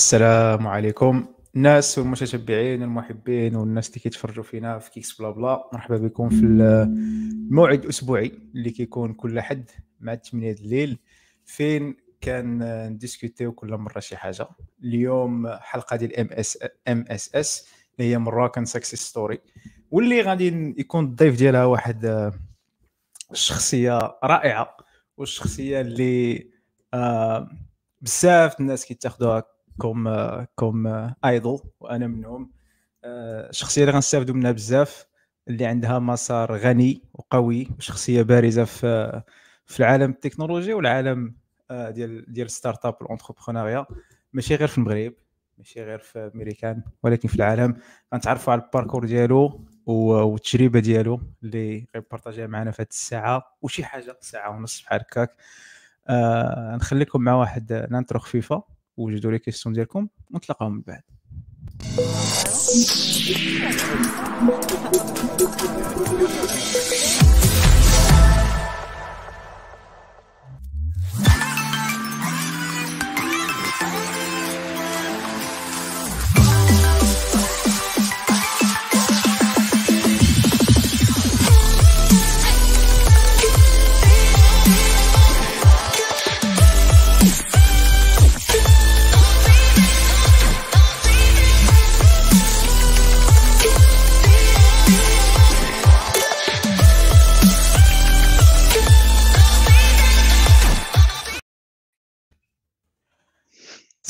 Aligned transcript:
السلام 0.00 0.66
عليكم. 0.66 1.26
الناس 1.56 1.98
والمتتبعين 1.98 2.82
والمحبين 2.82 3.56
والناس 3.56 3.88
اللي 3.88 4.00
كيتفرجوا 4.00 4.44
فينا 4.44 4.78
في 4.78 4.90
كيكس 4.90 5.20
بلا 5.20 5.30
بلا 5.30 5.68
مرحبا 5.72 5.96
بكم 5.96 6.28
في 6.28 6.42
الموعد 6.44 7.82
الأسبوعي 7.84 8.32
اللي 8.54 8.70
كيكون 8.70 9.14
كل 9.14 9.40
حد 9.40 9.70
مع 10.00 10.14
8 10.14 10.52
الليل. 10.52 10.98
فين 11.44 11.96
كان 12.20 12.58
نديسكوتيو 12.88 13.52
كل 13.52 13.76
مرة 13.76 14.00
شي 14.00 14.16
حاجة. 14.16 14.48
اليوم 14.84 15.48
حلقة 15.48 15.96
ديال 15.96 16.16
ام 16.16 16.28
اس 16.32 16.58
ام 16.88 17.04
اس 17.08 17.34
اس 17.34 17.68
اللي 17.98 18.10
هي 18.10 18.18
مراكن 18.18 18.64
سكسيس 18.64 19.00
ستوري 19.00 19.38
واللي 19.90 20.22
غادي 20.22 20.74
يكون 20.78 21.04
الضيف 21.04 21.36
ديالها 21.36 21.64
واحد 21.64 22.30
الشخصيه 23.32 23.98
رائعة 24.24 24.76
والشخصية 25.16 25.80
اللي 25.80 26.50
آه 26.94 27.48
بزاف 28.02 28.60
الناس 28.60 28.86
كيتاخذوها 28.86 29.44
كوم 29.80 30.08
كوم 30.54 30.86
ايدول 31.24 31.60
وأنا 31.80 32.06
منهم. 32.06 32.50
الشخصيه 33.04 33.82
اللي 33.82 33.92
غنستافدوا 33.92 34.34
منها 34.34 34.52
بزاف 34.52 35.06
اللي 35.48 35.66
عندها 35.66 35.98
مسار 35.98 36.56
غني 36.56 37.02
وقوي 37.14 37.68
وشخصية 37.78 38.22
بارزة 38.22 38.64
في 38.64 39.22
في 39.66 39.80
العالم 39.80 40.10
التكنولوجي 40.10 40.74
والعالم 40.74 41.34
ديال 41.70 42.32
ديال 42.32 42.50
ستارت 42.50 42.86
اب 42.86 42.96
والانتربرونيا. 43.00 43.86
ماشي 44.32 44.54
غير 44.54 44.68
في 44.68 44.78
المغرب 44.78 45.12
ماشي 45.58 45.82
غير 45.84 45.98
في 45.98 46.30
امريكان 46.34 46.82
ولكن 47.02 47.28
في 47.28 47.34
العالم. 47.34 47.76
غنتعرفوا 48.14 48.52
على 48.52 48.62
الباركور 48.62 49.06
ديالو 49.06 49.64
والتجربة 49.86 50.80
ديالو 50.80 51.20
اللي 51.42 51.86
غيبارطاجيها 51.94 52.46
معنا 52.46 52.70
في 52.70 52.82
هذه 52.82 52.88
الساعة. 52.90 53.56
وشي 53.62 53.84
حاجة 53.84 54.18
ساعة 54.20 54.50
ونص 54.50 54.82
بحال 54.82 55.00
هكاك. 55.00 55.36
آه 56.08 56.76
نخليكم 56.76 57.20
مع 57.20 57.34
واحد 57.34 57.88
نانترو 57.90 58.20
خفيفة. 58.20 58.79
وجدوا 58.96 59.30
لي 59.32 59.38
كيستيون 59.38 59.74
ديالكم 59.74 60.08
ونتلاقاو 60.30 60.70
من 60.70 60.80
بعد. 60.80 61.02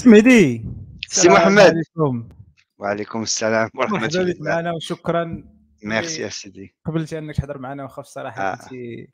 سميدي 0.00 0.64
سي 1.08 1.28
محمد. 1.28 1.60
عليكم. 1.60 2.28
وعليكم 2.78 3.22
السلام 3.22 3.70
ورحمة 3.74 3.96
الله 3.96 4.08
مرحبا 4.08 4.32
بك 4.32 4.40
معنا 4.40 4.72
وشكرا 4.72 5.44
ميرسي 5.84 6.22
يا 6.22 6.28
سيدي. 6.28 6.74
قبلتي 6.84 7.18
أنك 7.18 7.36
تحضر 7.36 7.58
معنا 7.58 7.82
واخا 7.82 8.02
الصراحه 8.02 8.42
آه. 8.42 8.54
كنتي 8.56 9.08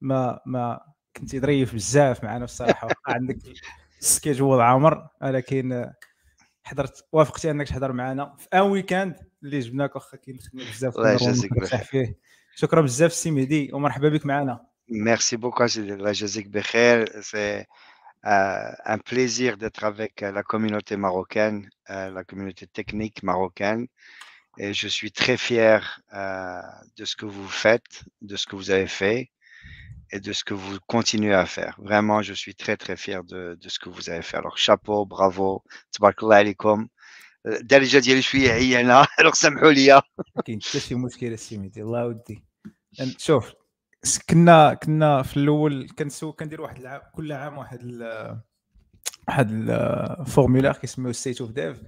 ما 0.00 0.40
ما 0.46 0.80
كنتي 1.16 1.40
ظريف 1.40 1.74
بزاف 1.74 2.24
معنا 2.24 2.44
الصراحة 2.44 2.88
عندك 3.06 3.38
سكيجول 4.00 4.60
عامر 4.60 5.08
ولكن 5.22 5.90
حضرت 6.62 7.04
وافقتي 7.12 7.50
أنك 7.50 7.68
تحضر 7.68 7.92
معنا. 7.92 8.36
في 8.38 8.46
أن 8.54 8.60
ويكاند 8.60 9.16
اللي 9.42 9.60
جبناك 9.60 9.94
واخا 9.94 10.16
كاين 10.16 10.38
بزاف 10.54 10.96
الله 10.96 11.12
يجازيك 11.12 11.52
بخير. 11.54 12.14
شكرا 12.54 12.80
بزاف 12.80 13.12
سي 13.12 13.30
مهدي 13.30 13.70
ومرحبا 13.72 14.08
بك 14.08 14.26
معنا. 14.26 14.66
ميرسي 14.88 15.36
بوكو 15.36 15.66
سيدي 15.66 15.94
الله 15.94 16.08
يجازيك 16.08 16.46
بخير. 16.46 17.20
سي 17.20 17.64
un 18.23 18.97
plaisir 18.97 19.57
d'être 19.57 19.83
avec 19.83 20.21
la 20.21 20.43
communauté 20.43 20.97
marocaine, 20.97 21.69
euh, 21.91 22.09
la 22.09 22.23
communauté 22.23 22.65
technique 22.65 23.21
marocaine. 23.23 23.87
Et 24.57 24.73
je 24.73 24.87
suis 24.87 25.11
très 25.11 25.37
fier 25.37 26.01
euh, 26.13 26.61
de 26.97 27.05
ce 27.05 27.15
que 27.15 27.25
vous 27.25 27.47
faites, 27.47 28.03
de 28.21 28.35
ce 28.35 28.47
que 28.47 28.55
vous 28.55 28.71
avez 28.71 28.87
fait 28.87 29.31
et 30.11 30.19
de 30.19 30.33
ce 30.33 30.43
que 30.43 30.53
vous 30.53 30.77
continuez 30.87 31.33
à 31.33 31.45
faire. 31.45 31.75
Vraiment, 31.79 32.21
je 32.21 32.33
suis 32.33 32.55
très, 32.55 32.77
très 32.77 32.95
fier 32.95 33.23
de, 33.23 33.57
de 33.61 33.69
ce 33.69 33.79
que 33.79 33.89
vous 33.89 34.09
avez 34.09 34.21
fait. 34.21 34.37
Alors, 34.37 34.57
chapeau, 34.57 35.05
bravo. 35.05 35.63
Tabarakallah 35.91 36.37
alaikum. 36.37 36.87
دارجه 37.45 37.99
ديالي 37.99 38.21
شويه 38.21 38.51
عيانه 38.51 39.03
alors 39.03 39.33
سامحوا 39.33 39.71
لي 39.71 40.01
كاين 40.45 40.61
حتى 40.61 40.79
شي 40.79 40.95
مشكل 40.95 41.39
سيدي 41.39 41.81
الله 41.81 42.07
ودي 42.07 42.43
شوف 43.17 43.53
كنا 44.30 44.74
كنا 44.74 45.22
في 45.22 45.36
الأول 45.36 45.88
كنسو 45.98 46.32
كندير 46.32 46.60
واحد 46.60 46.78
العام 46.78 47.00
كل 47.14 47.32
عام 47.32 47.58
واحد 47.58 47.78
ال 47.82 48.02
واحد 49.28 49.50
الفورمولير 49.50 50.72
كيسميوه 50.72 51.12
ستيت 51.12 51.40
اوف 51.40 51.50
ديف 51.50 51.82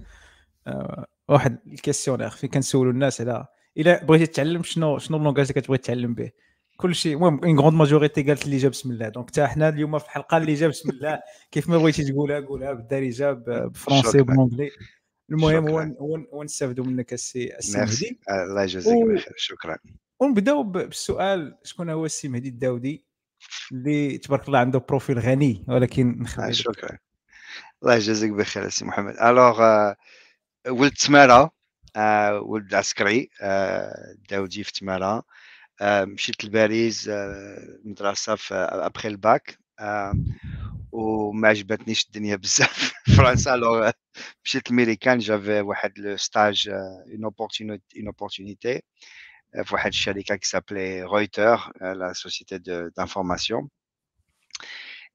واحد 1.29 1.59
الكيستيونير 1.67 2.29
فين 2.29 2.49
كنسولوا 2.49 2.91
الناس 2.91 3.21
على 3.21 3.45
إلا 3.77 4.03
بغيتي 4.03 4.25
تتعلم 4.25 4.63
شنو 4.63 4.97
شنو 4.97 5.17
اللونغاج 5.17 5.47
اللي 5.49 5.61
كتبغي 5.61 5.77
تتعلم 5.77 6.13
به. 6.13 6.31
كل 6.77 6.95
شيء 6.95 7.15
المهم 7.15 7.43
اون 7.43 7.59
غروند 7.59 7.75
ماجوريتي 7.75 8.23
قالت 8.23 8.45
اللي 8.45 8.57
جا 8.57 8.69
بسم 8.69 8.91
الله. 8.91 9.09
دونك 9.09 9.29
حتى 9.29 9.47
حنا 9.47 9.69
اليوم 9.69 9.99
في 9.99 10.05
الحلقة 10.05 10.37
اللي 10.37 10.53
جا 10.53 10.67
بسم 10.67 10.89
الله 10.89 11.19
كيف 11.51 11.69
ما 11.69 11.77
بغيتي 11.77 12.03
تقولها 12.03 12.39
قولها 12.39 12.73
بالدارجه 12.73 13.31
بالفرونسي 13.31 14.21
وبالانجلي 14.21 14.71
المهم 15.31 15.67
هو 15.67 15.79
هو 16.33 16.43
نستافدوا 16.43 16.85
منك 16.85 17.13
السي 17.13 17.57
السي 17.57 18.17
الله 18.29 18.63
يجازيك 18.63 19.05
بخير 19.05 19.33
شكرا. 19.37 19.77
ونبداو 20.23 20.63
بالسؤال 20.63 21.57
شكون 21.63 21.89
هو 21.89 22.05
السي 22.05 22.27
مهدي 22.27 22.49
الداودي 22.49 23.05
اللي 23.71 24.17
تبارك 24.17 24.47
الله 24.47 24.59
عنده 24.59 24.79
بروفيل 24.79 25.19
غني 25.19 25.65
ولكن 25.67 26.17
نخلي 26.19 26.53
شكرا. 26.53 26.97
الله 27.83 27.95
يجازيك 27.95 28.31
بخير 28.31 28.69
سي 28.69 28.85
محمد. 28.85 29.17
الوغ 29.17 29.57
uh, 29.91 29.95
ولد 30.67 30.93
تماره 30.93 31.51
uh, 31.97 31.99
ولد 32.41 32.73
عسكري 32.73 33.29
داودي 34.29 34.63
في 34.63 34.71
تماره 34.73 35.23
مشيت 35.81 36.45
لباريس 36.45 37.09
مدرسة 37.85 38.35
في 38.35 38.55
ابخي 38.55 39.07
الباك 39.07 39.59
وما 40.91 41.47
عجبتنيش 41.47 42.05
الدنيا 42.05 42.35
بزاف 42.43 42.93
في 43.05 43.11
فرنسا. 43.11 43.53
الوغ 43.53 43.91
مشيت 44.45 44.71
لميريكان 44.71 45.17
جافي 45.17 45.61
واحد 45.61 45.99
لو 45.99 46.17
ستاج 46.17 46.69
اون 46.69 47.23
اوبورتونيتي 48.05 48.81
واحد 49.72 49.86
الشركه 49.86 50.36
qui 50.36 50.48
s'appelait 50.48 51.02
Reuters 51.02 51.72
la 51.80 52.14
société 52.14 52.58
d'information 52.96 53.68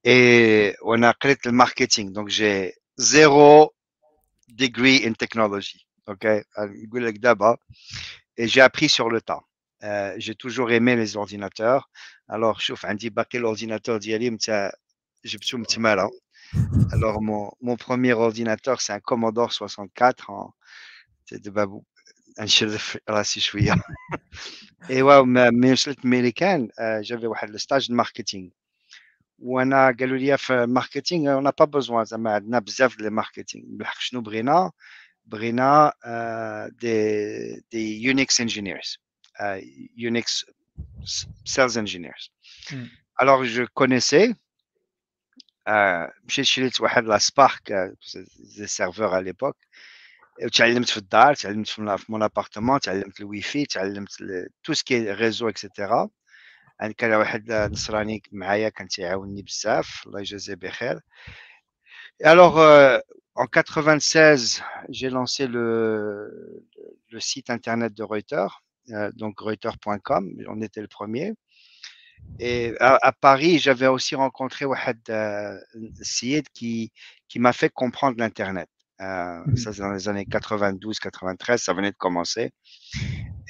et 0.03 0.75
on 0.81 1.01
a 1.03 1.13
créé 1.13 1.35
le 1.45 1.51
marketing 1.51 2.11
donc 2.11 2.29
j'ai 2.29 2.73
zéro 2.97 3.73
degree 4.49 5.05
in 5.07 5.13
technology 5.13 5.85
ok 6.07 6.25
نقول 6.57 7.05
لك 7.05 7.17
دابا 7.17 7.57
et 8.37 8.47
j'ai 8.47 8.61
appris 8.61 8.89
sur 8.89 9.09
le 9.09 9.21
temps 9.21 9.43
euh, 9.83 10.13
j'ai 10.17 10.35
toujours 10.35 10.71
aimé 10.71 10.95
les 10.95 11.15
ordinateurs 11.17 11.89
alors 12.29 12.59
شوف 12.59 12.85
عندي 12.85 13.09
باقي 13.09 13.39
l'ordinateur 13.39 13.97
ديالي 13.97 14.29
نتاع 14.29 14.71
جبتو 15.25 15.57
من 15.57 15.65
تماره 15.65 16.11
alors 16.91 17.21
mon, 17.21 17.51
mon 17.61 17.77
premier 17.77 18.13
ordinateur 18.13 18.81
c'est 18.81 18.93
un 18.93 18.99
Commodore 18.99 19.53
64 19.53 20.29
en 20.29 20.53
دابا 21.31 21.81
نشرف 22.39 22.97
راسي 23.09 23.39
شويه 23.39 23.75
ايوا 24.89 25.21
ملي 25.21 25.71
وصلت 25.71 26.05
ميريكان 26.05 26.69
جافي 26.79 27.27
واحد 27.27 27.49
الستاج 27.49 27.87
الماركتينغ 27.89 28.49
وانا 29.39 29.95
قالوا 29.99 30.17
لي 30.17 30.37
في 30.37 30.53
الماركتينغ 30.63 31.33
اون 31.33 31.51
با 31.59 31.65
بوزوان 31.65 32.05
زعما 32.05 32.33
عندنا 32.33 32.59
بزاف 32.59 32.97
ديال 32.97 33.07
الماركتينغ 33.07 33.65
بالحق 33.67 33.99
شنو 33.99 34.21
بغينا 34.21 34.71
بغينا 35.25 35.93
دي 36.81 37.63
دي 37.71 38.03
يونيكس 38.03 38.41
انجينيرز 38.41 38.97
يونيكس 39.97 40.45
سيلز 41.45 41.77
انجينيرز 41.77 42.31
الوغ 43.21 43.43
جو 43.43 43.67
كونيسي 43.73 44.35
مشيت 46.23 46.45
شريت 46.45 46.81
واحد 46.81 47.03
لا 47.03 47.17
سبارك 47.17 47.73
دي 48.57 48.67
سيرفور 48.67 49.07
على 49.07 49.23
ليبوك 49.23 49.57
تعلمت 50.53 50.89
في 50.89 50.97
الدار 50.97 51.35
تعلمت 51.35 51.67
في 51.67 52.05
مون 52.09 52.23
ابارتمون 52.23 52.79
تعلمت 52.79 53.19
الوي 53.19 53.41
في 53.41 53.65
تعلمت 53.65 54.09
تو 54.63 54.73
سكي 54.73 55.11
ريزو 55.11 55.49
اكسيتيرا 55.49 56.09
يعني 56.79 56.93
كان 56.93 57.13
واحد 57.13 57.51
نصراني 57.51 58.21
معايا 58.31 58.69
كان 58.69 58.87
تيعاونني 58.87 59.41
بزاف 59.41 60.03
الله 60.07 60.19
يجازيه 60.19 60.55
بخير 60.55 60.99
Alors, 62.23 62.59
euh, 62.59 62.99
en 63.35 63.47
96, 63.47 64.63
j'ai 64.89 65.09
lancé 65.09 65.47
le, 65.47 66.63
le, 67.09 67.19
site 67.19 67.49
internet 67.49 67.93
de 67.93 68.03
Reuters, 68.03 68.63
euh, 68.91 69.11
donc 69.13 69.39
reuters.com, 69.39 70.31
on 70.47 70.61
était 70.61 70.81
le 70.81 70.87
premier. 70.87 71.33
Et 72.39 72.75
à, 72.79 72.97
à 73.01 73.11
Paris, 73.11 73.59
j'avais 73.59 73.87
aussi 73.87 74.15
rencontré 74.15 74.65
Wahed 74.65 75.01
euh, 75.09 75.57
Syed 76.01 76.47
qui, 76.49 76.91
qui 77.27 77.39
m'a 77.39 77.53
fait 77.53 77.69
comprendre 77.69 78.17
l'Internet. 78.19 78.69
Euh, 79.01 79.39
Mhm. 79.45 79.55
Ça, 79.57 79.73
c'est 79.73 79.81
dans 79.81 79.91
les 79.91 80.07
années 80.09 80.25
92-93, 80.25 81.61
ça 81.63 81.73
venait 81.73 81.91
de 81.91 81.97
commencer. 81.97 82.51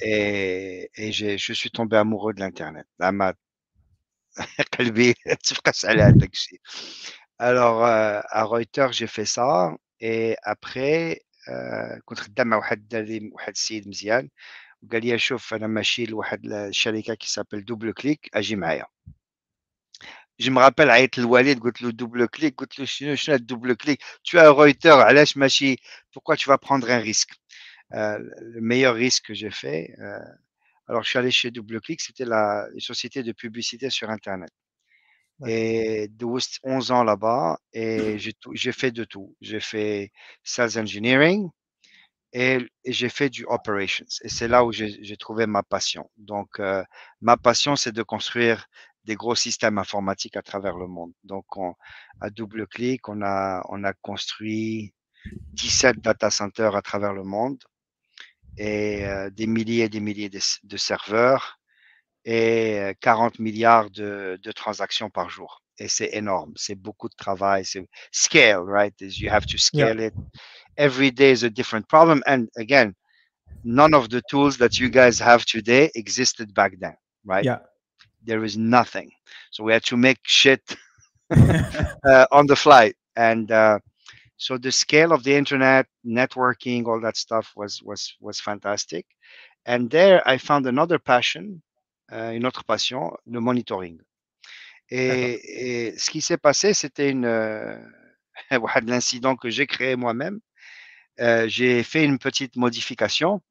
Et, 0.00 0.90
et 0.96 1.12
j'ai- 1.12 1.38
je 1.38 1.52
suis 1.52 1.70
tombé 1.70 1.96
amoureux 1.96 2.34
de 2.34 2.40
l'Internet. 2.40 2.86
Là, 2.98 3.12
ma- 3.12 3.34
قلبي 4.78 5.14
تفقس 5.44 5.84
على 5.86 6.02
هذاك 6.02 6.32
الشيء. 6.32 6.58
Alors, 7.40 7.84
euh, 7.84 8.20
à 8.30 8.44
Reuters, 8.44 8.92
j'ai 8.92 9.06
fait 9.06 9.24
ça. 9.26 9.74
Et 10.00 10.36
après, 10.42 11.20
euh, 11.48 12.00
كنت 12.04 12.18
خدام 12.20 12.46
مع 12.46 12.56
واحد 12.56 12.78
الدري 12.78 13.30
واحد 13.32 13.52
السيد 13.52 13.88
مزيان 13.88 14.28
وقال 14.82 15.06
لي 15.06 15.18
شوف 15.18 15.54
انا 15.54 15.66
ماشي 15.66 16.06
لواحد 16.06 16.46
الشركه 16.46 17.14
كي 17.14 17.28
سابيل 17.28 17.64
دوبل 17.64 17.92
كليك 17.92 18.30
اجي 18.34 18.56
معايا 18.56 18.86
je 20.39 20.49
me 20.51 20.59
rappelle 20.59 20.89
à 20.89 21.01
être 21.01 21.21
Walid, 21.21 21.59
goûte 21.59 21.81
le 21.81 21.93
double 21.93 22.29
clic, 22.29 22.55
goûte 22.55 22.77
le 22.77 22.85
chinois, 22.85 23.37
double 23.39 23.75
clic. 23.75 24.01
Tu 24.23 24.39
as 24.39 24.49
Reuter, 24.49 24.89
Alash 24.89 25.35
Machi, 25.35 25.77
pourquoi 26.13 26.37
tu 26.37 26.47
vas 26.49 26.57
prendre 26.57 26.89
un 26.89 26.99
risque? 26.99 27.31
Euh, 27.93 28.19
le 28.41 28.61
meilleur 28.61 28.95
risque 28.95 29.25
que 29.27 29.33
j'ai 29.33 29.49
fait, 29.49 29.93
euh, 29.99 30.19
alors 30.87 31.03
je 31.03 31.09
suis 31.09 31.19
allé 31.19 31.31
chez 31.31 31.51
Double 31.51 31.81
Clic, 31.81 32.01
c'était 32.01 32.25
la 32.25 32.67
société 32.77 33.23
de 33.23 33.31
publicité 33.31 33.89
sur 33.89 34.09
Internet. 34.09 34.51
Et 35.47 36.09
11 36.63 36.91
ans 36.91 37.03
là-bas, 37.03 37.59
et 37.73 38.15
mmh. 38.15 38.53
j'ai 38.53 38.71
fait 38.73 38.91
de 38.91 39.05
tout. 39.05 39.35
J'ai 39.39 39.61
fait 39.61 40.11
sales 40.43 40.77
engineering, 40.77 41.49
et, 42.33 42.59
j'ai 42.85 43.09
fait 43.09 43.29
du 43.29 43.45
operations. 43.45 44.05
Et 44.23 44.29
c'est 44.29 44.47
là 44.47 44.65
où 44.65 44.71
j'ai 44.71 45.17
trouvé 45.17 45.45
ma 45.47 45.63
passion. 45.63 46.09
Donc, 46.17 46.59
euh, 46.59 46.83
ma 47.21 47.37
passion, 47.37 47.75
c'est 47.75 47.91
de 47.91 48.03
construire 48.03 48.67
des 49.05 49.15
gros 49.15 49.35
systèmes 49.35 49.77
informatiques 49.77 50.37
à 50.37 50.41
travers 50.41 50.77
le 50.77 50.87
monde. 50.87 51.13
Donc, 51.23 51.45
on, 51.57 51.73
à 52.21 52.29
double 52.29 52.67
clic, 52.67 53.07
on 53.09 53.21
a, 53.21 53.63
on 53.69 53.83
a 53.83 53.93
construit 53.93 54.93
17 55.53 55.99
data 55.99 56.29
centers 56.29 56.75
à 56.75 56.81
travers 56.81 57.13
le 57.13 57.23
monde 57.23 57.63
et 58.57 59.05
euh, 59.05 59.29
des 59.29 59.47
milliers 59.47 59.85
et 59.85 59.89
des 59.89 59.99
milliers 59.99 60.29
de, 60.29 60.39
de 60.63 60.77
serveurs 60.77 61.59
et 62.25 62.79
euh, 62.79 62.93
40 62.99 63.39
milliards 63.39 63.89
de, 63.89 64.39
de 64.41 64.51
transactions 64.51 65.09
par 65.09 65.29
jour. 65.29 65.63
Et 65.77 65.87
c'est 65.87 66.09
énorme. 66.13 66.51
C'est 66.55 66.75
beaucoup 66.75 67.07
de 67.07 67.15
travail. 67.15 67.63
C'est 67.63 67.87
scale, 68.11 68.59
right? 68.67 68.93
You 68.99 69.29
have 69.31 69.45
to 69.45 69.57
scale 69.57 70.01
it. 70.01 70.13
Every 70.75 71.11
day 71.11 71.31
is 71.31 71.45
a 71.45 71.49
different 71.49 71.87
problem. 71.87 72.21
And 72.27 72.47
again, 72.57 72.93
none 73.63 73.93
of 73.93 74.09
the 74.09 74.21
tools 74.29 74.57
that 74.57 74.77
you 74.77 74.89
guys 74.89 75.19
have 75.21 75.45
today 75.45 75.89
existed 75.95 76.53
back 76.53 76.73
then, 76.79 76.95
right? 77.25 77.45
Yeah 77.45 77.59
there 78.29 78.43
is 78.43 78.57
nothing. 78.57 79.11
So 79.51 79.63
we 79.63 79.73
had 79.73 79.83
to 79.85 79.97
make 79.97 80.19
shit 80.23 80.61
uh, 81.31 82.25
on 82.31 82.45
the 82.47 82.55
fly. 82.55 82.93
And 83.15 83.51
uh, 83.51 83.79
so 84.37 84.57
the 84.57 84.71
scale 84.71 85.11
of 85.11 85.23
the 85.23 85.35
internet, 85.35 85.87
networking, 86.05 86.85
all 86.87 87.01
that 87.01 87.17
stuff 87.17 87.51
was 87.55 87.81
was 87.83 88.15
was 88.21 88.39
fantastic. 88.39 89.05
And 89.65 89.89
there 89.89 90.21
I 90.25 90.37
found 90.37 90.65
another 90.67 90.99
passion, 90.99 91.61
uh, 92.11 92.31
une 92.37 92.45
autre 92.45 92.63
passion, 92.63 93.17
le 93.25 93.41
monitoring. 93.41 93.99
Et, 94.91 95.93
ce 95.97 96.09
qui 96.09 96.21
s'est 96.21 96.37
passé, 96.37 96.73
c'était 96.73 97.09
une 97.09 97.25
euh, 97.25 97.77
l'incident 98.85 99.35
que 99.35 99.49
j'ai 99.49 99.67
créé 99.67 99.95
moi-même. 99.95 100.39
Euh, 101.19 101.47
j'ai 101.47 101.83
fait 101.83 102.05
une 102.05 102.17
petite 102.17 102.55
modification 102.55 103.41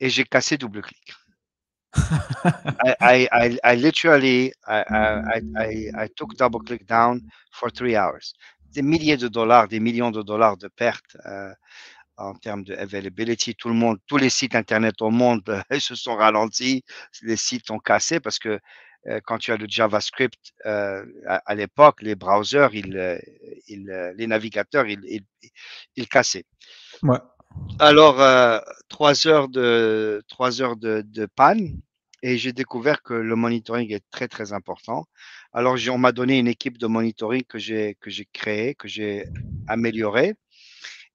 et 0.00 0.08
j'ai 0.10 0.24
cassé 0.24 0.56
double 0.56 0.82
clic. 0.82 1.12
I, 1.94 2.96
I, 3.00 3.28
I, 3.32 3.58
I 3.64 3.74
literally 3.76 4.52
I, 4.66 5.40
I, 5.56 5.90
I, 5.96 6.08
took 6.16 6.36
double 6.36 6.60
click 6.60 6.86
down 6.86 7.20
for 7.52 7.70
three 7.70 7.96
hours. 7.96 8.34
Des 8.72 8.82
milliers 8.82 9.16
de 9.16 9.28
dollars, 9.28 9.68
des 9.68 9.80
millions 9.80 10.10
de 10.10 10.22
dollars 10.22 10.56
de 10.56 10.68
pertes 10.68 11.16
euh, 11.26 11.52
en 12.16 12.34
termes 12.34 12.64
de 12.64 12.74
availability. 12.74 13.54
Tout 13.54 13.68
le 13.68 13.74
monde, 13.74 13.98
tous 14.06 14.16
les 14.16 14.30
sites 14.30 14.54
internet 14.54 15.00
au 15.00 15.10
monde 15.10 15.42
euh, 15.48 15.62
se 15.78 15.94
sont 15.94 16.16
ralentis, 16.16 16.84
les 17.22 17.36
sites 17.36 17.70
ont 17.70 17.78
cassé 17.78 18.20
parce 18.20 18.38
que 18.38 18.58
euh, 19.06 19.20
quand 19.24 19.38
tu 19.38 19.52
as 19.52 19.56
le 19.56 19.66
JavaScript 19.68 20.52
euh, 20.66 21.04
à, 21.26 21.36
à 21.44 21.54
l'époque, 21.54 22.00
les 22.02 22.14
browsers, 22.14 22.70
ils, 22.72 22.96
euh, 22.96 23.18
ils, 23.68 23.90
euh, 23.90 24.12
les 24.16 24.26
navigateurs, 24.26 24.86
ils, 24.86 25.00
ils, 25.04 25.50
ils 25.96 26.08
cassaient. 26.08 26.46
Ouais. 27.02 27.18
Alors, 27.78 28.20
euh, 28.20 28.58
trois 28.88 29.26
heures 29.26 29.48
de 29.48 30.22
trois 30.28 30.62
heures 30.62 30.76
de, 30.76 31.02
de 31.06 31.26
panne 31.26 31.80
et 32.22 32.38
j'ai 32.38 32.52
découvert 32.52 33.02
que 33.02 33.14
le 33.14 33.36
monitoring 33.36 33.92
est 33.92 34.04
très 34.10 34.28
très 34.28 34.52
important. 34.52 35.06
Alors, 35.52 35.76
on 35.90 35.98
m'a 35.98 36.12
donné 36.12 36.38
une 36.38 36.48
équipe 36.48 36.78
de 36.78 36.86
monitoring 36.86 37.42
que 37.44 37.58
j'ai 37.58 37.96
que 38.00 38.10
j'ai 38.10 38.26
créé, 38.32 38.74
que 38.74 38.88
j'ai 38.88 39.26
amélioré 39.66 40.34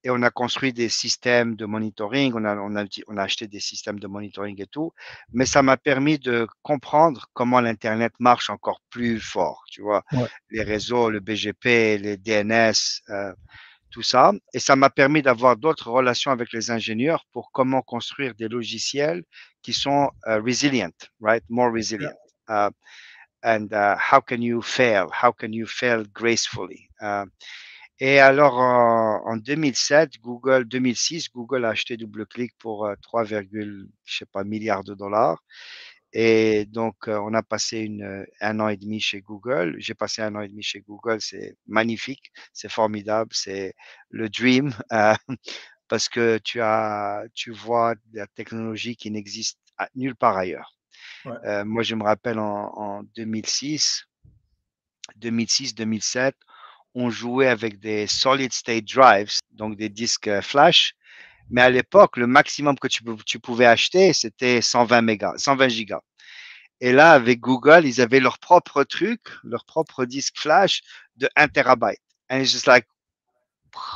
et 0.04 0.10
on 0.10 0.22
a 0.24 0.30
construit 0.32 0.74
des 0.74 0.90
systèmes 0.90 1.56
de 1.56 1.66
monitoring. 1.66 2.34
On 2.36 2.46
a 2.46 2.56
on 2.58 2.76
a 2.76 2.86
on 3.08 3.18
a 3.18 3.24
acheté 3.24 3.48
des 3.48 3.60
systèmes 3.60 4.00
de 4.00 4.08
monitoring 4.08 4.62
et 4.62 4.68
tout, 4.68 4.92
mais 5.34 5.46
ça 5.46 5.62
m'a 5.64 5.78
permis 5.78 6.20
de 6.20 6.48
comprendre 6.64 7.28
comment 7.34 7.62
l'internet 7.62 8.14
marche 8.20 8.50
encore 8.50 8.82
plus 8.90 9.20
fort. 9.20 9.64
Tu 9.72 9.82
vois, 9.82 10.04
Ouais. 10.12 10.30
les 10.52 10.64
réseaux, 10.64 11.10
le 11.10 11.20
BGP, 11.20 11.98
les 11.98 12.18
DNS. 12.18 13.02
euh, 13.10 13.34
tout 13.92 14.04
ça. 14.04 14.32
Et 14.54 14.60
ça 14.60 14.76
m'a 14.76 14.90
permis 14.90 15.22
d'avoir 15.22 15.58
d'autres 15.58 15.90
relations 15.92 16.32
avec 16.32 16.52
les 16.54 16.72
ingénieurs 16.72 17.26
pour 17.32 17.52
comment 17.52 17.82
construire 17.82 18.34
des 18.36 18.48
logiciels 18.48 19.24
qui 19.62 19.74
sont 19.74 20.10
uh, 20.28 20.40
resilient, 20.44 20.94
right? 21.22 21.44
More 21.50 21.72
resilient. 21.72 22.16
Uh, 22.48 22.72
and 23.44 23.68
uh, 23.72 23.96
how 23.98 24.22
can 24.22 24.42
you 24.42 24.62
fail? 24.62 25.08
How 25.12 25.32
can 25.32 25.52
you 25.52 25.66
fail 25.66 26.04
gracefully? 26.14 26.90
Uh, 27.02 27.26
et 28.02 28.20
alors, 28.20 28.58
en, 28.60 29.22
en 29.26 29.38
2007, 29.38 30.20
Google, 30.22 30.64
2006, 30.66 31.30
Google 31.34 31.66
a 31.66 31.70
acheté 31.70 31.98
DoubleClick 31.98 32.54
pour 32.58 32.86
euh, 32.86 32.96
3, 33.02 33.26
je 33.26 33.36
sais 34.06 34.26
pas, 34.26 34.46
milliards 34.46 34.86
de 34.86 34.94
dollars. 34.94 35.44
Et 36.14 36.66
donc, 36.66 37.08
euh, 37.08 37.20
on 37.20 37.34
a 37.34 37.44
passé 37.44 37.80
une, 37.80 38.04
euh, 38.04 38.26
un 38.42 38.60
an 38.60 38.68
et 38.68 38.78
demi 38.78 39.00
chez 39.00 39.22
Google. 39.22 39.76
J'ai 39.78 39.94
passé 39.94 40.22
un 40.22 40.36
an 40.36 40.42
et 40.42 40.48
demi 40.48 40.64
chez 40.64 40.82
Google. 40.82 41.18
C'est 41.22 41.56
magnifique, 41.68 42.32
c'est 42.52 42.72
formidable, 42.72 43.32
c'est 43.34 43.76
le 44.10 44.28
dream 44.30 44.74
euh, 44.92 45.14
parce 45.88 46.10
que 46.10 46.40
tu 46.40 46.62
as, 46.62 47.24
tu 47.34 47.52
vois 47.52 47.96
de 47.96 48.20
la 48.20 48.28
technologie 48.28 48.96
qui 48.96 49.12
n'existe 49.12 49.60
nulle 49.96 50.16
part 50.16 50.38
ailleurs. 50.38 50.76
Ouais. 51.26 51.34
Euh, 51.46 51.66
moi, 51.66 51.84
je 51.84 51.96
me 51.96 52.04
rappelle 52.04 52.40
en, 52.40 52.72
en 52.76 53.04
2006, 53.16 54.06
2006, 55.18 55.76
2007, 55.76 56.36
on 56.96 57.10
jouait 57.10 57.48
avec 57.48 57.80
des 57.80 58.08
solid 58.08 58.52
state 58.52 58.86
drives, 58.86 59.38
donc 59.52 59.78
des 59.78 59.90
disques 59.90 60.42
flash. 60.42 60.96
Mais 61.50 61.62
à 61.62 61.70
l'époque, 61.70 62.18
le 62.18 62.28
maximum 62.28 62.78
que 62.78 62.88
tu, 62.88 63.04
pou- 63.04 63.24
tu 63.26 63.40
pouvais 63.40 63.66
acheter, 63.66 64.14
c'était 64.14 64.62
120 64.62 65.02
mégas, 65.02 65.34
120 65.38 65.68
gigas. 65.70 66.02
Et 66.82 66.92
là, 66.94 67.12
avec 67.12 67.40
Google, 67.40 67.86
ils 67.86 68.02
avaient 68.02 68.20
leur 68.20 68.40
propre 68.40 68.84
truc, 68.84 69.22
leur 69.44 69.66
propre 69.66 70.06
disque 70.06 70.38
flash 70.38 70.82
de 71.18 71.30
1 71.36 71.48
terabyte. 71.50 72.00
And 72.30 72.38
it's 72.40 72.52
just 72.52 72.68
like, 72.68 72.86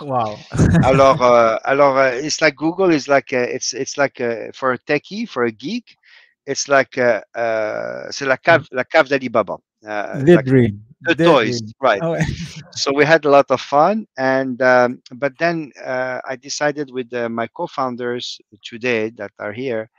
Wow. 0.02 0.46
alors, 0.84 1.22
uh, 1.22 1.58
alors, 1.64 1.98
uh, 1.98 2.12
it's 2.22 2.42
like 2.42 2.56
Google 2.56 2.92
is 2.92 3.08
like, 3.08 3.32
a, 3.34 3.54
it's, 3.56 3.74
it's 3.74 3.98
like 3.98 4.20
a, 4.20 4.52
for 4.54 4.74
a 4.74 4.78
techie, 4.78 5.28
for 5.28 5.44
a 5.44 5.52
geek, 5.52 5.96
it's 6.46 6.68
like, 6.68 6.98
uh, 6.98 7.22
c'est 8.12 8.26
la 8.26 8.38
cave, 8.38 8.68
la 8.72 8.84
cave 8.84 9.08
d'Alibaba. 9.10 9.58
Uh, 9.86 10.24
Their 10.26 10.38
like 10.38 10.46
dream. 10.46 10.84
The 11.06 11.16
toys, 11.16 11.62
right? 11.82 12.02
Ouais. 12.02 12.24
so 12.76 12.92
we 12.94 13.06
had 13.06 13.26
a 13.26 13.30
lot 13.30 13.50
of 13.52 13.62
fun 13.62 14.06
and 14.18 14.62
um, 14.62 15.02
but 15.16 15.34
then 15.38 15.72
uh, 15.86 16.20
i 16.28 16.36
decided 16.36 16.90
with 16.92 17.14
uh, 17.14 17.30
my 17.30 17.48
co-founders 17.48 18.40
today 18.64 19.10
that 19.12 19.32
are 19.40 19.52
here 19.54 19.90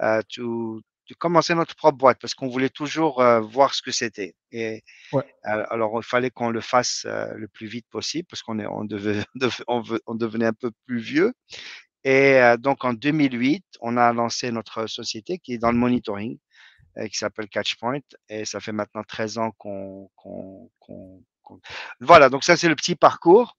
uh, 0.00 0.22
to 0.28 0.80
de 1.08 1.14
commencer 1.14 1.54
notre 1.54 1.74
propre 1.74 1.96
boîte 1.96 2.18
parce 2.20 2.34
qu'on 2.34 2.48
voulait 2.48 2.68
toujours 2.68 3.22
euh, 3.22 3.40
voir 3.40 3.74
ce 3.74 3.80
que 3.82 3.90
c'était 3.90 4.34
et 4.52 4.82
Ouais. 5.12 5.24
euh, 5.46 5.64
alors 5.70 5.98
il 5.98 6.04
fallait 6.04 6.30
qu'on 6.30 6.50
le 6.50 6.60
fasse 6.60 7.04
euh, 7.06 7.32
le 7.34 7.48
plus 7.48 7.66
vite 7.66 7.86
possible 7.90 8.26
parce 8.28 8.42
qu'on 8.42 8.58
est 8.58 8.66
on 8.66 8.84
devait 8.84 9.24
on, 9.68 9.82
on 10.06 10.14
devenait 10.14 10.46
un 10.46 10.52
peu 10.52 10.70
plus 10.86 10.98
vieux 10.98 11.32
et 12.04 12.34
euh, 12.42 12.56
donc 12.58 12.84
en 12.84 12.92
2008 12.92 13.64
on 13.80 13.96
a 13.96 14.12
lancé 14.12 14.50
notre 14.52 14.86
société 14.86 15.38
qui 15.38 15.54
est 15.54 15.58
dans 15.58 15.72
le 15.72 15.78
monitoring 15.78 16.38
euh, 16.98 17.06
qui 17.06 17.16
s'appelle 17.16 17.48
Catchpoint. 17.48 18.00
Et 18.28 18.44
ça 18.44 18.60
fait 18.60 18.72
maintenant 18.72 19.02
13 19.06 19.38
ans 19.38 19.52
qu'on. 19.52 20.10
Voilà, 22.00 22.28
donc 22.28 22.44
ça 22.44 22.56
c'est 22.56 22.68
le 22.68 22.74
petit 22.74 22.96
parcours. 22.96 23.56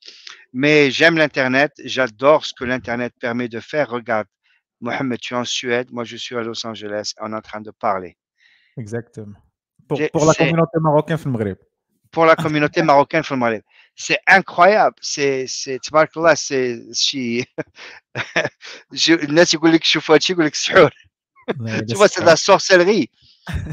Mais 0.53 0.91
j'aime 0.91 1.17
l'Internet, 1.17 1.73
j'adore 1.83 2.45
ce 2.45 2.53
que 2.53 2.65
l'Internet 2.65 3.13
permet 3.19 3.47
de 3.47 3.59
faire. 3.59 3.89
Regarde, 3.89 4.27
Mohamed, 4.81 5.19
tu 5.19 5.33
es 5.33 5.37
en 5.37 5.45
Suède, 5.45 5.87
moi 5.91 6.03
je 6.03 6.17
suis 6.17 6.35
à 6.35 6.41
Los 6.41 6.65
Angeles, 6.67 7.13
on 7.19 7.31
est 7.33 7.35
en 7.35 7.41
train 7.41 7.61
de 7.61 7.71
parler. 7.71 8.17
Exactement. 8.77 9.37
Pour, 9.87 10.25
la 10.25 10.33
communauté 10.33 10.79
marocaine 10.79 11.17
Maghreb. 11.25 11.57
Pour 12.11 12.25
la 12.25 12.35
communauté 12.35 12.83
marocaine 12.83 13.23
Maghreb. 13.31 13.63
C'est 13.95 14.19
incroyable. 14.27 14.95
C'est, 15.01 15.45
c'est, 15.47 15.79
là, 16.15 16.35
c'est, 16.35 16.79
si, 16.93 17.43
tu 18.95 19.15
vois, 21.95 22.07
c'est 22.07 22.21
de 22.21 22.25
la 22.25 22.35
sorcellerie 22.35 23.09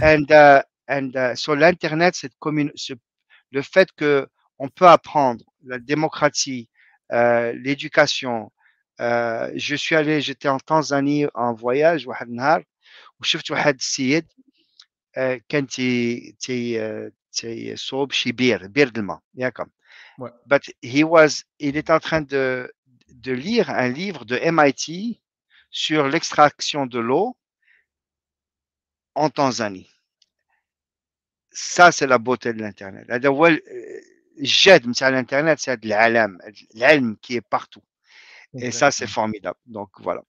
and, 0.02 0.26
uh, 0.32 0.62
and 0.88 1.12
uh, 1.16 1.36
sur 1.36 1.56
l'Internet, 1.56 2.16
cette 2.16 2.36
commune, 2.40 2.72
ce- 2.76 2.94
le 3.52 3.62
fait 3.62 3.90
que 3.94 4.28
on 4.60 4.70
peut 4.70 4.88
apprendre 4.88 5.44
la 5.66 5.80
démocratie, 5.80 6.70
euh, 7.12 7.52
l'éducation. 7.54 8.52
Euh, 9.02 9.52
je 9.56 9.76
suis 9.76 9.96
allé, 9.96 10.22
j'étais 10.22 10.50
en 10.50 10.60
Tanzanie 10.60 11.26
en 11.34 11.54
voyage 11.54 12.08
واحد 12.08 12.28
النهار 12.28 12.64
وشفت 13.20 13.52
واحد 13.52 13.76
السيد 13.76 14.28
آه، 15.18 15.42
كان 15.50 15.68
تي 15.68 16.36
تي 16.40 16.82
آه، 16.82 17.12
تيصوب 17.32 18.12
شي 18.12 18.32
بير 18.32 18.68
بير 18.68 18.92
الماء 18.98 19.20
ياك 19.36 19.58
Ouais. 20.20 20.30
but 20.46 20.64
he 20.84 21.04
was 21.04 21.44
il 21.60 21.78
était 21.78 21.94
en 21.94 22.00
train 22.00 22.22
de 22.22 22.72
de 23.10 23.32
lire 23.34 23.70
un 23.70 23.90
livre 23.90 24.24
de 24.26 24.38
MIT 24.38 25.20
sur 25.72 26.08
l'extraction 26.08 26.86
de 26.86 27.00
l'eau 27.00 27.36
en 29.16 29.30
Tanzanie 29.30 29.88
ça 31.54 31.92
c'est 31.92 32.08
la 32.08 32.18
beauté 32.18 32.54
de 32.54 32.60
l'internet 32.62 33.12
هذا 33.12 33.30
هو 33.30 33.48
ال- 33.48 33.62
الجد 34.40 34.88
نتاع 34.88 35.08
الانترنت 35.08 35.60
c'est 35.60 35.70
هذا 35.70 35.80
العالم 35.86 36.38
العلم 36.76 37.18
qui 37.28 37.34
est 37.36 37.58
partout 37.58 37.84
et 38.58 38.72
ça 38.72 38.92
c'est 38.92 39.08
formidable 39.08 39.60
donc 39.66 39.90
voilà 40.04 40.24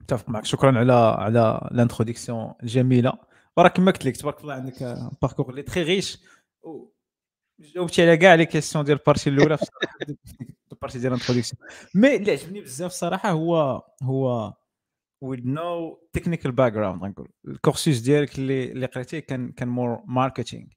متفق 0.00 0.28
معك 0.28 0.44
شكرا 0.44 0.78
على 0.78 0.92
على 1.18 1.68
الانتروديكسيون 1.72 2.54
الجميله 2.62 3.12
وراه 3.56 3.68
كما 3.68 3.90
قلت 3.90 4.04
لك 4.04 4.16
تبارك 4.16 4.40
الله 4.40 4.54
عندك 4.54 4.82
باركور 5.22 5.50
اللي 5.50 5.62
تري 5.62 5.82
ريش 5.82 6.18
جاوبتي 7.58 8.02
على 8.02 8.16
كاع 8.16 8.34
لي 8.34 8.46
كيسيون 8.46 8.84
ديال 8.84 8.98
البارتي 8.98 9.30
الاولى 9.30 9.56
في 9.56 9.62
الصراحة، 9.62 9.98
البارتي 10.72 10.98
ديال 10.98 11.12
الانتروديكسيون 11.12 11.62
مي 11.94 12.16
اللي 12.16 12.32
عجبني 12.32 12.60
بزاف 12.60 12.90
الصراحه 12.90 13.30
هو 13.30 13.82
هو 14.02 14.52
with 15.25 15.43
no 15.43 15.97
technical 16.17 16.51
background 16.51 17.03
غنقول 17.03 17.29
الكورسوس 17.47 17.99
ديالك 17.99 18.39
اللي 18.39 18.71
اللي 18.71 18.85
قريتيه 18.85 19.19
كان 19.19 19.51
كان 19.51 19.67
مور 19.67 20.01
ماركتينغ 20.05 20.67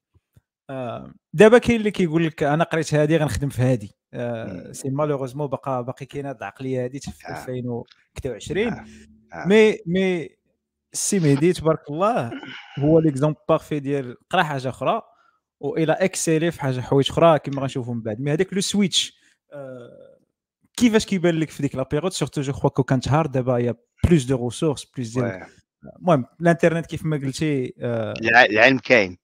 دابا 1.33 1.59
كاين 1.59 1.81
اللي 1.81 1.91
كيقول 1.91 2.27
لك 2.27 2.43
أنا 2.43 2.65
قريت 2.65 2.95
هذه 2.95 3.17
غنخدم 3.17 3.49
في 3.49 3.63
هذه 3.63 3.89
مم. 4.15 4.73
سي 4.73 4.91
مالوغوزمون 4.91 5.47
باقا 5.47 5.81
باقي 5.81 6.07
كاينة 6.07 6.29
هاد 6.29 6.37
العقلية 6.37 6.85
هذه 6.85 6.99
في 6.99 7.29
آه. 7.29 7.41
2023 7.41 8.67
آه. 8.67 8.85
آه. 9.33 9.47
مي 9.47 9.79
مي 9.87 10.29
السي 10.93 11.19
مهدي 11.19 11.53
تبارك 11.53 11.91
الله 11.91 12.31
هو 12.79 12.99
ليكزومبل 12.99 13.39
بارفي 13.49 13.81
ديال 13.81 14.17
قرا 14.31 14.43
حاجة 14.43 14.69
أخرى 14.69 15.03
وإلى 15.61 15.93
اكسيلي 15.93 16.51
في 16.51 16.61
حاجة 16.61 16.81
حوايج 16.81 17.11
أخرى 17.11 17.39
كما 17.39 17.63
غنشوفوا 17.63 17.95
من 17.95 18.03
بعد 18.03 18.21
مي 18.21 18.33
هذاك 18.33 18.53
لو 18.53 18.61
سويتش 18.61 19.19
آه، 19.53 20.19
كيفاش 20.77 21.07
كيبان 21.07 21.35
لك 21.35 21.51
في 21.51 21.63
ديك 21.63 21.75
لا 21.75 21.83
بيريود 21.83 22.13
سورتو 22.13 22.41
جو 22.41 22.53
كو 22.53 22.83
كانت 22.83 23.09
هارد 23.09 23.31
دابا 23.31 23.59
يا 23.59 23.75
بلوس 24.12 24.24
دو 24.24 24.46
ريسورس 24.48 24.86
بلوس 24.86 25.14
ديال 25.14 25.46
Ouais. 25.86 25.90
المهم 26.00 26.26
الانترنت 26.42 26.86
كيف 26.86 27.06
ما 27.06 27.18
قلتي 27.18 27.74
آه، 27.82 28.14
الع- 28.22 28.46
العلم 28.46 28.80
كاين 28.80 29.18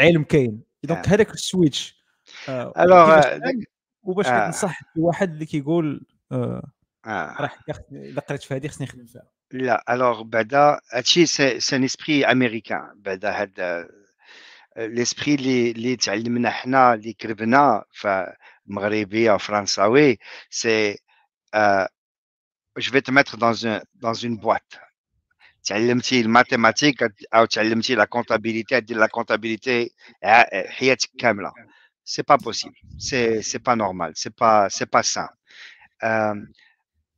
علم 0.00 0.22
كاين 0.22 0.62
دونك 0.84 1.08
آه. 1.08 1.14
هذاك 1.14 1.30
السويتش 1.30 2.02
آه، 2.48 2.72
الوغ 2.78 3.16
كيفاش 3.16 3.26
آه، 3.32 3.38
كان 3.38 3.64
وباش 4.02 4.26
آه. 4.26 4.40
كتنصح 4.50 4.80
واحد 4.96 5.32
اللي 5.32 5.46
كيقول 5.46 6.06
آه، 6.32 6.62
آه. 7.06 7.36
راه 7.40 7.46
حكا 7.46 7.72
خصني- 7.72 8.08
الا 8.10 8.20
قريت 8.20 8.42
في 8.42 8.54
هذه 8.54 8.68
خصني 8.68 8.86
نخدم 8.86 9.06
فيها 9.06 9.22
لا 9.52 9.94
الوغ 9.94 10.22
بعدا 10.22 10.80
هادشي 10.92 11.26
سي 11.26 11.60
سي 11.60 11.76
ان 11.76 11.84
اسبري 11.84 12.24
امريكان 12.26 12.92
بعدا 12.96 13.30
هاد 13.42 13.86
ليسبري 14.76 15.34
اللي 15.34 15.70
اللي 15.70 15.96
تعلمنا 15.96 16.50
حنا 16.50 16.94
اللي 16.94 17.12
كربنا 17.12 17.84
فمغربي 17.92 19.30
او 19.30 19.38
فرنساوي 19.38 20.18
سي 20.50 20.98
جو 22.78 22.92
في 22.92 23.00
te 23.00 23.10
mettre 23.10 23.36
dans 23.36 23.66
un 23.66 23.80
dans 23.94 24.14
une 24.14 24.38
boîte 24.38 24.78
تعلمتي 25.64 26.20
الماتيماتيك 26.20 27.02
او 27.34 27.44
تعلمتي 27.44 27.94
لا 27.94 28.04
كونتابيليتي 28.04 28.80
دير 28.80 28.96
لا 28.96 29.06
كونتابيليتي 29.06 29.90
حياتك 30.68 31.10
كامله 31.18 31.52
سي 32.04 32.22
با 32.22 32.36
بوسيبل 32.36 32.74
سي 32.98 33.42
سي 33.42 33.58
با 33.58 33.74
نورمال 33.74 34.16
سي 34.16 34.30
با 34.40 34.68
سي 34.68 34.84
با 34.84 35.02
سان 35.02 35.28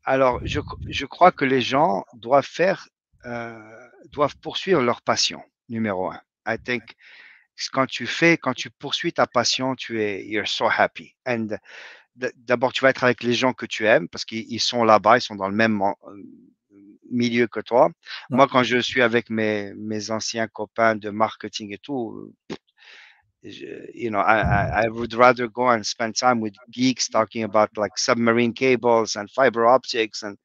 alors 0.04 0.40
je, 0.44 0.60
je 1.00 1.06
crois 1.06 1.32
que 1.38 1.44
les 1.44 1.62
gens 1.72 2.04
doivent 2.14 2.52
faire 2.60 2.88
euh, 3.24 3.88
doivent 4.16 4.36
poursuivre 4.46 4.82
leur 4.82 5.00
passion 5.02 5.40
numéro 5.68 6.10
un 6.10 6.20
I 6.54 6.58
think 6.66 6.84
quand 7.74 7.86
tu 7.96 8.06
fais 8.18 8.34
quand 8.44 8.56
tu 8.62 8.68
poursuis 8.82 9.12
ta 9.12 9.26
passion 9.38 9.68
tu 9.76 9.90
es 10.06 10.12
you're 10.32 10.48
so 10.60 10.66
happy 10.80 11.08
and 11.30 11.44
d- 11.50 11.58
d'abord 12.16 12.72
tu 12.72 12.82
vas 12.82 12.90
être 12.90 13.04
avec 13.04 13.22
les 13.22 13.32
gens 13.34 13.52
que 13.54 13.66
tu 13.66 13.86
aimes 13.86 14.08
parce 14.08 14.24
qu'ils 14.24 14.46
ils 14.52 14.60
sont 14.60 14.84
là-bas 14.84 15.18
ils 15.18 15.22
sont 15.22 15.34
dans 15.36 15.48
le 15.48 15.54
même 15.54 15.80
en- 15.82 15.96
milieu 17.10 17.46
que 17.46 17.60
toi 17.60 17.90
moi 18.30 18.46
quand 18.48 18.62
je 18.62 18.78
suis 18.78 19.02
avec 19.02 19.30
mes 19.30 19.72
mes 19.74 20.10
anciens 20.10 20.48
copains 20.48 20.94
de 20.96 21.10
marketing 21.10 21.72
et 21.72 21.78
tout 21.78 22.32
je- 23.42 23.90
you 23.94 24.10
know 24.10 24.20
I, 24.20 24.38
I 24.60 24.84
I 24.84 24.88
would 24.88 25.14
rather 25.14 25.48
go 25.48 25.68
and 25.70 25.82
spend 25.84 26.14
time 26.16 26.40
with 26.40 26.54
geeks 26.70 27.08
talking 27.08 27.44
about 27.44 27.70
like 27.76 27.98
submarine 27.98 28.52
cables 28.54 29.16
and 29.16 29.28
fiber 29.30 29.66
optics 29.66 30.22
and 30.22 30.36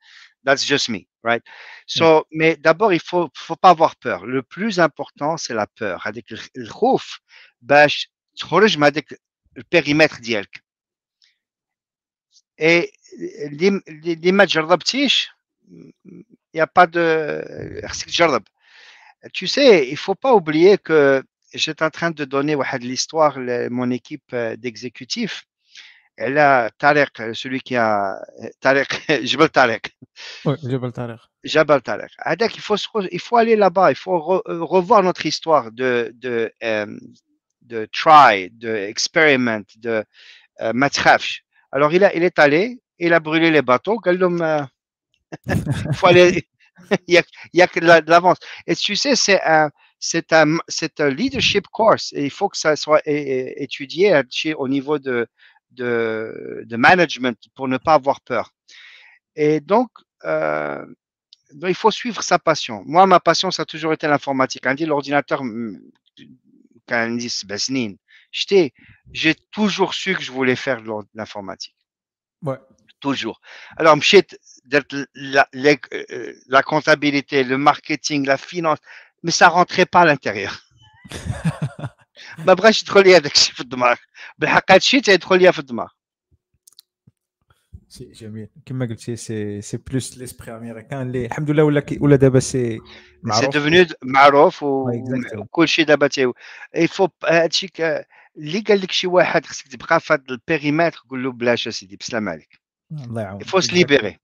that's 0.43 0.65
just 0.65 0.89
me 0.89 1.07
right 1.23 1.43
so 1.85 2.25
mais 2.31 2.55
d'abord 2.57 2.93
il 2.93 2.99
faut 3.01 3.29
faut 3.35 3.55
pas 3.55 3.69
avoir 3.71 3.95
peur 3.97 4.25
le 4.25 4.41
plus 4.43 4.79
important 4.79 5.37
c'est 5.37 5.53
la 5.53 5.67
peur 5.67 6.01
هذيك 6.07 6.31
الخ- 6.31 6.49
الخوف 6.57 7.19
باش 7.61 8.11
تخرج 8.37 8.77
من 8.77 8.83
هذاك 8.83 9.13
البيريمتر 9.57 10.17
ديالك 10.19 10.55
et 10.57 10.60
اللي 12.61 13.81
اللي 13.87 14.31
ما 14.31 14.45
جربتيش 14.45 15.29
il 15.67 16.55
n'y 16.55 16.61
a 16.61 16.67
pas 16.67 16.87
de 16.87 17.85
خصك 17.87 18.05
تجرب 18.05 18.43
tu 19.33 19.47
sais 19.47 19.87
il 19.93 19.97
faut 19.97 20.15
pas 20.15 20.33
oublier 20.33 20.77
que 20.77 21.23
j'étais 21.55 21.83
en 21.85 21.89
train 21.89 22.11
de 22.11 22.25
donner 22.25 22.55
واحد 22.55 22.83
l'histoire 22.83 23.37
à 23.37 23.69
mon 23.69 23.91
équipe 23.91 24.33
euh, 24.33 24.55
d'exécutifs 24.55 25.43
elle 26.17 26.69
Tarek 26.79 27.15
celui 27.33 27.59
qui 27.61 27.75
a 27.75 28.19
Tarek 28.61 29.11
جبل 29.11 29.49
Tarek 29.49 29.91
وي 30.45 30.55
جبل 30.63 30.91
تاريخ 30.91 31.29
Jabal 31.47 31.81
Tarek 31.81 32.11
هذاك 32.25 32.51
il 32.51 32.61
faut 32.61 32.77
se 32.77 32.87
re- 32.87 33.09
il 33.11 33.19
faut 33.19 33.37
aller 33.37 33.55
là-bas 33.55 33.91
il 33.91 33.95
faut 33.95 34.17
re- 34.17 34.41
euh, 34.49 34.63
revoir 34.63 35.03
notre 35.03 35.25
histoire 35.25 35.71
de 35.71 36.11
de 36.15 36.51
euh, 36.63 36.97
de 37.61 37.85
try 37.93 38.49
de 38.51 38.69
experiment 38.93 39.65
de 39.77 40.03
euh, 40.61 40.71
ما 40.73 40.87
تخافش 40.87 41.43
alors, 41.72 41.92
il, 41.92 42.02
est 42.02 42.38
allé, 42.38 42.80
il 42.98 43.14
a 43.14 43.20
brûlé 43.20 43.50
les 43.50 43.62
bateaux. 43.62 43.98
Quel 43.98 44.22
homme. 44.22 44.68
Il 47.06 47.22
n'y 47.54 47.62
a, 47.62 47.66
que 47.66 47.80
de 47.80 48.10
l'avance. 48.10 48.38
Et 48.66 48.76
tu 48.76 48.96
sais, 48.96 49.14
c'est 49.16 49.40
un, 50.32 50.58
leadership 50.98 51.66
course 51.68 52.12
et 52.12 52.24
il 52.24 52.30
faut 52.30 52.48
que 52.48 52.58
ça 52.58 52.76
soit 52.76 53.00
étudié 53.06 54.20
au 54.56 54.68
niveau 54.68 54.98
de, 54.98 55.26
management 56.70 57.38
pour 57.54 57.68
ne 57.68 57.78
pas 57.78 57.94
avoir 57.94 58.20
peur. 58.20 58.52
Et 59.36 59.60
euh, 60.24 60.86
donc, 61.52 61.68
il 61.68 61.74
faut 61.74 61.90
suivre 61.90 62.22
sa 62.22 62.38
passion. 62.38 62.82
Moi, 62.84 63.06
ma 63.06 63.20
passion, 63.20 63.50
ça 63.50 63.62
a 63.62 63.66
toujours 63.66 63.92
été 63.92 64.06
l'informatique. 64.06 64.64
On 64.66 64.74
dit 64.74 64.86
l'ordinateur, 64.86 65.42
mm, 65.44 65.80
mm, 68.31 68.45
quand 68.45 68.55
on 68.55 68.57
dit 68.57 68.71
سبع 68.71 68.71
سنين, 68.71 68.71
j'étais- 68.71 68.73
j'ai 69.13 69.35
toujours 69.51 69.93
su 69.93 70.15
que 70.15 70.21
je 70.23 70.31
voulais 70.31 70.55
faire 70.55 70.81
de 70.81 70.87
l'or- 70.87 71.03
de 71.03 71.09
l'informatique. 71.15 71.75
Ouais. 72.41 72.59
Toujours. 72.99 73.39
Alors, 73.79 73.95
مشيت 73.95 74.31
درت 74.65 74.93
la, 75.15 75.47
les- 75.53 75.79
euh, 75.93 76.33
la 76.47 76.61
comptabilité, 76.63 77.43
le 77.43 77.57
marketing, 77.57 78.25
la 78.25 78.37
finance, 78.37 78.79
mais 79.23 79.31
ça 79.31 79.47
rentrait 79.49 79.85
pas 79.85 80.01
à 80.01 80.05
l'intérieur. 80.05 80.61
ما 82.37 82.53
بغاش 82.53 82.81
يدخل 82.83 83.03
لي 83.03 83.15
هذاك 83.15 83.35
الشيء 83.35 83.53
في 83.53 83.59
الدماغ 83.61 83.95
بالحق 84.37 84.71
هذا 84.71 84.77
الشيء 84.77 85.01
تيدخل 85.01 85.39
لي 85.39 85.51
في 85.53 85.59
الدماغ 85.59 85.87
سي 87.89 88.11
جميل 88.11 88.47
كما 88.65 88.85
قلتي 88.85 89.15
سي 89.15 89.61
سي 89.61 89.77
بلوس 89.77 90.17
ليسبري 90.17 90.51
امريكان 90.57 91.01
اللي 91.01 91.25
الحمد 91.25 91.51
لله 91.51 91.63
ولا 91.63 91.79
كي- 91.79 91.97
ولا 92.01 92.15
دابا 92.15 92.39
سي 92.39 92.75
سي 92.75 92.79
معروف 93.23 93.57
ديفنو 93.57 93.85
معروف 94.03 94.63
و- 94.63 94.91
Ouais, 94.91 94.95
exactement. 94.95 95.37
وكل 95.39 95.67
شيء 95.67 95.85
دابا 95.85 96.07
تي 96.07 96.31
يفو 96.75 97.07
هادشي 97.25 97.67
ك- 97.67 98.07
اللي 98.36 98.60
قال 98.60 98.80
لك 98.80 98.92
شي 98.92 99.06
واحد 99.06 99.46
خصك 99.46 99.68
تبقى 99.68 100.00
في 100.00 100.12
هذا 100.12 100.22
البيريمتر 100.30 101.02
قول 101.10 101.24
له 101.24 101.32
بلاش 101.32 101.68
اسيدي 101.68 101.96
بسلام 101.96 102.28
عليك. 102.28 102.60
الله 102.92 103.22
يعاون 103.22 103.40
يفو 103.40 103.60
سليبيري 103.60 104.18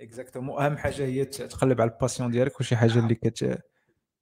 اكزاكتومون 0.00 0.62
أهم 0.62 0.76
حاجة 0.76 1.06
هي 1.06 1.24
تقلب 1.24 1.80
على 1.80 1.90
الباسيون 1.90 2.30
ديالك 2.30 2.60
وشي 2.60 2.76
حاجة 2.76 2.98
اللي 2.98 3.14
كت 3.14 3.62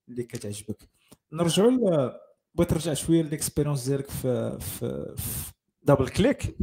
اللي 0.09 0.23
كتعجبك. 0.23 0.89
نرجعوا 1.33 1.71
ل 1.71 2.13
بغيت 2.55 2.73
نرجع 2.73 2.95
شوية 2.95 3.23
ليكسبيرونس 3.23 3.89
ديالك 3.89 4.11
في 4.11 4.59
في, 4.61 5.15
في 5.17 5.53
دبل 5.83 6.09
كليك 6.09 6.57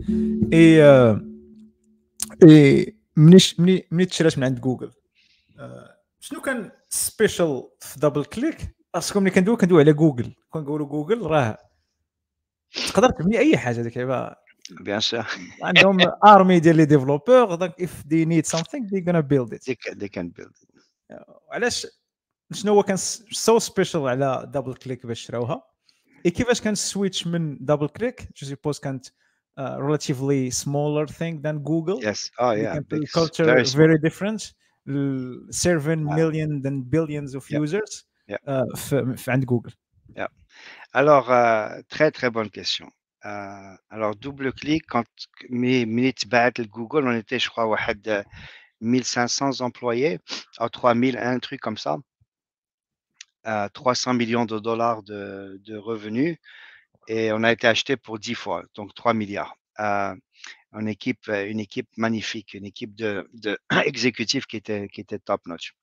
اي 0.53 0.83
اي 2.43 2.97
مني 3.15 3.37
مني 3.59 3.87
مني 3.91 4.05
تشرات 4.05 4.37
من 4.37 4.43
عند 4.43 4.59
جوجل 4.59 4.91
آه، 5.59 5.95
شنو 6.19 6.41
كان 6.41 6.71
سبيشال 6.89 7.63
في 7.79 7.99
دبل 7.99 8.25
كليك 8.25 8.57
أصلا 8.95 9.21
ملي 9.21 9.31
كندوي 9.31 9.55
كندوي 9.55 9.81
على 9.81 9.93
جوجل 9.93 10.33
كنقولوا 10.49 10.87
جوجل 10.87 11.21
راه 11.21 11.57
تقدر 12.88 13.10
تبني 13.10 13.38
اي 13.38 13.56
حاجه 13.58 13.82
ديك 13.82 13.98
عباره 13.98 14.36
بيان 14.80 15.00
سور 15.00 15.24
عندهم 15.62 15.98
ارمي 16.26 16.60
ديال 16.60 16.76
لي 16.76 16.84
ديفلوبور 16.84 17.54
دونك 17.54 17.82
اف 17.82 18.02
دي 18.06 18.24
نيد 18.24 18.46
سامثينغ 18.46 18.86
دي 18.88 19.04
غانا 19.06 19.20
بيلد 19.20 19.54
ات 19.54 19.70
دي 19.92 20.08
كان 20.08 20.28
بيلد 20.28 20.52
علاش 21.52 21.86
شنو 22.52 22.72
هو 22.74 22.82
كان 22.82 22.96
سو 22.96 23.58
سبيشال 23.58 24.08
على 24.08 24.50
دبل 24.54 24.74
كليك 24.74 25.06
باش 25.06 25.20
شراوها 25.20 25.62
اي 26.26 26.30
كيفاش 26.30 26.60
كان 26.60 26.72
السويتش 26.72 27.26
من 27.26 27.58
دبل 27.60 27.88
كليك 27.88 28.28
جو 28.36 28.46
سيبوز 28.46 28.78
كانت 28.78 29.06
uh, 29.06 29.62
relatively 29.88 30.50
smaller 30.64 31.06
thing 31.06 31.34
than 31.44 31.56
Google. 31.70 31.98
Yes. 32.08 32.20
Oh 32.40 32.50
The 32.50 32.62
yeah. 32.62 32.74
campaign 32.76 33.00
big- 33.00 33.12
culture 33.18 33.44
very 33.50 33.62
is 33.64 33.70
small. 33.72 33.82
very 33.86 33.98
different. 34.06 34.40
ال- 34.88 35.48
Seven 35.64 35.98
Ah. 36.08 36.16
million 36.18 36.50
then 36.64 36.76
billions 36.94 37.30
of 37.38 37.44
Yeah. 37.50 37.60
users 37.62 37.92
Yeah. 38.32 38.36
uh, 38.48 38.76
في 38.76 39.16
في 39.16 39.30
عند 39.30 39.44
Google. 39.44 39.72
Alors, 40.93 41.31
euh, 41.31 41.81
très, 41.89 42.11
très 42.11 42.29
bonne 42.31 42.49
question. 42.49 42.89
Euh, 43.25 43.75
alors, 43.89 44.15
double 44.15 44.51
clic, 44.53 44.85
quand 44.87 45.05
mes 45.49 45.85
minutes 45.85 46.27
battle 46.27 46.67
Google, 46.67 47.07
on 47.07 47.15
était, 47.15 47.37
je 47.39 47.49
crois, 47.49 47.67
au 47.67 47.75
1500 48.81 49.61
euh, 49.61 49.65
employés, 49.65 50.19
ah, 50.57 50.65
à 50.65 50.69
3000, 50.69 51.17
un 51.17 51.39
truc 51.39 51.61
comme 51.61 51.77
ça, 51.77 51.97
300 53.73 54.13
millions 54.15 54.45
de 54.45 54.59
dollars 54.59 55.03
de, 55.03 55.75
revenus, 55.77 56.37
et 57.07 57.31
on 57.33 57.43
a 57.43 57.51
été 57.51 57.67
acheté 57.67 57.97
pour 57.97 58.19
10 58.19 58.35
fois, 58.35 58.63
donc 58.75 58.93
3 58.95 59.13
milliards. 59.13 59.55
Une 60.73 60.87
équipe, 60.87 61.27
une 61.27 61.59
équipe 61.59 61.89
magnifique, 61.97 62.53
une 62.53 62.65
équipe 62.65 62.95
de, 62.95 63.27
qui 64.47 64.57
était, 64.57 65.19
top 65.19 65.45
notch. 65.47 65.73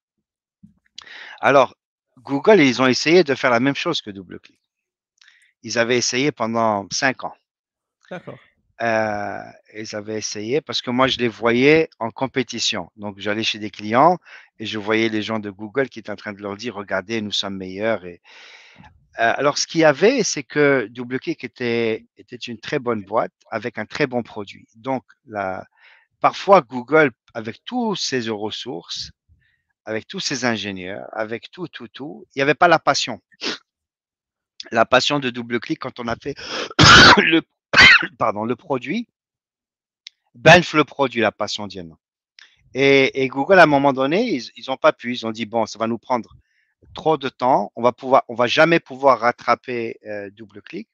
Alors, 1.40 1.76
Google, 2.18 2.60
ils 2.60 2.82
ont 2.82 2.86
essayé 2.86 3.24
de 3.24 3.34
faire 3.34 3.50
la 3.50 3.60
même 3.60 3.74
chose 3.76 4.00
que 4.02 4.10
DoubleClick. 4.10 4.65
Ils 5.62 5.78
avaient 5.78 5.96
essayé 5.96 6.32
pendant 6.32 6.86
5 6.90 7.24
ans. 7.24 7.34
D'accord. 8.10 8.38
Euh, 8.82 9.40
ils 9.74 9.96
avaient 9.96 10.18
essayé 10.18 10.60
parce 10.60 10.82
que 10.82 10.90
moi, 10.90 11.06
je 11.06 11.18
les 11.18 11.28
voyais 11.28 11.88
en 11.98 12.10
compétition. 12.10 12.90
Donc, 12.96 13.18
j'allais 13.18 13.42
chez 13.42 13.58
des 13.58 13.70
clients 13.70 14.18
et 14.58 14.66
je 14.66 14.78
voyais 14.78 15.08
les 15.08 15.22
gens 15.22 15.38
de 15.38 15.50
Google 15.50 15.88
qui 15.88 15.98
étaient 15.98 16.10
en 16.10 16.16
train 16.16 16.32
de 16.32 16.42
leur 16.42 16.56
dire, 16.56 16.74
regardez, 16.74 17.22
nous 17.22 17.32
sommes 17.32 17.56
meilleurs. 17.56 18.04
Et, 18.04 18.20
euh, 19.18 19.32
alors, 19.36 19.56
ce 19.56 19.66
qu'il 19.66 19.80
y 19.80 19.84
avait, 19.84 20.22
c'est 20.22 20.42
que 20.42 20.88
DoubleClick 20.90 21.42
était, 21.42 22.06
était 22.18 22.36
une 22.36 22.58
très 22.58 22.78
bonne 22.78 23.02
boîte 23.02 23.32
avec 23.50 23.78
un 23.78 23.86
très 23.86 24.06
bon 24.06 24.22
produit. 24.22 24.68
Donc, 24.74 25.04
la, 25.26 25.64
parfois, 26.20 26.60
Google, 26.60 27.12
avec 27.32 27.64
tous 27.64 27.96
ses 27.96 28.28
ressources, 28.28 29.10
avec 29.86 30.06
tous 30.06 30.20
ses 30.20 30.44
ingénieurs, 30.44 31.08
avec 31.12 31.50
tout, 31.50 31.68
tout, 31.68 31.88
tout, 31.88 32.26
il 32.34 32.38
n'y 32.38 32.42
avait 32.42 32.54
pas 32.54 32.68
la 32.68 32.78
passion. 32.78 33.20
La 34.72 34.84
passion 34.84 35.18
de 35.18 35.30
DoubleClick 35.30 35.78
quand 35.78 36.00
on 36.00 36.08
a 36.08 36.16
fait 36.16 36.34
le, 37.18 37.42
pardon, 38.18 38.44
le 38.44 38.56
produit, 38.56 39.08
Banff 40.36 40.74
le 40.74 40.84
produit, 40.84 41.20
la 41.20 41.32
passion 41.32 41.66
Diana. 41.66 41.94
Et, 42.74 43.26
Google, 43.28 43.58
à 43.58 43.62
un 43.62 43.66
moment 43.66 43.94
donné, 43.94 44.34
ils 44.34 44.64
n'ont 44.68 44.76
pas 44.76 44.92
pu. 44.92 45.12
Ils 45.14 45.26
ont 45.26 45.30
dit, 45.30 45.46
bon, 45.46 45.64
ça 45.64 45.78
va 45.78 45.86
nous 45.86 45.96
prendre 45.96 46.36
trop 46.94 47.16
de 47.16 47.30
temps. 47.30 47.72
On 47.74 47.82
va 47.82 47.92
pouvoir, 47.92 48.24
on 48.28 48.34
va 48.34 48.46
jamais 48.46 48.80
pouvoir 48.80 49.20
rattraper 49.20 49.96
euh, 50.06 50.28
DoubleClick. 50.30 50.88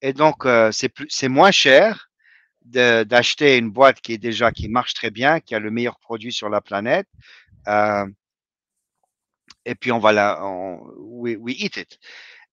Et 0.00 0.12
donc, 0.12 0.46
euh, 0.46 0.70
c'est 0.70 0.88
plus, 0.88 1.06
c'est 1.10 1.28
moins 1.28 1.50
cher 1.50 2.08
d'acheter 2.62 3.56
une 3.56 3.70
boîte 3.70 4.00
qui 4.00 4.12
est 4.12 4.18
déjà, 4.18 4.52
qui 4.52 4.68
marche 4.68 4.94
très 4.94 5.10
bien, 5.10 5.40
qui 5.40 5.54
a 5.54 5.58
le 5.58 5.70
meilleur 5.70 5.98
produit 5.98 6.32
sur 6.32 6.48
la 6.50 6.60
planète. 6.60 7.08
Euh, 7.66 8.06
et 9.64 9.74
puis, 9.74 9.90
on 9.90 9.98
va 9.98 10.12
la, 10.12 10.44
on, 10.44 10.80
we 10.98 11.54
eat 11.58 11.78
it. 11.78 11.98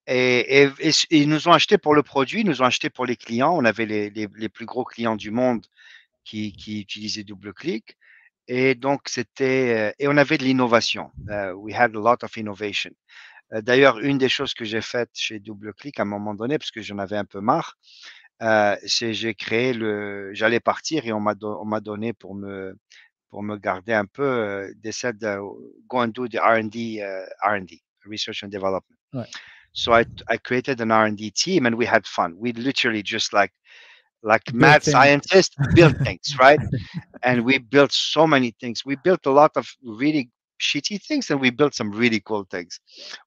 Et, 0.07 0.67
ils 1.09 1.27
nous 1.29 1.47
ont 1.47 1.51
acheté 1.53 1.77
pour 1.77 1.95
le 1.95 2.03
produit, 2.03 2.41
ils 2.41 2.45
nous 2.47 2.61
ont 2.61 2.65
acheté 2.65 2.89
pour 2.89 3.05
les 3.05 3.15
clients. 3.15 3.55
On 3.57 3.65
avait 3.65 3.85
les, 3.85 4.09
les- 4.11 4.49
plus 4.49 4.65
gros 4.65 4.83
clients 4.83 5.15
du 5.15 5.31
monde 5.31 5.65
qui, 6.23 6.53
qui 6.53 6.81
utilisaient 6.81 7.23
DoubleClick. 7.23 7.97
Et 8.47 8.75
donc, 8.75 9.01
c'était, 9.07 9.89
euh, 9.89 9.91
et 9.97 10.07
on 10.07 10.17
avait 10.17 10.37
de 10.37 10.43
l'innovation. 10.43 11.11
Euh, 11.29 11.53
we 11.53 11.73
had 11.75 11.95
a 11.95 11.99
lot 11.99 12.17
of 12.23 12.37
innovation. 12.37 12.91
Euh, 13.53 13.61
D'ailleurs, 13.61 13.99
une 13.99 14.19
des 14.19 14.29
choses 14.29 14.53
que 14.53 14.65
j'ai 14.65 14.81
faites 14.81 15.09
chez 15.13 15.39
DoubleClick 15.39 15.99
à 15.99 16.03
un 16.03 16.05
moment 16.05 16.35
donné, 16.35 16.59
parce 16.59 16.69
que 16.71 16.81
j'en 16.81 16.99
avais 16.99 17.17
un 17.17 17.25
peu 17.25 17.41
marre, 17.41 17.75
euh, 18.43 18.75
c'est 18.85 19.13
j'ai 19.13 19.33
créé 19.33 19.73
le, 19.73 20.31
j'allais 20.33 20.59
partir 20.59 21.05
et 21.07 21.11
on 21.13 21.19
m'a 21.19 21.33
do- 21.35 21.63
donné 21.81 22.13
pour 22.13 22.35
me, 22.35 22.77
pour 23.29 23.41
me 23.41 23.57
garder 23.57 23.93
un 23.93 24.05
peu, 24.05 24.23
euh, 24.23 24.71
they 24.83 24.91
said, 24.93 25.17
uh, 25.23 25.37
go 25.87 26.01
and 26.01 26.09
do 26.09 26.27
the 26.27 26.35
R&D, 26.35 27.01
uh, 27.01 27.25
R&D, 27.41 27.81
research 28.05 28.43
and 28.43 28.49
development. 28.49 28.99
Ouais. 29.13 29.25
So 29.75 29.91
I, 29.93 30.05
I 30.29 30.37
created 30.37 30.79
an 30.79 30.89
R&D 30.89 31.31
team 31.31 31.65
and 31.65 31.75
we 31.75 31.85
had 31.85 32.07
fun. 32.07 32.35
We 32.39 32.53
literally 32.53 33.03
just 33.03 33.33
like, 33.33 33.51
like 34.23 34.45
Built 34.45 34.55
mad 34.55 34.83
things. 34.83 34.93
scientists 34.93 35.55
built 35.75 35.97
things, 35.97 36.35
right? 36.39 36.59
and 37.23 37.43
we 37.43 37.57
built 37.59 37.91
so 37.91 38.25
many 38.25 38.55
things. 38.59 38.85
We 38.85 38.95
built 39.03 39.25
a 39.25 39.31
lot 39.31 39.51
of 39.57 39.67
really 39.83 40.29
shitty 40.61 41.03
things 41.03 41.29
and 41.29 41.41
we 41.41 41.49
built 41.49 41.75
some 41.75 41.91
really 41.91 42.21
cool 42.21 42.45
things. 42.49 42.79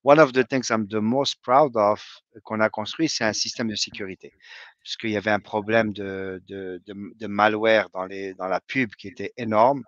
One 0.03 0.19
of 0.19 0.33
the 0.33 0.43
things 0.45 0.71
I'm 0.71 0.89
the 0.89 1.03
most 1.03 1.43
proud 1.43 1.77
of 1.77 2.03
uh, 2.35 2.41
qu'on 2.45 2.61
a 2.61 2.71
construit, 2.71 3.11
c'est 3.11 3.25
un 3.25 3.35
système 3.35 3.69
de 3.69 3.77
sécurité. 3.77 4.33
Parce 4.83 4.97
qu'il 4.97 5.11
y 5.11 5.19
avait 5.19 5.31
un 5.31 5.41
problème 5.41 5.93
de, 5.93 6.43
de, 6.49 6.81
de, 6.87 6.95
de 7.15 7.27
malware 7.27 7.91
dans, 7.91 8.07
les, 8.07 8.33
dans 8.35 8.49
la 8.49 8.61
pub 8.61 8.91
qui 8.97 9.09
était 9.09 9.33
énorme. 9.37 9.83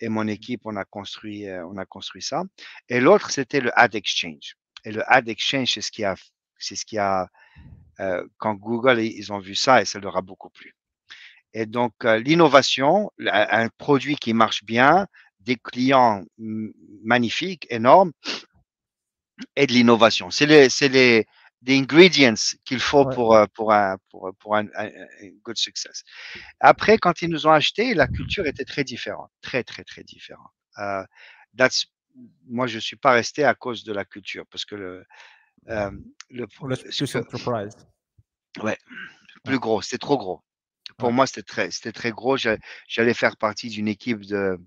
Et 0.00 0.08
mon 0.08 0.26
équipe, 0.26 0.62
on 0.64 0.76
a 0.76 0.84
construit, 0.86 1.46
euh, 1.46 1.66
on 1.66 1.76
a 1.76 1.84
construit 1.84 2.22
ça. 2.22 2.42
Et 2.88 3.00
l'autre, 3.00 3.30
c'était 3.30 3.60
le 3.60 3.70
Ad 3.78 3.94
Exchange. 3.94 4.56
Et 4.86 4.92
le 4.92 5.02
Ad 5.12 5.28
Exchange, 5.28 5.72
c'est 5.74 5.82
ce 5.82 5.90
qui 5.90 6.04
a, 6.04 6.14
c'est 6.58 6.76
ce 6.76 6.86
qui 6.86 6.96
a, 6.98 7.28
euh, 8.00 8.26
quand 8.38 8.54
Google, 8.54 9.00
ils 9.00 9.32
ont 9.32 9.40
vu 9.40 9.54
ça 9.54 9.82
et 9.82 9.84
ça 9.84 9.98
leur 9.98 10.16
a 10.16 10.22
beaucoup 10.22 10.50
plu. 10.50 10.74
Et 11.52 11.66
donc, 11.66 11.92
euh, 12.04 12.18
l'innovation, 12.18 13.10
un 13.18 13.68
produit 13.78 14.16
qui 14.16 14.32
marche 14.34 14.64
bien, 14.64 15.06
des 15.40 15.56
clients 15.56 16.24
magnifiques, 17.04 17.66
énormes, 17.70 18.12
et 19.56 19.66
de 19.66 19.72
l'innovation. 19.72 20.30
C'est 20.30 20.46
les, 20.46 20.68
c'est 20.68 20.88
les, 20.88 21.26
des 21.62 21.76
ingredients 21.78 22.34
qu'il 22.64 22.80
faut 22.80 23.04
Ouais. 23.04 23.14
pour, 23.14 23.34
euh, 23.36 23.46
pour 23.54 23.72
un, 23.72 23.96
pour, 24.10 24.30
pour 24.38 24.56
un, 24.56 24.66
un- 24.76 24.86
un 25.22 25.30
good 25.44 25.56
success. 25.56 26.04
Après, 26.60 26.98
quand 26.98 27.22
ils 27.22 27.28
nous 27.30 27.46
ont 27.46 27.52
acheté, 27.52 27.94
la 27.94 28.06
culture 28.08 28.46
était 28.46 28.64
très 28.64 28.84
différente, 28.84 29.30
très, 29.42 29.62
très, 29.64 29.84
très 29.84 30.04
différente. 30.04 30.50
Euh, 30.78 31.04
that's, 31.56 31.86
moi, 32.46 32.66
je 32.66 32.78
suis 32.78 32.96
pas 32.96 33.12
resté 33.12 33.44
à 33.44 33.54
cause 33.54 33.84
de 33.84 33.92
la 33.92 34.04
culture 34.04 34.44
parce 34.50 34.64
que 34.64 34.74
le, 34.74 35.04
euh, 35.68 35.90
le, 36.30 36.46
Ou 36.60 36.66
le 36.68 36.76
ce 36.76 36.82
plus 37.04 37.12
que- 37.12 37.18
enterprise. 37.18 37.76
plus 39.44 39.58
gros, 39.58 39.82
c'était 39.82 39.98
trop 39.98 40.16
gros. 40.18 40.42
Pour 40.96 41.08
Ouais. 41.08 41.14
moi, 41.14 41.26
c'était 41.26 41.42
très, 41.42 41.70
c'était 41.70 41.92
très 41.92 42.10
gros. 42.10 42.36
J'a- 42.36 42.58
J'allais 42.88 43.14
faire 43.14 43.36
partie 43.36 43.68
d'une 43.68 43.88
équipe 43.88 44.24
de 44.24 44.58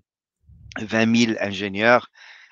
20 0.80 1.06
000 1.16 1.38
ingénieurs. 1.40 2.08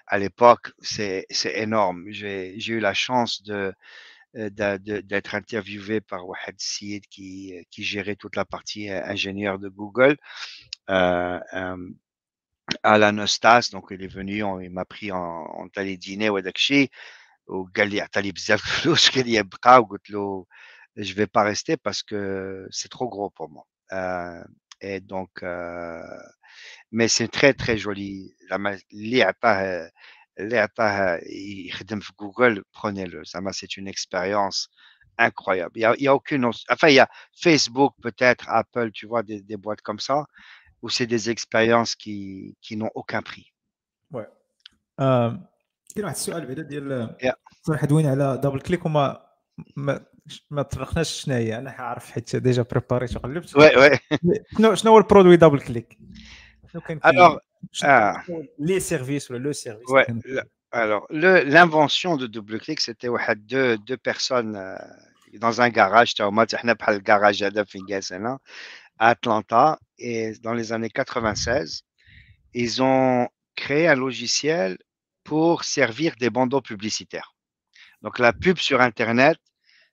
À 0.07 0.19
l'époque, 0.19 0.73
c'est 0.81 1.27
énorme. 1.55 2.05
J'ai 2.09 2.57
eu 2.67 2.81
la 2.81 2.95
chance 2.95 3.43
de 3.43 3.73
euh, 4.37 4.51
d'être 4.79 5.35
interviewé 5.35 6.01
par 6.03 6.27
Wahed 6.29 6.57
Sid 6.59 7.07
qui, 7.09 7.55
qui 7.71 7.83
gérait 7.83 8.15
toute 8.17 8.37
la 8.37 8.45
partie 8.45 8.91
euh, 8.91 9.03
ingénieur 9.05 9.59
de 9.59 9.69
Google. 9.69 10.17
Euh, 10.91 11.41
euh, 11.55 11.89
à 12.83 12.99
la 12.99 13.13
Nostas, 13.13 13.71
donc 13.73 13.87
il 13.91 14.03
est 14.03 14.13
venu, 14.13 14.43
on, 14.43 14.61
il 14.61 14.71
m'a 14.71 14.85
pris 14.85 15.13
en, 15.13 15.47
on 15.59 15.69
allait 15.77 15.97
dîner 15.97 16.29
au 16.31 16.41
Dakshi, 16.41 16.91
au 17.47 17.65
Gali, 17.65 18.01
Atali 18.01 18.33
je 20.97 21.15
vais 21.15 21.27
pas 21.27 21.43
rester 21.45 21.77
parce 21.77 22.03
que 22.03 22.67
c'est 22.71 22.91
trop 22.91 23.09
gros 23.09 23.31
pour 23.31 23.49
moi. 23.51 23.67
Euh, 23.93 24.43
et 24.81 25.01
donc, 25.01 25.31
euh, 25.43 26.03
mais 26.93 27.09
c'est 27.09 27.29
très 27.29 27.55
très 27.55 27.79
joli. 27.79 28.35
Google, 32.17 32.65
prenez-le. 32.73 33.23
c'est 33.53 33.77
une 33.77 33.89
expérience 33.89 34.69
incroyable. 35.19 35.73
Il 35.77 35.81
y, 36.01 36.09
a, 36.09 36.15
aucune, 36.15 36.45
enfin 36.47 36.89
il 36.89 36.95
y 36.95 37.01
a 37.01 37.09
Facebook 37.33 37.95
peut-être, 38.03 38.49
Apple, 38.49 38.91
tu 38.93 39.07
vois 39.07 39.23
des 39.23 39.57
boîtes 39.57 39.83
comme 39.83 39.99
ça, 39.99 40.27
où 40.82 40.90
c'est 40.90 41.08
des 41.16 41.30
expériences 41.30 41.94
qui 41.96 42.18
qui 42.62 42.74
n'ont 42.78 42.92
aucun 42.96 43.22
prix. 43.22 43.54
آم، 45.00 45.46
كاين 45.96 46.06
واحد 46.06 46.16
السؤال 46.16 46.46
بعدا 46.46 46.62
ديال 46.62 47.16
Yeah. 47.24 47.34
صراحه 47.62 47.88
دوين 47.88 48.08
على 48.08 48.38
دبل 48.44 48.60
كليك 48.60 48.86
وما 48.86 49.26
ما 49.76 50.06
ما 50.52 50.62
طرقناش 50.62 51.22
شنو 51.24 51.36
هي 51.36 51.58
انا 51.58 51.72
حعرف 51.72 52.12
حيت 52.12 52.36
ديجا 52.36 52.62
بريباريت 52.62 53.16
وقلبت 53.16 53.50
Ouais, 53.58 53.76
ouais. 53.76 54.18
شنو 54.58 54.76
شنو 54.76 54.92
هو 54.92 54.98
البرودوي 54.98 55.38
دبل 55.38 55.60
كليك 55.62 55.98
شنو 56.74 56.82
كان 56.82 57.00
Alors, 57.00 57.40
شنو 57.72 58.14
ah. 58.14 58.22
لي 58.60 58.80
سيرفيس 58.80 59.32
ولا 59.32 59.40
لو 59.40 59.52
سيرفيس 59.52 59.88
Ouais, 59.90 60.06
le- 60.12 60.44
alors, 60.76 61.06
le- 61.12 61.44
l'invention 61.56 62.18
de 62.18 62.28
DoubleClick, 62.28 62.80
c'était 62.80 63.08
واحد 63.08 63.48
deux, 63.48 63.78
deux 63.78 63.98
personnes 63.98 64.56
euh, 64.56 64.78
dans 65.38 65.62
un 65.62 65.70
garage, 65.70 66.14
t'as 66.16 66.26
au 66.26 66.32
moins, 66.32 66.46
t'as 66.46 66.74
بحال 66.74 66.96
الجراج 66.96 67.44
هذا 67.44 67.64
في 67.64 67.80
Gas, 67.80 68.12
هنا, 68.14 68.40
à 68.99 69.09
Atlanta, 69.11 69.79
et 69.99 70.33
dans 70.43 70.55
les 70.55 70.73
années 70.73 70.91
96, 70.91 71.83
ils 72.55 72.83
ont 72.83 73.29
créé 73.57 73.89
un 73.89 73.95
logiciel 73.95 74.79
pour 75.25 75.65
servir 75.65 76.15
des 76.19 76.31
bandeaux 76.31 76.63
publicitaires. 76.63 77.35
Donc, 78.03 78.19
la 78.19 78.33
pub 78.33 78.59
sur 78.59 78.81
Internet, 78.81 79.39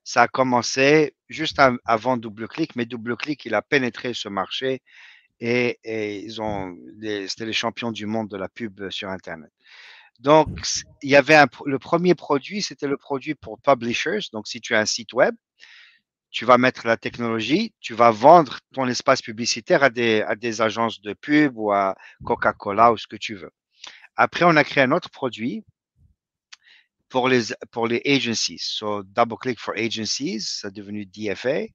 ça 0.04 0.24
a 0.24 0.28
commencé 0.28 1.16
juste 1.30 1.60
av- 1.60 1.80
avant 1.86 2.18
DoubleClick, 2.18 2.76
mais 2.76 2.86
DoubleClick, 2.86 3.46
il 3.46 3.56
a 3.56 3.62
pénétré 3.62 4.14
ce 4.14 4.30
marché 4.30 4.82
et, 5.40 5.80
ils 6.24 6.42
ont, 6.42 6.78
c'était 7.28 7.46
les 7.46 7.54
champions 7.54 7.92
du 7.92 8.06
monde 8.06 8.30
de 8.30 8.38
la 8.38 8.48
pub 8.48 8.90
sur 8.90 9.10
Internet. 9.10 9.52
Donc, 10.20 10.48
il 11.02 11.10
y 11.10 11.16
avait 11.16 11.36
un, 11.36 11.48
le 11.66 11.80
premier 11.80 12.16
produit, 12.16 12.62
c'était 12.62 12.88
le 12.88 12.98
produit 12.98 13.36
pour 13.36 13.60
publishers. 13.60 14.30
Donc, 14.32 14.48
si 14.48 14.62
tu 14.62 14.76
as 14.76 14.80
un 14.80 14.86
site 14.86 15.14
web, 15.14 15.36
tu 16.36 16.44
vas 16.44 16.58
mettre 16.58 16.86
la 16.86 16.98
technologie, 16.98 17.74
tu 17.80 17.94
vas 17.94 18.12
vendre 18.12 18.60
ton 18.74 18.90
espace 18.90 19.22
publicitaire 19.22 19.84
à 19.84 19.90
des, 19.90 20.22
à 20.22 20.36
des 20.36 20.62
agences 20.62 21.00
de 21.00 21.14
pub 21.14 21.58
ou 21.58 21.72
à 21.72 21.96
Coca-Cola 22.26 22.92
ou 22.92 22.98
ce 22.98 23.08
que 23.08 23.16
tu 23.16 23.36
veux. 23.36 23.52
Après, 24.18 24.44
on 24.44 24.58
a 24.58 24.66
créé 24.66 24.84
un 24.84 24.92
autre 24.92 25.10
produit 25.10 25.64
pour 27.08 27.30
les, 27.30 27.54
pour 27.72 27.88
les 27.88 28.02
agencies. 28.06 28.60
So, 28.60 29.04
double 29.04 29.38
click 29.38 29.62
for 29.62 29.76
agencies, 29.78 30.42
c'est 30.42 30.74
devenu 30.74 31.06
DFA. 31.06 31.68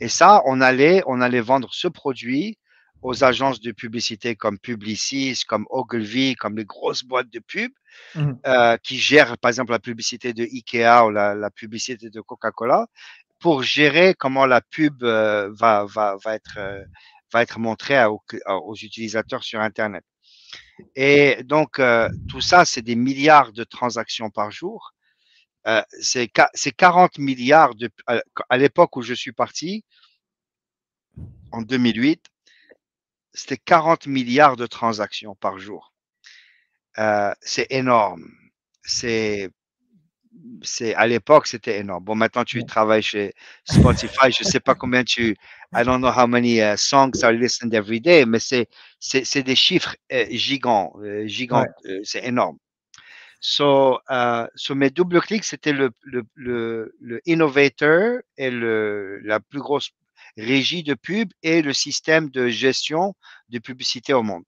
Et 0.00 0.08
ça, 0.08 0.42
on 0.46 0.60
allait, 0.60 1.02
on 1.08 1.20
allait 1.20 1.40
vendre 1.40 1.74
ce 1.74 1.88
produit 1.88 2.56
aux 3.02 3.24
agences 3.24 3.60
de 3.60 3.72
publicité 3.72 4.36
comme 4.36 4.60
Publicis, 4.60 5.42
comme 5.48 5.66
Ogilvy, 5.70 6.36
comme 6.36 6.56
les 6.56 6.64
grosses 6.64 7.02
boîtes 7.02 7.30
de 7.30 7.40
pub 7.40 7.72
Mhm. 8.14 8.38
euh, 8.46 8.76
qui 8.78 8.98
gèrent, 8.98 9.38
par 9.38 9.50
exemple, 9.50 9.72
la 9.72 9.78
publicité 9.78 10.32
de 10.32 10.44
Ikea 10.44 11.06
ou 11.06 11.10
la, 11.10 11.34
la 11.34 11.50
publicité 11.50 12.10
de 12.10 12.20
Coca-Cola 12.20 12.86
pour 13.44 13.62
gérer 13.62 14.14
comment 14.14 14.46
la 14.46 14.62
pub 14.62 15.02
euh, 15.02 15.50
euh, 15.50 15.86
va 15.86 17.42
être 17.42 17.58
montrée 17.58 18.02
aux, 18.06 18.74
utilisateurs 18.74 19.44
sur 19.44 19.60
Internet. 19.60 20.02
Et 20.96 21.42
donc, 21.44 21.78
euh, 21.78 22.08
tout 22.26 22.40
ça, 22.40 22.64
c'est 22.64 22.80
des 22.80 22.96
milliards 22.96 23.52
de 23.52 23.64
transactions 23.64 24.30
par 24.30 24.50
jour. 24.50 24.94
C'est 26.00 26.28
qua- 26.28 26.48
c'est 26.54 26.72
40 26.72 27.18
milliards 27.18 27.74
à, 28.06 28.56
l'époque 28.56 28.96
où 28.96 29.02
je 29.02 29.12
suis 29.12 29.32
parti, 29.32 29.84
en 31.52 31.60
2008, 31.60 32.24
c'était 33.34 33.58
40 33.58 34.06
milliards 34.06 34.56
de 34.56 34.66
transactions 34.66 35.34
par 35.34 35.58
jour. 35.58 35.92
C'est 37.42 37.66
énorme. 37.68 38.26
C'est, 38.84 39.50
c'est 40.62 40.94
à 40.94 41.06
l'époque 41.06 41.46
c'était 41.46 41.78
énorme. 41.78 42.04
Bon, 42.04 42.14
maintenant 42.14 42.44
tu 42.44 42.64
travailles 42.64 43.02
chez 43.02 43.34
Spotify, 43.64 44.30
je 44.30 44.44
sais 44.44 44.60
pas 44.60 44.74
combien 44.80 45.04
tu, 45.04 45.36
I 45.74 45.84
don't 45.84 45.98
know 45.98 46.10
how 46.10 46.26
many 46.26 46.60
uh, 46.60 46.76
songs 46.76 47.22
are 47.22 47.32
listened 47.32 47.74
every 47.74 48.00
day, 48.00 48.24
mais 48.24 48.38
c'est 48.38 48.68
c'est 48.98 49.42
des 49.42 49.56
chiffres 49.56 49.96
euh, 50.12 50.26
gigants, 50.30 50.92
euh, 51.02 51.26
gigants, 51.26 51.66
euh, 51.86 52.00
c'est 52.04 52.24
énorme. 52.24 52.58
So, 53.40 53.98
so 54.54 54.74
mes 54.74 54.88
double 54.88 55.20
clics 55.20 55.44
c'était 55.44 55.74
le, 55.74 55.90
le, 56.02 56.22
le, 56.34 56.94
le, 56.98 57.20
et 57.26 58.50
le 58.50 59.18
la 59.22 59.38
plus 59.38 59.60
grosse 59.60 59.90
régie 60.38 60.82
de 60.82 60.94
pub 60.94 61.30
et 61.42 61.60
le 61.60 61.74
système 61.74 62.30
de 62.30 62.48
gestion 62.48 63.14
de 63.50 63.58
publicité 63.58 64.14
au 64.14 64.22
monde. 64.22 64.44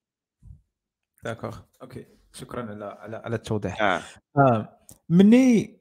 D'accord, 1.22 1.66
ok. 1.80 1.98
شكرا 2.36 2.62
على 2.70 2.84
على 2.84 3.16
على 3.16 3.36
التوضيح 3.36 3.76
Ah. 3.78 4.02
آه. 4.38 4.78
مني 5.08 5.80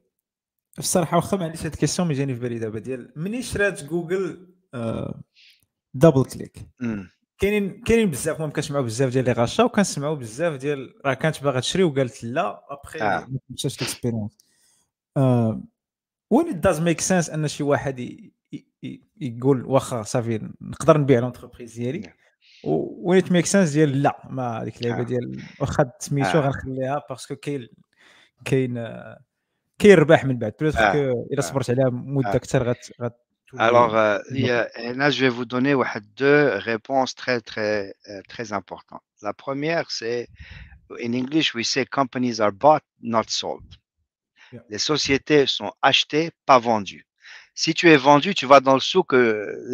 الصراحه 0.80 1.18
واخا 1.18 1.38
ما 1.38 1.46
عنديش 1.46 1.64
هاد 1.66 1.74
الكيسيون 1.74 2.08
مي 2.08 2.14
جاني 2.14 2.34
في 2.36 2.40
بالي 2.40 2.60
دابا 2.60 2.80
ديال 2.80 3.14
مني 3.16 3.42
شرات 3.42 3.84
جوجل 3.84 4.56
آه 4.74 5.22
دبل 5.94 6.26
كليك. 6.26 6.58
كاينين 7.40 7.82
كاينين 7.82 8.10
بزاف 8.12 8.36
المهم 8.36 8.52
كنسمعوا 8.52 8.84
بزاف 8.84 9.14
ديال 9.14 9.26
لي 9.26 9.32
غاشا 9.32 9.64
وكنسمعوا 9.64 10.16
بزاف 10.16 10.54
ديال 10.60 10.94
راه 11.06 11.14
كانت 11.14 11.44
باغا 11.44 11.60
تشري 11.60 11.84
وقالت 11.84 12.24
لا 12.24 12.66
ابخي 12.74 13.00
آه. 13.02 13.20
ما 13.30 13.40
مشاش 13.50 13.82
الاكسبيريونس 13.82 14.38
وين 16.32 16.46
it 16.52 16.66
does 16.66 16.80
make 16.80 17.06
sense 17.08 17.34
أن 17.34 17.48
شي 17.48 17.64
واحد 17.64 18.20
يقول 19.22 19.66
واخا 19.66 20.04
صافي 20.04 20.50
نقدر 20.62 20.98
نبيع 20.98 21.20
لونتربريز 21.20 21.76
ديالي 21.76 22.00
نعم. 22.00 22.14
وين 22.65 23.23
it 23.23 23.27
make 23.27 23.47
sense 23.47 23.73
ديال 23.73 24.03
لا 24.03 24.29
ما 24.31 24.63
هذيك 24.63 24.77
اللعيبه 24.77 25.01
آه. 25.01 25.05
ديال 25.05 25.43
واخا 25.61 25.93
سميتو 25.99 26.39
آه. 26.39 26.41
غنخليها 26.41 27.03
باسكو 27.11 27.37
كاين 27.37 27.69
كاين 28.45 28.79
آه، 28.79 29.19
كاين 29.79 29.95
رباح 29.99 30.25
من 30.25 30.39
بعد 30.39 30.55
بلوتر 30.61 30.79
آه. 30.79 30.93
كو 30.93 30.99
الا 31.33 31.39
آه. 31.39 31.41
صبرت 31.41 31.71
عليها 31.71 31.91
مده 31.91 32.33
آه. 32.33 32.37
اكثر 32.37 32.69
غت 32.69 32.93
غت 33.01 33.17
Alors, 33.59 33.97
euh, 33.97 34.21
il 34.31 34.47
y 34.47 34.51
a- 34.51 34.69
et 34.79 34.95
là, 34.95 35.11
je 35.11 35.19
vais 35.25 35.29
vous 35.39 35.45
donner 35.45 35.75
ouais, 35.75 36.01
deux 36.17 36.43
réponses 36.71 37.17
très, 37.17 37.41
très, 37.41 37.95
euh, 38.09 38.23
très 38.29 38.53
importantes. 38.53 39.03
La 39.23 39.33
première, 39.33 39.91
c'est, 39.91 40.29
in 41.07 41.13
English, 41.15 41.49
we 41.57 41.65
say 41.67 41.85
companies 41.85 42.39
are 42.41 42.53
bought, 42.53 42.85
not 43.03 43.27
sold. 43.29 43.67
Yeah. 44.53 44.63
Les 44.73 44.79
sociétés 44.79 45.47
sont 45.47 45.73
achetées, 45.83 46.31
pas 46.47 46.61
vendues. 46.61 47.07
Si 47.55 47.75
tu 47.75 47.91
es 47.91 47.97
vendu, 47.97 48.35
tu 48.35 48.47
vas 48.47 48.61
dans 48.61 48.75
le 48.75 48.85
souk, 48.93 49.13
euh, 49.15 49.21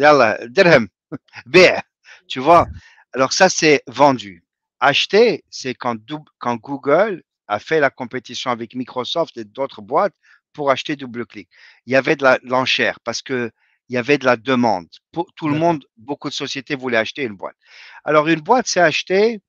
yalla, 0.03 0.29
dirham, 0.47 0.87
bih, 1.45 1.79
tu 2.32 2.40
vois? 2.40 2.66
Alors 3.12 3.32
ça, 3.32 3.48
c'est 3.48 3.82
vendu. 3.86 4.44
Acheter, 4.80 5.44
c'est 5.50 5.74
quand, 5.74 5.96
quand 6.38 6.56
Google 6.56 7.22
a 7.46 7.58
fait 7.58 7.80
la 7.80 7.90
compétition 7.90 8.50
avec 8.50 8.74
Microsoft 8.74 9.36
et 9.36 9.44
d'autres 9.44 9.82
boîtes 9.82 10.14
pour 10.54 10.70
acheter 10.70 10.96
DoubleClick. 10.96 11.48
Il 11.86 11.92
y 11.92 11.96
avait 11.96 12.16
de 12.16 12.24
la- 12.24 12.38
l'enchère 12.44 13.00
parce 13.00 13.22
que 13.22 13.50
il 13.88 13.94
y 13.94 13.98
avait 13.98 14.18
de 14.18 14.24
la 14.24 14.36
demande. 14.36 14.88
Pour, 15.12 15.26
tout 15.36 15.48
le 15.48 15.54
monde, 15.56 15.84
beaucoup 15.98 16.30
de 16.30 16.34
sociétés 16.34 16.76
voulaient 16.76 16.96
acheter 17.06 17.24
une 17.24 17.36
boîte. 17.36 17.56
Alors 18.04 18.28
une 18.28 18.40
boîte, 18.40 18.66
c'est 18.66 18.80
acheté 18.80 19.42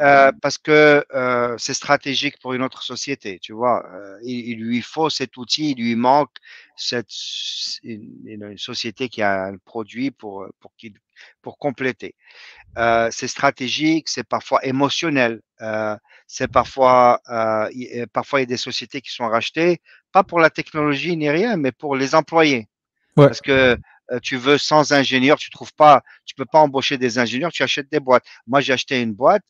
euh, 0.00 0.32
parce 0.42 0.58
que 0.58 1.04
euh, 1.14 1.54
c'est 1.58 1.74
stratégique 1.74 2.38
pour 2.40 2.54
une 2.54 2.62
autre 2.62 2.82
société, 2.82 3.38
tu 3.40 3.52
vois? 3.52 3.84
Euh, 3.94 4.18
il, 4.24 4.50
il 4.50 4.58
lui 4.60 4.80
faut 4.82 5.10
cet 5.10 5.36
outil, 5.36 5.72
il 5.72 5.78
lui 5.82 5.96
manque 5.96 6.30
cette 6.76 7.10
une, 7.82 8.10
une- 8.26 8.44
une 8.52 8.58
société 8.58 9.08
qui 9.08 9.22
a 9.22 9.44
un 9.46 9.56
produit 9.58 10.10
pour 10.10 10.46
pour 10.60 10.74
qu'il 10.76 10.94
pour 11.42 11.58
compléter. 11.58 12.14
Euh, 12.78 13.08
c'est 13.10 13.28
stratégique, 13.28 14.08
c'est 14.08 14.26
parfois 14.26 14.64
émotionnel, 14.64 15.40
euh, 15.60 15.96
c'est 16.26 16.48
parfois 16.48 17.20
euh, 17.28 17.68
parfois 18.12 18.40
il 18.40 18.42
y 18.42 18.44
a 18.44 18.46
des 18.46 18.56
sociétés 18.56 19.00
qui 19.00 19.10
sont 19.10 19.28
rachetées 19.28 19.80
pas 20.12 20.22
pour 20.22 20.40
la 20.40 20.50
technologie 20.50 21.16
ni 21.16 21.30
rien, 21.30 21.56
mais 21.56 21.72
pour 21.72 21.96
les 21.96 22.14
employés. 22.14 22.68
Ouais. 23.16 23.26
Parce 23.26 23.40
que 23.40 23.76
tu 24.22 24.36
veux 24.36 24.58
sans 24.58 24.92
ingénieur, 24.92 25.38
tu 25.38 25.48
trouves 25.50 25.72
pas, 25.72 26.02
tu 26.26 26.34
peux 26.34 26.44
pas 26.44 26.58
embaucher 26.58 26.98
des 26.98 27.18
ingénieurs, 27.18 27.50
tu 27.50 27.62
achètes 27.62 27.90
des 27.90 28.00
boîtes. 28.00 28.24
Moi, 28.46 28.60
j'ai 28.60 28.74
acheté 28.74 29.00
une 29.00 29.14
boîte 29.14 29.42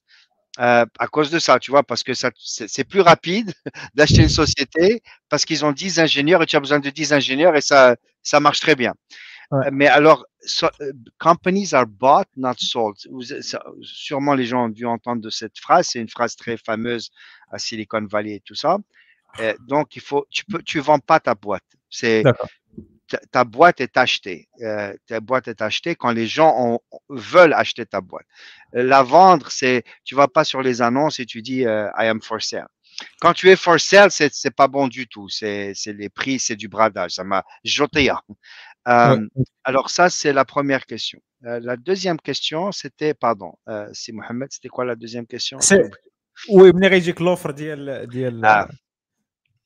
euh, 0.60 0.84
à 0.98 1.06
cause 1.06 1.30
de 1.30 1.38
ça, 1.38 1.58
tu 1.58 1.70
vois, 1.70 1.82
parce 1.82 2.02
que 2.02 2.12
ça, 2.12 2.30
c'est 2.38 2.68
c'est 2.68 2.84
plus 2.84 3.00
rapide 3.00 3.52
d'acheter 3.94 4.22
une 4.22 4.28
société 4.28 5.02
parce 5.30 5.44
qu'ils 5.44 5.64
ont 5.64 5.72
10 5.72 5.98
ingénieurs 5.98 6.42
et 6.42 6.46
tu 6.46 6.56
as 6.56 6.60
besoin 6.60 6.78
de 6.78 6.90
10 6.90 7.12
ingénieurs 7.14 7.56
et 7.56 7.62
ça, 7.62 7.96
ça 8.22 8.38
marche 8.38 8.60
très 8.60 8.76
bien. 8.76 8.92
Ouais. 9.52 9.70
Mais 9.72 9.86
alors, 9.88 10.24
so- 10.42 10.66
euh, 10.80 10.92
companies 11.18 11.74
are 11.74 11.86
bought, 11.86 12.28
not 12.36 12.54
sold. 12.58 12.96
Vous- 13.10 13.22
ça- 13.42 13.64
sûrement 13.82 14.34
les 14.34 14.46
gens 14.46 14.64
ont 14.66 14.68
dû 14.70 14.86
entendre 14.86 15.22
de 15.22 15.30
cette 15.30 15.58
phrase. 15.58 15.88
C'est 15.90 16.00
une 16.00 16.08
phrase 16.08 16.36
très 16.36 16.56
fameuse 16.56 17.10
à 17.52 17.58
Silicon 17.58 18.06
Valley 18.10 18.36
et 18.36 18.40
tout 18.40 18.54
ça. 18.56 18.78
Euh, 19.40 19.54
donc, 19.68 19.96
il 19.96 20.02
faut, 20.02 20.26
tu 20.30 20.44
peux, 20.46 20.62
tu 20.62 20.80
vends 20.80 20.98
pas 21.00 21.20
ta 21.20 21.34
boîte. 21.34 21.64
C'est, 21.90 22.22
ta, 23.08 23.18
ta 23.30 23.44
boîte 23.44 23.80
est 23.80 23.96
achetée. 23.98 24.48
Euh, 24.62 24.94
ta 25.06 25.20
boîte 25.20 25.48
est 25.48 25.62
achetée 25.62 25.96
quand 25.96 26.12
les 26.12 26.26
gens 26.26 26.54
ont- 26.58 26.80
veulent 27.10 27.54
acheter 27.54 27.86
ta 27.86 28.00
boîte. 28.00 28.26
La 28.72 29.02
vendre, 29.02 29.50
c'est, 29.50 29.84
tu 30.04 30.14
vas 30.14 30.28
pas 30.28 30.44
sur 30.44 30.62
les 30.62 30.82
annonces 30.82 31.20
et 31.20 31.26
tu 31.26 31.42
dis 31.42 31.66
euh, 31.66 31.88
I 31.98 32.06
am 32.08 32.22
for 32.22 32.42
sale. 32.42 32.68
Quand 33.20 33.32
tu 33.34 33.50
es 33.50 33.56
for 33.56 33.80
sale, 33.80 34.10
c'est 34.10 34.54
pas 34.54 34.68
bon 34.68 34.86
du 34.88 35.08
tout. 35.08 35.28
C'est 35.28 35.72
c'est 35.74 35.94
les 35.94 36.10
prix, 36.10 36.38
c'est 36.38 36.56
du 36.56 36.68
bradage. 36.68 37.12
Ça 37.12 37.24
m'a 37.24 37.42
jeté. 37.64 38.10
hein. 38.85 39.11
Euh, 39.13 39.27
Ouais. 39.35 39.43
Alors 39.69 39.87
ça, 39.97 40.05
c'est 40.09 40.33
la 40.33 40.45
première 40.45 40.83
question. 40.85 41.19
Euh, 41.45 41.59
la 41.69 41.75
deuxième 41.89 42.19
question, 42.27 42.71
c'était, 42.71 43.13
pardon, 43.25 43.51
euh, 43.69 43.87
c'est 43.99 44.13
Mohamed, 44.19 44.49
c'était 44.55 44.69
quoi 44.75 44.85
la 44.85 44.95
deuxième 45.03 45.27
question 45.33 45.57
C'est- 45.59 45.91
وي 46.49 46.71
ملي 46.71 46.87
غيجيك 46.87 47.21
لوفر 47.21 47.51
ديال 47.51 48.07
ديال 48.09 48.45
آه. 48.45 48.69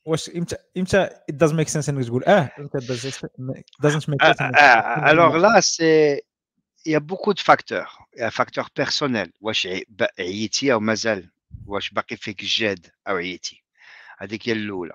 واش 0.05 0.29
امتى 0.29 0.55
امتى 0.77 1.09
it 1.31 1.35
does 1.35 1.51
make 1.51 1.69
sense 1.69 1.89
انك 1.89 2.05
تقول 2.05 2.23
اه 2.23 2.51
امتى 2.59 2.77
it 2.77 2.81
does- 2.81 3.27
doesn't 3.85 4.07
make 4.09 4.21
Ah, 4.21 4.33
sense 4.33 4.41
انك 4.41 4.55
ah, 4.55 4.99
تقول 4.99 5.09
alors 5.09 5.37
لا. 5.37 5.59
là, 5.59 5.61
c'est 5.61 6.21
il 6.87 6.91
y 6.91 6.95
a 6.95 6.99
beaucoup 6.99 7.33
de 7.33 7.39
facteurs. 7.39 7.91
Il 8.15 8.19
y 8.19 8.23
a 8.23 8.27
un 8.27 8.31
facteur 8.31 8.69
personnel. 8.81 9.29
واش 9.41 9.67
عي- 9.67 9.85
ب- 9.89 10.05
عييتي 10.19 10.73
او 10.73 10.79
مازال 10.79 11.29
واش 11.65 11.89
باقي 11.89 12.15
فيك 12.15 12.41
الجاد 12.41 12.87
او 13.07 13.15
عييتي 13.15 13.63
هذيك 14.19 14.49
هي 14.49 14.53
الاولى 14.53 14.93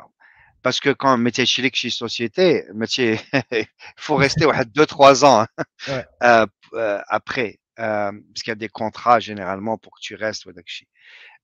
parce 0.61 0.79
que 0.79 0.89
quand 0.89 1.17
métier 1.17 1.45
chilique 1.45 1.75
chez 1.75 1.89
société, 1.89 2.65
métier, 2.73 3.19
il 3.51 3.65
faut 3.97 4.15
rester 4.15 4.45
2-3 4.45 5.25
ans 5.25 5.41
hein. 5.41 5.63
ouais. 5.87 6.05
euh, 6.23 6.45
euh, 6.73 7.01
après, 7.09 7.59
euh, 7.79 8.11
parce 8.11 8.43
qu'il 8.43 8.51
y 8.51 8.51
a 8.51 8.55
des 8.55 8.69
contrats 8.69 9.19
généralement 9.19 9.77
pour 9.77 9.93
que 9.93 10.01
tu 10.01 10.15
restes. 10.15 10.45
Wesh, 10.45 10.85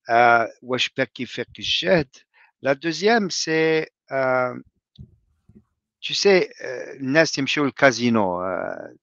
euh, 0.09 1.05
qui 1.13 1.25
fait 1.25 1.45
que 1.45 1.61
j'aide. 1.61 2.09
La 2.61 2.75
deuxième, 2.75 3.29
c'est, 3.29 3.89
euh, 4.11 4.53
tu 5.99 6.13
sais, 6.13 6.51
euh, 6.63 6.95
Nas, 6.99 7.25
tu 7.25 7.41
le 7.41 7.71
casino. 7.71 8.41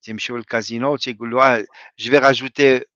Tu 0.03 0.13
le 0.13 0.43
casino, 0.45 0.97
tu 0.99 1.13
dis, 1.13 1.67
je 1.97 2.11
vais 2.11 2.19
rajouter 2.19 2.87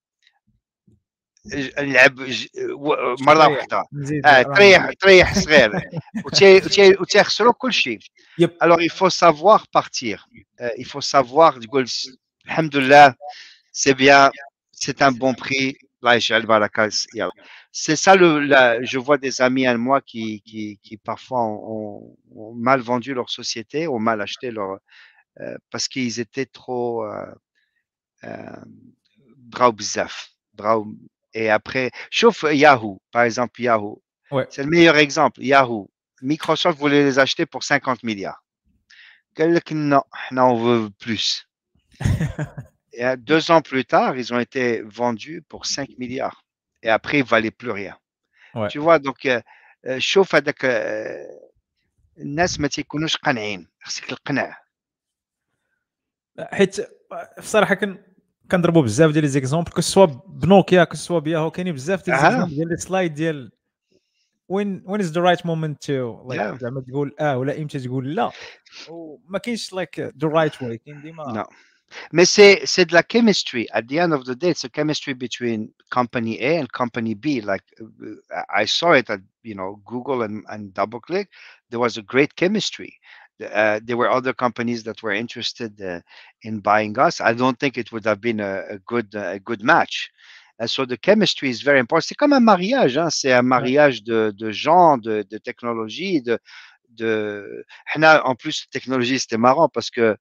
نلعب 1.79 2.15
ج- 2.23 2.47
و- 2.71 3.15
مره 3.19 3.45
تريح. 3.45 3.57
واحده 3.57 3.83
نزيد 3.93 4.25
اه 4.25 4.41
راه- 4.41 4.53
تريح 4.55 4.91
تريح 4.93 5.33
صغير 5.39 5.71
وتي- 6.25 6.57
وتي- 6.57 6.95
وتيخسروا 7.01 7.53
كل 7.53 7.73
شيء 7.73 7.99
Yep. 8.41 8.51
alors 8.63 8.81
il 8.81 8.89
faut 8.91 9.09
savoir 9.09 9.67
partir 9.67 10.25
Euh, 10.61 10.69
il 10.77 10.85
faut 10.85 11.01
savoir 11.01 11.59
تقول 11.59 11.87
س- 11.89 12.17
الحمد 12.45 12.75
لله 12.75 13.13
c'est 13.73 13.93
bien 13.93 14.31
c'est 14.71 15.01
un 15.01 15.11
bon 15.11 15.33
prix 15.33 15.73
الله 16.03 16.13
يجعل 16.13 16.45
بركة 16.45 16.89
يلا. 17.15 17.31
c'est 17.71 17.95
ça 17.95 18.15
le 18.15 18.39
la, 18.39 18.81
je 18.83 18.97
vois 18.99 19.17
des 19.17 19.41
amis 19.41 19.65
à 19.67 19.77
moi 19.77 19.99
qui 20.01 20.41
qui, 20.47 20.79
qui 20.83 20.95
parfois 20.97 21.41
ont, 21.41 21.61
ont- 21.73 22.17
ont 22.35 22.53
mal 22.69 22.79
vendu 22.81 23.13
leur 23.13 23.29
société 23.29 23.87
ont 23.87 23.99
mal 24.09 24.21
acheté 24.21 24.47
leur 24.51 24.71
euh, 25.41 25.57
parce 25.71 25.87
qu'ils 25.91 26.19
étaient 26.25 26.45
trop 26.59 27.03
euh, 27.05 27.33
euh, 28.23 28.61
braw 29.53 29.71
bzaf, 29.79 30.15
braw- 30.59 30.87
Et 31.37 31.49
après, 31.49 31.91
chauffe 32.11 32.45
Yahoo, 32.51 33.01
par 33.11 33.23
exemple 33.23 33.61
Yahoo. 33.61 34.01
Ouais. 34.31 34.47
C'est 34.49 34.63
le 34.63 34.69
meilleur 34.69 34.97
exemple. 34.97 35.41
Yahoo. 35.41 35.89
Microsoft 36.21 36.79
voulait 36.79 37.03
les 37.03 37.19
acheter 37.19 37.45
pour 37.45 37.63
50 37.63 38.03
milliards. 38.03 38.43
قال 39.37 39.53
لك 39.53 39.73
non, 39.73 40.03
non, 40.31 40.51
on 40.51 40.55
veut 40.55 40.89
plus. 40.99 41.47
Et 42.93 43.03
euh, 43.03 43.15
deux 43.15 43.49
ans 43.49 43.61
plus 43.61 43.85
tard, 43.85 44.15
ils 44.15 44.33
ont 44.33 44.39
été 44.39 44.81
vendus 44.81 45.41
pour 45.49 45.65
5 45.65 45.89
milliards. 45.97 46.43
Et 46.83 46.89
après, 46.89 47.17
ils 47.17 47.23
ne 47.23 47.27
valaient 47.27 47.51
plus 47.51 47.71
rien. 47.71 47.97
Ouais. 48.53 48.67
Tu 48.67 48.77
vois, 48.77 48.99
donc, 48.99 49.25
euh, 49.25 49.41
euh, 49.87 49.99
شوف 49.99 50.35
هذاك 50.35 50.65
آه، 50.65 51.39
الناس 52.17 52.59
ما 52.59 52.67
تيكونوش 52.67 53.17
قانعين 53.17 53.67
خصك 53.83 54.11
القناع 54.11 54.63
حيت 56.39 56.75
بصراحه 57.37 57.75
كن 57.75 58.03
كنضربوا 58.51 58.81
بزاف 58.81 59.11
ديال 59.11 59.23
لي 59.23 59.29
زيكزومبل 59.29 59.71
كو 59.71 59.81
سوا 59.81 60.05
بنوكيا 60.27 60.83
كو 60.83 60.95
سوا 60.95 61.19
بياهو 61.19 61.51
كاينين 61.51 61.73
بزاف 61.73 62.05
ديال 62.05 62.15
أها. 62.15 62.29
زيكزومبل 62.29 62.55
ديال 62.55 62.67
لي 62.69 62.77
سلايد 62.77 63.13
ديال 63.13 63.51
وين 64.49 64.83
وين 64.85 65.01
از 65.01 65.11
ذا 65.11 65.21
رايت 65.21 65.45
مومنت 65.45 65.83
تو 65.83 66.29
Yeah. 66.33 66.59
زعما 66.61 66.81
تقول 66.81 67.15
اه 67.19 67.37
ولا 67.37 67.57
امتى 67.61 67.79
تقول 67.79 68.15
لا 68.15 68.31
وما 68.89 69.37
كاينش 69.37 69.73
لايك 69.73 69.99
ذا 69.99 70.27
رايت 70.27 70.61
واي 70.61 70.77
كاين 70.77 71.01
ديما 71.01 71.23
Non. 71.33 71.45
Mais 72.11 72.25
c'est, 72.25 72.55
c'est 72.65 72.85
de 72.89 72.93
la 72.95 73.03
chemistry. 73.13 73.63
At 73.71 73.83
the 73.87 73.99
end 73.99 74.13
of 74.17 74.21
the 74.25 74.35
day, 74.41 74.49
it's 74.49 74.63
a 74.63 74.69
chemistry 74.79 75.13
between 75.13 75.59
company 75.91 76.33
A 76.49 76.51
and 76.61 76.67
company 76.81 77.13
B. 77.13 77.25
Like 77.51 77.65
uh, 77.81 78.41
I 78.61 78.65
saw 78.65 78.93
it 78.93 79.07
at, 79.11 79.21
you 79.43 79.53
know, 79.59 79.69
Google 79.85 80.19
and, 80.23 80.43
and 80.53 80.61
DoubleClick. 80.73 81.27
There 81.69 81.79
was 81.85 81.97
a 81.97 82.01
great 82.13 82.31
chemistry. 82.35 82.91
Uh, 83.40 83.80
there 83.84 83.96
were 83.96 84.10
other 84.10 84.32
companies 84.32 84.82
that 84.84 85.02
were 85.02 85.12
interested 85.12 85.80
uh, 85.80 86.00
in 86.42 86.60
buying 86.60 86.98
us. 86.98 87.20
I 87.20 87.34
don't 87.34 87.58
think 87.58 87.78
it 87.78 87.92
would 87.92 88.04
have 88.04 88.20
been 88.20 88.40
a, 88.40 88.62
a 88.70 88.78
good, 88.78 89.14
uh, 89.14 89.32
a 89.34 89.38
good 89.38 89.62
match. 89.62 90.10
And 90.58 90.68
so 90.68 90.84
the 90.84 90.96
chemistry 90.96 91.50
is 91.50 91.62
very 91.62 91.78
important. 91.78 92.08
C'est 92.08 92.16
comme 92.16 92.32
un 92.32 92.40
mariage. 92.40 92.98
Hein? 92.98 93.10
C'est 93.10 93.32
un 93.32 93.42
mariage 93.42 94.02
de, 94.02 94.32
de 94.36 94.50
gens, 94.50 94.98
de, 94.98 95.24
de 95.30 95.38
technologie, 95.38 96.20
de, 96.20 96.38
de... 96.90 97.64
Hna, 97.94 98.26
En 98.26 98.34
plus, 98.34 98.66
technologie, 98.70 99.20
c'était 99.20 99.38
marrant 99.38 99.68
parce 99.68 99.90
que 99.90 100.16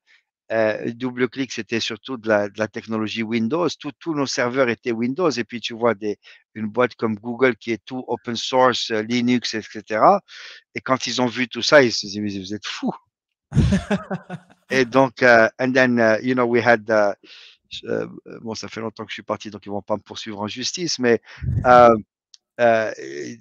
euh, 0.51 0.91
double 0.93 1.27
clic, 1.27 1.51
c'était 1.51 1.79
surtout 1.79 2.17
de 2.17 2.29
la, 2.29 2.49
de 2.49 2.59
la 2.59 2.67
technologie 2.67 3.23
Windows. 3.23 3.67
Tous 3.99 4.13
nos 4.13 4.27
serveurs 4.27 4.69
étaient 4.69 4.91
Windows. 4.91 5.31
Et 5.31 5.43
puis, 5.43 5.59
tu 5.59 5.73
vois 5.73 5.95
des, 5.95 6.17
une 6.53 6.67
boîte 6.67 6.95
comme 6.95 7.15
Google 7.15 7.55
qui 7.55 7.71
est 7.71 7.83
tout 7.83 8.05
open 8.07 8.35
source, 8.35 8.91
euh, 8.91 9.01
Linux, 9.01 9.55
etc. 9.55 10.01
Et 10.75 10.81
quand 10.81 11.07
ils 11.07 11.21
ont 11.21 11.25
vu 11.27 11.47
tout 11.47 11.63
ça, 11.63 11.81
ils 11.83 11.91
se 11.91 12.05
disaient, 12.05 12.21
mais 12.21 12.37
vous 12.37 12.53
êtes 12.53 12.65
fous. 12.67 12.93
et 14.69 14.85
donc, 14.85 15.23
euh, 15.23 15.49
and 15.59 15.73
then, 15.73 15.99
uh, 15.99 16.17
you 16.21 16.33
know, 16.33 16.45
we 16.45 16.61
had, 16.61 16.89
uh, 16.89 17.13
euh, 17.85 18.07
bon, 18.41 18.55
ça 18.55 18.67
fait 18.67 18.81
longtemps 18.81 19.03
que 19.03 19.09
je 19.11 19.15
suis 19.15 19.23
parti, 19.23 19.49
donc 19.49 19.65
ils 19.65 19.69
vont 19.69 19.81
pas 19.81 19.95
me 19.95 20.01
poursuivre 20.01 20.39
en 20.41 20.47
justice, 20.47 20.99
mais 20.99 21.21
uh, 21.65 21.93
uh, 22.59 22.91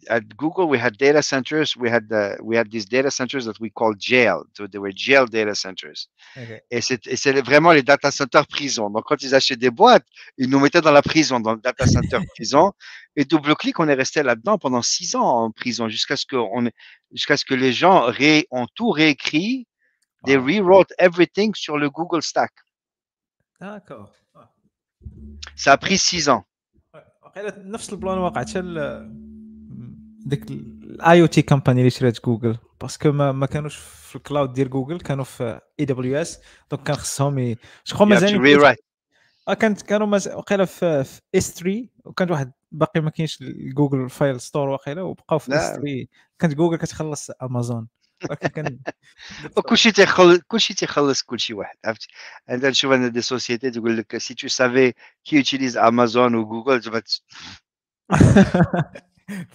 at 0.08 0.36
Google, 0.36 0.68
we 0.68 0.78
had 0.78 0.96
data 0.98 1.22
centers. 1.22 1.76
We 1.76 1.88
had 1.88 2.12
uh, 2.12 2.36
we 2.42 2.56
had 2.56 2.70
these 2.70 2.84
data 2.84 3.10
centers 3.10 3.46
that 3.46 3.58
we 3.60 3.70
called 3.70 3.98
jail. 3.98 4.44
So 4.54 4.66
they 4.66 4.78
were 4.78 4.92
jail 4.92 5.26
data 5.26 5.54
centers. 5.54 6.08
Et 6.70 6.80
c'est 6.80 7.06
et 7.06 7.16
c'est 7.16 7.32
vraiment 7.40 7.72
les 7.72 7.82
data 7.82 8.10
centers 8.10 8.46
prison. 8.46 8.90
Donc, 8.90 9.04
quand 9.06 9.22
ils 9.22 9.34
achetaient 9.34 9.56
des 9.56 9.70
boîtes, 9.70 10.04
ils 10.38 10.50
nous 10.50 10.60
mettaient 10.60 10.82
dans 10.82 10.92
la 10.92 11.02
prison, 11.02 11.40
dans 11.40 11.54
le 11.54 11.60
data 11.60 11.86
center 11.86 12.18
prison. 12.36 12.72
Et 13.16 13.24
double 13.24 13.54
clic, 13.56 13.80
on 13.80 13.88
est 13.88 13.94
resté 13.94 14.22
là-dedans 14.22 14.58
pendant 14.58 14.82
six 14.82 15.14
ans 15.16 15.44
en 15.44 15.50
prison 15.50 15.88
jusqu'à 15.88 16.16
ce 16.16 16.26
que 16.26 16.36
on, 16.36 16.68
jusqu'à 17.12 17.36
ce 17.36 17.44
que 17.44 17.54
les 17.54 17.72
gens 17.72 18.02
ré, 18.02 18.46
ont 18.50 18.66
tout 18.74 18.90
réécrit. 18.90 19.66
They 20.26 20.36
Wow. 20.36 20.46
rewrote 20.50 20.92
everything 21.08 21.50
sur 21.54 21.76
le 21.78 21.88
Google 21.90 22.22
Stack. 22.22 22.52
داكور 23.60 24.08
آه. 24.36 24.50
Ça 25.56 25.72
a 25.72 25.76
pris 25.76 25.98
six 25.98 26.28
ans. 26.28 26.42
وقيلا 27.22 27.54
نفس 27.58 27.92
البلان 27.92 28.18
واقع 28.18 28.40
حتى 28.40 28.60
ديك 30.26 30.50
الاي 30.50 31.20
أو 31.20 31.26
تي 31.26 31.42
كومباني 31.42 31.80
اللي 31.80 31.90
شرات 31.90 32.24
جوجل 32.24 32.58
باسكو 32.80 33.12
ما, 33.12 33.32
ما 33.32 33.46
كانوش 33.46 33.76
في 33.76 34.16
الكلاود 34.16 34.52
ديال 34.52 34.70
جوجل 34.70 35.00
كانوا 35.00 35.24
في 35.24 35.60
اي 35.80 35.84
دبليو 35.84 36.20
اس 36.22 36.38
دونك 36.70 36.82
كان 36.82 36.96
خصهم. 36.96 37.56
شكون 37.84 38.08
مازال 38.08 38.76
كانت 39.58 39.82
كانوا 39.82 40.06
مز... 40.06 40.28
وقيلا 40.28 40.64
في, 40.64 41.04
في 41.04 41.20
اس 41.34 41.50
3 41.54 41.88
وكانت 42.04 42.30
واحد 42.30 42.52
باقي 42.72 43.00
ما 43.00 43.10
كاينش 43.10 43.38
جوجل 43.74 44.10
فايل 44.10 44.40
ستور 44.40 44.68
وقيلا 44.68 45.02
وبقاو 45.02 45.38
في 45.38 45.48
اس 45.48 45.62
لا. 45.62 45.76
3 45.76 46.06
كانت 46.38 46.54
جوجل 46.54 46.76
كتخلص 46.76 47.30
امازون 47.30 47.88
كان 48.54 48.78
كلشي 49.68 49.92
تيخلص 49.92 50.38
كلشي 50.48 50.74
تيخلص 50.74 51.22
كلشي 51.22 51.54
واحد 51.54 51.76
عرفتي؟ 51.84 52.08
أنت 52.50 52.66
تشوف 52.66 52.92
أنا 52.92 53.08
دي 53.08 53.22
سوسيتي 53.22 53.70
تقول 53.70 53.96
لك 53.96 54.16
سي 54.18 54.34
تو 54.34 54.48
سافي 54.48 54.92
كي 55.24 55.36
يوتيليز 55.36 55.76
امازون 55.76 56.34
وجوجل 56.34 57.02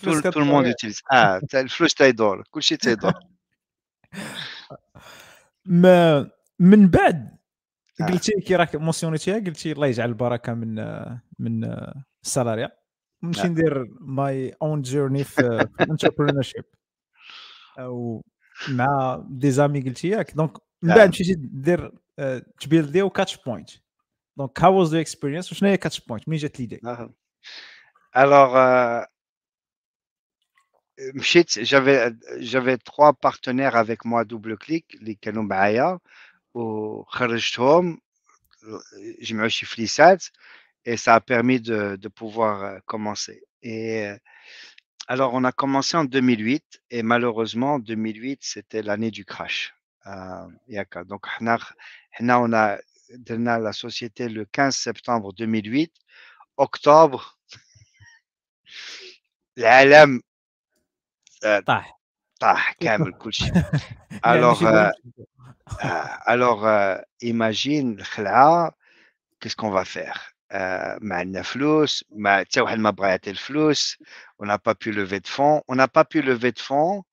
تو 0.01 0.19
تو 0.19 0.39
الموند 0.39 0.67
يوتيليز 0.67 1.01
آه 1.11 1.41
الفلوس 1.53 1.93
تيدور 1.93 2.43
كلشي 2.51 2.77
تيدور. 2.77 3.13
ما 5.65 6.29
من 6.59 6.87
بعد 6.87 7.37
آه. 8.01 8.05
قلتي 8.05 8.31
كي 8.41 8.55
راك 8.55 8.75
موسيونيتيها 8.75 9.35
قلتي 9.35 9.71
الله 9.71 9.87
يجعل 9.87 10.09
البركة 10.09 10.53
من 10.53 10.75
من 11.39 11.75
السالاريا 12.23 12.71
نمشي 13.23 13.41
نعم. 13.41 13.51
ندير 13.51 13.87
ماي 13.99 14.55
اون 14.61 14.81
جيرني 14.81 15.23
في 15.23 15.67
الانتربرونور 15.81 16.41
شيب 16.41 16.65
أو 17.79 18.23
مع 18.68 19.24
دي 19.28 19.50
زامي 19.50 19.80
قلتي 19.80 20.08
ياك 20.08 20.34
دونك 20.34 20.56
من 20.82 20.90
آه. 20.90 20.96
بعد 20.96 21.08
مشيتي 21.08 21.34
دير 21.36 21.92
آه، 22.18 22.42
تبيلديو 22.60 23.10
كاتش 23.10 23.36
بوينت 23.36 23.70
دونك 24.36 24.60
هاو 24.60 24.78
واز 24.78 24.94
ذا 24.94 25.00
اكسبيرينس 25.00 25.52
وشنو 25.52 25.68
هي 25.68 25.76
كاتش 25.76 26.00
بوينت 26.00 26.28
منين 26.28 26.40
جات 26.40 26.60
ليدي 26.60 26.80
Alors, 28.16 28.56
euh, 28.56 29.04
مشيت 31.14 31.50
j'avais 31.50 32.10
j'avais 32.38 32.78
trois 32.78 33.12
partenaires 33.12 33.76
avec 33.76 34.04
moi 34.04 34.24
double 34.24 34.56
clic 34.56 34.84
اللي 34.94 35.14
كانوا 35.14 35.42
معايا 35.42 35.98
وخرجتهم 36.54 38.00
جمعوا 39.20 39.48
شي 39.48 39.66
فليسات 39.66 40.24
et 40.86 40.96
ça 40.96 41.16
a 41.16 41.20
permis 41.20 41.60
de, 41.60 41.96
de 41.96 42.08
pouvoir 42.08 42.62
euh, 42.62 42.78
commencer. 42.86 43.42
Et 43.62 44.06
euh, 44.06 44.16
alors, 45.07 45.33
on 45.33 45.43
a 45.43 45.51
commencé 45.51 45.97
en 45.97 46.05
2008 46.05 46.81
et 46.91 47.03
malheureusement, 47.03 47.79
2008, 47.79 48.39
c'était 48.43 48.81
l'année 48.81 49.11
du 49.11 49.25
crash. 49.25 49.73
Euh, 50.07 50.47
Donc, 51.05 51.27
on 52.39 52.53
a 52.53 52.77
la 53.59 53.73
société 53.73 54.29
le 54.29 54.45
15 54.45 54.75
septembre 54.75 55.33
2008. 55.33 55.93
Octobre. 56.57 57.37
Alors, 64.23 64.65
euh, 64.65 64.89
alors 66.25 66.67
imagine, 67.21 68.01
qu'est-ce 69.39 69.55
qu'on 69.55 69.71
va 69.71 69.85
faire? 69.85 70.31
ما 71.00 71.16
عندنا 71.16 71.42
فلوس 71.42 72.04
ما 72.10 72.38
حتى 72.38 72.60
واحد 72.60 72.78
ما 72.78 72.90
بغى 72.90 73.08
يعطي 73.08 73.30
الفلوس 73.30 73.96
on 74.42 74.46
n'a 74.46 74.58
pas 74.58 74.74
pu 74.74 74.92
lever 74.92 75.20
de 75.20 75.28
fonds 75.28 75.62
on 75.68 75.74
n'a 75.76 75.88
pas 75.88 76.04
pu 76.04 76.22
lever 76.22 76.52
de 76.52 76.60
fonds 76.60 77.04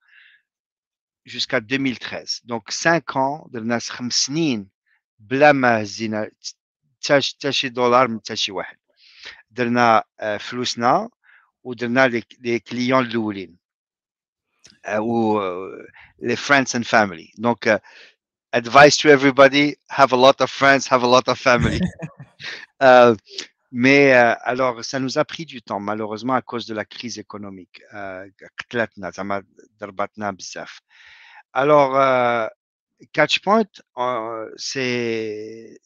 jusqu'à 1.25 1.59
2013 1.59 2.41
donc 2.45 2.71
5 2.71 3.15
ans 3.15 3.47
درنا 3.51 3.79
خمس 3.79 4.13
سنين 4.13 4.69
بلا 5.19 5.51
ما 5.51 5.81
هزينا 5.81 6.31
حتى 7.03 7.21
حتى 7.21 7.51
شي 7.51 7.69
دولار 7.69 8.07
من 8.07 8.19
حتى 8.19 8.35
شي 8.35 8.51
واحد 8.51 8.77
درنا 9.51 10.03
آه، 10.19 10.37
فلوسنا 10.37 11.09
ودرنا 11.63 12.07
لي 12.07 12.23
لي 12.39 12.59
كليون 12.59 13.05
الاولين 13.05 13.57
آه، 14.85 15.01
و 15.01 15.39
آه، 15.41 15.85
les 16.21 16.35
friends 16.35 16.75
and 16.75 16.85
family 16.85 17.31
donc 17.37 17.67
euh, 17.67 17.79
advice 18.53 18.97
to 18.97 19.09
everybody 19.09 19.75
have 19.89 20.11
a 20.13 20.17
lot 20.25 20.41
of 20.41 20.49
friends 20.49 20.87
have 20.87 21.03
a 21.03 21.07
lot 21.07 21.27
of 21.27 21.37
family 21.39 21.81
Euh, 22.82 23.14
mais 23.72 24.14
euh, 24.14 24.34
alors, 24.42 24.84
ça 24.84 24.98
nous 25.00 25.18
a 25.18 25.24
pris 25.24 25.44
du 25.44 25.62
temps, 25.62 25.80
malheureusement, 25.80 26.34
à 26.34 26.42
cause 26.42 26.66
de 26.66 26.74
la 26.74 26.84
crise 26.84 27.18
économique. 27.18 27.82
Euh, 27.94 28.26
alors, 31.52 32.50
Catchpoint, 33.12 33.64
c'est 34.56 35.78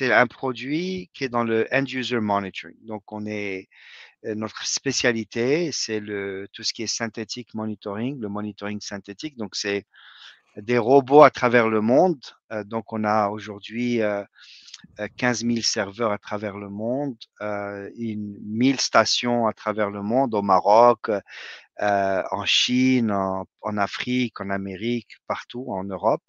un 0.00 0.26
produit 0.26 1.10
qui 1.14 1.24
est 1.24 1.28
dans 1.28 1.44
le 1.44 1.66
end-user 1.72 2.20
monitoring. 2.20 2.76
Donc, 2.82 3.10
on 3.12 3.26
est, 3.26 3.68
notre 4.22 4.66
spécialité, 4.66 5.70
c'est 5.72 6.00
tout 6.52 6.62
ce 6.62 6.72
qui 6.72 6.82
est 6.82 6.86
synthétique 6.86 7.54
monitoring, 7.54 8.20
le 8.20 8.28
monitoring 8.28 8.80
synthétique. 8.80 9.36
Donc, 9.36 9.56
c'est 9.56 9.86
des 10.56 10.78
robots 10.78 11.22
à 11.22 11.30
travers 11.30 11.68
le 11.68 11.80
monde. 11.80 12.20
Donc, 12.66 12.92
on 12.92 13.04
a 13.04 13.28
aujourd'hui 13.30 14.00
15 15.16 15.44
000 15.44 15.62
serveurs 15.62 16.12
à 16.12 16.18
travers 16.18 16.56
le 16.58 16.68
monde, 16.70 17.16
euh, 17.42 17.90
une 17.96 18.36
1000 18.44 18.80
stations 18.80 19.46
à 19.46 19.52
travers 19.52 19.90
le 19.90 20.02
monde, 20.02 20.34
au 20.34 20.42
Maroc, 20.42 21.10
euh, 21.80 22.22
en 22.30 22.44
Chine, 22.44 23.10
en, 23.12 23.46
en 23.62 23.76
Afrique, 23.78 24.40
en 24.40 24.50
Amérique, 24.50 25.10
partout, 25.26 25.66
en 25.68 25.84
Europe. 25.84 26.22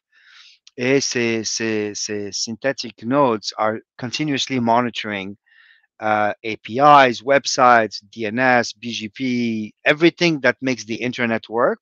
Et 0.78 1.02
ces, 1.02 1.44
ces, 1.44 1.94
ces 1.96 2.32
synthetic 2.32 3.04
nodes 3.04 3.44
are 3.58 3.78
continuously 3.98 4.60
monitoring 4.60 5.36
uh, 6.02 6.34
APIs, 6.44 7.22
websites, 7.24 8.02
DNS, 8.12 8.74
BGP, 8.80 9.74
everything 9.86 10.40
that 10.42 10.56
makes 10.62 10.86
the 10.86 10.96
internet 10.96 11.48
work. 11.50 11.80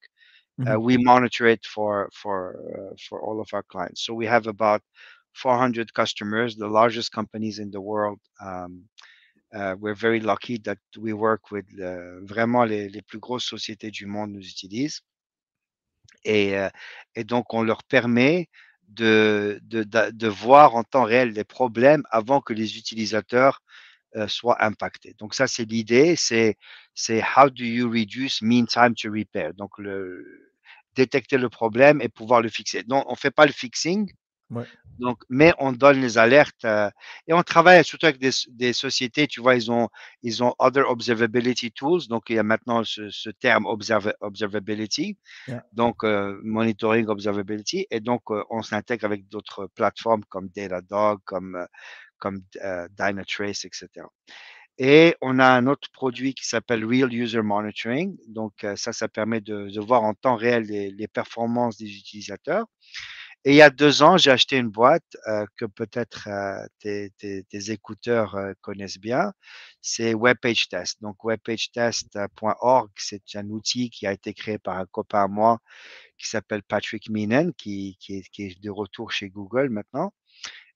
Uh, 0.70 0.78
Mhm. 0.78 0.80
we 0.80 0.98
monitor 0.98 1.48
it 1.48 1.66
for 1.66 2.10
for 2.14 2.56
uh, 2.76 2.96
for 3.10 3.22
all 3.22 3.40
of 3.42 3.48
our 3.54 3.64
clients. 3.64 4.06
So 4.06 4.14
we 4.14 4.26
have 4.28 4.48
about 4.48 4.82
400 5.40 5.94
customers, 5.94 6.56
the 6.58 6.68
largest 6.68 7.12
companies 7.12 7.60
in 7.60 7.72
the 7.72 7.82
world. 7.82 8.20
Um, 8.42 8.84
uh, 9.54 9.76
we're 9.80 9.96
very 9.96 10.20
lucky 10.20 10.58
that 10.60 10.78
we 10.98 11.14
work 11.14 11.52
with 11.52 11.66
uh, 11.80 12.20
vraiment 12.26 12.66
les, 12.66 13.02
plus 13.02 13.20
grosses 13.20 13.46
sociétés 13.46 13.92
du 13.92 14.06
monde 14.06 14.32
nous 14.32 14.46
utilisent. 14.48 15.02
Et, 16.26 16.58
euh, 16.58 16.70
donc, 17.26 17.54
on 17.54 17.64
leur 17.64 17.84
permet 17.84 18.50
de, 18.90 19.60
voir 20.28 20.76
en 20.76 20.84
temps 20.84 21.04
réel 21.04 21.32
les 21.32 21.44
problèmes 21.44 22.04
avant 22.12 22.42
que 22.42 22.54
les 22.54 22.78
utilisateurs 22.78 23.62
euh, 24.16 24.28
soient 24.28 24.64
impactés. 24.64 25.16
Donc, 25.20 25.34
ça, 25.34 25.48
c'est 25.48 25.66
l'idée. 25.66 26.16
C'est, 26.16 26.58
c'est 26.94 27.22
how 27.22 27.50
do 27.50 27.64
you 27.64 27.90
reduce 27.90 28.42
mean 28.42 28.66
time 28.66 28.94
to 28.96 29.10
repair? 29.12 29.54
Donc, 29.54 29.72
détecter 30.96 31.38
le 31.38 31.50
problème 31.50 32.02
et 32.02 32.10
pouvoir 32.10 32.42
le 32.42 32.50
fixer. 32.50 32.84
Non, 32.88 33.04
on 33.08 33.14
ne 33.14 33.18
fait 33.18 33.32
pas 33.32 33.46
le 33.46 33.54
fixing. 33.54 34.12
Ouais. 34.50 34.66
Donc, 34.98 35.24
mais 35.30 35.54
on 35.60 35.72
donne 35.72 36.02
les 36.02 36.18
alertes 36.18 36.66
euh, 36.66 36.90
et 37.28 37.34
on 37.34 37.42
travaille 37.42 37.84
surtout 37.86 38.08
avec 38.08 38.20
des, 38.20 38.32
des, 38.50 38.74
sociétés, 38.74 39.28
tu 39.28 39.40
vois, 39.42 39.56
ils 39.56 39.72
ont, 39.72 39.88
ils 40.24 40.44
ont 40.44 40.54
other 40.60 40.90
observability 40.90 41.72
tools. 41.72 42.08
Donc, 42.10 42.24
il 42.30 42.36
y 42.36 42.40
a 42.40 42.44
maintenant 42.44 42.84
ce, 42.84 43.10
ce 43.10 43.30
terme 43.30 43.66
observ 43.66 44.12
observability, 44.22 45.18
Yeah. 45.48 45.64
donc 45.74 46.04
euh, 46.04 46.40
monitoring 46.44 47.08
observability. 47.08 47.88
Et 47.92 48.02
donc, 48.02 48.24
euh, 48.30 48.44
on 48.50 48.62
s'intègre 48.62 49.06
avec 49.06 49.28
d'autres 49.30 49.68
plateformes 49.68 50.26
comme 50.26 50.50
Datadog, 50.50 51.20
comme, 51.24 51.56
euh, 51.56 51.66
comme 52.18 52.42
Dynatrace, 52.92 53.64
etc. 53.66 54.06
Et 54.78 55.16
on 55.22 55.40
a 55.40 55.48
un 55.48 55.68
autre 55.68 55.90
produit 55.92 56.34
qui 56.34 56.46
s'appelle 56.46 56.84
Real 56.86 57.14
User 57.14 57.42
Monitoring. 57.42 58.18
Donc, 58.28 58.66
ça, 58.76 58.94
ça 58.94 59.08
permet 59.08 59.42
de, 59.42 59.70
de, 59.70 59.80
voir 59.82 60.04
en 60.04 60.14
temps 60.14 60.36
réel 60.36 60.64
les, 60.64 60.92
les 60.92 61.08
performances 61.08 61.78
des 61.78 61.98
utilisateurs. 61.98 62.66
Et 63.46 63.52
il 63.52 63.56
y 63.56 63.62
a 63.62 63.70
deux 63.70 64.02
ans, 64.04 64.18
j'ai 64.18 64.32
acheté 64.32 64.58
une 64.58 64.70
boîte 64.70 65.16
euh, 65.28 65.46
que 65.58 65.66
peut-être 65.66 66.28
euh, 66.28 66.66
tes, 66.80 67.12
tes, 67.18 67.44
tes, 67.46 67.72
écouteurs 67.72 68.36
euh, 68.36 68.54
connaissent 68.62 68.98
bien. 69.00 69.32
C'est 69.82 70.14
Webpage 70.14 70.68
Test. 70.70 71.02
Donc, 71.02 71.24
webpagetest.org, 71.24 72.90
c'est 72.98 73.24
un 73.36 73.50
outil 73.50 73.90
qui 73.92 74.06
a 74.08 74.12
été 74.12 74.34
créé 74.34 74.60
par 74.60 74.78
un 74.78 74.86
copain 74.86 75.24
à 75.24 75.28
moi 75.28 75.60
qui 76.18 76.28
s'appelle 76.30 76.64
Patrick 76.64 77.10
Minen, 77.10 77.54
qui, 77.54 77.98
qui, 78.02 78.22
qui, 78.32 78.44
est, 78.44 78.62
de 78.62 78.70
retour 78.70 79.12
chez 79.12 79.30
Google 79.30 79.70
maintenant. 79.70 80.14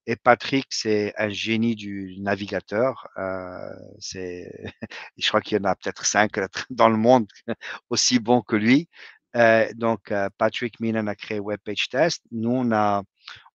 Et 0.06 0.16
Patrick, 0.18 0.68
c'est 0.70 1.14
un 1.18 1.30
génie 1.30 1.76
du 1.76 2.18
navigateur. 2.20 3.08
Euh, 3.18 3.70
c'est, 4.00 4.52
je 5.18 5.28
crois 5.28 5.42
qu'il 5.42 5.58
y 5.58 5.62
en 5.62 5.66
a 5.66 5.76
peut-être 5.76 6.06
cinq 6.06 6.40
dans 6.70 6.90
le 6.90 6.98
monde 6.98 7.28
aussi 7.90 8.20
bons 8.20 8.42
que 8.42 8.56
lui. 8.56 8.90
Euh, 9.36 9.72
donc, 9.76 10.12
euh, 10.12 10.30
Patrick 10.38 10.80
Minen 10.80 11.08
a 11.08 11.16
créé 11.16 11.40
Webpage 11.40 11.90
Test. 11.90 12.24
Nous, 12.32 12.52
on 12.52 12.72
a, 12.72 13.04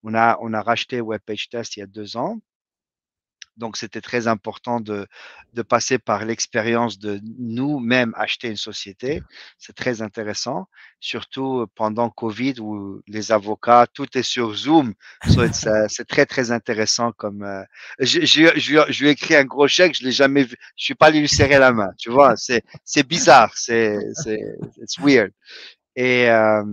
on 0.03 0.13
a, 0.15 0.37
on 0.41 0.53
a 0.53 0.61
racheté 0.61 1.01
Webpage 1.01 1.49
Test 1.49 1.77
il 1.77 1.81
y 1.81 1.83
a 1.83 1.87
deux 1.87 2.17
ans. 2.17 2.39
Donc, 3.59 3.77
c'était 3.77 4.01
très 4.01 4.27
important 4.27 4.79
de, 4.79 5.05
de 5.53 5.61
passer 5.61 5.99
par 5.99 6.25
l'expérience 6.25 6.97
de 6.97 7.19
nous-mêmes 7.37 8.13
acheter 8.15 8.47
une 8.47 8.57
société. 8.57 9.21
C'est 9.57 9.75
très 9.75 10.01
intéressant, 10.01 10.67
surtout 10.99 11.67
pendant 11.75 12.09
Covid 12.09 12.55
où 12.59 13.01
les 13.07 13.31
avocats, 13.31 13.85
tout 13.93 14.17
est 14.17 14.23
sur 14.23 14.53
Zoom. 14.53 14.93
So 15.27 15.41
c'est 15.51 16.07
très, 16.07 16.25
très 16.25 16.51
intéressant 16.51 17.11
comme. 17.11 17.43
Euh, 17.43 17.63
je, 17.99 18.21
je, 18.21 18.57
je, 18.57 18.79
je, 18.89 19.01
lui 19.01 19.09
ai 19.09 19.11
écrit 19.11 19.35
un 19.35 19.45
gros 19.45 19.67
chèque, 19.67 19.95
je 19.97 20.03
l'ai 20.03 20.11
jamais 20.11 20.43
vu. 20.43 20.55
Je 20.75 20.85
suis 20.85 20.95
pas 20.95 21.07
allé 21.07 21.19
lui 21.19 21.29
serrer 21.29 21.59
la 21.59 21.71
main, 21.71 21.91
tu 21.97 22.09
vois? 22.09 22.35
C'est 22.35 23.07
bizarre, 23.07 23.51
c'est 23.55 23.97
it's 24.81 24.97
weird. 24.99 25.31
Et, 25.95 26.29
euh, 26.29 26.63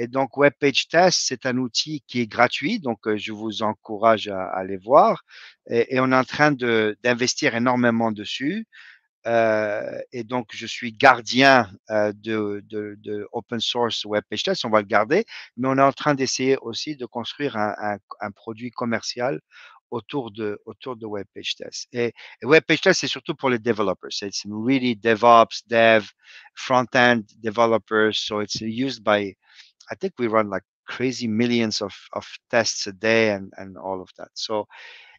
et 0.00 0.06
donc, 0.06 0.38
Webpage 0.38 0.88
Test, 0.88 1.24
c'est 1.26 1.44
un 1.44 1.58
outil 1.58 2.02
qui 2.06 2.20
est 2.20 2.26
gratuit, 2.26 2.80
donc 2.80 3.06
euh, 3.06 3.18
je 3.18 3.32
vous 3.32 3.62
encourage 3.62 4.28
à, 4.28 4.44
aller 4.44 4.78
voir. 4.78 5.24
Et, 5.68 6.00
on 6.00 6.10
est 6.10 6.16
en 6.16 6.24
train 6.24 6.52
d'investir 6.52 7.54
énormément 7.54 8.10
dessus. 8.10 8.66
Euh, 9.26 10.00
et 10.12 10.24
donc, 10.24 10.46
je 10.54 10.66
suis 10.66 10.94
gardien 10.94 11.70
euh, 11.90 12.14
de, 12.14 13.28
open 13.32 13.60
source 13.60 14.06
Webpage 14.06 14.42
Test, 14.44 14.64
on 14.64 14.70
va 14.70 14.80
le 14.80 14.86
garder, 14.86 15.26
mais 15.58 15.68
on 15.68 15.76
est 15.76 15.82
en 15.82 15.92
train 15.92 16.14
d'essayer 16.14 16.56
aussi 16.62 16.96
de 16.96 17.04
construire 17.04 17.56
un, 17.58 17.98
produit 18.34 18.70
commercial 18.70 19.38
autour 19.90 20.30
de, 20.30 20.62
autour 20.64 20.96
de 20.96 21.04
Webpage 21.04 21.56
Test. 21.56 21.88
Et, 21.92 22.14
et 22.40 22.46
Webpage 22.46 22.80
Test, 22.80 23.00
c'est 23.00 23.06
surtout 23.06 23.34
pour 23.34 23.50
les 23.50 23.58
developers. 23.58 24.22
It's 24.22 24.46
really 24.46 24.96
DevOps, 24.96 25.66
Dev, 25.66 26.08
front-end 26.54 27.20
developers. 27.42 28.14
So 28.14 28.40
it's 28.40 28.62
used 28.62 29.04
by 29.04 29.36
I 29.90 29.96
think 29.96 30.14
we 30.18 30.26
run 30.26 30.50
like 30.50 30.64
crazy 30.86 31.28
millions 31.28 31.82
of, 31.82 31.94
tests 32.50 32.86
a 32.86 32.92
day 32.92 33.30
and, 33.30 33.52
and 33.56 33.76
all 33.76 34.00
of 34.00 34.10
that. 34.18 34.30
So, 34.34 34.66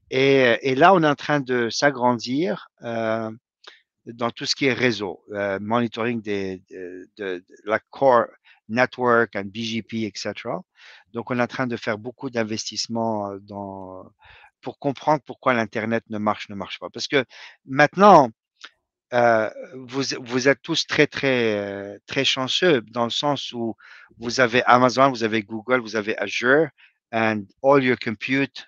et, 0.10 0.58
et 0.62 0.76
là, 0.76 0.94
on 0.94 1.04
est 1.04 1.08
en 1.08 1.16
train 1.16 1.40
de 1.40 1.70
s'agrandir 1.70 2.68
euh, 2.84 3.32
dans 4.06 4.32
tout 4.32 4.46
ce 4.46 4.56
qui 4.56 4.66
est 4.66 4.74
réseau, 4.74 5.24
euh, 5.32 5.60
monitoring 5.62 6.22
des, 6.22 6.62
de, 6.70 7.10
de, 7.18 7.38
de, 7.38 7.56
la 7.66 7.80
core 7.90 8.28
network 8.68 9.36
and 9.36 9.46
BGP, 9.46 10.06
etc. 10.06 10.34
Donc, 11.14 11.32
on 11.32 11.40
est 11.40 11.42
en 11.42 11.48
train 11.48 11.68
de 11.68 11.78
faire 11.78 11.98
beaucoup 11.98 12.30
d'investissements 12.30 13.36
dans 13.42 14.12
pour 14.62 14.80
comprendre 14.80 15.22
pourquoi 15.26 15.54
l'Internet 15.54 16.04
ne 16.10 16.18
marche, 16.18 16.50
ne 16.50 16.56
marche 16.56 16.80
pas. 16.80 16.90
Parce 16.90 17.08
que 17.08 17.26
maintenant, 17.66 18.30
euh, 19.13 19.50
vous, 19.74 20.04
vous 20.21 20.47
êtes 20.47 20.62
tous 20.62 20.88
très, 20.88 21.08
très, 21.08 22.00
très 22.08 22.24
chanceux 22.24 22.82
dans 22.91 23.04
le 23.04 23.10
sens 23.10 23.52
où 23.54 23.76
vous 24.19 24.39
avez 24.39 24.63
Amazon, 24.63 25.10
vous 25.10 25.24
avez 25.24 25.41
Google, 25.41 25.80
vous 25.82 25.95
avez 25.95 26.17
Azure, 26.17 26.67
and 27.12 27.43
all 27.62 27.84
your 27.84 27.97
compute 27.97 28.65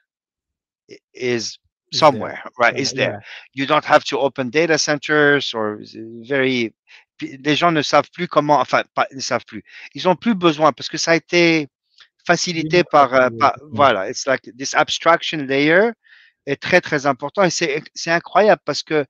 is 1.13 1.59
somewhere, 1.93 2.43
right? 2.57 2.75
Yeah, 2.75 2.81
is 2.81 2.93
there. 2.93 3.11
yeah. 3.11 3.19
You 3.53 3.65
don't 3.65 3.85
have 3.85 4.03
to 4.05 4.19
open 4.19 4.49
data 4.49 4.77
centers 4.77 5.53
or 5.53 5.79
very. 6.27 6.73
Les 7.21 7.55
gens 7.55 7.71
ne 7.71 7.81
savent 7.81 8.09
plus 8.11 8.27
comment, 8.27 8.59
enfin, 8.59 8.83
pas, 8.95 9.07
ne 9.13 9.21
savent 9.21 9.45
plus. 9.45 9.63
Ils 9.93 10.09
ont 10.09 10.15
plus 10.15 10.35
besoin 10.35 10.73
parce 10.73 10.89
que 10.89 10.97
ça 10.97 11.11
a 11.11 11.15
été 11.15 11.69
facilité 12.25 12.83
par, 12.83 13.13
euh, 13.13 13.29
par 13.39 13.55
voilà, 13.71 14.09
it's 14.09 14.25
like 14.25 14.41
this 14.57 14.73
abstraction 14.73 15.45
layer 15.45 15.91
est 16.45 16.61
très, 16.61 16.81
très 16.81 17.05
important 17.05 17.43
et 17.43 17.49
c'est 17.49 18.11
incroyable 18.11 18.61
parce 18.65 18.83
que 18.83 19.05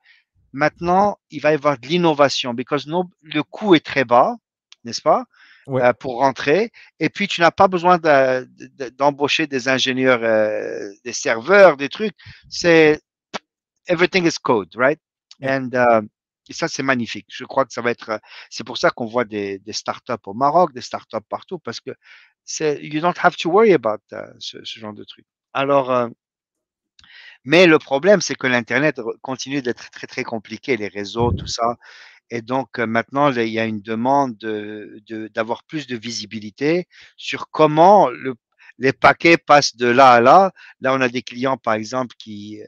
Maintenant, 0.54 1.18
il 1.32 1.42
va 1.42 1.52
y 1.52 1.56
avoir 1.56 1.80
de 1.80 1.88
l'innovation, 1.88 2.54
because 2.54 2.86
no, 2.86 3.10
le 3.24 3.42
coût 3.42 3.74
est 3.74 3.86
très 3.86 4.06
bas, 4.06 4.36
n'est-ce 4.84 5.02
pas, 5.02 5.26
ouais. 5.68 5.82
euh, 5.82 5.94
pour 5.94 6.20
rentrer. 6.20 6.72
Et 7.00 7.10
puis, 7.10 7.28
tu 7.28 7.42
n'as 7.42 7.52
pas 7.52 7.68
besoin 7.68 7.98
d'embaucher 7.98 9.48
de, 9.48 9.52
de, 9.52 9.58
des 9.58 9.68
ingénieurs, 9.68 10.24
euh, 10.24 10.89
des 11.04 11.13
serveurs, 11.13 11.76
des 11.76 11.89
trucs. 11.89 12.16
C'est 12.50 13.02
everything 13.88 14.26
is 14.28 14.38
code, 14.42 14.74
right? 14.76 15.00
And 15.42 15.70
uh, 15.74 16.08
et 16.50 16.54
ça, 16.54 16.68
c'est 16.68 16.84
magnifique. 16.84 17.26
Je 17.30 17.46
crois 17.46 17.66
que 17.66 17.74
ça 17.74 17.82
va 17.82 17.92
être. 17.92 18.20
C'est 18.50 18.66
pour 18.66 18.78
ça 18.78 18.92
qu'on 18.92 19.06
voit 19.06 19.26
des, 19.26 19.60
des 19.60 19.74
startups 19.74 20.13
au 20.26 20.34
Maroc, 20.34 20.74
des 20.74 20.82
startups 20.82 21.26
partout, 21.30 21.58
parce 21.58 21.80
que 21.80 21.92
you 22.60 23.02
don't 23.02 23.18
have 23.24 23.36
to 23.38 23.50
worry 23.50 23.74
about 23.74 24.02
uh, 24.12 24.18
ce, 24.39 24.63
ce, 24.63 24.80
genre 24.80 24.94
de 24.94 25.04
truc. 25.04 25.26
Alors. 25.54 26.10
Euh, 27.46 27.50
mais 27.50 27.68
le 27.68 27.80
problème, 27.80 28.22
c'est 28.22 28.36
que 28.36 28.48
l'Internet 28.48 29.02
continue 29.22 29.62
d'être 29.62 29.90
très, 29.92 30.08
très 30.08 30.24
compliqué, 30.24 30.78
les 30.78 30.88
réseaux, 30.88 31.32
tout 31.32 31.48
ça. 31.48 31.78
Et 32.30 32.42
donc, 32.42 32.80
maintenant, 32.80 33.32
il 33.32 33.50
y 33.50 33.60
a 33.60 33.66
une 33.66 33.82
demande 33.82 34.38
d'avoir 35.34 35.64
plus 35.64 35.88
de 35.88 35.98
visibilité 35.98 36.88
sur 37.18 37.50
comment 37.52 38.10
le, 38.10 38.36
les 38.80 38.94
paquets 38.94 39.38
passent 39.38 39.76
de 39.76 39.88
là 39.88 40.14
à 40.14 40.22
là. 40.22 40.52
Là, 40.82 40.94
on 40.94 41.02
a 41.02 41.10
des 41.10 41.22
clients, 41.22 41.58
par 41.58 41.76
exemple, 41.76 42.16
qui 42.18 42.62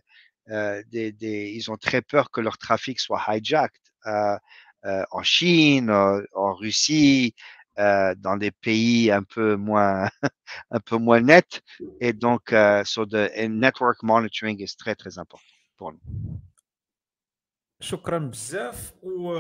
euh, 0.50 0.84
ils 0.94 1.72
ont 1.72 1.78
très 1.78 2.02
peur 2.02 2.32
que 2.32 2.42
leur 2.42 2.58
trafic 2.58 3.00
soit 3.00 3.24
hijacked 3.28 3.82
euh, 4.06 4.38
euh, 4.86 5.04
en 5.12 5.24
Chine, 5.24 5.90
en 5.92 6.54
Russie, 6.54 7.36
euh, 7.79 8.15
dans 8.19 8.37
des 8.37 8.51
pays 8.51 9.11
un 9.11 9.23
peu 9.23 9.57
moins 9.57 10.09
un 10.77 10.81
peu 10.81 10.97
moins 10.97 11.21
nets 11.21 11.63
et 12.01 12.13
donc 12.13 12.53
euh, 12.53 12.83
so 12.85 13.07
the 13.07 13.31
network 13.49 14.03
monitoring 14.03 14.57
is 14.61 14.75
très 14.77 14.95
très 14.95 15.19
important 15.19 15.55
pour 15.77 15.93
nous. 15.93 16.01
شكرا 17.83 18.19
بزاف 18.19 18.93
و 19.03 19.33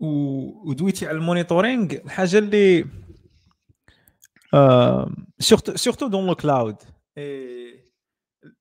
و 0.00 0.08
ودويتي 0.70 1.06
على 1.06 1.16
المونيتورينغ 1.16 1.92
الحاجه 1.92 2.38
اللي 2.38 2.84
سورتو 5.38 5.76
سورتو 5.76 6.08
دون 6.08 6.26
لو 6.26 6.34
كلاود 6.34 6.76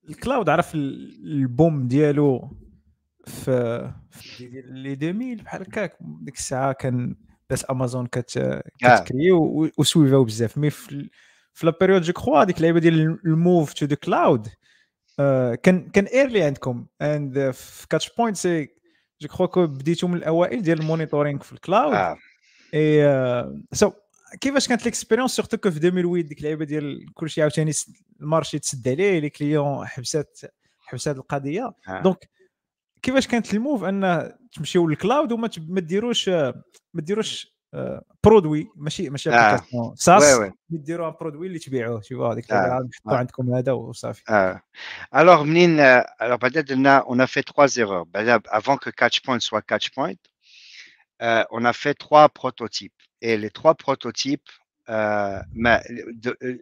الكلاود 0.09 0.49
عرف 0.49 0.75
البوم 0.75 1.87
ديالو 1.87 2.57
في 3.25 3.91
في 4.11 4.61
لي 4.65 4.93
2000 4.93 5.43
بحال 5.43 5.61
هكاك 5.61 5.97
ديك 6.01 6.35
الساعه 6.35 6.73
كان 6.73 7.15
بس 7.52 7.66
امازون 7.70 8.06
كت 8.06 8.62
كتكري 8.78 9.32
وسويفاو 9.78 10.24
بزاف 10.24 10.58
مي 10.58 10.70
في 10.70 11.08
لا 11.62 11.74
بيريود 11.80 12.02
جو 12.02 12.12
كخوا 12.12 12.42
هذيك 12.42 12.56
اللعيبه 12.56 12.80
ديال 12.80 13.18
الموف 13.26 13.72
تو 13.72 13.86
ذا 13.86 13.94
كلاود 13.94 14.48
كان 15.62 15.90
كان 15.90 16.04
ايرلي 16.04 16.42
عندكم 16.42 16.86
اند 17.02 17.50
في 17.50 17.88
كاتش 17.88 18.10
بوينت 18.18 18.36
سي 18.36 18.68
جو 19.20 19.28
كخوا 19.28 19.46
كو 19.46 19.66
بديتو 19.66 20.06
من 20.06 20.16
الاوائل 20.16 20.62
ديال 20.62 20.80
المونيتورينغ 20.80 21.40
في 21.40 21.52
الكلاود. 21.52 22.16
اي 22.74 23.62
سو 23.72 23.92
كيفاش 24.40 24.68
كانت 24.68 24.84
ليكسبيريونس 24.84 25.30
سورتو 25.30 25.56
كو 25.56 25.70
في 25.70 25.76
2008 25.76 26.22
ديك 26.22 26.38
اللعيبه 26.38 26.64
ديال 26.64 27.14
كلشي 27.14 27.42
عاوتاني 27.42 27.72
المارشي 28.20 28.58
تسد 28.58 28.88
عليه 28.88 29.18
لي 29.18 29.30
كليون 29.30 29.86
حبسات 29.86 30.40
حبسات 30.80 31.16
القضية. 31.16 31.72
دونك 32.02 32.28
كيفاش 33.02 33.26
كانت 33.26 33.54
الموف 33.54 33.84
انه 33.84 34.32
تمشيو 34.52 34.88
للكلاود 34.88 35.32
وما 35.32 35.50
ديروش 35.80 36.28
ما 36.28 36.52
ديروش 36.94 37.52
آه، 37.74 37.78
آه، 37.78 38.04
برودوي 38.24 38.70
ماشي 38.76 39.10
ماشي 39.10 39.30
آه. 39.30 39.62
ساس 39.96 40.50
ديروا 40.70 41.10
برودوي 41.10 41.46
اللي 41.46 41.58
تبيعوه. 41.58 42.00
شوف 42.00 42.20
هذيك 42.20 42.52
آه. 42.52 42.88
نحطوا 42.90 43.18
عندكم 43.18 43.54
هذا 43.54 43.72
وصافي. 43.72 44.22
آه. 44.28 44.62
الوغ 45.16 45.44
منين 45.44 45.80
الوغ 45.80 46.36
بعدا 46.36 46.60
درنا 46.60 46.98
اون 46.98 47.20
افي 47.20 47.42
تخوا 47.42 47.66
زيرور 47.66 48.02
بعدا 48.02 48.40
افون 48.46 48.76
كو 48.76 48.90
كاتش 48.90 49.20
بوينت 49.20 49.42
سوا 49.42 49.60
كاتش 49.60 49.90
بوينت 49.90 50.26
اون 51.22 51.66
افي 51.66 51.92
تخوا 51.92 52.26
بروتوتيب 52.40 52.92
اي 53.22 53.36
لي 53.36 53.48
تخوا 53.48 53.72
بروتوتيب 53.86 54.40
prototypes, 54.86 55.46
euh, 55.66 56.34
euh, 56.42 56.58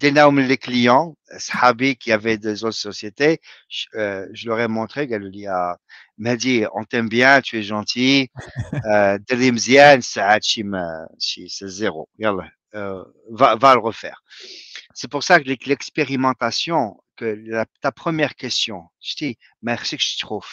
d'énormes 0.00 0.40
les 0.40 0.58
clients, 0.58 1.16
Sahabi 1.38 1.96
qui 1.96 2.12
avait 2.12 2.38
des 2.38 2.64
autres 2.64 2.76
sociétés, 2.76 3.40
je, 3.68 3.86
euh, 3.96 4.26
je 4.32 4.48
leur 4.48 4.60
ai 4.60 4.68
montré, 4.68 5.06
Galouli 5.06 5.46
a 5.46 5.78
m'a 6.18 6.36
dit, 6.36 6.64
on 6.74 6.84
t'aime 6.84 7.08
bien, 7.08 7.40
tu 7.40 7.58
es 7.58 7.62
gentil, 7.62 8.30
Dali 9.28 9.52
Mzian, 9.52 10.00
Saad 10.02 10.42
Shim, 10.42 10.72
Shi- 11.18 11.48
c'est 11.50 11.68
zéro. 11.68 12.08
Va, 13.30 13.56
va 13.56 13.74
le 13.74 13.80
refaire. 13.80 14.22
C'est 14.94 15.10
pour 15.10 15.22
ça 15.22 15.40
que 15.40 15.44
l'ex- 15.48 15.66
l'expérimentation, 15.66 17.02
que 17.16 17.24
la- 17.46 17.66
ta 17.80 17.92
première 17.92 18.34
question, 18.34 18.84
je 19.00 19.14
dis, 19.16 19.38
merci 19.62 19.96
que 19.96 20.02
je 20.02 20.18
trouve. 20.18 20.46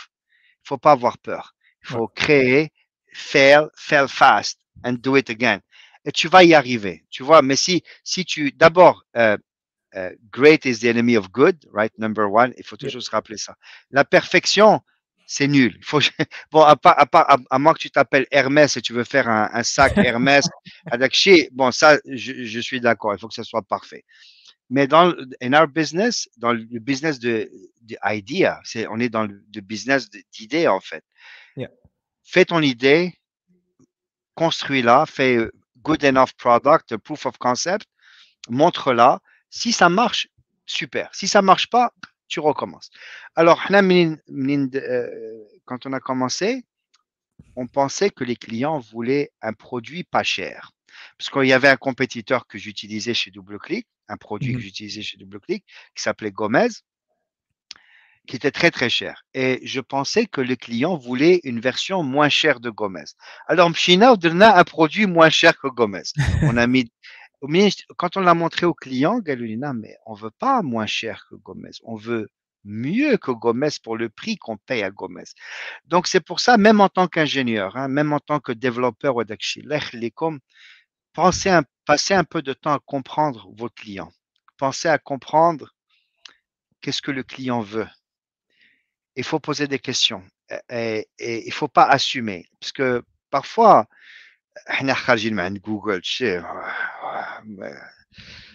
Il 0.66 0.68
faut 0.68 0.78
pas 0.78 0.92
avoir 0.94 1.18
peur. 1.18 1.56
Il 1.84 1.90
faut 1.90 2.08
créer, 2.08 2.72
fail, 3.14 3.68
fail 3.76 4.08
fast, 4.08 4.60
and 4.84 4.94
do 4.94 5.16
it 5.18 5.30
again. 5.30 5.60
Et 6.10 6.12
tu 6.12 6.28
vas 6.28 6.44
y 6.44 6.56
arriver. 6.56 7.06
Tu 7.12 7.22
vois, 7.22 7.44
mais 7.44 7.56
si, 7.56 7.84
si 8.04 8.26
tu, 8.26 8.52
d'abord, 8.52 9.04
euh, 9.16 9.38
euh, 9.96 10.10
great 10.32 10.66
is 10.66 10.80
the 10.80 10.86
enemy 10.86 11.16
of 11.16 11.32
good, 11.32 11.56
right? 11.72 11.96
Number 12.00 12.28
one. 12.34 12.52
Il 12.58 12.64
faut 12.66 12.78
toujours 12.78 13.04
se 13.04 13.12
rappeler 13.12 13.38
ça. 13.38 13.56
La 13.92 14.04
perfection, 14.04 14.82
c'est 15.28 15.48
nul. 15.48 15.76
Il 15.78 15.86
faut, 15.86 16.00
bon, 16.52 16.64
à 16.64 16.76
part, 16.76 17.00
à 17.00 17.06
part, 17.06 17.30
à, 17.30 17.38
à 17.52 17.60
moins 17.60 17.76
que 17.76 17.80
tu 17.80 17.92
t'appelles 17.92 18.26
Hermès 18.32 18.76
et 18.76 18.82
tu 18.82 18.92
veux 18.92 19.04
faire 19.04 19.30
un, 19.30 19.52
un 19.54 19.62
sac 19.62 20.00
Hermès 20.00 20.48
avec 20.88 21.14
chez, 21.14 21.48
bon, 21.52 21.70
ça, 21.70 22.00
je, 22.08 22.44
je 22.44 22.60
suis 22.60 22.82
d'accord. 22.82 23.14
Il 23.14 23.20
faut 23.20 23.28
que 23.28 23.36
ça 23.36 23.44
soit 23.44 23.62
parfait. 23.62 24.04
Mais 24.72 24.88
dans 24.88 25.14
in 25.44 25.54
our 25.54 25.68
business, 25.68 26.28
dans 26.38 26.54
le 26.54 26.80
business 26.80 27.20
de, 27.20 27.52
de 27.84 27.98
idea, 28.04 28.60
c'est, 28.64 28.88
on 28.88 29.00
est 29.00 29.10
dans 29.10 29.28
le, 29.28 29.44
le 29.54 29.62
business 29.62 30.10
d'idées 30.32 30.68
en 30.68 30.80
fait. 30.80 31.04
Yeah. 31.56 31.70
Fais 32.24 32.46
ton 32.46 32.64
idée, 32.64 33.14
construis-la, 34.34 35.06
fais 35.06 35.38
good 35.84 36.04
enough 36.04 36.34
product, 36.38 36.98
proof 36.98 37.26
of 37.26 37.38
concept, 37.38 37.88
montre-la. 38.50 39.20
Si 39.50 39.72
ça 39.72 39.90
marche, 39.90 40.28
super. 40.66 41.10
Si 41.14 41.28
ça 41.28 41.42
ne 41.42 41.46
marche 41.46 41.70
pas, 41.70 41.92
tu 42.28 42.40
recommences. 42.40 42.90
Alors, 43.36 43.62
euh, 43.72 44.16
quand 45.66 45.86
on 45.86 45.94
a 45.94 46.00
commencé, 46.00 46.64
on 47.56 47.68
pensait 47.68 48.10
que 48.10 48.24
les 48.24 48.36
clients 48.36 48.80
voulaient 48.80 49.32
un 49.42 49.54
produit 49.54 50.04
pas 50.04 50.24
cher. 50.24 50.72
Parce 51.18 51.30
qu'il 51.30 51.46
y 51.46 51.54
avait 51.54 51.70
un 51.70 51.78
compétiteur 51.78 52.48
que 52.48 52.58
j'utilisais 52.58 53.14
chez 53.14 53.32
DoubleClick, 53.32 53.88
un 54.08 54.18
produit 54.18 54.54
mmh 54.54 54.58
que 54.58 54.62
j'utilisais 54.62 55.02
chez 55.02 55.18
DoubleClick, 55.18 55.66
qui 55.96 56.04
s'appelait 56.04 56.32
Gomez 56.32 56.70
qui 58.28 58.36
était 58.36 58.52
très 58.52 58.72
très 58.72 58.90
cher. 58.90 59.24
Et 59.34 59.60
je 59.64 59.80
pensais 59.82 60.26
que 60.26 60.42
le 60.42 60.56
client 60.56 60.98
voulait 60.98 61.40
une 61.44 61.60
version 61.60 62.04
moins 62.04 62.30
chère 62.30 62.60
de 62.60 62.70
Gomez. 62.70 63.06
Alors, 63.48 63.70
Mchina 63.70 64.14
on 64.14 64.42
a 64.42 64.60
un 64.60 64.64
produit 64.64 65.08
moins 65.08 65.30
cher 65.30 65.58
que 65.58 65.68
Gomez. 65.68 66.04
On 66.44 66.58
a 66.58 66.68
mis, 66.68 66.92
quand 67.98 68.18
on 68.18 68.22
l'a 68.22 68.34
montré 68.34 68.66
au 68.66 68.74
client, 68.74 69.20
Galulina, 69.20 69.74
mais 69.74 69.96
on 70.06 70.14
veut 70.14 70.32
pas 70.32 70.62
moins 70.62 70.86
cher 70.86 71.26
que 71.30 71.36
Gomez. 71.36 71.72
On 71.84 71.96
veut 71.96 72.30
mieux 72.64 73.18
que 73.18 73.32
Gomez 73.32 73.70
pour 73.84 73.98
le 73.98 74.10
prix 74.10 74.38
qu'on 74.38 74.58
paye 74.58 74.84
à 74.84 74.92
Gomez. 74.92 75.24
Donc, 75.86 76.08
c'est 76.08 76.20
pour 76.20 76.40
ça, 76.40 76.58
même 76.58 76.82
en 76.82 76.90
tant 76.90 77.08
qu'ingénieur, 77.08 77.78
hein, 77.78 77.88
même 77.88 78.14
en 78.14 78.20
tant 78.20 78.40
que 78.40 78.52
développeur 78.52 79.16
ou 79.16 79.24
pensez 81.14 81.50
passez 81.86 82.14
un 82.14 82.24
peu 82.24 82.44
de 82.44 82.54
temps 82.54 82.74
à 82.74 82.80
comprendre 82.80 83.50
vos 83.58 83.70
clients. 83.70 84.12
Pensez 84.58 84.88
à 84.88 85.00
comprendre 85.00 85.74
qu'est-ce 86.82 87.02
que 87.02 87.12
le 87.12 87.24
client 87.24 87.62
veut 87.62 87.88
Il 89.19 89.25
faut 89.25 89.41
poser 89.41 89.67
des 89.69 89.79
questions 89.79 90.23
et, 90.51 90.59
et- 90.71 91.07
et 91.19 91.47
il 91.49 91.53
faut 91.53 91.69
pas 91.79 91.87
assumer 91.97 92.41
parce 92.61 92.73
que 92.73 93.03
parfois, 93.31 93.87
احنا 94.71 94.95
خارجين 94.95 95.35
من 95.35 95.41
عند 95.41 95.59
جوجل 95.59 96.05
شي 96.05 96.39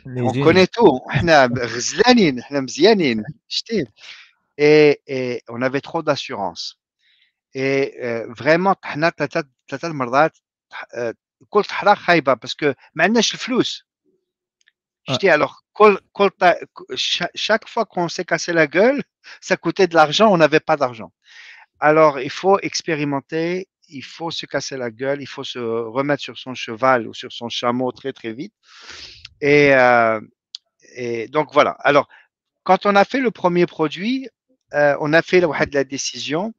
اللي 0.05 0.22
on 0.22 0.30
يجيني. 0.30 0.43
connaît 0.45 0.67
tout 0.67 1.09
احنا 1.09 1.45
غزلانين 1.45 2.39
احنا 2.39 2.59
مزيانين 2.59 3.24
شتي 3.47 3.86
et, 4.61 4.97
et 5.07 5.41
on 5.49 5.61
avait 5.61 5.82
trop 5.82 6.01
d'assurance 6.03 6.80
et 7.55 7.93
euh, 8.03 8.34
vraiment 8.34 8.76
حنا 8.84 9.09
ثلاثة 9.09 9.43
ثلاثة 9.70 9.88
مرات 9.93 10.38
آه، 10.95 11.13
قلت 11.51 11.72
حرا 11.72 11.95
خايبة 11.95 12.36
parce 12.36 12.53
que 12.55 12.76
ما 12.95 13.03
عندناش 13.03 13.34
الفلوس 13.34 13.86
je 15.07 15.14
ah. 15.14 15.18
dis 15.18 15.28
alors, 15.28 15.64
chaque, 17.34 17.68
fois 17.68 17.84
qu'on 17.84 18.09
s'est 18.09 18.24
cassé 18.24 18.52
la 18.52 18.66
gueule, 18.66 19.02
ça 19.40 19.57
coûtait 19.57 19.86
de 19.86 19.94
l'argent, 19.94 20.32
on 20.32 20.36
n'avait 20.36 20.61
pas 20.61 20.76
d'argent. 20.76 21.12
Alors, 21.80 22.20
il 22.20 22.30
faut 22.30 22.59
expérimenter, 22.61 23.68
il 23.88 24.05
faut 24.05 24.30
se 24.30 24.46
casser 24.46 24.76
la 24.76 24.90
gueule, 24.90 25.20
il 25.20 25.26
faut 25.26 25.44
se 25.44 25.59
remettre 25.59 26.22
sur 26.22 26.38
son 26.38 26.55
cheval 26.55 27.07
ou 27.07 27.14
sur 27.14 27.32
son 27.32 27.48
chameau 27.48 27.92
très, 27.92 28.12
très 28.12 28.32
vite. 28.32 28.55
Et, 29.40 29.74
euh, 29.74 30.20
donc, 31.28 31.52
voilà. 31.52 31.72
Alors, 31.80 32.09
quand 32.62 32.86
on 32.86 32.96
a 32.96 33.05
fait 33.05 33.20
le 33.20 33.30
premier 33.30 33.66
produit, 33.66 34.28
euh, 34.72 34.96
on 35.00 35.12
a 35.12 35.22
fait 35.22 35.40
la 35.40 35.84
décision, 35.84 36.55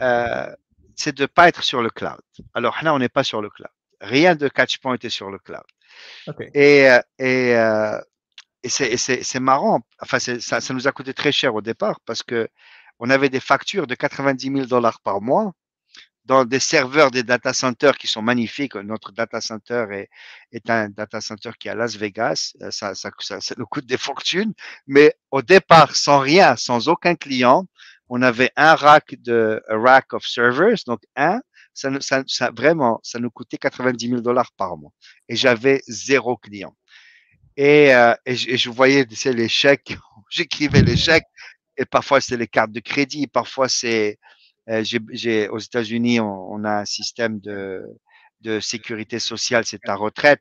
euh, 0.00 0.52
c'est 0.96 1.14
de 1.14 1.22
ne 1.22 1.26
pas 1.26 1.48
être 1.48 1.62
sur 1.62 1.82
le 1.82 1.90
cloud. 1.90 2.20
Alors 2.54 2.78
là, 2.82 2.94
on 2.94 2.98
n'est 2.98 3.08
pas 3.08 3.24
sur 3.24 3.40
le 3.40 3.50
cloud. 3.50 3.70
Rien 4.00 4.34
de 4.34 4.48
Catchpoint 4.48 4.96
est 5.00 5.08
sur 5.08 5.30
le 5.30 5.38
cloud. 5.38 5.62
Ok. 6.26 6.42
Et, 6.54 6.88
euh, 6.90 7.00
et, 7.18 7.56
euh, 7.56 7.98
et 8.62 8.68
c'est- 8.68 9.40
marrant. 9.40 9.80
Enfin, 10.00 10.18
ça, 10.20 10.60
ça 10.60 10.74
nous 10.74 10.88
a 10.88 10.92
coûté 10.92 11.14
très 11.14 11.32
cher 11.32 11.54
au 11.54 11.62
départ 11.62 12.00
parce 12.06 12.22
que 12.22 12.48
on 13.00 13.10
avait 13.10 13.28
des 13.30 13.40
factures 13.40 13.86
de 13.88 13.94
90 13.96 14.50
000 14.50 14.66
dollars 14.68 15.00
par 15.02 15.20
mois 15.22 15.52
dans 16.24 16.44
des 16.44 16.60
serveurs 16.60 17.10
des 17.10 17.24
data 17.24 17.52
centers 17.52 17.98
qui 17.98 18.06
sont 18.06 18.22
magnifiques. 18.22 18.76
Notre 18.76 19.12
data 19.12 19.40
center 19.40 19.86
est, 19.92 20.08
est 20.52 20.70
un 20.70 20.88
data 20.90 21.20
center 21.20 21.50
qui 21.58 21.68
est 21.68 21.72
à 21.72 21.74
Las 21.74 21.96
Vegas. 21.96 22.52
Euh, 22.62 22.70
Ça, 22.70 22.94
ça, 22.94 23.10
ça, 23.20 23.40
ça 23.40 23.54
nous 23.58 23.66
coûte 23.66 23.86
des 23.86 23.98
fortunes. 23.98 24.54
Mais 24.86 25.14
au 25.32 25.42
départ, 25.42 25.96
sans 25.96 26.20
rien, 26.20 26.56
sans 26.56 26.88
aucun 26.88 27.16
client, 27.16 27.66
on 28.08 28.22
avait 28.22 28.52
un 28.56 28.74
rack 28.76 29.16
de 29.20 29.62
a 29.68 29.76
rack 29.78 30.12
of 30.14 30.24
servers, 30.26 30.78
donc 30.86 31.00
un. 31.16 31.40
Ça, 31.74 32.50
vraiment, 32.54 33.00
ça 33.02 33.18
nous 33.18 33.30
coûtait 33.30 33.56
90 33.58 34.08
000 34.08 34.20
dollars 34.20 34.52
par 34.56 34.76
mois. 34.76 34.92
Et 35.28 35.36
j'avais 35.36 35.82
zéro 35.88 36.36
client. 36.36 36.76
Et, 37.56 37.94
euh, 37.94 38.14
je, 38.26 38.70
voyais 38.70 39.06
sais, 39.12 39.32
les 39.32 39.48
chèques, 39.48 39.96
j'écrivais 40.30 40.82
les 40.82 40.96
chèques, 40.96 41.26
et 41.76 41.84
parfois 41.84 42.20
c'est 42.20 42.36
les 42.36 42.46
cartes 42.46 42.72
de 42.72 42.80
crédit, 42.80 43.26
parfois 43.26 43.68
c'est 43.68 44.18
euh, 44.70 44.82
aux 45.50 45.58
États-Unis, 45.58 46.20
on, 46.20 46.64
a 46.64 46.80
un 46.80 46.84
système 46.84 47.40
de, 47.40 47.84
sécurité 48.60 49.18
sociale, 49.18 49.64
c'est 49.66 49.80
ta 49.80 49.94
retraite. 49.94 50.40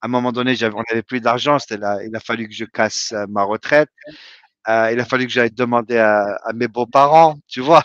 À 0.00 0.06
un 0.06 0.08
moment 0.08 0.32
donné, 0.32 0.54
on 0.62 0.82
n'avait 0.88 1.02
plus 1.02 1.20
d'argent, 1.20 1.58
il 1.70 1.82
a 2.14 2.20
fallu 2.20 2.48
que 2.48 2.54
je 2.54 2.64
casse 2.64 3.12
euh, 3.12 3.26
ma 3.28 3.42
retraite. 3.42 3.90
Il 4.68 5.00
a 5.00 5.04
fallu 5.06 5.26
que 5.26 5.32
j'aille 5.32 5.50
demander 5.50 5.96
à 5.96 6.52
mes 6.54 6.68
beaux-parents, 6.68 7.38
tu 7.48 7.60
vois. 7.62 7.82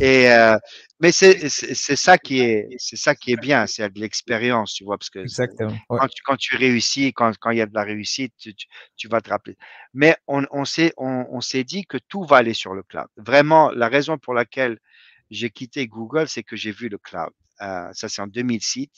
Et 0.00 0.30
euh, 0.30 0.56
mais 1.00 1.12
c'est 1.12 1.48
ça 1.48 2.18
qui 2.18 2.40
est 2.40 2.68
c'est 2.78 2.96
ça 2.96 3.14
qui 3.14 3.32
est 3.32 3.40
bien, 3.40 3.66
c'est 3.66 3.88
de 3.92 4.00
l'expérience, 4.00 4.74
tu 4.74 4.84
vois, 4.84 4.96
parce 4.98 5.10
que 5.10 5.18
Exactement. 5.20 5.72
Ouais. 5.90 5.98
quand 6.00 6.08
tu, 6.08 6.22
quand 6.22 6.36
tu 6.36 6.56
réussis, 6.56 7.12
quand, 7.12 7.32
quand 7.38 7.50
il 7.50 7.58
y 7.58 7.60
a 7.60 7.66
de 7.66 7.74
la 7.74 7.82
réussite, 7.84 8.32
tu, 8.38 8.54
tu- 8.54 8.66
tu 8.96 9.08
vas 9.08 9.20
te 9.20 9.28
rappeler. 9.30 9.56
Mais 9.94 10.16
on, 10.26 10.44
on 10.50 10.64
s'est 10.64 10.92
on, 10.96 11.26
on 11.30 11.40
s'est 11.40 11.64
dit 11.64 11.84
que 11.86 11.98
tout 11.98 12.24
va 12.24 12.38
aller 12.38 12.54
sur 12.54 12.74
le 12.74 12.82
cloud. 12.82 13.06
Vraiment, 13.16 13.70
la 13.70 13.88
raison 13.88 14.18
pour 14.18 14.34
laquelle 14.34 14.78
j'ai 15.30 15.50
quitté 15.50 15.86
Google, 15.88 16.28
c'est 16.28 16.42
que 16.44 16.56
j'ai 16.56 16.72
vu 16.72 16.88
le 16.88 16.98
cloud. 16.98 17.30
Euh, 17.62 17.88
ça, 17.92 18.08
c'est 18.08 18.22
en 18.22 18.26
2006. 18.26 18.88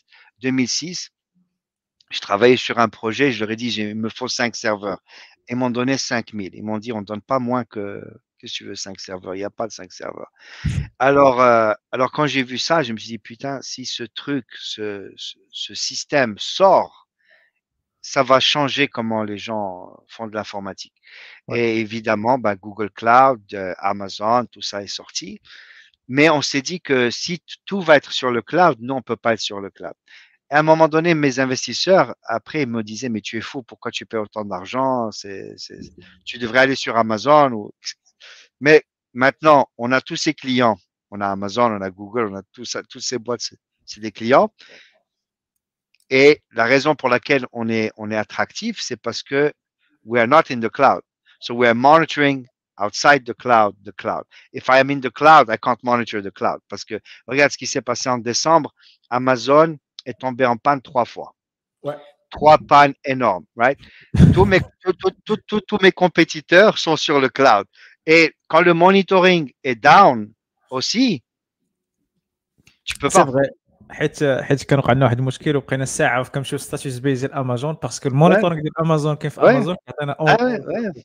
2006, 0.40 1.10
je 2.10 2.20
travaillais 2.20 2.56
sur 2.56 2.78
un 2.78 2.88
projet, 2.88 3.32
je 3.32 3.40
leur 3.40 3.50
ai 3.50 3.56
dit, 3.56 3.68
il 3.74 3.94
me 3.94 4.08
faut 4.08 4.28
cinq 4.28 4.56
serveurs. 4.56 5.00
Ils 5.48 5.56
m'ont 5.56 5.70
donné 5.70 5.96
5000. 5.98 6.50
Ils 6.54 6.62
m'ont 6.62 6.78
dit, 6.78 6.92
on 6.92 7.00
ne 7.00 7.04
donne 7.06 7.22
pas 7.22 7.38
moins 7.38 7.64
que, 7.64 8.02
qu'est-ce 8.38 8.52
que 8.52 8.58
tu 8.58 8.64
veux, 8.64 8.74
cinq 8.74 9.00
serveurs? 9.00 9.34
Il 9.34 9.38
n'y 9.38 9.44
a 9.44 9.50
pas 9.50 9.66
de 9.66 9.72
cinq 9.72 9.92
serveurs. 9.92 10.30
Alors, 10.98 11.40
euh, 11.40 11.72
alors 11.92 12.12
quand 12.12 12.26
j'ai 12.26 12.42
vu 12.42 12.58
ça, 12.58 12.82
je 12.82 12.92
me 12.92 12.98
suis 12.98 13.08
dit, 13.08 13.18
putain, 13.18 13.60
si 13.62 13.84
ce 13.84 14.04
truc, 14.04 14.46
ce, 14.58 15.12
ce, 15.16 15.36
ce 15.50 15.74
système 15.74 16.36
sort, 16.38 17.08
ça 18.00 18.22
va 18.22 18.40
changer 18.40 18.88
comment 18.88 19.22
les 19.24 19.38
gens 19.38 19.94
font 20.06 20.28
de 20.28 20.34
l'informatique. 20.34 20.94
Ouais. 21.48 21.60
Et 21.60 21.80
évidemment, 21.80 22.38
bah, 22.38 22.54
Google 22.56 22.90
Cloud, 22.90 23.42
euh, 23.52 23.74
Amazon, 23.78 24.46
tout 24.46 24.62
ça 24.62 24.82
est 24.82 24.86
sorti. 24.86 25.40
Mais 26.06 26.30
on 26.30 26.40
s'est 26.40 26.62
dit 26.62 26.80
que 26.80 27.10
si 27.10 27.42
tout 27.66 27.82
va 27.82 27.96
être 27.96 28.12
sur 28.12 28.30
le 28.30 28.40
cloud, 28.40 28.78
nous, 28.80 28.94
on 28.94 29.02
peut 29.02 29.16
pas 29.16 29.34
être 29.34 29.40
sur 29.40 29.60
le 29.60 29.68
cloud. 29.68 29.92
Et 30.50 30.54
à 30.54 30.60
un 30.60 30.62
moment 30.62 30.88
donné, 30.88 31.12
mes 31.12 31.38
investisseurs, 31.38 32.14
après, 32.22 32.62
ils 32.62 32.68
me 32.68 32.82
disaient, 32.82 33.10
mais 33.10 33.20
tu 33.20 33.36
es 33.36 33.42
fou, 33.42 33.62
pourquoi 33.62 33.90
tu 33.90 34.06
paies 34.06 34.16
autant 34.16 34.46
d'argent? 34.46 35.10
C'est, 35.10 35.54
tu 36.24 36.38
devrais 36.38 36.60
aller 36.60 36.76
sur 36.76 36.96
Amazon. 36.96 37.52
Ou... 37.52 37.70
Mais 38.60 38.82
maintenant, 39.12 39.68
on 39.76 39.92
a 39.92 40.00
tous 40.00 40.16
ces 40.16 40.34
clients. 40.34 40.78
On 41.10 41.20
a 41.20 41.28
Amazon, 41.28 41.72
on 41.72 41.80
a 41.80 41.90
Google, 41.90 42.28
on 42.32 42.36
a 42.36 42.42
tout 42.52 42.64
ça, 42.64 42.82
toutes 42.82 43.02
ces 43.02 43.18
boîtes, 43.18 43.40
c'est, 43.84 44.00
des 44.00 44.12
clients. 44.12 44.52
Et 46.10 46.42
la 46.52 46.64
raison 46.64 46.94
pour 46.94 47.08
laquelle 47.08 47.46
on 47.52 47.68
est, 47.68 47.90
on 47.96 48.10
est 48.10 48.16
attractif, 48.16 48.80
c'est 48.80 48.96
parce 48.96 49.22
que 49.22 49.52
we 50.04 50.20
are 50.20 50.28
not 50.28 50.50
in 50.50 50.60
the 50.60 50.70
cloud. 50.70 51.02
So 51.40 51.54
we 51.54 51.68
are 51.68 51.74
monitoring 51.74 52.46
outside 52.78 53.24
the 53.24 53.34
cloud, 53.34 53.74
the 53.84 53.92
cloud. 53.92 54.24
If 54.52 54.68
I 54.68 54.80
am 54.80 54.90
in 54.90 55.00
the 55.00 55.10
cloud, 55.10 55.50
I 55.50 55.56
can't 55.56 55.82
monitor 55.82 56.22
the 56.22 56.30
cloud. 56.30 56.60
Parce 56.68 56.84
que 56.84 57.00
regarde 57.26 57.52
ce 57.52 57.58
qui 57.58 57.66
s'est 57.66 57.82
passé 57.82 58.08
en 58.08 58.18
décembre. 58.18 58.74
Amazon 59.10 59.78
est 60.04 60.18
tombé 60.18 60.46
en 60.46 60.56
panne 60.56 60.82
trois 60.82 61.04
fois. 61.04 61.34
Ouais. 61.82 61.96
Trois 62.30 62.58
pannes 62.58 62.94
énormes, 63.04 63.46
right? 63.56 63.78
tous, 64.34 64.44
mes, 64.44 64.60
tous, 64.82 64.92
tous, 64.92 65.12
tous, 65.24 65.38
tous, 65.46 65.60
tous 65.62 65.78
mes 65.80 65.92
compétiteurs 65.92 66.76
sont 66.76 66.96
sur 66.96 67.20
le 67.20 67.30
cloud. 67.30 67.66
Et 68.07 68.33
quand 68.49 68.61
le 68.61 68.73
monitoring 68.73 69.51
est 69.63 69.75
down 69.75 70.29
aussi, 70.69 71.23
tu 72.85 72.95
peux 72.97 73.09
سي 73.09 73.17
pas. 73.17 73.25
فغي 73.25 73.49
حيت 73.89 74.23
حيت 74.23 74.63
كان 74.63 74.79
وقع 74.79 74.93
لنا 74.93 75.05
واحد 75.05 75.19
المشكل 75.19 75.55
وبقينا 75.55 75.85
ساعه 75.85 76.23
كنمشيو 76.29 76.57
ستاتيوس 76.59 76.97
بيز 76.99 77.19
ديال 77.25 77.33
امازون 77.33 77.73
باسكو 77.83 78.09
المونيتورينغ 78.09 78.61
ديال 78.61 78.79
امازون 78.79 79.15
كاين 79.15 79.29
في 79.31 79.41
Ouais. 79.41 79.43
امازون 79.43 79.75
كيعطينا 79.85 80.15
Ah 80.19 80.43
ouais, 80.43 80.59
ouais. 80.59 81.03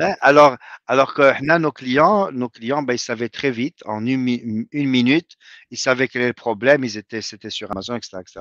Ouais, 0.00 0.14
alors, 0.20 0.56
alors 0.92 1.10
que 1.16 1.26
là, 1.48 1.58
nos 1.58 1.72
clients, 1.80 2.30
nos 2.40 2.48
clients, 2.56 2.82
ben, 2.86 2.94
ils 2.94 3.06
savaient 3.10 3.28
très 3.38 3.50
vite, 3.50 3.78
en 3.92 4.00
une, 4.12 4.20
mi- 4.28 4.42
une 4.80 4.88
minute, 4.98 5.32
ils 5.74 5.80
savaient 5.86 6.06
quel 6.10 6.22
est 6.22 6.32
le 6.36 6.40
problème, 6.46 6.80
ils 6.88 6.96
étaient, 7.02 7.22
c'était 7.30 7.50
sur 7.58 7.66
Amazon, 7.72 7.94
etc., 7.96 8.08
etc. 8.24 8.40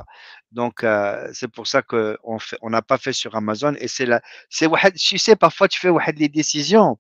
Donc, 0.59 0.75
euh, 0.83 1.27
c'est 1.37 1.51
pour 1.55 1.65
ça 1.73 1.79
que 1.89 2.01
on 2.23 2.37
fait, 2.47 2.57
on 2.65 2.69
n'a 2.75 2.83
pas 2.91 2.99
fait 3.05 3.13
sur 3.21 3.31
Amazon. 3.35 3.73
Et 3.83 3.87
c'est 3.95 4.05
la, 4.11 4.17
c'est, 4.55 4.67
واحد- 4.73 4.95
tu 5.09 5.17
sais, 5.25 5.35
parfois 5.45 5.67
tu 5.73 5.77
fais 5.83 5.89
واحد 5.97 6.15
les 6.23 6.29
décisions 6.41 6.91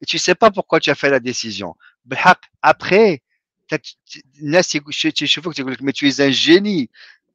et 0.00 0.06
tu 0.06 0.18
sais 0.18 0.34
pas 0.34 0.50
pourquoi 0.50 0.80
tu 0.80 0.90
as 0.90 0.94
fait 0.94 1.10
la 1.10 1.20
décision. 1.20 1.74
بالحق, 2.04 2.40
Après, 2.62 3.20
t'as- 3.68 3.78
tu- 3.78 4.22
الناس 4.42 4.74
يقول- 4.74 4.92
tu- 4.94 5.12
tu- 5.12 5.24
يشوفوك 5.24 5.54
تقول 5.54 5.72
لك, 5.72 5.82
mais 5.82 5.92
tu 5.92 6.06
es 6.08 6.20
un 6.20 6.30
génie. 6.30 6.88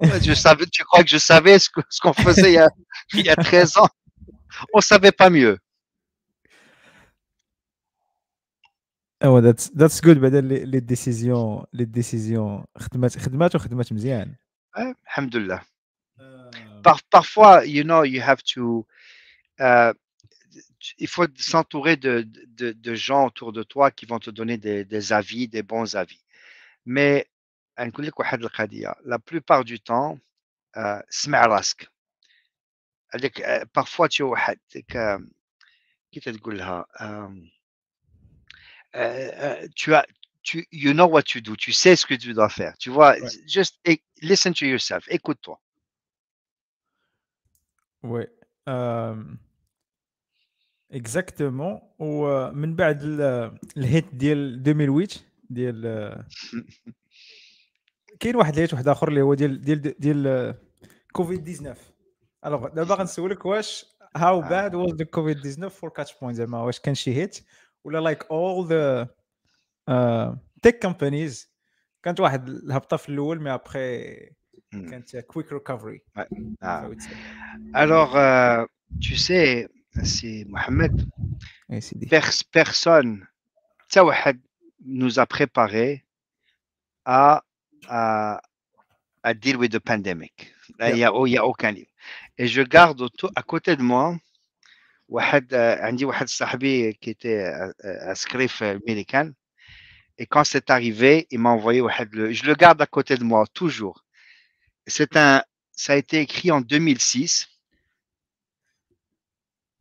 Ouais, 0.03 0.19
Je 0.21 0.33
savais, 0.33 0.65
tu 0.65 0.83
crois 0.83 1.03
que 1.03 1.09
je 1.09 1.17
savais 1.17 1.57
ce 1.59 1.69
que- 1.69 1.85
ce 1.89 1.99
qu'on 2.01 2.13
faisait 2.13 2.51
il 2.51 2.55
y 2.55 2.57
a, 2.57 2.69
il 3.13 3.25
y 3.25 3.29
a 3.29 3.35
13 3.35 3.77
ans. 3.77 3.89
On 4.73 4.81
savait 4.81 5.11
pas 5.21 5.29
mieux. 5.29 5.57
ايوا 9.23 9.39
ذاتس 9.41 9.71
ذاتس 9.77 10.01
جود 10.01 10.17
بعدا 10.17 10.41
لي 10.41 10.65
لي 10.65 10.79
ديسيزيون 10.79 11.65
لي 11.73 11.85
ديسيزيون 11.85 12.65
خدمات 12.77 13.17
خدمات 13.17 13.55
وخدمات 13.55 13.93
مزيان 13.93 14.35
Ouais, 14.77 14.93
alhamdoulilah. 15.09 15.61
Par- 16.85 17.03
parfois, 17.15 17.55
you 17.75 17.83
know, 17.89 18.03
you 18.13 18.21
have 18.29 18.41
to. 18.53 18.63
euh, 19.61 19.93
tu- 19.93 20.08
il 20.98 21.08
faut 21.08 21.26
s'entourer 21.36 21.96
de, 21.96 22.26
de, 22.56 22.94
gens 22.94 23.26
autour 23.26 23.52
de 23.52 23.62
toi 23.62 23.90
qui 23.90 24.06
vont 24.06 24.18
te 24.18 24.30
donner 24.30 24.56
des, 24.56 24.84
des 24.84 25.12
avis, 25.12 25.48
des 25.48 25.62
bons 25.62 25.96
avis. 25.96 26.22
Mais 26.86 27.28
la 27.76 29.18
plupart 29.18 29.64
du 29.64 29.80
temps, 29.80 30.18
euh, 30.76 31.00
parfois 33.72 34.08
tu 34.08 34.24
as 34.24 34.54
tu 39.74 39.94
as 39.94 40.06
tu 40.42 40.66
you 40.72 40.92
know 40.92 41.06
what 41.06 41.22
you 41.34 41.40
do. 41.40 41.56
Tu 41.56 41.72
sais 41.72 41.96
ce 41.96 42.06
que 42.06 42.14
tu 42.14 42.32
dois 42.32 42.48
faire. 42.48 42.76
Tu 42.78 42.90
vois 42.90 43.12
ouais. 43.12 43.28
just 43.46 43.78
listen 44.22 44.54
to 44.54 44.64
yourself. 44.64 45.06
Écoute-toi. 45.08 45.60
Ouais. 48.02 48.28
Euh... 48.68 49.14
اكزاكتومون 50.92 51.80
ومن 51.98 52.76
بعد 52.76 53.02
ال- 53.02 53.58
الهيت 53.76 54.14
ديال 54.14 54.38
2008 54.68 55.06
ديال 55.50 56.24
كاين 58.20 58.36
واحد 58.36 58.52
الهيت 58.54 58.72
واحد 58.72 58.88
اخر 58.88 59.08
اللي 59.08 59.22
هو 59.22 59.34
ديال 59.34 59.60
ديال 59.60 59.82
ديال 59.98 60.54
كوفيد 61.12 61.44
19 61.44 61.78
الوغ 62.46 62.68
دابا 62.68 62.94
غنسولك 62.94 63.46
واش 63.46 63.86
هاو. 64.16 64.40
باد 64.40 64.74
واز 64.74 64.94
ذا 64.94 65.04
كوفيد 65.04 65.40
19 65.40 65.68
فور 65.68 65.90
كاتش 65.90 66.14
بوينت 66.22 66.36
زعما 66.36 66.62
واش 66.62 66.80
كان 66.80 66.94
شي 66.94 67.14
هيت 67.14 67.38
ولا 67.84 67.98
لايك 67.98 68.24
اول 68.30 68.66
ذا 68.68 69.08
تيك 70.62 70.82
كومبانيز 70.82 71.50
كانت 72.02 72.20
واحد 72.20 72.48
الهبطه 72.48 72.96
في 72.96 73.08
الأول 73.08 73.42
مي 73.42 73.54
ابخي. 73.54 74.04
كانت 74.72 75.16
كويك 75.16 75.52
ريكفري 75.52 76.00
euh, 77.78 78.66
tu 79.00 79.16
sais, 79.16 79.68
Ah, 79.96 80.00
Ainsi, 80.00 80.44
Mohamed, 80.48 80.92
personne, 82.52 83.26
nous 84.84 85.18
a 85.18 85.26
préparé 85.26 86.04
à, 87.04 87.42
à, 87.88 88.40
à 89.22 89.34
deal 89.34 89.56
with 89.56 89.72
the 89.72 89.78
pandemic. 89.78 90.54
Il 90.80 90.94
n'y 90.94 91.04
a, 91.04 91.44
aucun 91.44 91.72
livre. 91.72 91.90
Et 92.38 92.46
je 92.46 92.62
garde 92.62 93.06
à 93.34 93.42
côté 93.42 93.76
de 93.76 93.82
moi, 93.82 94.16
euh, 95.12 95.76
Andy 95.82 96.04
Wahad 96.04 96.28
Sahabi 96.28 96.96
qui 97.00 97.10
était 97.10 97.44
euh, 97.44 97.72
euh, 97.84 98.10
inscrit 98.10 98.48
américain. 98.60 99.32
Et 100.18 100.26
quand 100.26 100.44
c'est 100.44 100.70
arrivé, 100.70 101.26
il 101.30 101.40
m'a 101.40 101.50
envoyé 101.50 101.82
Je 102.12 102.44
le 102.44 102.54
garde 102.54 102.80
à 102.80 102.86
côté 102.86 103.16
de 103.16 103.24
moi, 103.24 103.44
toujours. 103.52 104.04
Un, 105.14 105.42
ça 105.72 105.92
a 105.94 105.96
été 105.96 106.20
écrit 106.20 106.50
en 106.50 106.60
2006 106.60 107.49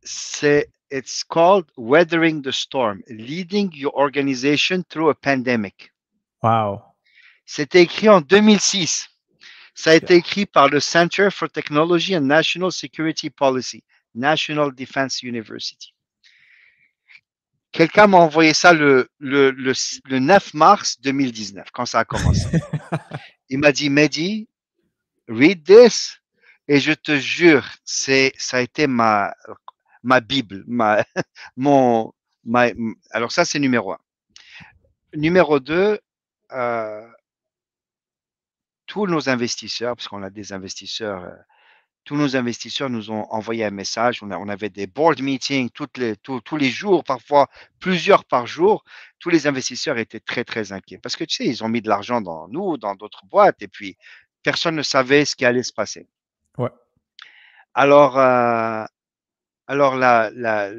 c'est 0.02 0.68
it's 0.90 1.22
called 1.22 1.66
weathering 1.76 2.42
the 2.42 2.52
storm, 2.52 3.02
leading 3.08 3.70
your 3.72 3.92
organization 3.94 4.84
through 4.88 5.10
a 5.10 5.14
pandemic. 5.14 5.92
Wow. 6.42 6.82
C'était 7.46 7.82
écrit 7.82 8.08
en 8.08 8.20
2006. 8.20 9.08
Ça 9.74 9.90
a 9.90 9.94
été 9.94 10.14
écrit 10.14 10.46
par 10.46 10.68
le 10.68 10.80
Center 10.80 11.28
for 11.30 11.48
Technology 11.48 12.16
and 12.16 12.22
National 12.22 12.70
Security 12.70 13.30
Policy, 13.30 13.82
National 14.14 14.72
Defense 14.74 15.22
University. 15.22 15.94
Quelqu'un 17.72 18.08
m'a 18.08 18.18
envoyé 18.18 18.52
ça 18.52 18.72
le, 18.72 19.08
le, 19.18 19.52
le, 19.52 20.18
9 20.18 20.54
mars 20.54 21.00
2019, 21.00 21.68
quand 21.72 21.86
ça 21.86 22.00
a 22.00 22.04
commencé. 22.04 22.48
Il 23.48 23.58
m'a 23.58 23.70
dit, 23.70 23.90
Mehdi, 23.90 24.48
read 25.28 25.64
this. 25.64 26.20
Et 26.66 26.78
je 26.78 26.92
te 26.92 27.18
jure, 27.18 27.68
ça 27.84 28.12
a 28.52 28.60
été 28.60 28.86
ma 28.86 29.34
ma 30.02 30.20
Bible, 30.20 30.64
ma, 30.66 31.04
mon, 31.56 32.12
ma, 32.44 32.66
alors 33.10 33.32
ça, 33.32 33.44
c'est 33.44 33.58
numéro 33.58 33.92
un. 33.92 33.98
Numéro 35.14 35.58
deux, 35.60 35.98
euh, 36.52 37.08
tous 38.86 39.06
nos 39.06 39.28
investisseurs, 39.28 39.96
parce 39.96 40.08
qu'on 40.08 40.22
a 40.22 40.30
des 40.30 40.52
investisseurs, 40.52 41.24
euh, 41.24 41.34
tous 42.04 42.16
nos 42.16 42.34
investisseurs 42.36 42.90
nous 42.90 43.10
ont 43.10 43.24
envoyé 43.30 43.64
un 43.64 43.70
message. 43.70 44.22
On, 44.22 44.30
a- 44.30 44.38
on 44.38 44.48
avait 44.48 44.70
des 44.70 44.86
board 44.86 45.20
meetings 45.20 45.70
toutes 45.70 45.98
les, 45.98 46.16
tous- 46.16 46.40
tous 46.40 46.56
les 46.56 46.70
jours, 46.70 47.04
parfois 47.04 47.48
plusieurs 47.78 48.24
par 48.24 48.46
jour. 48.46 48.84
Tous 49.18 49.30
les 49.30 49.46
investisseurs 49.46 49.98
étaient 49.98 50.20
très, 50.20 50.44
très 50.44 50.72
inquiets 50.72 50.98
parce 50.98 51.16
que 51.16 51.24
tu 51.24 51.36
sais, 51.36 51.46
ils 51.46 51.62
ont 51.62 51.68
mis 51.68 51.82
de 51.82 51.88
l'argent 51.88 52.20
dans 52.20 52.48
nous, 52.48 52.78
dans 52.78 52.94
d'autres 52.94 53.26
boîtes, 53.26 53.62
et 53.62 53.68
puis 53.68 53.96
personne 54.42 54.76
ne 54.76 54.82
savait 54.82 55.24
ce 55.24 55.36
qui 55.36 55.44
allait 55.44 55.62
se 55.62 55.72
passer. 55.72 56.08
Ouais. 56.58 56.70
Alors, 57.74 58.18
euh, 58.18 58.84
alors 59.70 59.94
la, 59.94 60.32
la, 60.34 60.72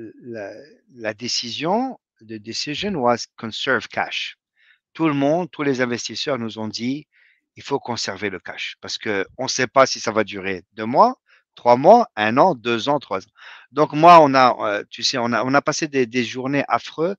la, 0.96 1.14
décision, 1.14 1.98
the 2.20 2.34
decision 2.34 2.96
was 2.96 3.20
conserve 3.38 3.88
cash. 3.88 4.38
Tout 4.94 5.08
le 5.08 5.14
monde, 5.14 5.50
tous 5.50 5.64
les 5.64 5.80
investisseurs 5.80 6.38
nous 6.38 6.60
ont 6.60 6.68
dit, 6.68 7.08
il 7.56 7.64
faut 7.64 7.80
conserver 7.80 8.30
le 8.30 8.40
cash 8.40 8.76
parce 8.82 8.98
que 8.98 9.26
on 9.38 9.44
ne 9.44 9.48
sait 9.48 9.68
pas 9.68 9.86
si 9.86 10.02
ça 10.02 10.12
va 10.12 10.26
durer 10.26 10.64
deux 10.74 10.86
mois, 10.86 11.16
trois 11.56 11.78
mois, 11.78 12.10
un 12.18 12.38
an, 12.38 12.54
deux 12.54 12.90
ans, 12.90 13.00
trois 13.00 13.20
ans. 13.20 13.36
Donc 13.72 13.94
moi, 13.94 14.20
on 14.20 14.34
a, 14.34 14.58
euh, 14.60 14.84
tu 14.90 15.04
sais, 15.04 15.18
on 15.18 15.32
a, 15.32 15.42
on 15.46 15.54
a 15.54 15.62
passé 15.62 15.88
des, 15.88 16.06
des 16.06 16.26
journées 16.26 16.66
affreux 16.68 17.16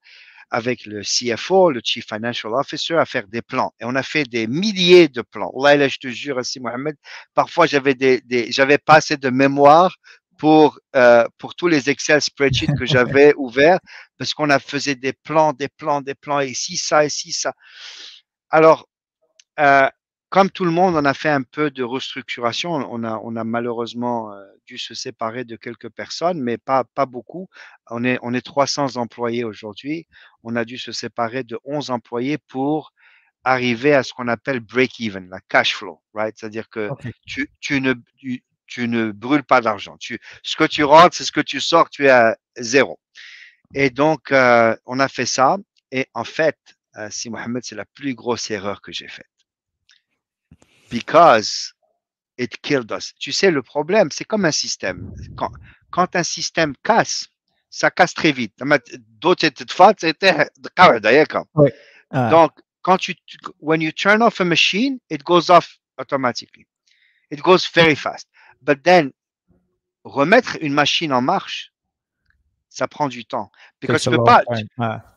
avec 0.51 0.85
le 0.85 1.01
CFO, 1.01 1.71
le 1.71 1.81
Chief 1.83 2.07
Financial 2.07 2.53
Officer, 2.53 2.97
à 2.97 3.07
faire 3.07 3.27
des 3.29 3.41
plans. 3.41 3.73
Et 3.81 3.87
on 3.87 3.95
a 3.95 4.03
fait 4.03 4.25
des 4.25 4.47
milliers 4.47 5.09
de 5.09 5.23
plans. 5.23 5.51
Là, 5.57 5.89
je 5.89 5.97
te 5.97 6.09
jure, 6.09 6.37
aussi, 6.37 6.61
Mohamed, 6.61 6.97
parfois 7.33 7.65
j'avais 7.65 7.95
des, 7.95 8.21
des 8.21 8.51
pas 8.85 8.97
assez 8.97 9.17
de 9.17 9.31
mémoire 9.31 9.97
pour, 10.43 10.81
euh, 10.97 11.25
pour 11.39 11.55
tous 11.55 11.69
les 11.69 11.89
Excel 11.89 12.21
spreadsheets 12.21 12.75
que 12.77 12.85
j'avais 12.85 13.33
ouverts 13.37 13.79
parce 14.19 14.35
qu'on 14.35 14.51
a 14.51 14.59
faisait 14.59 14.97
des 14.97 15.13
plans, 15.13 15.53
des 15.53 15.69
plans, 15.69 16.01
des 16.01 16.17
plans, 16.17 16.41
et 16.41 16.49
ici, 16.49 16.77
ça, 16.77 17.05
ici, 17.05 17.31
ça. 17.31 17.53
Alors, 18.51 18.89
euh, 19.61 19.89
comme 20.31 20.51
tout 20.51 20.65
le 20.65 20.73
monde, 20.73 20.97
on 20.97 21.05
a 21.05 21.15
fait 21.15 21.29
un 21.29 21.45
peu 21.45 21.71
de 21.71 21.85
restructuration. 21.85 22.73
On 22.73 23.05
a, 23.05 23.21
on 23.23 23.37
a 23.37 23.45
malheureusement 23.45 24.33
euh, 24.33 24.45
dû 24.67 24.79
se 24.79 24.95
séparer 24.95 25.45
de 25.45 25.55
quelques 25.55 25.91
personnes, 25.91 26.41
mais 26.41 26.59
pas, 26.59 26.83
pas 26.83 27.07
beaucoup. 27.07 27.49
On 27.89 28.03
est, 28.03 28.19
on 28.23 28.35
est 28.35 28.45
300 28.45 28.97
employés 28.97 29.45
aujourd'hui. 29.45 30.09
On 30.43 30.57
a 30.57 30.65
dû 30.65 30.77
se 30.77 30.91
séparer 30.91 31.45
de 31.45 31.57
11 31.63 31.91
employés 31.91 32.39
pour 32.39 32.93
arriver 33.45 33.95
à 33.95 34.03
ce 34.03 34.13
qu'on 34.13 34.27
appelle 34.27 34.59
break-even, 34.59 35.29
la 35.29 35.39
cash 35.49 35.77
flow, 35.77 36.03
right? 36.15 36.35
C'est-à-dire 36.37 36.69
que 36.69 36.91
tu, 37.27 37.49
tu 37.61 37.81
ne, 37.81 37.95
tu, 38.17 38.43
tu 38.73 38.89
ne 38.89 39.13
brûles 39.13 39.45
pas 39.45 39.61
d'argent. 39.61 39.97
Ce 40.01 40.57
que 40.57 40.65
tu 40.65 40.83
rentres, 40.83 41.15
c'est 41.15 41.25
ce 41.25 41.33
que 41.33 41.43
tu 41.43 41.61
sors, 41.61 41.91
tu 41.91 42.07
es 42.07 42.11
à 42.11 42.39
zéro. 42.57 42.99
Et 43.75 43.91
donc, 43.91 44.33
euh, 44.33 44.75
on 44.87 44.99
a 44.99 45.09
fait 45.09 45.27
ça. 45.27 45.59
Et 45.91 46.07
en 46.15 46.25
fait, 46.25 46.59
euh, 46.97 47.09
si 47.11 47.29
Mohamed, 47.29 47.63
c'est 47.65 47.75
la 47.75 47.85
plus 47.85 48.15
grosse 48.15 48.51
erreur 48.51 48.81
que 48.81 48.91
j'ai 48.91 49.09
faite. 49.09 49.27
Because 50.91 51.75
it 52.39 52.57
killed 52.63 52.91
us. 52.91 53.13
Tu 53.19 53.33
sais, 53.33 53.51
le 53.51 53.63
problème, 53.63 54.11
c'est 54.11 54.25
comme 54.25 54.47
un 54.47 54.53
système. 54.53 55.15
Quand, 55.91 56.17
un 56.17 56.23
système 56.23 56.75
casse, 56.83 57.29
ça 57.69 57.91
casse 57.91 58.15
très 58.15 58.33
vite. 58.33 58.55
Donc, 62.31 62.53
quand 62.81 62.97
tu, 62.97 63.15
when 63.61 63.83
you 63.83 63.93
turn 63.93 64.23
off 64.23 64.41
a 64.41 64.45
machine, 64.45 64.99
it 65.11 65.23
goes 65.23 65.51
off 65.51 65.79
automatically. 65.99 66.67
It 67.31 67.41
goes 67.43 67.67
very 67.75 67.97
fast. 67.97 68.29
But 68.63 68.83
then, 68.83 69.13
remettre 70.05 70.57
une 70.61 70.73
machine 70.73 71.13
en 71.13 71.21
marche, 71.21 71.73
ça 72.69 72.89
prend 72.89 73.09
du 73.09 73.25
temps. 73.25 73.51
Parce 73.81 74.05
que 74.05 74.11
tu 74.11 74.17
peux 74.17 74.25
pas. 74.25 74.43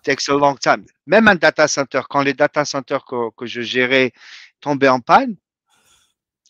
Takes 0.03 0.29
a 0.29 0.33
long 0.33 0.55
time. 0.55 0.85
Même 1.05 1.27
un 1.27 1.35
data 1.35 1.67
center, 1.67 2.01
quand 2.09 2.21
les 2.21 2.33
data 2.33 2.65
centers 2.65 3.05
que, 3.05 3.29
que 3.37 3.45
je 3.45 3.61
gérais 3.61 4.11
tombaient 4.59 4.89
en 4.89 4.99
panne, 4.99 5.35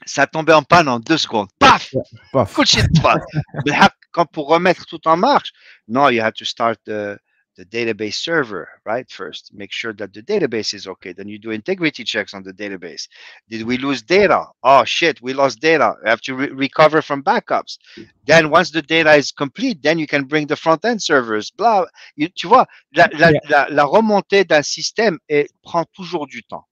ça 0.05 0.27
tombait 0.27 0.53
en 0.53 0.63
panne 0.63 0.87
en 0.87 0.99
deux 0.99 1.17
secondes. 1.17 1.49
Paf! 1.59 1.93
Paf! 2.31 2.53
Coup 2.53 2.63
de 2.63 2.67
shit, 2.67 2.85
Quand 4.11 4.25
pour 4.25 4.47
remettre 4.47 4.85
tout 4.85 5.05
en 5.09 5.17
marche, 5.17 5.51
non, 5.89 6.09
you 6.09 6.21
have 6.21 6.33
to 6.33 6.45
start 6.45 6.79
the, 6.85 7.17
the 7.57 7.65
database 7.65 8.15
server, 8.15 8.67
right? 8.85 9.09
First, 9.09 9.51
make 9.53 9.71
sure 9.71 9.93
that 9.93 10.13
the 10.13 10.21
database 10.21 10.73
is 10.73 10.87
okay. 10.87 11.13
Then 11.13 11.27
you 11.27 11.39
do 11.39 11.51
integrity 11.51 12.03
checks 12.03 12.33
on 12.33 12.43
the 12.43 12.53
database. 12.53 13.07
Did 13.49 13.63
we 13.63 13.77
lose 13.77 14.01
data? 14.01 14.45
Oh 14.63 14.83
shit, 14.83 15.21
we 15.21 15.33
lost 15.33 15.59
data. 15.61 15.93
We 16.03 16.09
have 16.09 16.21
to 16.21 16.35
re- 16.35 16.49
recover 16.51 17.01
from 17.01 17.23
backups. 17.23 17.77
Then 18.25 18.49
once 18.49 18.71
the 18.71 18.81
data 18.81 19.13
is 19.13 19.31
complete, 19.31 19.81
then 19.81 19.97
you 19.99 20.07
can 20.07 20.25
bring 20.25 20.47
the 20.47 20.55
front 20.55 20.83
end 20.85 21.01
servers. 21.01 21.51
Blah. 21.51 21.85
You- 22.15 22.29
tu 22.29 22.47
vois, 22.47 22.65
la, 22.95 23.07
la, 23.13 23.29
Yeah. 23.29 23.39
la, 23.49 23.67
la 23.69 23.83
remontée 23.85 24.43
d'un 24.45 24.61
système 24.63 25.17
est- 25.29 25.49
prend 25.63 25.85
toujours 25.95 26.27
du 26.27 26.43
temps. 26.43 26.65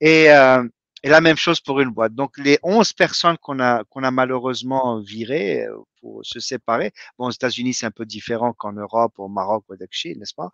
Et, 0.00 0.28
euh, 0.30 0.62
et 1.02 1.08
la 1.08 1.20
même 1.20 1.36
chose 1.36 1.60
pour 1.60 1.80
une 1.80 1.90
boîte. 1.90 2.14
Donc, 2.14 2.38
les 2.38 2.58
11 2.62 2.92
personnes 2.94 3.36
qu'on 3.38 3.60
a, 3.60 3.84
qu'on 3.84 4.02
a 4.02 4.10
malheureusement 4.10 4.98
virées 5.00 5.66
euh, 5.66 5.76
pour 6.00 6.24
se 6.24 6.40
séparer, 6.40 6.92
bon, 7.18 7.26
aux 7.26 7.30
États-Unis, 7.30 7.74
c'est 7.74 7.86
un 7.86 7.90
peu 7.90 8.06
différent 8.06 8.52
qu'en 8.54 8.72
Europe, 8.72 9.12
au 9.18 9.28
Maroc, 9.28 9.64
au 9.68 9.76
Dakshi, 9.76 10.16
n'est-ce 10.16 10.34
pas? 10.34 10.50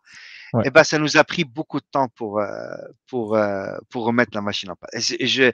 Ouais. 0.53 0.64
Eh 0.66 0.70
ben, 0.70 0.82
ça 0.84 0.99
nous 0.99 1.16
a 1.16 1.24
pris 1.24 1.45
beaucoup 1.45 1.78
de 1.78 1.86
temps 1.90 2.09
pour, 2.16 2.40
euh, 2.40 2.74
pour, 3.09 3.36
euh, 3.36 3.76
pour 3.88 4.05
remettre 4.05 4.32
la 4.34 4.43
machine 4.43 4.70
en 4.70 4.76
place. 4.76 5.12
Et 5.12 5.22
et 5.22 5.26
je, 5.26 5.53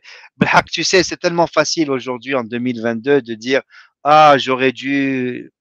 tu 0.73 0.85
sais, 0.85 1.03
c'est 1.03 1.19
tellement 1.19 1.47
facile 1.47 1.91
aujourd'hui, 1.91 2.35
en 2.35 2.43
2022, 2.43 3.21
de 3.21 3.35
dire, 3.35 3.61
ah, 4.05 4.37
j'aurais 4.39 4.73
dû, 4.73 5.53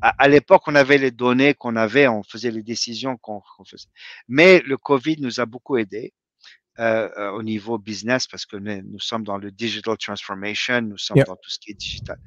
à, 0.00 0.28
l'époque, 0.28 0.62
on 0.66 0.74
avait 0.74 0.98
les 0.98 1.10
données 1.10 1.54
qu'on 1.54 1.76
avait, 1.76 2.08
on 2.08 2.22
faisait 2.22 2.50
les 2.50 2.62
décisions 2.62 3.16
qu'on 3.18 3.42
faisait. 3.68 3.88
Mais 4.28 4.60
le 4.66 4.76
Covid 4.76 5.16
nous 5.20 5.40
a 5.40 5.46
beaucoup 5.46 5.76
aidé 5.76 6.12
euh, 6.80 7.08
euh, 7.16 7.30
au 7.30 7.44
niveau 7.44 7.78
business 7.78 8.26
parce 8.26 8.46
que 8.46 8.56
nous, 8.56 8.98
sommes 8.98 9.22
dans 9.22 9.38
le 9.38 9.52
digital 9.52 9.96
transformation, 9.96 10.82
nous 10.82 10.98
sommes 10.98 11.22
dans 11.24 11.36
tout 11.36 11.48
ce 11.48 11.60
qui 11.60 11.70
est 11.70 11.74
digital. 11.74 12.18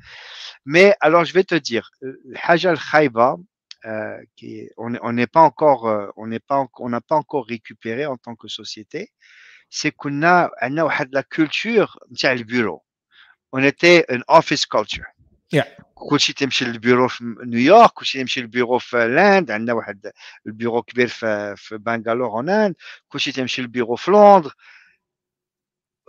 Mais 0.63 0.95
alors, 1.01 1.25
je 1.25 1.33
vais 1.33 1.43
te 1.43 1.55
dire, 1.55 1.91
euh, 2.03 2.17
Hajjal 2.43 2.79
Khaiba, 2.79 3.35
euh, 3.83 4.17
qui 4.37 4.69
on 4.77 5.11
n'est 5.11 5.27
pas 5.27 5.41
encore, 5.41 5.89
euh, 5.89 6.07
on 6.15 6.27
n'est 6.27 6.39
pas, 6.39 6.65
on 6.79 6.87
n'a 6.87 7.01
pas 7.01 7.15
encore 7.15 7.45
récupéré 7.45 8.05
en 8.05 8.15
tant 8.15 8.35
que 8.35 8.47
société, 8.47 9.11
c'est 9.69 9.91
qu'on 9.91 10.23
a, 10.23 10.49
on 10.61 10.77
a 10.77 11.05
la 11.11 11.23
culture, 11.23 11.99
le 12.09 12.43
bureau. 12.43 12.85
On 13.51 13.61
était 13.61 14.05
une 14.07 14.23
office 14.29 14.65
culture. 14.65 15.07
Yeah. 15.56 15.66
كلشي 15.94 16.32
تمشي 16.32 16.64
للبيرو 16.64 17.08
في 17.08 17.34
نيويورك 17.44 17.90
كلشي 17.90 18.20
يمشي 18.20 18.40
للبيرو 18.40 18.78
في 18.78 18.96
لاند 19.08 19.50
عندنا 19.50 19.72
واحد 19.72 20.10
البيرو 20.46 20.82
كبير 20.82 21.08
في 21.08 21.54
في 21.56 21.78
بنغالور 21.78 22.42
en 22.42 22.46
Inde 22.46 22.74
كلشي 23.08 23.32
تمشي 23.32 23.62
للبيرو 23.62 23.96
في 23.96 24.10
لندن 24.10 24.50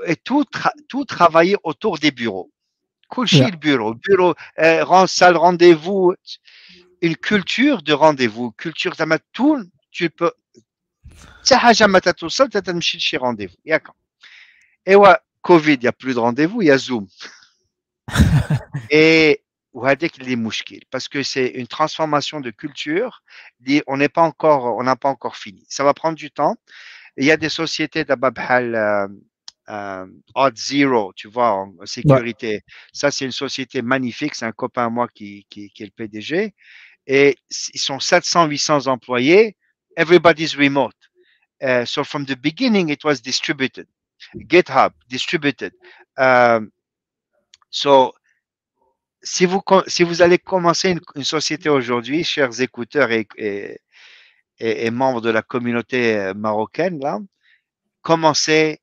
et 0.05 0.15
tout 0.15 0.43
tra- 0.57 0.73
tout 0.89 1.05
travailler 1.05 1.55
autour 1.63 1.97
des 1.99 2.11
bureaux 2.11 2.49
كلشي 3.07 3.38
Yeah. 3.39 3.45
البيرو 3.45 3.89
البيرو 3.89 4.34
euh, 4.34 4.84
rend- 4.86 5.07
salle 5.07 5.38
rendez-vous 5.38 6.13
une 7.05 7.15
culture 7.15 7.81
de 7.81 7.93
rendez-vous 7.93 8.51
culture 8.51 8.95
زعما 8.97 9.19
tout 9.38 9.63
tu 9.91 10.09
peux 10.09 10.31
حتى 11.43 11.55
حاجه 11.55 11.88
ما 11.88 11.99
تتوصل 11.99 12.49
تتمشي 12.49 12.97
لشي 12.97 13.17
rendez-vous 13.19 13.57
ياك 13.65 13.88
ايوا 14.88 15.13
كوفيد 15.41 15.84
يا 15.84 15.91
plus 15.91 16.13
de 16.13 16.19
rendez-vous 16.19 16.61
il 16.61 16.67
y 16.67 16.71
a 16.71 16.77
Zoom 16.77 17.07
et 18.90 19.40
qu'il 20.12 20.30
est 20.30 20.36
parce 20.90 21.09
que 21.09 21.22
c'est 21.22 21.46
une 21.48 21.66
transformation 21.66 22.40
de 22.40 22.50
culture. 22.50 23.22
On 23.86 23.96
n'est 23.96 24.09
pas 24.09 24.22
encore, 24.22 24.76
on 24.76 24.82
n'a 24.82 24.96
pas 24.96 25.09
encore 25.09 25.36
fini. 25.36 25.64
Ça 25.68 25.84
va 25.84 25.94
prendre 25.94 26.16
du 26.16 26.30
temps. 26.30 26.56
Il 27.16 27.24
y 27.24 27.30
a 27.30 27.36
des 27.36 27.48
sociétés 27.48 28.04
d'Ababhal 28.04 28.74
euh, 28.74 29.09
euh 29.68 30.06
Odd 30.34 30.56
Zero, 30.56 31.12
tu 31.14 31.28
vois, 31.28 31.52
en 31.52 31.74
sécurité. 31.84 32.62
Ça, 32.92 33.11
c'est 33.11 33.24
une 33.24 33.32
société 33.32 33.82
magnifique. 33.82 34.34
C'est 34.34 34.46
un 34.46 34.52
copain 34.52 34.86
à 34.86 34.90
moi 34.90 35.09
qui, 35.09 35.46
est 35.56 35.80
le 35.80 35.90
PDG. 35.90 36.54
Et 37.06 37.36
ils 37.74 37.80
sont 37.80 38.00
700, 38.00 38.46
800 38.46 38.86
employés. 38.86 39.56
Everybody's 39.96 40.54
remote. 40.56 40.94
Euh, 41.62 41.84
so 41.84 42.04
from 42.04 42.24
the 42.24 42.36
beginning, 42.36 42.88
it 42.90 43.04
was 43.04 43.20
distributed. 43.20 43.86
GitHub, 44.46 44.92
distributed. 45.09 45.72
Euh, 46.18 46.61
so 47.70 48.12
si 49.22 49.46
vous, 49.46 49.60
si 49.88 50.04
vous 50.04 50.22
allez 50.22 50.38
commencer 50.38 50.90
une, 50.90 51.00
une 51.16 51.24
société 51.24 51.68
aujourd'hui, 51.68 52.24
chers 52.24 52.60
écouteurs 52.60 53.10
et, 53.10 53.26
et, 53.36 53.80
et- 54.60 54.86
et 54.86 54.90
membres 54.90 55.20
de 55.20 55.30
la 55.30 55.42
communauté 55.42 56.16
euh, 56.16 56.34
marocaine, 56.34 57.00
là, 57.00 57.18
commencez 58.02 58.80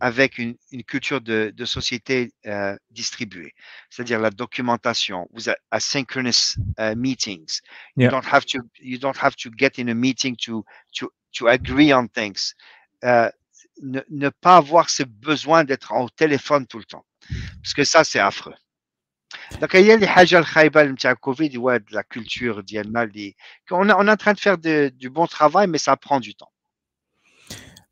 avec 0.00 0.38
une, 0.38 0.56
une 0.72 0.82
culture 0.82 1.20
de, 1.20 1.52
de 1.54 1.64
société 1.66 2.32
euh, 2.46 2.74
distribuée, 2.90 3.52
c'est-à-dire 3.90 4.18
la 4.18 4.30
documentation, 4.30 5.28
vous 5.32 5.50
asynchronous 5.70 6.56
uh, 6.78 6.94
meetings. 6.96 7.60
You 7.96 8.08
don't 8.10 8.24
have 8.32 8.46
to 8.46 8.60
you 8.80 8.98
don't 8.98 9.16
have 9.22 9.36
to 9.36 9.50
get 9.58 9.78
in 9.78 9.88
a 9.88 9.94
meeting 9.94 10.36
to 10.46 10.64
to 10.94 11.12
to 11.34 11.48
agree 11.48 11.92
on 11.92 12.08
things. 12.08 12.54
Euh, 13.04 13.30
ne, 13.82 14.00
ne 14.10 14.30
pas 14.30 14.56
avoir 14.56 14.88
ce 14.88 15.02
besoin 15.02 15.64
d'être 15.64 15.92
au 15.94 16.08
téléphone 16.08 16.66
tout 16.66 16.78
le 16.78 16.84
temps, 16.84 17.04
parce 17.61 17.73
que 17.73 17.83
ça 17.83 18.03
c'est 18.03 18.19
affreux. 18.19 18.55
Donc, 19.61 19.73
il 19.73 19.85
y 19.85 19.91
a 19.91 19.97
les 19.97 20.07
حاجة 20.07 20.39
الخايبة 20.39 20.83
نتاع 20.83 21.13
كوفيد 21.13 21.57
هو 21.57 21.77
de 21.77 21.95
la 21.95 22.03
culture 22.03 22.59
ديالنا 22.59 23.03
اللي 23.03 23.35
on 23.73 23.87
est, 23.89 23.93
on 23.93 24.07
est 24.07 24.11
en 24.11 24.17
train 24.17 24.33
de 24.33 24.39
faire 24.39 24.57
de- 24.57 24.89
du 24.89 25.09
bon 25.09 25.27
travail 25.27 25.67
mais 25.67 25.77
ça 25.77 25.95
prend 25.97 26.19
du 26.19 26.35
temps. 26.35 26.51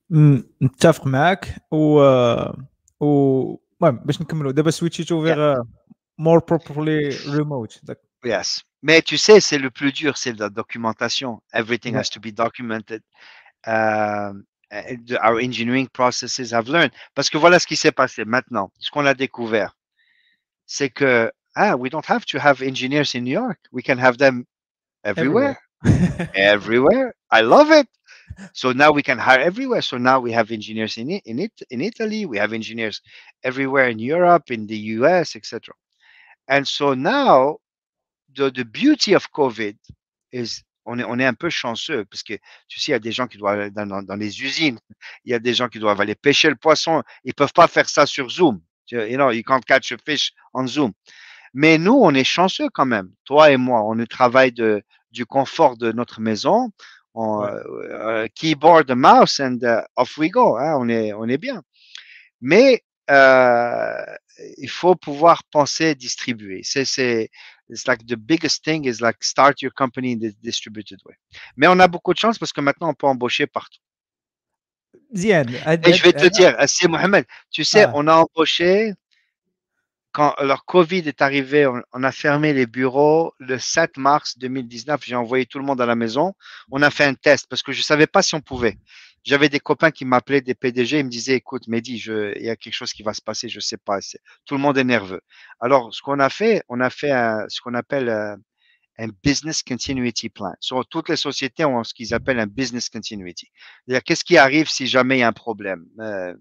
م- 0.09 0.41
نتفق 0.61 1.07
معك 1.07 1.55
و 1.71 1.99
و 2.99 3.57
المهم 3.81 4.05
باش 4.05 4.21
نكملوا 4.21 4.51
دابا 4.51 4.71
سويتشيتو 4.71 5.23
فيغ 5.25 5.55
مور 6.17 6.39
بروبرلي 6.39 7.09
ريموت 7.29 7.79
Yes. 8.25 8.61
Mais 8.87 9.01
tu 9.01 9.17
sais, 9.17 9.39
c'est 9.47 9.57
le 9.65 9.69
plus 9.69 9.91
dur, 10.01 10.13
c'est 10.17 10.33
la 10.43 10.49
documentation. 10.61 11.31
Everything 11.61 11.93
Ouais. 11.93 11.99
has 12.01 12.09
to 12.15 12.19
be 12.25 12.31
documented. 12.45 13.01
Um, 13.67 13.73
and 13.73 13.73
the- 13.73 14.56
our 15.20 15.38
engineering 15.38 15.88
processes 15.92 16.52
have 16.52 16.68
learned. 16.68 16.92
Parce 17.14 17.30
que 17.30 17.38
voilà 17.38 17.58
ce 17.58 17.66
qui 17.66 17.76
s'est 17.76 17.92
passé 17.92 18.24
maintenant. 18.24 18.70
Ce 18.78 18.90
qu'on 18.90 19.06
a 19.06 19.14
découvert, 19.14 19.76
c'est 20.66 20.90
que 20.90 21.30
ah, 21.56 21.76
we 21.76 21.90
don't 21.90 22.06
have 22.08 22.24
to 22.26 22.38
have 22.38 22.62
engineers 22.62 23.14
in 23.14 23.22
New 23.22 23.32
York. 23.32 23.58
We 23.72 23.82
can 23.82 23.98
have 23.98 24.18
them 24.18 24.44
everywhere. 25.04 25.58
everywhere. 26.34 27.14
I 27.30 27.40
love 27.40 27.70
it. 27.70 27.88
So 28.52 28.72
now 28.72 28.92
we 28.92 29.02
can 29.02 29.18
hire 29.18 29.40
everywhere. 29.40 29.82
So 29.82 29.98
now 29.98 30.20
we 30.20 30.30
have 30.32 30.50
engineers 30.52 30.98
in 30.98 31.10
it, 31.10 31.22
in 31.24 31.38
it 31.38 31.52
in 31.70 31.80
Italy. 31.80 32.26
We 32.26 32.38
have 32.38 32.52
engineers 32.52 33.00
everywhere 33.42 33.88
in 33.88 33.98
Europe, 33.98 34.50
in 34.50 34.66
the 34.66 34.78
US, 34.98 35.34
etc. 35.34 35.74
And 36.46 36.66
so 36.66 36.94
now 36.94 37.58
the, 38.36 38.50
the 38.50 38.64
beauty 38.64 39.14
of 39.14 39.32
COVID 39.32 39.76
is 40.32 40.62
on 40.88 40.98
est, 40.98 41.04
on 41.04 41.18
est 41.18 41.26
un 41.26 41.34
peu 41.34 41.50
chanceux 41.50 42.04
parce 42.06 42.22
que 42.24 42.34
tu 42.68 42.80
sais, 42.80 42.92
il 42.92 42.94
y 42.94 42.96
a 42.96 42.98
des 43.00 43.12
gens 43.12 43.26
qui 43.28 43.38
doivent 43.38 43.60
aller 43.60 43.70
dans, 43.70 43.86
dans- 43.86 44.02
dans 44.02 44.16
les 44.16 44.42
usines, 44.42 44.78
il 45.24 45.32
y 45.32 45.34
a 45.34 45.38
des 45.38 45.54
gens 45.54 45.68
qui 45.68 45.78
doivent 45.80 46.00
aller 46.00 46.14
pêcher 46.16 46.48
le 46.50 46.56
poisson, 46.56 47.02
ils 47.24 47.34
peuvent 47.34 47.52
pas 47.54 47.68
faire 47.68 47.88
ça 47.88 48.06
sur 48.06 48.30
Zoom. 48.30 48.60
You 48.90 49.16
know, 49.16 49.30
you 49.32 49.42
can't 49.44 49.60
catch 49.66 49.92
a 49.92 49.98
fish 50.04 50.32
on 50.54 50.66
Zoom. 50.66 50.92
Mais 51.54 51.78
nous, 51.78 51.94
on 51.94 52.14
est 52.14 52.24
chanceux 52.24 52.68
quand 52.72 52.86
même. 52.86 53.10
Toi 53.24 53.50
et 53.52 53.56
moi, 53.58 53.82
on 53.84 54.02
travaille 54.06 54.52
de, 54.52 54.82
du 55.12 55.26
confort 55.26 55.76
de 55.76 55.92
notre 55.92 56.20
maison, 56.20 56.70
on, 57.14 57.40
Ouais. 57.40 57.50
euh, 57.90 58.28
keyboard, 58.34 58.90
mouse, 58.92 59.40
and 59.40 59.58
uh, 59.62 59.82
off 59.96 60.16
we 60.18 60.30
go. 60.30 60.56
hein, 60.56 60.74
on, 60.78 60.88
est, 60.88 61.12
on 61.12 61.26
est 61.28 61.38
bien. 61.38 61.62
Mais 62.40 62.82
euh, 63.10 64.04
il 64.58 64.70
faut 64.70 64.94
pouvoir 64.94 65.44
penser 65.44 65.94
distribuer. 65.94 66.60
C'est, 66.64 66.84
c'est, 66.84 67.30
it's 67.68 67.86
like 67.86 68.06
the 68.06 68.16
biggest 68.16 68.64
thing 68.64 68.86
is 68.86 69.00
like 69.00 69.22
start 69.22 69.62
your 69.62 69.72
company 69.72 70.12
in 70.12 70.18
the 70.18 70.32
distributed 70.42 71.00
way. 71.04 71.14
Mais 71.56 71.66
on 71.66 71.78
a 71.80 71.88
beaucoup 71.88 72.14
de 72.14 72.18
chance 72.18 72.38
parce 72.38 72.52
que 72.52 72.60
maintenant 72.60 72.90
on 72.90 72.94
peut 72.94 73.06
embaucher 73.06 73.46
partout. 73.46 73.80
Ziad, 75.14 75.50
Et 75.50 75.92
je 75.92 76.02
vais 76.02 76.12
te 76.12 76.26
dire, 76.26 76.54
euh, 76.58 76.64
c'est 76.66 76.88
Mohamed, 76.88 77.24
tu 77.50 77.64
sais, 77.64 77.84
ah. 77.84 77.92
on 77.94 78.06
a 78.08 78.14
embauché 78.14 78.92
quand 80.12 80.34
leur 80.40 80.64
Covid 80.64 81.06
est 81.06 81.22
arrivé, 81.22 81.66
on, 81.66 81.82
on, 81.92 82.02
a 82.02 82.12
fermé 82.12 82.52
les 82.52 82.66
bureaux 82.66 83.32
le 83.38 83.58
7 83.58 83.96
mars 83.98 84.38
2019. 84.38 85.02
J'ai 85.04 85.14
envoyé 85.14 85.46
tout 85.46 85.58
le 85.58 85.64
monde 85.64 85.80
à 85.80 85.86
la 85.86 85.94
maison. 85.94 86.34
On 86.70 86.82
a 86.82 86.90
fait 86.90 87.04
un 87.04 87.14
test 87.14 87.46
parce 87.48 87.62
que 87.62 87.72
je 87.72 87.80
ne 87.80 87.84
savais 87.84 88.06
pas 88.06 88.22
si 88.22 88.34
on 88.34 88.40
pouvait. 88.40 88.78
J'avais 89.28 89.50
des 89.50 89.60
copains 89.60 89.90
qui 89.90 90.06
m'appelaient, 90.06 90.40
des 90.40 90.54
PDG, 90.54 91.00
ils 91.00 91.04
me 91.04 91.10
disaient, 91.10 91.34
écoute, 91.34 91.68
Mehdi, 91.68 92.02
il 92.06 92.42
y 92.42 92.48
a 92.48 92.56
quelque 92.56 92.72
chose 92.72 92.94
qui 92.94 93.02
va 93.02 93.12
se 93.12 93.20
passer, 93.20 93.50
je 93.50 93.60
sais 93.60 93.76
pas. 93.76 93.98
Tout 94.46 94.54
le 94.54 94.60
monde 94.62 94.78
est 94.78 94.84
nerveux. 94.84 95.20
Alors, 95.60 95.92
ce 95.92 96.00
qu'on 96.00 96.18
a 96.18 96.30
fait, 96.30 96.62
on 96.70 96.80
a 96.80 96.88
fait 96.88 97.10
ce 97.50 97.60
qu'on 97.60 97.74
appelle 97.74 98.08
euh, 98.08 98.34
un 98.96 99.08
business 99.22 99.62
continuity 99.62 100.30
plan. 100.30 100.54
Sur 100.60 100.86
toutes 100.88 101.10
les 101.10 101.16
sociétés 101.16 101.66
ont 101.66 101.84
ce 101.84 101.92
qu'ils 101.92 102.14
appellent 102.14 102.40
un 102.40 102.46
business 102.46 102.88
continuity. 102.88 103.50
C'est-à-dire, 103.84 104.02
qu'est-ce 104.02 104.24
qui 104.24 104.38
arrive 104.38 104.70
si 104.70 104.86
jamais 104.86 105.18
il 105.18 105.20
y 105.20 105.24
a 105.24 105.28
un 105.28 105.34
problème? 105.34 105.84
Euh, 106.00 106.34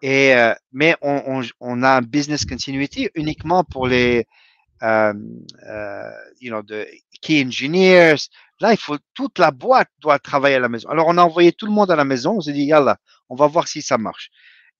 et, 0.00 0.36
euh, 0.36 0.54
mais 0.70 0.94
on 1.02 1.82
a 1.82 1.96
un 1.96 2.02
business 2.02 2.44
continuity 2.44 3.10
uniquement 3.16 3.64
pour 3.64 3.88
les, 3.88 4.24
euh, 4.83 5.13
euh, 5.69 6.11
you 6.41 6.49
know, 6.49 6.61
de 6.61 6.85
key 7.21 7.43
engineers. 7.45 8.29
Là, 8.59 8.71
il 8.71 8.77
faut 8.77 8.97
toute 9.13 9.39
la 9.39 9.51
boîte 9.51 9.89
doit 9.99 10.19
travailler 10.19 10.55
à 10.55 10.59
la 10.59 10.69
maison. 10.69 10.89
Alors, 10.89 11.07
on 11.07 11.17
a 11.17 11.23
envoyé 11.23 11.51
tout 11.53 11.65
le 11.65 11.71
monde 11.71 11.91
à 11.91 11.95
la 11.95 12.05
maison. 12.05 12.37
On 12.37 12.41
s'est 12.41 12.53
dit, 12.53 12.65
yallah, 12.65 12.97
on 13.29 13.35
va 13.35 13.47
voir 13.47 13.67
si 13.67 13.81
ça 13.81 13.97
marche. 13.97 14.29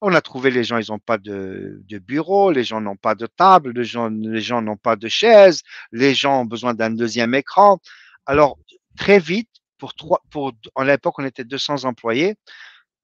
On 0.02 0.14
a 0.14 0.22
trouvé 0.22 0.52
les 0.52 0.66
gens, 0.66 0.78
ils 0.78 0.92
n'ont 0.92 1.00
pas 1.00 1.18
de, 1.18 1.82
de 1.88 1.98
bureau, 2.00 2.52
les 2.52 2.66
gens 2.66 2.82
n'ont 2.82 2.98
pas 2.98 3.16
de 3.16 3.26
table, 3.26 3.72
les 3.72 3.86
gens, 3.86 4.10
les 4.10 4.42
gens 4.42 4.62
n'ont 4.62 4.76
pas 4.76 4.98
de 4.98 5.08
chaise, 5.08 5.62
les 5.94 6.14
gens 6.14 6.42
ont 6.42 6.46
besoin 6.46 6.74
d'un 6.74 6.92
deuxième 6.92 7.34
écran. 7.34 7.80
Alors, 8.26 8.58
très 8.98 9.20
vite, 9.20 9.50
pour 9.78 9.94
trois, 9.94 10.22
pour, 10.30 10.52
en 10.76 10.84
l'époque, 10.84 11.20
on 11.20 11.26
était 11.26 11.46
200 11.46 11.86
employés. 11.86 12.36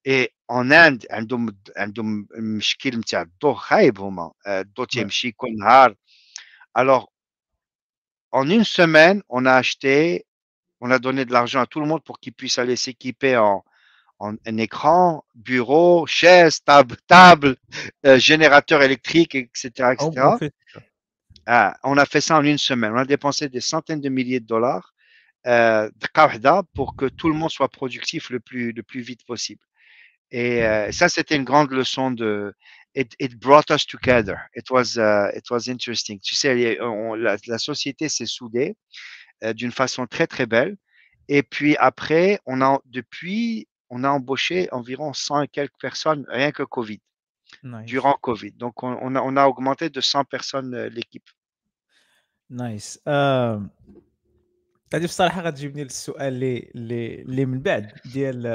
Et 0.04 0.32
en 0.48 0.70
Inde, 0.70 1.06
عندهم 1.10 1.56
عندهم 1.76 2.26
مشكل 2.38 2.98
نتاع 2.98 3.22
الضوء 3.22 3.54
خايب 3.54 4.00
هما 4.00 4.32
الضوء 4.46 4.86
تيمشي 4.86 5.32
كل 5.32 5.56
نهار 5.56 5.94
alors, 6.75 7.11
en 8.31 8.49
une 8.49 8.65
semaine, 8.65 9.23
on 9.29 9.45
a 9.45 9.53
acheté, 9.53 10.25
on 10.81 10.91
a 10.91 10.99
donné 10.99 11.23
de 11.25 11.31
l'argent 11.31 11.61
à 11.61 11.65
tout 11.65 11.79
le 11.79 11.87
monde 11.87 12.03
pour 12.03 12.19
qu'ils 12.19 12.33
puissent 12.33 12.59
aller 12.59 12.75
s'équiper 12.75 13.37
en, 13.37 13.63
en, 14.19 14.35
écran, 14.57 15.23
bureau, 15.35 16.05
chaise, 16.05 16.61
table, 16.63 16.97
table 17.07 17.55
euh, 18.05 18.19
générateur 18.19 18.83
électrique, 18.83 19.35
etc. 19.35 19.93
etc. 19.93 20.51
Ah, 21.47 21.77
on, 21.83 21.97
a 21.97 22.05
fait 22.05 22.21
ça 22.21 22.37
en 22.37 22.43
une 22.43 22.57
semaine. 22.57 22.91
On 22.91 22.97
a 22.97 23.05
dépensé 23.05 23.49
des 23.49 23.61
centaines 23.61 24.01
de 24.01 24.09
milliers 24.09 24.39
de 24.39 24.47
dollars 24.47 24.93
euh, 25.45 25.89
pour 26.73 26.95
que 26.95 27.05
tout 27.05 27.29
le 27.29 27.35
monde 27.35 27.51
soit 27.51 27.69
productif 27.69 28.31
le 28.31 28.39
plus, 28.39 28.71
le 28.71 28.83
plus 28.83 29.01
vite 29.01 29.23
possible. 29.25 29.61
Et 30.31 30.65
euh, 30.65 30.91
ça, 30.91 31.07
c'était 31.07 31.35
une 31.35 31.43
grande 31.43 31.71
leçon 31.71 32.11
de 32.11 32.53
It, 32.94 33.14
it 33.20 33.32
brought 33.38 33.70
us 33.70 33.86
together. 33.86 34.38
It 34.54 34.66
was, 34.70 34.88
uh, 34.98 35.30
it 35.38 35.46
was 35.50 35.62
interesting. 35.68 36.18
Tu 36.20 36.34
sais, 36.34 36.50
il 36.56 36.60
y 36.60 36.66
a- 36.76 36.84
on- 36.84 37.14
la, 37.14 37.36
la 37.46 37.58
société 37.58 38.08
s'est 38.08 38.26
soudée 38.38 38.76
euh, 39.44 39.52
d'une 39.52 39.70
façon 39.72 40.06
très 40.06 40.26
très 40.26 40.46
belle. 40.46 40.76
Et 41.28 41.42
puis 41.44 41.76
après, 41.78 42.40
on 42.46 42.60
a 42.62 42.80
depuis, 42.86 43.68
on 43.90 44.02
a 44.02 44.08
embauché 44.10 44.68
environ 44.72 45.12
100 45.12 45.42
et 45.42 45.48
quelques 45.48 45.78
personnes 45.80 46.24
rien 46.28 46.50
que 46.50 46.64
Covid, 46.64 47.00
Nice. 47.62 47.86
durant 47.86 48.16
Covid. 48.20 48.52
Donc 48.52 48.82
on, 48.82 48.98
on 49.00 49.14
a, 49.14 49.20
on 49.22 49.36
a 49.36 49.46
augmenté 49.46 49.88
de 49.88 50.00
100 50.00 50.24
personnes 50.24 50.74
euh, 50.74 50.88
l'équipe. 50.88 51.28
نايس 52.50 53.00
آم، 53.08 53.70
هذه 54.94 55.04
بصراحه 55.04 55.40
غتجيبني 55.42 55.84
للسؤال 55.84 56.22
اللي 56.34 56.70
اللي 56.74 57.14
اللي 57.22 57.46
من 57.46 57.60
بعد 57.60 57.92
ديال 58.04 58.46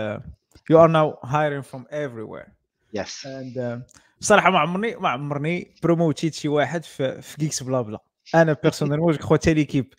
يو 0.69 0.83
ار 0.83 0.87
ناو 0.87 1.19
هايرين 1.23 1.61
فروم 1.61 1.85
everywhere 1.85 2.49
Yes. 2.97 3.25
اند 3.25 3.83
بصراحة 4.20 4.50
ما 4.50 4.58
عمرني 4.58 4.96
ما 4.96 5.08
عمرني 5.08 5.74
بروموتيت 5.82 6.34
شي 6.34 6.48
واحد 6.48 6.84
في 6.84 7.22
في 7.22 7.36
جيكس 7.38 7.62
بلا 7.62 7.80
بلا. 7.80 7.98
أنا 8.34 8.52
بيرسونيلمون 8.62 9.12
جو 9.12 9.26
حتى 9.26 9.54
ليكيب 9.54 9.94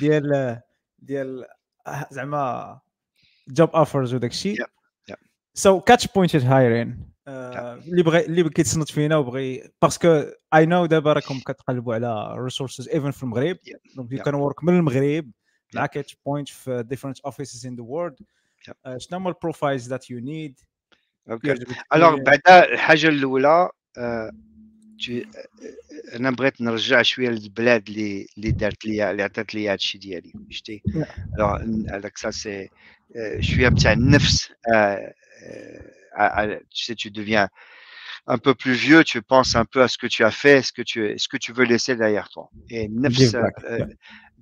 ديال 0.00 0.60
ديال 0.98 1.46
زعما 2.10 2.80
جوب 3.48 3.70
اوفرز 3.70 4.14
وداك 4.14 4.30
الشيء. 4.30 4.56
سو 5.54 5.80
كاتش 5.80 6.06
بوينتد 6.06 6.44
هايرين 6.44 7.10
اللي 7.28 8.02
بغى 8.02 8.26
اللي 8.26 8.50
كيتصنت 8.50 8.90
فينا 8.90 9.16
وبغي 9.16 9.70
باسكو 9.82 10.24
اي 10.54 10.66
نو 10.66 10.86
دابا 10.86 11.12
راكم 11.12 11.40
كتقلبوا 11.46 11.94
على 11.94 12.34
ريسورسز 12.38 12.88
ايفن 12.88 13.10
في 13.10 13.22
المغرب. 13.22 13.56
دونك 13.96 14.12
يو. 14.12 14.22
كان 14.22 14.34
ورك 14.34 14.64
من 14.64 14.76
المغرب 14.76 15.30
مع 15.74 15.86
كاتش 15.86 16.16
بوينت 16.26 16.48
في 16.48 16.82
ديفرنت 16.82 17.20
اوفيسز 17.20 17.66
ان 17.66 17.76
ذا 17.76 17.82
وورلد. 17.82 18.16
شنو 18.96 19.18
هما 19.18 19.30
البروفايلز 19.30 19.88
ذات 19.88 20.10
يو 20.10 20.18
نيد 20.20 20.60
Okay. 21.29 21.55
Alors, 21.89 22.15
بعدا 22.25 22.73
الحاجة 22.73 23.07
الأولى 23.07 23.69
آه، 23.97 24.31
tu- 25.01 25.11
آه، 25.11 26.15
أنا 26.15 26.31
بغيت 26.31 26.61
نرجع 26.61 27.01
شوية 27.01 27.29
للبلاد 27.29 27.89
اللي 27.89 28.27
اللي 28.37 28.51
دارت 28.51 28.85
لي 28.85 29.11
اللي 29.11 29.23
عطات 29.23 29.55
لي 29.55 29.69
هادشي 29.69 29.97
ديالي 29.97 30.33
شتي 30.49 30.83
Yeah. 30.95 31.39
alors 31.39 31.61
هذاك 31.93 32.17
ça 32.17 32.31
c'est 32.31 32.69
آه، 33.17 33.39
شوية 33.41 33.69
نتاع 33.69 33.91
النفس 33.91 34.51
آه، 34.73 35.13
آه، 36.17 36.21
آه، 36.21 36.59
tu 36.75 36.83
sais 36.85 36.95
tu 36.95 37.09
deviens 37.11 37.47
un 38.27 38.37
peu 38.37 38.53
plus 38.55 38.73
vieux 38.73 39.03
tu 39.03 39.21
penses 39.21 39.55
un 39.55 39.65
peu 39.65 39.81
à 39.83 39.87
ce 39.87 39.97
que 39.97 40.07
tu 40.07 40.23
as 40.23 40.31
fait 40.31 40.61
ce 40.67 40.71
que 40.77 40.81
tu 40.91 40.99
ce 41.23 41.27
que 41.27 41.37
tu 41.37 41.51
veux 41.53 41.65
laisser 41.65 41.95
derrière 41.95 42.29
toi 42.29 42.45
et 42.69 42.85
النفس 42.85 43.19
Give 43.19 43.31
back, 43.41 43.55
euh, 43.63 43.77
yeah. 43.77 43.87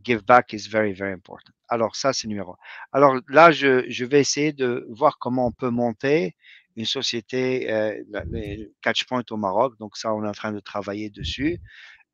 give 0.07 0.21
back 0.31 0.45
is 0.53 0.65
very 0.77 0.93
very 1.01 1.13
important 1.19 1.53
alors 1.73 1.93
ça 2.01 2.09
c'est 2.13 2.27
numéro 2.33 2.51
un. 2.53 2.57
alors 2.97 3.13
là 3.37 3.45
je, 3.51 3.71
je 3.97 4.05
vais 4.11 4.21
essayer 4.25 4.51
de 4.63 4.69
voir 4.99 5.13
comment 5.23 5.45
on 5.47 5.55
peut 5.61 5.73
monter 5.83 6.35
une 6.78 6.86
société 6.86 7.72
euh, 7.72 7.94
Catchpoint 8.82 9.24
au 9.30 9.36
Maroc. 9.36 9.74
Donc 9.78 9.96
ça, 9.96 10.14
on 10.14 10.24
est 10.24 10.28
en 10.28 10.32
train 10.32 10.52
de 10.52 10.60
travailler 10.60 11.10
dessus 11.10 11.58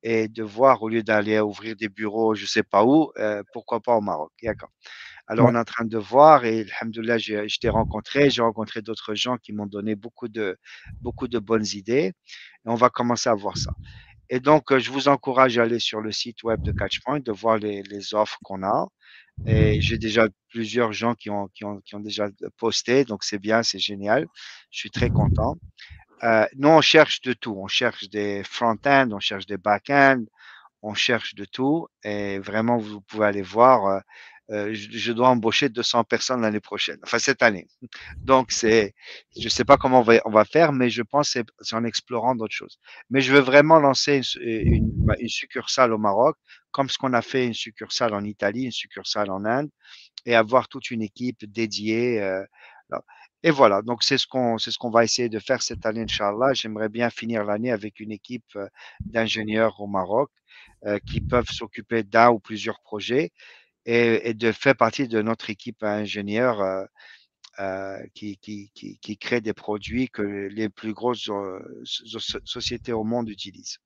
et 0.03 0.29
de 0.29 0.43
voir 0.45 0.83
au 0.83 0.89
lieu 0.91 1.03
d'aller 1.03 1.41
ouvrir 1.41 1.77
des 1.77 1.89
bureaux, 1.89 2.35
je 2.35 2.47
sais 2.47 2.62
pas 2.62 2.85
où, 2.85 3.12
euh, 3.19 3.43
pourquoi 3.53 3.81
pas 3.81 3.97
au 3.97 4.01
Maroc. 4.03 4.33
D'accord. 4.43 4.71
Alors 5.29 5.47
Ouais. 5.47 5.53
on 5.53 5.55
est 5.55 5.59
en 5.59 5.65
train 5.65 5.85
de 5.87 5.99
voir 5.99 6.45
et 6.47 6.67
alhamdoulilah, 6.81 7.19
je 7.19 7.59
t'ai 7.59 7.69
rencontré, 7.71 8.31
j'ai 8.31 8.43
rencontré 8.43 8.83
d'autres 8.83 9.15
gens 9.15 9.37
qui 9.39 9.53
m'ont 9.53 9.67
donné 9.67 9.95
beaucoup 9.97 10.29
de 10.29 10.59
beaucoup 11.03 11.29
de 11.29 11.39
bonnes 11.39 11.67
idées 11.75 12.12
et 12.67 12.69
on 12.69 12.75
va 12.77 12.91
commencer 12.91 13.29
à 13.31 13.35
voir 13.35 13.59
ça. 13.59 13.73
Et 14.31 14.41
donc, 14.41 14.73
euh, 14.73 14.79
je 14.79 14.91
vous 14.91 15.09
encourage 15.09 15.59
à 15.59 15.62
aller 15.65 15.79
sur 15.81 16.01
le 16.01 16.12
site 16.12 16.43
web 16.45 16.62
de 16.62 16.73
Catchpoint, 16.73 17.21
de 17.21 17.33
voir 17.33 17.59
les, 17.59 17.83
les 17.85 18.15
offres 18.15 18.39
qu'on 18.45 18.62
a. 18.65 18.89
Et 19.47 19.80
j'ai 19.80 19.99
déjà 19.99 20.28
plusieurs 20.49 20.93
gens 20.93 21.14
qui 21.14 21.30
ont, 21.30 21.49
qui 21.49 21.64
ont, 21.64 21.80
qui 21.80 21.95
ont 21.95 22.01
déjà 22.01 22.28
posté, 22.57 23.05
donc 23.05 23.24
c'est 23.24 23.39
bien, 23.39 23.62
c'est 23.62 23.78
génial. 23.78 24.26
Je 24.70 24.78
suis 24.80 24.91
très 24.91 25.11
content. 25.11 25.57
Euh, 26.22 26.47
nous, 26.57 26.68
on 26.68 26.80
cherche 26.80 27.20
de 27.22 27.32
tout. 27.35 27.57
On 27.59 27.68
cherche 27.68 28.09
des 28.11 28.43
front-end, 28.45 29.09
on 29.12 29.20
cherche 29.20 29.47
des 29.47 29.59
back-end, 29.59 30.24
on 30.82 30.95
cherche 30.95 31.35
de 31.35 31.45
tout. 31.45 31.89
Et 32.05 32.39
vraiment, 32.39 32.78
vous 32.78 33.01
pouvez 33.03 33.26
aller 33.26 33.43
voir. 33.43 33.87
euh, 33.87 34.01
euh, 34.51 34.74
je, 34.74 34.90
je 34.90 35.12
dois 35.12 35.28
embaucher 35.28 35.68
200 35.68 36.05
personnes 36.05 36.42
l'année 36.42 36.61
prochaine, 36.61 36.99
enfin 37.03 37.18
cette 37.18 37.42
année. 37.42 37.66
Donc, 38.18 38.53
c'est, 38.53 38.95
je 39.38 39.49
sais 39.49 39.64
pas 39.64 39.76
comment 39.76 40.01
on 40.01 40.03
va, 40.03 40.20
on 40.26 40.30
va 40.30 40.45
faire, 40.45 40.72
mais 40.72 40.90
je 40.90 41.03
pense 41.03 41.32
que 41.34 41.40
c'est 41.61 41.76
en 41.76 41.84
explorant 41.84 42.34
d'autres 42.34 42.55
choses. 42.55 42.78
Mais 43.11 43.20
je 43.20 43.32
veux 43.32 43.40
vraiment 43.40 43.78
lancer 43.80 44.20
une, 44.36 44.74
une, 44.74 45.14
une 45.18 45.28
succursale 45.28 45.92
au 45.92 45.99
Maroc, 45.99 46.36
comme 46.72 46.88
ce 46.90 46.99
qu'on 46.99 47.12
a 47.14 47.22
fait 47.22 47.47
une 47.47 47.55
succursale 47.55 48.14
en 48.14 48.24
Italie, 48.24 48.64
une 48.64 48.72
succursale 48.72 49.30
en 49.30 49.45
Inde, 49.45 49.70
et 50.26 50.34
avoir 50.34 50.68
toute 50.68 50.90
une 50.90 51.03
équipe 51.03 51.45
dédiée. 51.51 52.20
euh, 52.22 52.45
et 53.42 53.51
voilà, 53.51 53.82
donc 53.82 54.03
c'est 54.03 54.16
ce 54.18 54.26
qu'on 54.26 54.57
c'est 54.59 54.70
ce 54.70 54.78
qu'on 54.78 54.90
va 54.90 55.05
essayer 55.05 55.28
de 55.28 55.38
faire 55.38 55.62
cette 55.62 55.84
année, 55.86 56.03
Inch'Allah. 56.03 56.55
J'aimerais 56.55 56.88
bien 56.88 57.11
finir 57.11 57.45
l'année 57.45 57.70
avec 57.72 58.01
une 58.01 58.11
équipe 58.12 58.45
euh, 58.57 58.66
d'ingénieurs 59.01 59.80
au 59.80 59.86
Maroc 59.86 60.30
euh, 60.86 60.99
qui 61.07 61.20
peuvent 61.20 61.49
s'occuper 61.51 62.03
d'un 62.05 62.30
ou 62.30 62.38
plusieurs 62.40 62.80
projets 62.80 63.32
et, 63.86 64.30
et 64.30 64.34
de 64.34 64.51
faire 64.51 64.76
partie 64.76 65.07
de 65.07 65.22
notre 65.22 65.49
équipe 65.49 65.82
ingénieurs 65.84 66.62
euh, 66.62 66.86
euh, 67.60 67.97
qui, 68.16 68.38
qui, 68.38 68.72
qui, 68.74 68.97
qui 69.03 69.18
crée 69.18 69.41
des 69.41 69.53
produits 69.53 70.07
que 70.10 70.22
les 70.60 70.70
plus 70.70 70.93
grosses 70.93 71.30
euh, 71.30 71.60
so- 71.84 72.20
so- 72.20 72.39
sociétés 72.45 72.93
au 72.93 73.03
monde 73.03 73.28
utilisent. 73.30 73.78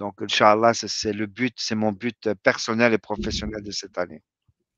Donc, 0.00 0.14
Inch'Allah, 0.22 0.72
ça, 0.80 0.88
c'est 0.88 1.12
le 1.12 1.26
but, 1.26 1.54
c'est 1.66 1.74
mon 1.84 1.92
but 1.92 2.20
euh, 2.26 2.34
personnel 2.50 2.90
et 2.94 2.98
professionnel 2.98 3.62
de 3.62 3.70
cette 3.70 3.98
année. 3.98 4.22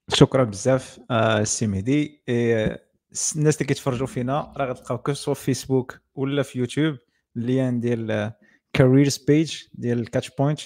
شكرا 0.08 0.44
بزاف 0.44 1.00
آه، 1.10 1.40
السي 1.40 1.66
مهدي 1.66 2.22
إيه، 2.28 2.86
س- 3.12 3.36
الناس 3.36 3.56
اللي 3.56 3.66
كيتفرجوا 3.66 4.06
فينا 4.06 4.52
راه 4.56 4.66
غتلقاو 4.66 4.98
كو 4.98 5.12
سوا 5.12 5.34
في 5.34 5.44
فيسبوك 5.44 6.00
ولا 6.14 6.42
في 6.42 6.58
يوتيوب 6.58 6.98
اللين 7.36 7.80
ديال 7.80 8.32
كاريرز 8.72 9.16
بيج 9.18 9.62
ديال 9.72 10.10
كاتش 10.10 10.30
بوينت 10.38 10.60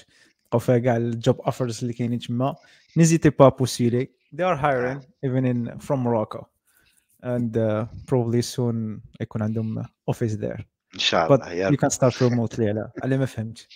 تلقاو 0.51 0.59
فيها 0.59 0.77
كاع 0.77 0.97
الجوب 0.97 1.41
أوفرز 1.41 1.81
اللي 1.81 1.93
كاينين 1.93 2.19
تما. 2.19 2.55
نيزيتي 2.97 3.29
با 3.29 3.49
بوستيلي 3.49 4.09
they 4.35 4.43
are 4.43 4.57
hiring 4.57 5.01
even 5.25 5.45
in 5.45 5.79
from 5.79 5.99
Morocco. 6.03 6.47
And 7.23 7.57
uh, 7.57 7.85
probably 8.07 8.41
soon 8.41 8.99
يكون 9.21 9.41
عندهم 9.41 9.83
office 9.83 10.35
there. 10.35 10.61
إن 10.93 10.99
شاء 10.99 11.33
الله 11.33 11.51
يا 11.51 11.71
you 11.71 11.75
can 11.75 11.89
start 11.89 12.13
remotely 12.13 12.59
على 12.59 12.91
على 13.03 13.17
ما 13.17 13.25
فهمت. 13.25 13.67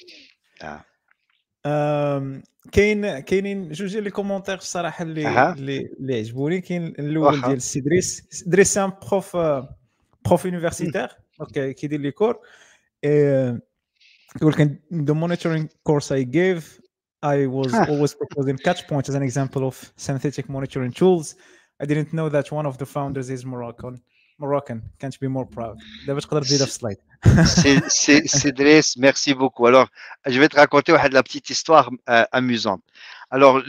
آه. 1.66 2.42
كاين 2.72 3.20
كاينين 3.20 3.72
جوج 3.72 3.92
ديال 3.92 4.04
لي 4.04 4.10
كومونتير 4.10 4.56
الصراحه 4.56 5.04
اللي. 5.04 5.52
اللي 5.54 5.90
اللي 6.00 6.18
عجبوني. 6.18 6.62
كاين 6.62 6.86
الأول. 6.86 7.42
ديال 7.42 7.62
سي 7.62 7.80
دريس 7.80 8.44
دريس 8.48 8.80
بروف 8.80 9.38
بروف 10.26 10.46
يونيفرسيتير 10.46 11.08
دونك 11.40 11.76
كيدير 11.76 12.00
لي 12.00 12.12
كور 12.12 12.40
the 14.40 15.16
monitoring 15.16 15.70
course 15.84 16.12
I 16.12 16.24
gave, 16.24 16.80
I 17.24 17.46
was 17.48 17.72
huh. 17.72 17.86
always 17.90 18.14
proposing 18.14 18.58
Catchpoint 18.58 19.10
as 19.10 19.16
an 19.16 19.24
example 19.24 19.66
of 19.66 19.94
synthetic 19.96 20.50
monitoring 20.50 20.92
tools. 20.92 21.36
I 21.80 21.86
didn't 21.86 22.14
know 22.14 22.30
that 22.30 22.52
one 22.52 22.66
of 22.66 22.78
the 22.78 22.86
founders 22.86 23.30
is 23.30 23.46
Moroccan. 23.46 24.02
Moroccan, 24.38 24.82
can't 25.00 25.18
be 25.20 25.28
more 25.28 25.46
proud? 25.46 25.78
Cédric, 28.28 28.86
merci 28.98 29.34
beaucoup. 29.34 29.66
Alors, 29.66 29.88
je 30.26 30.38
vais 30.40 30.50
te 30.50 30.58
raconter 30.58 30.92
la 30.92 31.24
petite 31.24 31.50
histoire 31.50 31.90
euh, 32.10 32.26
amusante. 32.34 32.84
Alors, 33.32 33.62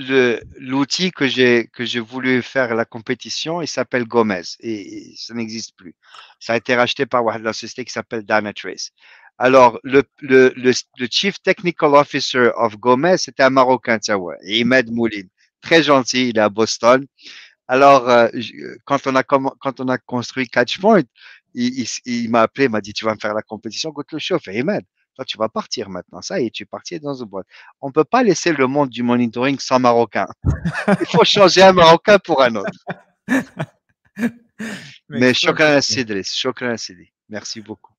l'outil 0.58 1.12
que 1.12 1.26
j'ai 1.26 1.68
que 1.72 1.84
j'ai 1.84 2.00
voulu 2.00 2.42
faire 2.42 2.74
la 2.74 2.84
compétition, 2.84 3.62
il 3.62 3.68
s'appelle 3.68 4.04
Gomez 4.04 4.42
et, 4.60 5.12
et 5.12 5.14
ça 5.16 5.34
n'existe 5.34 5.76
plus. 5.76 5.94
Ça 6.40 6.52
a 6.54 6.56
été 6.56 6.74
racheté 6.74 7.06
par 7.06 7.38
la 7.38 7.52
société 7.52 7.84
qui 7.84 7.92
s'appelle 7.92 8.24
Dynatrace. 8.24 8.90
Alors, 9.38 9.78
le, 9.84 10.02
le, 10.20 10.52
le, 10.56 10.72
le 10.98 11.08
Chief 11.10 11.40
Technical 11.42 11.94
Officer 11.94 12.50
of 12.56 12.76
Gomez, 12.78 13.18
c'était 13.18 13.42
un 13.42 13.50
Marocain, 13.50 13.98
Imed 14.44 14.90
Mouline. 14.90 15.28
Très 15.60 15.82
gentil, 15.82 16.28
il 16.30 16.38
est 16.38 16.40
à 16.40 16.48
Boston. 16.48 17.06
Alors, 17.68 18.08
euh, 18.08 18.28
je- 18.34 18.76
quand, 18.84 19.06
on 19.06 19.16
a 19.16 19.22
quand 19.24 19.80
on 19.80 19.88
a 19.88 19.98
construit 19.98 20.48
Catchpoint, 20.48 21.02
il, 21.54 21.80
il- 21.80 21.88
il 22.06 22.30
m'a 22.30 22.42
appelé, 22.42 22.66
il 22.66 22.70
m'a 22.70 22.80
dit 22.80 22.92
Tu 22.94 23.04
vas 23.04 23.14
me 23.14 23.18
faire 23.20 23.34
la 23.34 23.42
compétition 23.42 23.92
contre 23.92 24.14
le 24.14 24.20
chauffe. 24.20 24.46
Et 24.48 24.60
Ahmed, 24.60 24.84
toi, 25.16 25.24
tu 25.24 25.36
vas 25.38 25.48
partir 25.48 25.90
maintenant. 25.90 26.22
Ça 26.22 26.40
y 26.40 26.46
est, 26.46 26.50
tu 26.50 26.62
es 26.62 26.66
parti 26.66 26.98
dans 27.00 27.14
une 27.14 27.26
boîte. 27.28 27.46
On 27.80 27.88
ne 27.88 27.92
peut 27.92 28.04
pas 28.04 28.22
laisser 28.22 28.52
le 28.52 28.66
monde 28.66 28.88
du 28.90 29.02
monitoring 29.02 29.58
sans 29.58 29.78
Marocain. 29.80 30.28
Il 31.00 31.06
faut 31.08 31.24
changer 31.24 31.62
un 31.62 31.72
Marocain 31.72 32.18
pour 32.18 32.42
un 32.42 32.54
autre. 32.56 32.78
Mais 35.08 35.34
Chokran 35.34 35.80
Sidris, 35.82 36.24
Chokran 36.34 36.76
Sidi. 36.76 37.12
Merci 37.28 37.60
beaucoup. 37.60 37.92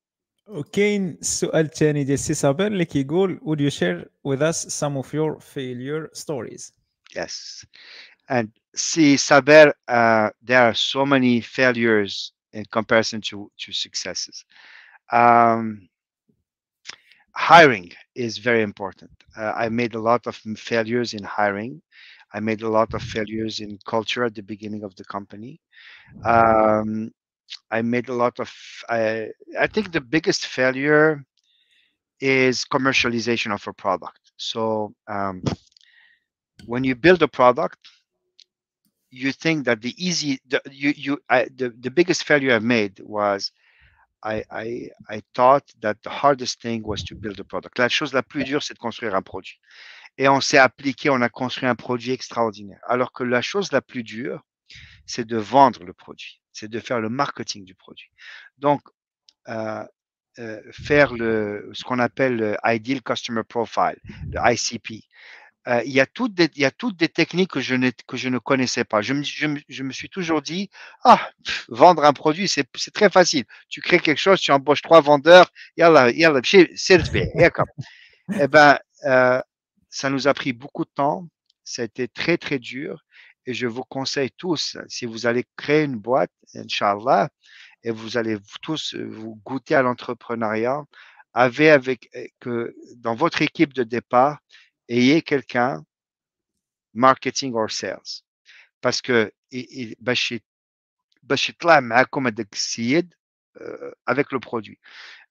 وكاين 0.47 1.19
السؤال 1.21 1.65
الثاني 1.67 2.05
ديال 2.05 2.19
سي 2.19 2.35
صابر 2.35 2.67
اللي 2.67 2.85
كيقول 2.85 3.41
would 3.43 3.61
you 3.61 3.71
share 3.71 4.07
with 4.25 4.41
us 4.43 4.67
some 4.75 4.97
of 4.97 5.13
your 5.15 5.41
failure 5.41 6.09
stories 6.13 6.73
Yes. 7.15 7.65
And 8.29 8.51
see, 8.75 9.17
Saber, 9.17 9.75
uh, 9.89 10.31
there 10.43 10.63
are 10.63 10.75
so 10.75 11.05
many 11.05 11.41
failures 11.41 12.33
in 12.53 12.65
comparison 12.71 13.21
to, 13.23 13.51
to 13.59 13.73
successes. 13.73 14.45
Um, 15.13 15.89
hiring 17.35 17.91
is 18.15 18.39
very 18.39 18.63
important. 18.63 19.11
Uh, 19.37 19.53
I 19.57 19.69
made 19.69 19.95
a 19.95 20.01
lot 20.01 20.27
of 20.27 20.39
m- 20.47 20.55
failures 20.55 21.15
in 21.15 21.23
hiring. 21.23 21.81
I 22.33 22.41
made 22.41 22.63
a 22.63 22.69
lot 22.69 22.95
of 22.95 23.03
failures 23.03 23.61
in 23.61 23.79
culture 23.87 24.25
at 24.25 24.35
the 24.35 24.43
beginning 24.43 24.83
of 24.85 24.95
the 24.97 25.05
company. 25.05 25.61
Um, 26.25 27.11
I 27.72 27.82
made 27.82 28.10
a 28.10 28.14
lot 28.14 28.40
of, 28.40 28.52
I, 28.90 29.30
I 29.60 29.68
think 29.68 29.92
the 29.92 30.02
biggest 30.02 30.46
failure 30.46 31.24
is 32.20 32.66
commercialization 32.66 33.54
of 33.54 33.68
a 33.68 33.74
product. 33.74 34.20
So, 34.38 34.94
um, 35.08 35.44
when 36.66 36.84
you 36.84 36.96
build 36.96 37.22
a 37.22 37.28
product, 37.28 37.78
you 39.10 39.32
think 39.32 39.66
that 39.66 39.82
the 39.82 39.94
easy, 40.04 40.40
the, 40.48 40.62
you, 40.72 40.94
you, 40.96 41.20
I, 41.30 41.46
the, 41.56 41.74
the 41.80 41.92
biggest 41.92 42.24
failure 42.24 42.54
I 42.56 42.60
made 42.60 43.00
was 43.04 43.52
I, 44.24 44.44
I, 44.52 44.90
I 45.10 45.22
thought 45.36 45.64
that 45.82 45.98
the 46.04 46.10
hardest 46.10 46.62
thing 46.62 46.84
was 46.84 47.04
to 47.04 47.16
build 47.16 47.40
a 47.40 47.44
product. 47.44 47.78
La 47.80 47.88
chose 47.88 48.14
la 48.14 48.24
plus 48.24 48.44
dure, 48.44 48.64
c'est 48.64 48.74
de 48.74 48.80
construire 48.80 49.16
un 49.16 49.22
produit. 49.22 49.60
Et 50.18 50.28
on 50.28 50.42
s'est 50.42 50.58
appliqué, 50.58 51.10
on 51.10 51.22
a 51.22 51.30
construit 51.30 51.70
un 51.70 51.76
produit 51.76 52.12
extraordinaire. 52.12 52.80
Alors 52.88 53.14
que 53.14 53.24
la 53.24 53.42
chose 53.42 53.72
la 53.72 53.82
plus 53.82 54.04
dure, 54.04 54.42
c'est 55.06 55.26
de 55.26 55.38
vendre 55.38 55.84
le 55.84 55.94
produit, 55.94 56.42
c'est 56.58 56.70
de 56.70 56.80
faire 56.80 57.00
le 57.00 57.10
marketing 57.10 57.66
du 57.66 57.76
produit. 57.76 58.10
Donc, 58.58 58.82
euh, 59.50 59.84
euh, 60.40 60.62
faire 60.72 61.14
le, 61.14 61.70
ce 61.74 61.84
qu'on 61.84 62.00
appelle 62.00 62.36
le 62.38 62.58
Ideal 62.66 63.02
Customer 63.02 63.44
Profile, 63.48 63.98
le 64.32 64.40
ICP. 64.54 65.04
Euh, 65.68 65.82
il, 65.86 65.92
y 65.92 66.00
a 66.00 66.06
toutes 66.06 66.34
des, 66.34 66.50
il 66.56 66.62
y 66.62 66.66
a 66.66 66.72
toutes 66.72 66.98
des 66.98 67.10
techniques 67.10 67.52
que 67.52 67.60
je, 67.60 67.76
n'ai- 67.76 67.92
que 68.08 68.18
je 68.18 68.30
ne 68.30 68.40
connaissais 68.40 68.86
pas. 68.86 69.02
Je 69.02 69.14
me, 69.14 69.24
je, 69.24 69.48
je 69.68 69.84
me 69.84 69.92
suis 69.92 70.10
toujours 70.10 70.42
dit, 70.42 70.70
ah, 71.04 71.30
vendre 71.70 72.06
un 72.06 72.14
produit, 72.14 72.48
c'est 72.48 72.92
très 72.94 73.10
facile. 73.10 73.46
Tu 73.70 73.82
crées 73.82 74.00
quelque 74.00 74.20
chose, 74.20 74.40
tu 74.40 74.52
embauches 74.52 74.82
trois 74.82 75.02
vendeurs, 75.02 75.52
fait, 77.12 77.30
d'accord. 77.36 77.68
Eh 78.34 78.48
euh, 79.06 79.42
ça 79.90 80.10
nous 80.10 80.28
a 80.28 80.34
pris 80.34 80.54
beaucoup 80.54 80.86
de 80.86 80.92
temps. 80.96 81.28
Été 81.78 82.08
très, 82.08 82.38
très 82.38 82.60
dur. 82.60 83.04
Et 83.48 83.54
je 83.54 83.66
vous 83.66 83.84
conseille 83.86 84.30
tous, 84.32 84.78
si 84.90 85.06
vous 85.06 85.26
allez 85.26 85.46
créer 85.56 85.86
une 85.86 85.96
boîte, 85.96 86.32
Inch'Allah, 86.54 87.30
et 87.82 87.92
vous 87.92 88.18
allez 88.18 88.38
tous 88.62 88.94
euh, 88.94 89.08
vous 89.08 89.36
goûter 89.46 89.74
à 89.74 89.82
l'entrepreneuriat, 89.82 90.84
avez 91.34 91.70
avec 91.70 92.10
euh, 92.16 92.28
que 92.42 92.76
dans 92.98 93.16
votre 93.16 93.42
équipe 93.42 93.74
de 93.74 93.84
départ, 93.84 94.40
ayez 94.90 95.22
quelqu'un 95.22 95.82
marketing 96.94 97.54
or 97.54 97.72
sales. 97.72 98.22
Parce 98.82 99.02
que 99.02 99.32
euh, 103.62 103.92
avec 104.06 104.32
le 104.34 104.40
produit. 104.40 104.78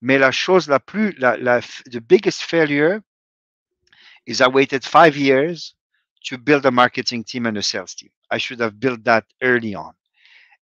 Mais 0.01 0.19
la 0.19 0.33
chose 0.33 0.69
la 0.69 0.81
plus, 0.81 1.13
la, 1.19 1.37
la 1.37 1.61
the 1.61 2.01
biggest 2.01 2.43
failure 2.43 3.01
is 4.27 4.41
I 4.41 4.49
waited 4.49 4.85
five 4.85 5.17
years 5.17 5.76
to 6.29 6.39
build 6.39 6.67
a 6.67 6.71
marketing 6.71 7.25
team 7.25 7.47
and 7.47 7.57
a 7.57 7.63
sales 7.63 7.95
team. 7.95 8.11
I 8.31 8.39
should 8.39 8.61
have 8.61 8.79
built 8.79 9.05
that 9.05 9.25
early 9.43 9.75
on. 9.77 9.93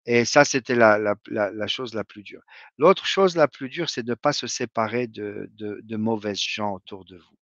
Et 0.06 0.26
ça, 0.26 0.44
c'était 0.44 0.74
la, 0.74 0.98
la, 0.98 1.14
la, 1.26 1.66
chose 1.66 1.94
la 1.94 2.04
plus 2.04 2.22
dure. 2.22 2.42
L'autre 2.76 3.06
chose 3.06 3.36
la 3.36 3.48
plus 3.48 3.70
dure, 3.70 3.88
c'est 3.88 4.02
de 4.02 4.10
ne 4.10 4.14
pas 4.14 4.34
se 4.34 4.46
séparer 4.46 5.06
de, 5.06 5.50
de, 5.54 5.80
de 5.82 5.96
mauvaises 5.96 6.40
gens 6.40 6.74
autour 6.74 7.06
de 7.06 7.16
vous. 7.16 7.38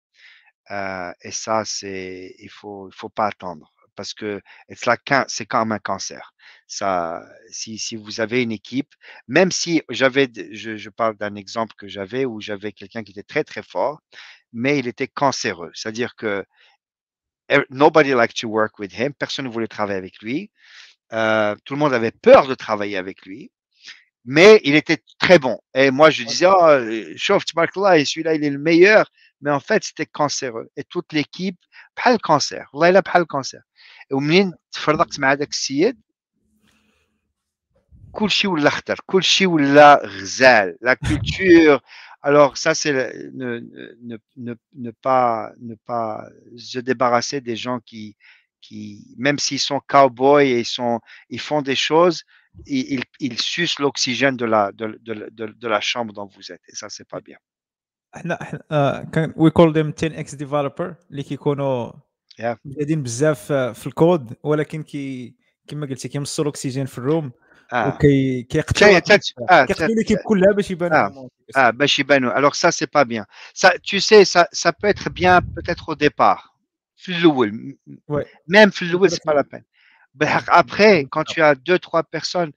Euh, 0.73 1.13
et 1.23 1.31
ça, 1.31 1.65
c'est, 1.65 2.35
il 2.41 2.51
faut, 2.51 2.89
il 2.89 2.95
faut 2.95 3.09
pas 3.09 3.27
attendre 3.27 3.73
parce 3.95 4.15
que 4.15 4.41
c'est 5.27 5.47
comme 5.47 5.73
un 5.73 5.81
cancer. 5.81 6.33
Ça, 6.69 7.21
si, 7.51 7.79
si 7.79 7.97
vous 7.97 8.21
avez 8.21 8.43
une 8.45 8.53
équipe, 8.53 8.95
même 9.27 9.51
si 9.51 9.83
j'avais, 9.89 10.29
je, 10.53 10.77
je 10.77 10.91
parle 10.91 11.17
d'un 11.17 11.35
exemple 11.35 11.75
que 11.77 11.89
j'avais 11.89 12.25
où 12.25 12.41
j'avais 12.41 12.71
quelqu'un 12.71 13.03
qui 13.03 13.11
était 13.11 13.25
très 13.25 13.43
très 13.43 13.63
fort, 13.65 14.01
mais 14.53 14.79
il 14.79 14.87
était 14.87 15.09
cancéreux. 15.09 15.73
C'est-à-dire 15.75 16.15
que 16.15 16.45
nobody 17.70 18.14
liked 18.14 18.40
to 18.42 18.48
work 18.48 18.80
with 18.80 18.94
him. 18.94 19.14
Personne 19.14 19.46
ne 19.46 19.52
voulait 19.52 19.68
travailler 19.68 19.98
avec 19.98 20.22
lui. 20.22 20.52
Euh, 21.12 21.56
tout 21.66 21.74
le 21.74 21.80
monde 21.80 21.94
avait 21.94 22.12
peur 22.12 22.48
de 22.48 22.56
travailler 22.56 22.98
avec 22.98 23.26
lui. 23.26 23.52
Mais 24.26 24.62
il 24.64 24.76
était 24.76 25.04
très 25.20 25.38
bon. 25.38 25.60
Et 25.76 25.92
moi, 25.92 26.10
je 26.10 26.24
disais, 26.24 26.48
oh, 26.48 26.64
euh, 26.64 27.14
chauffe, 27.18 27.46
tu 27.46 27.54
marques 27.56 27.76
là, 27.76 27.98
et 27.98 28.06
celui-là, 28.06 28.36
il 28.36 28.44
est 28.44 28.50
le 28.50 28.58
meilleur. 28.58 29.12
Mais 29.42 29.52
en 29.52 29.60
fait, 29.60 29.84
c'était 29.84 30.06
cancéreux. 30.06 30.70
Et 30.78 30.86
toute 30.86 31.12
l'équipe, 31.12 31.60
pas 31.96 32.12
le 32.12 32.18
cancer. 32.18 32.70
والله 32.74 32.90
إلا 32.90 33.00
بحال 33.02 33.22
الكانسير. 33.22 33.62
ومنين 34.12 34.54
تفرقت 34.72 35.20
مع 35.20 35.34
داك 35.34 35.50
السيد 35.50 36.02
كل 38.12 38.32
شيء 38.32 38.52
ولا 38.52 38.70
خطر 38.70 39.00
كل 39.06 39.24
شيء 39.24 39.48
ولا 39.48 40.02
غزال 40.06 40.78
la 40.82 40.96
culture 40.96 41.82
alors 42.22 42.52
ça 42.64 42.72
c'est 42.80 42.94
le- 42.98 43.32
ne, 43.42 43.48
ne, 44.10 44.16
ne, 44.46 44.54
ne 44.86 44.92
pas 45.06 45.52
ne 45.70 45.76
pas 45.90 46.10
se 46.58 46.80
débarrasser 46.80 47.40
des 47.50 47.56
gens 47.66 47.80
qui 47.90 48.06
qui 48.66 48.82
même 49.26 49.40
s'ils 49.46 49.60
sont 49.70 49.82
cowboys 49.94 50.48
et 50.54 50.60
ils 50.66 50.72
sont 50.80 51.00
ils 51.36 51.44
font 51.50 51.62
des 51.72 51.76
choses 51.88 52.18
ils, 52.66 52.86
ils, 52.96 53.04
ils 53.28 53.40
sucent 53.54 53.80
l'oxygène 53.84 54.38
de 54.44 54.46
la 54.54 54.64
de, 54.80 54.86
de, 55.08 55.14
de, 55.38 55.46
de 55.64 55.68
la 55.76 55.82
chambre 55.90 56.12
dont 56.18 56.28
vous 56.36 56.46
êtes 56.54 56.62
et 56.70 56.76
ça 56.76 56.88
c'est 56.90 57.08
pas 57.16 57.22
bien 57.22 57.38
حنا 58.16 58.44
حنا- 58.44 58.64
آه، 58.72 59.04
كان 59.04 59.34
وي 59.38 59.50
كول 59.50 59.74
ذيم 59.74 59.94
10 59.98 60.20
اكس 60.20 60.36
ديفلوبر 60.36 60.96
اللي 61.12 61.24
كيكونوا 61.24 61.92
Yeah. 62.42 62.58
مزيادين 62.66 63.04
بزاف 63.04 63.52
آه، 63.52 63.72
في 63.72 63.88
الكود 63.88 64.34
ولكن 64.44 64.84
كي 64.84 65.36
كما 65.68 65.86
قلتي 65.88 66.08
كيمصوا 66.08 66.44
الاكسجين 66.44 66.86
في 66.86 66.98
الروم 66.98 67.32
ah. 67.72 67.88
وكي 67.88 68.44
Tiens, 68.44 68.48
كيقتلوا 68.50 69.00
tiens, 69.00 69.20
ah, 69.50 69.66
كيقتلوا 69.68 69.88
tiens, 69.88 69.98
ليكيب 69.98 70.18
كلها 70.18 70.52
باش 70.54 70.72
يبانوا 70.72 70.98
Ah. 70.98 71.12
هما 71.12 71.30
Ah, 71.56 71.72
Bashibano. 71.72 72.30
Alors 72.32 72.56
ça, 72.56 72.72
c'est 72.72 72.88
pas 72.98 73.06
bien. 73.06 73.26
Ça, 73.54 73.74
tu 73.84 74.00
sais, 74.00 74.26
ça, 74.26 74.48
ça 74.52 74.72
peut 74.74 74.88
être 74.88 75.10
bien 75.10 75.42
peut-être 75.56 75.90
au 75.90 75.96
départ. 75.96 76.56
Flouel. 76.98 77.50
M- 77.50 77.76
Ouais. 78.08 78.26
Même 78.48 78.72
Flouel, 78.72 79.10
c'est 79.12 79.24
pas 79.24 79.34
la 79.34 79.44
peine. 79.44 79.66
Ben, 80.16 80.30
Après, 80.48 81.06
quand 81.12 81.24
tu 81.26 81.42
as 81.42 81.54
deux, 81.56 81.80
trois 81.80 82.04
personnes, 82.04 82.52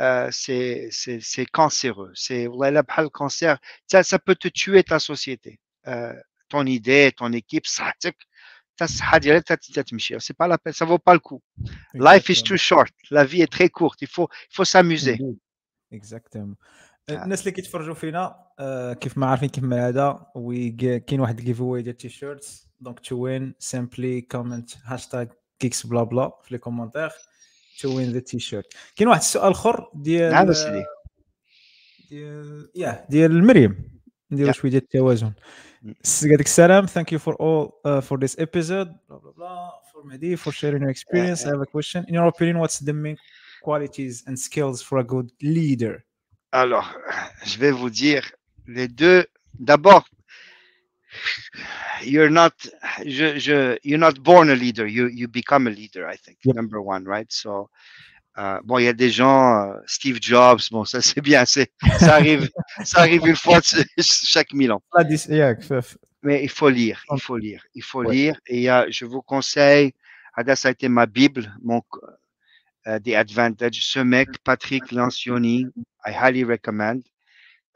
euh, 0.00 0.28
c'est, 0.32 0.88
c'est, 0.90 1.20
c'est 1.20 1.46
cancéreux. 1.46 2.12
C'est, 2.14 2.46
voilà, 2.46 2.82
le 2.98 3.08
cancer. 3.08 3.58
Ça, 3.90 4.02
ça 4.02 4.18
peut 4.18 4.34
te 4.44 4.48
tuer 4.48 4.82
ta 4.84 4.98
société. 4.98 5.52
Euh, 5.88 6.12
ton 6.48 6.64
idée, 6.66 7.12
ton 7.16 7.32
équipe, 7.32 7.66
ça, 7.66 7.92
tu 8.80 8.84
sais, 8.84 8.88
ta 8.88 8.96
صحة 8.98 9.18
ديالك 9.18 9.42
تت- 9.44 9.72
تتمشي. 9.74 10.18
c'est 10.20 10.36
pas 10.36 10.48
la 10.48 10.58
peine, 10.58 10.72
ça 10.72 10.84
vaut 10.84 10.98
pas 10.98 11.14
le 11.14 11.20
coup. 11.20 11.40
Life 11.94 12.28
is 12.28 12.42
too 12.42 12.56
short. 12.56 12.92
La 13.10 13.24
vie 13.24 13.42
est 13.42 13.52
très 13.52 13.68
courte. 13.68 14.02
Il 14.02 14.08
faut, 14.08 14.28
il 14.50 14.54
faut 14.56 14.64
s'amuser. 14.64 15.18
Exactement. 15.94 16.54
الناس 17.10 17.40
اللي 17.40 17.50
كيتفرجوا 17.50 17.94
فينا 17.94 18.36
آه، 18.58 18.92
كيف 18.92 19.18
ما 19.18 19.26
عارفين 19.26 19.48
كيف 19.48 19.64
ما 19.64 19.88
هذا 19.88 20.26
كاين 21.06 21.20
واحد 21.20 21.38
الجيف 21.38 21.60
اواي 21.60 21.82
ديال 21.82 21.96
تيشيرتس 21.96 22.68
دونك 22.80 23.00
تو 23.00 23.16
وين 23.16 23.54
سيمبلي 23.58 24.20
كومنت 24.20 24.70
هاشتاغ 24.84 25.26
كيكس 25.58 25.86
بلا 25.86 26.02
بلا 26.02 26.32
في 26.44 26.54
لي 26.54 26.58
كومونتير 26.58 27.10
تو 27.80 27.96
وين 27.96 28.12
ذا 28.12 28.18
تيشيرت 28.18 28.66
كاين 28.96 29.08
واحد 29.08 29.20
السؤال 29.20 29.50
اخر 29.50 29.90
ديال 29.94 30.32
نعم 30.32 30.52
سيدي 30.52 30.84
ديال 32.10 32.70
يا 32.74 33.06
ديال 33.10 33.44
مريم 33.46 33.96
نديرو 34.30 34.52
Yeah. 34.52 34.56
شويه 34.56 34.70
ديال 34.70 34.82
التوازن 34.82 35.32
Thank 36.03 37.11
you 37.11 37.19
for 37.19 37.35
all 37.35 37.79
uh, 37.83 38.01
for 38.01 38.17
this 38.17 38.35
episode. 38.37 38.93
For 39.07 40.03
Mehdi, 40.05 40.37
for 40.37 40.51
sharing 40.51 40.81
your 40.81 40.91
experience. 40.91 41.45
I 41.45 41.49
have 41.49 41.61
a 41.61 41.65
question. 41.65 42.05
In 42.07 42.13
your 42.13 42.27
opinion, 42.27 42.59
what's 42.59 42.79
the 42.79 42.93
main 42.93 43.17
qualities 43.63 44.23
and 44.27 44.37
skills 44.37 44.81
for 44.81 44.99
a 44.99 45.03
good 45.03 45.31
leader? 45.41 46.03
Alors, 46.53 46.93
je 47.45 47.57
vais 47.57 47.71
vous 47.71 47.89
dire 47.89 48.29
les 48.67 48.87
deux. 48.87 49.25
D'abord, 49.59 50.05
you're 52.03 52.29
not 52.29 52.53
je, 53.05 53.37
je, 53.39 53.77
you're 53.83 53.99
not 53.99 54.21
born 54.23 54.49
a 54.49 54.55
leader. 54.55 54.85
You 54.85 55.07
you 55.07 55.27
become 55.27 55.67
a 55.67 55.71
leader. 55.71 56.07
I 56.07 56.15
think 56.15 56.37
yep. 56.43 56.55
number 56.55 56.81
one, 56.81 57.05
right? 57.05 57.31
So 57.31 57.69
Ah, 58.35 58.61
bon, 58.63 58.77
il 58.77 58.85
y 58.85 58.87
a 58.87 58.93
des 58.93 59.09
gens, 59.09 59.71
euh, 59.71 59.73
Steve 59.85 60.17
Jobs, 60.21 60.61
bon, 60.71 60.85
ça 60.85 61.01
c'est 61.01 61.19
bien, 61.21 61.43
ça 61.45 61.65
arrive, 62.07 62.49
ça 62.85 62.99
arrive 62.99 63.27
une 63.27 63.35
fois 63.35 63.59
chaque 63.99 64.53
mille 64.53 64.71
ans. 64.71 64.81
Mais 66.23 66.43
il 66.43 66.49
faut 66.49 66.69
lire, 66.69 67.03
il 67.11 67.19
faut 67.19 67.35
lire, 67.35 67.65
il 67.73 67.83
faut 67.83 68.03
lire. 68.03 68.39
Et 68.47 68.71
euh, 68.71 68.85
je 68.89 69.05
vous 69.05 69.21
conseille, 69.21 69.93
ah, 70.33 70.41
Ada, 70.41 70.55
ça 70.55 70.69
a 70.69 70.71
été 70.71 70.87
ma 70.87 71.07
Bible, 71.07 71.53
mon, 71.61 71.81
euh, 72.87 72.99
The 72.99 73.09
Advantage. 73.09 73.83
Ce 73.83 73.99
mec, 73.99 74.29
Patrick 74.43 74.91
Lancioni, 74.91 75.65
I 76.05 76.11
highly 76.11 76.43
recommend. 76.43 77.01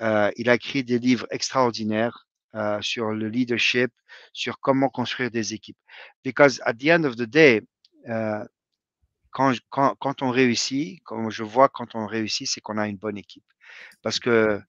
Euh, 0.02 0.32
il 0.38 0.50
a 0.50 0.56
écrit 0.56 0.84
des 0.84 1.00
livres 1.00 1.28
extraordinaires 1.32 2.28
euh, 2.56 2.82
sur 2.82 3.12
le 3.12 3.30
leadership, 3.30 3.92
sur 4.34 4.60
comment 4.60 4.90
construire 4.90 5.32
des 5.32 5.54
équipes. 5.54 5.78
Because 6.24 6.62
at 6.66 6.74
the 6.74 6.90
end 6.90 7.04
of 7.04 7.16
the 7.16 7.28
day, 7.28 7.62
quand, 9.36 9.54
quand, 9.70 9.96
quand 10.00 10.22
on 10.22 10.30
réussit, 10.32 11.04
comme 11.04 11.30
je 11.30 11.44
vois 11.44 11.68
quand 11.68 11.94
on 11.94 12.06
réussit, 12.08 12.48
c'est 12.48 12.62
qu'on 12.62 12.78
a 12.78 12.88
une 12.88 12.96
bonne 12.96 13.18
équipe. 13.18 13.44
Parce 14.02 14.18
que 14.18 14.62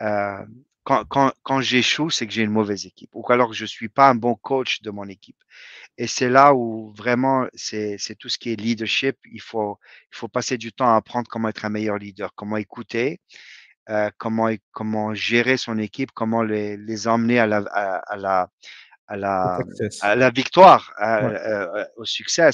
euh, 0.00 0.46
quand, 0.84 1.04
quand, 1.06 1.32
quand 1.42 1.60
j'échoue, 1.60 2.08
c'est 2.08 2.26
que 2.26 2.32
j'ai 2.32 2.42
une 2.42 2.50
mauvaise 2.50 2.86
équipe 2.86 3.10
ou 3.12 3.30
alors 3.30 3.50
que 3.50 3.54
je 3.54 3.66
suis 3.66 3.90
pas 3.90 4.08
un 4.08 4.14
bon 4.14 4.34
coach 4.34 4.80
de 4.80 4.90
mon 4.90 5.06
équipe. 5.08 5.36
Et 5.98 6.06
c'est 6.06 6.30
là 6.30 6.54
où 6.54 6.94
vraiment, 6.96 7.46
c'est 7.52 7.98
tout 8.18 8.30
ce 8.30 8.38
qui 8.38 8.52
est 8.52 8.56
leadership. 8.56 9.18
Il 9.30 9.42
faut, 9.42 9.78
passer 10.32 10.56
du 10.56 10.72
temps 10.72 10.88
à 10.94 10.96
apprendre 10.96 11.28
comment 11.28 11.48
être 11.50 11.66
un 11.66 11.70
meilleur 11.70 11.98
leader, 11.98 12.34
comment 12.34 12.56
écouter, 12.56 13.20
euh, 13.90 14.10
comment, 14.16 15.12
gérer 15.14 15.58
son 15.58 15.76
équipe, 15.78 16.12
comment 16.12 16.42
les, 16.42 17.06
emmener 17.06 17.38
à 17.38 17.46
la, 17.46 18.48
à 19.08 19.16
la, 19.16 19.58
à 20.02 20.14
la 20.16 20.30
victoire, 20.30 20.92
à, 20.98 21.24
ouais. 21.24 21.34
Euh, 21.34 21.76
euh, 21.76 21.84
au 21.96 22.04
succès. 22.04 22.50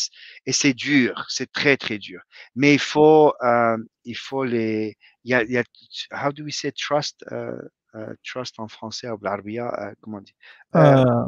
Et 0.46 0.52
c'est 0.52 0.74
dur, 0.74 1.24
c'est 1.28 1.50
très, 1.50 1.76
très 1.76 1.98
dur. 1.98 2.20
Mais 2.54 2.74
il 2.74 2.80
faut, 2.80 3.34
euh, 3.42 3.76
il 4.04 4.16
faut 4.16 4.44
les. 4.44 4.96
Il 5.24 5.30
y, 5.30 5.34
a, 5.34 5.42
il 5.42 5.52
y 5.52 5.58
a, 5.58 5.64
how 6.12 6.32
do 6.32 6.44
we 6.44 6.54
say 6.54 6.72
trust? 6.72 7.24
Uh, 7.30 7.56
uh, 7.94 8.14
trust 8.24 8.58
en 8.58 8.68
français 8.68 9.08
ou 9.08 9.18
l'arabia, 9.22 9.72
uh, 9.78 9.94
comment 10.00 10.18
on 10.18 10.20
dit? 10.20 10.34
Euh, 10.76 11.04
euh, 11.04 11.24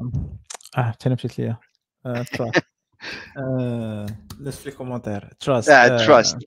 ah, 0.74 0.92
tiens, 0.98 1.10
une 1.10 1.16
petite 1.16 1.36
lire. 1.36 1.58
Laisse 4.40 4.64
les 4.64 4.72
commentaires. 4.72 5.28
Trust. 5.38 5.68
Ah, 5.70 5.90
trust. 6.04 6.38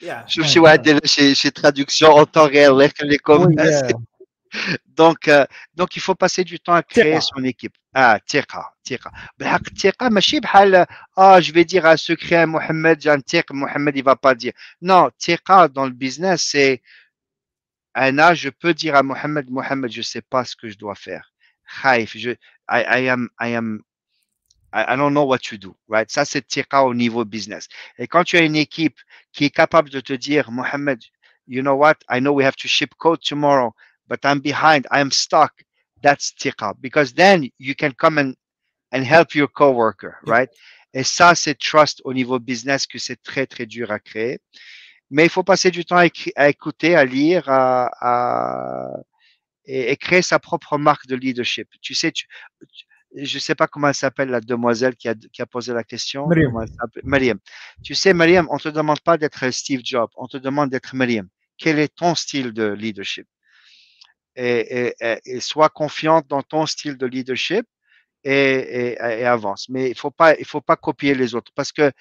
Je 0.00 0.42
suis 0.42 1.34
chez 1.34 1.52
traduction 1.52 2.08
en 2.08 2.26
temps 2.26 2.46
réel, 2.46 2.72
les 2.76 3.16
oh, 3.16 3.22
commentaires. 3.22 3.88
Yeah. 3.88 3.96
Donc, 4.86 5.28
euh, 5.28 5.46
donc, 5.74 5.96
il 5.96 6.02
faut 6.02 6.14
passer 6.14 6.44
du 6.44 6.60
temps 6.60 6.74
à 6.74 6.82
créer 6.82 7.20
son 7.20 7.42
équipe. 7.44 7.74
ah 7.95 8.19
ثقة 8.27 8.73
ثقة 8.89 9.11
بالحق 9.37 9.61
الثقة 9.71 10.09
ماشي 10.09 10.39
بحال 10.39 10.85
ah 11.19 11.39
je 11.41 11.51
vais 11.53 11.65
dire 11.65 11.85
un 11.85 11.97
secret 11.97 12.35
à 12.37 12.47
Mohamed 12.47 13.01
j'ai 13.01 13.09
un 13.11 13.21
ثق 13.21 13.51
Mohamed 13.53 13.97
il 13.97 14.03
va 14.03 14.15
pas 14.15 14.35
dire 14.35 14.53
non 14.81 15.09
ثقة 15.19 15.67
dans 15.73 15.85
le 15.85 15.91
business 15.93 16.43
c'est 16.51 16.81
Anna 17.95 18.33
je 18.35 18.49
peux 18.49 18.73
dire 18.73 18.95
à 18.95 19.03
Mohamed 19.03 19.49
Mohamed 19.51 19.91
je 19.91 20.01
sais 20.01 20.21
pas 20.21 20.45
ce 20.45 20.55
que 20.55 20.69
je 20.69 20.77
dois 20.77 20.95
faire 20.95 21.33
خايف 21.67 22.17
je 22.17 22.31
I, 22.69 22.81
I 23.01 23.09
am 23.09 23.29
I 23.41 23.49
am 23.55 23.81
I, 24.73 24.83
I 24.93 24.95
don't 24.97 25.13
know 25.13 25.25
what 25.25 25.39
to 25.49 25.57
do 25.57 25.75
right 25.89 26.09
ça 26.11 26.25
c'est 26.25 26.45
ثقة 26.49 26.83
au 26.85 26.93
niveau 26.95 27.25
business 27.25 27.67
et 27.99 28.07
quand 28.07 28.23
tu 28.25 28.37
as 28.37 28.41
une 28.41 28.55
équipe 28.57 28.99
qui 29.33 29.45
est 29.45 29.51
capable 29.55 29.89
de 29.89 29.99
te 30.01 30.13
dire 30.13 30.51
Mohamed 30.51 30.99
you 31.47 31.61
know 31.61 31.75
what 31.75 31.95
I 32.09 32.19
know 32.19 32.33
we 32.33 32.45
have 32.45 32.57
to 32.57 32.67
ship 32.67 32.91
code 32.99 33.21
tomorrow 33.21 33.73
but 34.07 34.19
I'm 34.25 34.39
behind, 34.39 34.87
I'm 34.91 35.11
stuck. 35.11 35.53
That's 36.02 36.34
tika 36.34 36.74
because 36.80 37.14
then 37.14 37.48
you 37.58 37.74
can 37.74 37.92
come 37.92 38.18
and, 38.18 38.34
and 38.92 39.04
help 39.04 39.34
your 39.34 39.48
coworker, 39.48 40.16
right? 40.26 40.50
Et 40.94 41.04
ça, 41.04 41.34
c'est 41.34 41.54
trust 41.58 42.02
au 42.04 42.12
niveau 42.14 42.38
business 42.38 42.86
que 42.86 42.98
c'est 42.98 43.22
très, 43.22 43.46
très 43.46 43.66
dur 43.66 43.90
à 43.90 43.98
créer. 44.00 44.40
Mais 45.10 45.24
il 45.24 45.30
faut 45.30 45.44
passer 45.44 45.70
du 45.70 45.84
temps 45.84 45.96
à, 45.98 46.48
écouter, 46.48 46.96
à 46.96 47.04
lire, 47.04 47.48
à, 47.48 47.88
à- 48.00 49.00
et, 49.66 49.92
et 49.92 49.96
créer 49.96 50.22
sa 50.22 50.38
propre 50.38 50.78
marque 50.78 51.06
de 51.06 51.16
leadership. 51.16 51.68
Tu 51.82 51.94
sais, 51.94 52.12
tu, 52.12 52.26
tu- 52.74 52.86
je 53.14 53.38
sais 53.38 53.54
pas 53.54 53.66
comment 53.68 53.88
elle 53.88 53.94
s'appelle, 53.94 54.30
la 54.30 54.40
demoiselle 54.40 54.96
qui 54.96 55.08
a, 55.08 55.14
qui 55.14 55.42
a 55.42 55.46
posé 55.46 55.72
la 55.74 55.84
question. 55.84 56.28
Mariam. 56.30 56.68
Mariam. 57.04 57.38
Tu 57.82 57.94
sais, 57.94 58.14
Mariam, 58.14 58.48
on 58.50 58.58
te 58.58 58.68
demande 58.70 59.00
pas 59.00 59.18
d'être 59.18 59.48
Steve 59.50 59.82
Jobs, 59.84 60.10
on 60.16 60.28
te 60.28 60.38
demande 60.38 60.70
d'être 60.70 60.94
Mariam. 60.96 61.28
Quel 61.58 61.78
est 61.78 61.94
ton 61.94 62.14
style 62.14 62.52
de 62.52 62.68
leadership? 62.72 63.26
Et, 64.36 64.94
sois 65.40 65.68
confiante 65.68 66.26
dans 66.28 66.42
ton 66.42 66.66
style 66.66 66.96
de 66.96 67.06
leadership 67.06 67.66
et, 68.24 68.96
avance. 69.24 69.68
Mais 69.68 69.90
il 69.90 69.96
faut 69.96 70.12
faut 70.44 70.60
pas 70.60 70.76
copier 70.76 71.14
les 71.14 71.34
autres 71.34 71.52
parce 71.54 71.72
que 71.72 71.92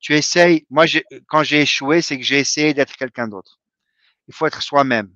tu 0.00 0.14
essayes. 0.14 0.66
Moi, 0.70 0.86
quand 1.26 1.42
j'ai 1.42 1.62
échoué, 1.62 2.02
c'est 2.02 2.16
que 2.18 2.24
j'ai 2.24 2.38
essayé 2.38 2.74
d'être 2.74 2.96
quelqu'un 2.96 3.28
d'autre. 3.28 3.60
Il 4.28 4.34
faut 4.34 4.46
être 4.46 4.62
soi-même 4.62 5.10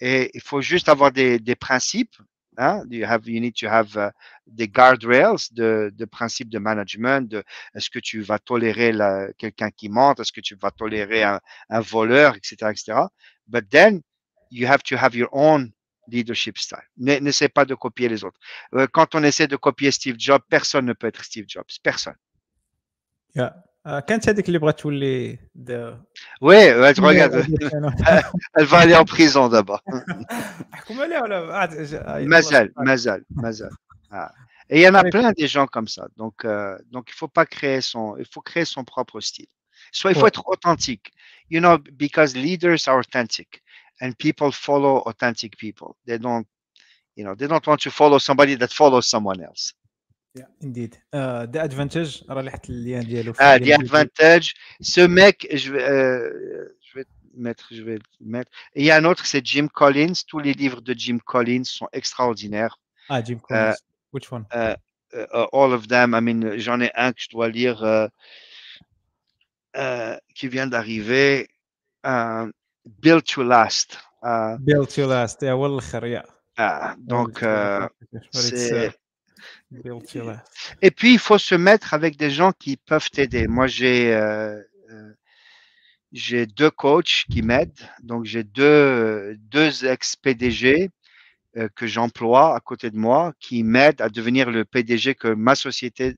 et 0.00 0.30
il 0.34 0.40
faut 0.40 0.60
juste 0.60 0.88
avoir 0.88 1.12
des, 1.12 1.38
des 1.38 1.56
principes. 1.56 2.16
Hein? 2.56 2.84
You 2.88 3.04
have, 3.04 3.28
you 3.28 3.40
need 3.40 3.54
to 3.56 3.66
have 3.66 3.96
uh, 3.96 4.10
des 4.46 4.68
guardrails 4.68 5.48
de, 5.52 5.92
de 5.92 6.04
principes 6.04 6.50
de 6.50 6.58
management. 6.58 7.34
Est-ce 7.74 7.90
que 7.90 7.98
tu 7.98 8.20
vas 8.20 8.38
tolérer 8.38 8.92
quelqu'un 9.38 9.70
qui 9.70 9.88
mente? 9.88 10.20
Est-ce 10.20 10.32
que 10.32 10.40
tu 10.40 10.56
vas 10.56 10.70
tolérer 10.70 11.24
un, 11.24 11.40
un 11.68 11.80
voleur, 11.80 12.36
etc., 12.36 12.70
etc. 12.70 13.00
But 13.48 13.68
then 13.68 14.02
you 14.53 14.67
have 14.67 14.81
to 14.83 14.95
have 14.97 15.15
your 15.15 15.29
own 15.31 15.71
leadership 16.07 16.57
style. 16.57 16.87
Ne- 16.97 17.19
N'essaie 17.19 17.49
pas 17.49 17.65
de 17.65 17.75
copier 17.75 18.09
les 18.09 18.23
autres. 18.23 18.39
Euh, 18.73 18.87
Quand 18.91 19.13
on 19.15 19.23
essaie 19.23 19.47
de 19.47 19.55
copier 19.57 19.91
Steve 19.91 20.15
Jobs, 20.17 20.41
personne 20.49 20.85
ne 20.85 20.93
peut 20.93 21.07
être 21.07 21.23
Steve 21.23 21.45
Jobs. 21.47 21.77
Personne. 21.83 22.15
يا 23.35 23.63
آه، 23.85 23.99
كانت 23.99 24.29
هذيك 24.29 24.47
اللي 24.47 24.59
بغات 24.59 24.79
تولي 24.79 25.37
the- 25.55 25.95
Oui, 26.41 26.55
ouais, 26.55 26.93
regarde, 26.99 27.45
elle 28.57 28.65
va 28.65 28.79
aller 28.79 28.95
en 28.95 29.05
prison 29.05 29.49
d'abord. 29.49 29.81
احكم 30.73 31.01
عليها 31.01 31.21
ولا 31.21 31.53
عاد 31.57 31.81
ج- 31.83 31.93
آه، 31.95 32.17
يلا. 32.19 32.27
Mazal, 32.41 32.71
Mazal, 32.77 33.23
Mazal. 33.29 33.69
Ah. 34.11 34.31
Et 34.71 34.79
il 34.79 34.83
y 34.83 34.87
en 34.87 34.93
a 34.95 34.99
Allez. 34.99 35.09
plein 35.11 35.31
des 35.31 35.47
gens 35.47 35.67
comme 35.75 35.87
ça. 35.87 36.07
Donc, 36.17 36.45
euh, 36.45 36.77
donc 36.91 37.05
il 37.11 37.15
faut 37.15 37.27
pas 37.39 37.45
créer 37.45 37.81
son, 37.81 38.05
il 38.17 38.25
faut 38.33 38.41
créer 38.41 38.65
son 38.65 38.83
propre 38.83 39.19
style. 39.19 39.47
Soit 39.91 40.11
il 40.11 40.15
faut 40.15 40.21
Ouais. 40.23 40.27
être 40.35 40.43
authentique. 40.53 41.07
You 41.53 41.59
know, 41.63 41.75
because 42.03 42.35
leaders 42.35 42.81
are 42.89 42.97
authentic 43.03 43.49
and 44.00 44.18
people 44.18 44.50
follow 44.50 44.98
authentic 45.00 45.56
people. 45.56 45.96
They 46.06 46.18
don't, 46.18 46.46
you 47.16 47.24
know, 47.24 47.34
they 47.34 47.46
don't 47.46 47.66
want 47.66 47.80
to 47.82 47.90
follow 47.90 48.18
somebody 48.18 48.54
that 48.56 48.72
follows 48.72 49.08
someone 49.08 49.42
else. 49.42 49.72
Yeah, 50.34 50.46
indeed. 50.60 50.98
Uh, 51.12 51.46
the 51.46 51.62
advantage, 51.62 52.24
ah, 52.28 52.42
the 53.58 53.72
advantage. 53.72 54.54
Ce 54.80 55.06
mec, 55.06 55.46
je 55.52 55.72
vais, 55.72 55.84
euh, 55.84 56.76
je 56.82 56.98
vais 56.98 57.06
mettre, 57.36 57.68
je 57.70 57.82
vais 57.82 58.00
mettre. 58.20 58.50
Il 58.74 58.84
y 58.84 58.90
a 58.90 58.96
un 58.96 59.04
autre, 59.04 59.26
c'est 59.26 59.46
Jim 59.46 59.68
Collins. 59.68 60.24
Tous 60.26 60.40
les 60.40 60.52
livres 60.52 60.80
de 60.80 60.92
Jim 60.92 61.18
Collins 61.24 61.62
sont 61.64 61.88
extraordinaires. 61.92 62.80
Ah, 63.08 63.22
Jim 63.22 63.34
euh, 63.34 63.38
Collins. 63.46 63.70
Uh, 63.70 63.74
Which 64.12 64.32
one? 64.32 64.44
Uh, 64.52 64.74
all 65.52 65.72
of 65.72 65.86
them. 65.86 66.14
I 66.14 66.20
mean, 66.20 66.58
j'en 66.58 66.80
ai 66.80 66.90
un 66.96 67.12
que 67.12 67.20
je 67.20 67.28
dois 67.30 67.48
lire 67.48 68.10
qui 70.34 70.48
vient 70.48 70.66
d'arriver 70.66 71.48
euh, 72.85 72.89
Built 73.01 73.25
to 73.25 73.43
Last. 73.43 73.99
Euh, 74.23 74.57
Build 74.59 74.89
to 74.95 75.07
last. 75.07 75.41
Yeah, 75.41 75.51
هو 75.53 75.65
الاخر 75.65 76.03
yeah. 76.05 76.25
ah, 76.57 76.95
donc, 76.99 77.41
euh, 77.43 77.87
But 78.11 78.21
it's, 78.33 78.49
c'est. 78.49 78.87
uh, 78.87 78.91
build 79.71 80.05
to 80.07 80.23
last. 80.23 80.75
Et 80.81 80.91
puis, 80.91 81.13
il 81.13 81.19
faut 81.19 81.37
se 81.37 81.55
mettre 81.55 81.93
avec 81.93 82.17
des 82.17 82.29
gens 82.29 82.51
qui 82.51 82.75
peuvent 82.77 83.09
t'aider. 83.09 83.47
Moi, 83.47 83.67
j'ai 83.67 84.13
euh, 84.13 84.61
euh, 84.91 85.13
j'ai 86.11 86.45
deux 86.47 86.71
coachs 86.71 87.25
qui 87.31 87.41
m'aident. 87.41 87.87
Donc, 88.03 88.25
j'ai 88.25 88.43
deux, 88.43 89.35
deux 89.39 89.85
ex-PDG 89.85 90.89
euh, 91.57 91.69
que 91.75 91.87
j'emploie 91.87 92.55
à 92.55 92.59
côté 92.59 92.89
de 92.91 92.97
moi 92.97 93.33
qui 93.39 93.63
m'aident 93.63 94.01
à 94.01 94.09
devenir 94.09 94.51
le 94.51 94.65
PDG 94.65 95.15
que 95.15 95.29
ma 95.29 95.55
société 95.55 96.15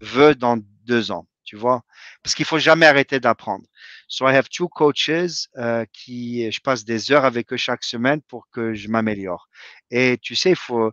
veut 0.00 0.34
dans 0.34 0.58
deux 0.84 1.10
ans. 1.10 1.26
tu 1.43 1.55
vois, 1.55 1.83
parce 2.23 2.35
qu'il 2.35 2.45
faut 2.45 2.59
jamais 2.59 2.85
arrêter 2.85 3.19
d'apprendre. 3.19 3.65
So 4.07 4.27
I 4.27 4.35
have 4.35 4.49
two 4.49 4.67
coaches 4.69 5.47
euh, 5.57 5.85
qui, 5.93 6.51
je 6.51 6.61
passe 6.61 6.85
des 6.85 7.11
heures 7.11 7.25
avec 7.25 7.51
eux 7.53 7.57
chaque 7.57 7.83
semaine 7.83 8.21
pour 8.21 8.47
que 8.51 8.73
je 8.73 8.87
m'améliore. 8.87 9.49
Et 9.91 10.17
tu 10.21 10.35
sais, 10.35 10.51
il 10.51 10.55
faut, 10.55 10.91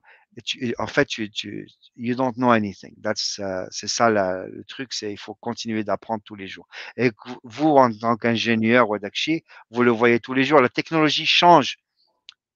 en 0.78 0.86
fait, 0.86 1.06
tu, 1.06 1.30
tu, 1.30 1.68
you 1.96 2.14
don't 2.14 2.34
know 2.34 2.50
anything. 2.50 2.94
That's, 3.02 3.38
uh, 3.38 3.66
c'est 3.70 3.88
ça 3.88 4.10
la, 4.10 4.46
le 4.46 4.64
truc, 4.64 4.92
c'est 4.92 5.12
il 5.12 5.18
faut 5.18 5.34
continuer 5.34 5.84
d'apprendre 5.84 6.22
tous 6.24 6.36
les 6.36 6.46
jours. 6.46 6.66
Et 6.96 7.10
vous, 7.44 7.70
en 7.70 7.92
tant 7.92 8.16
qu'ingénieur 8.16 8.88
Wadakshi, 8.88 9.44
vous 9.70 9.82
le 9.82 9.90
voyez 9.90 10.20
tous 10.20 10.34
les 10.34 10.44
jours. 10.44 10.60
La 10.60 10.68
technologie 10.68 11.26
change 11.26 11.78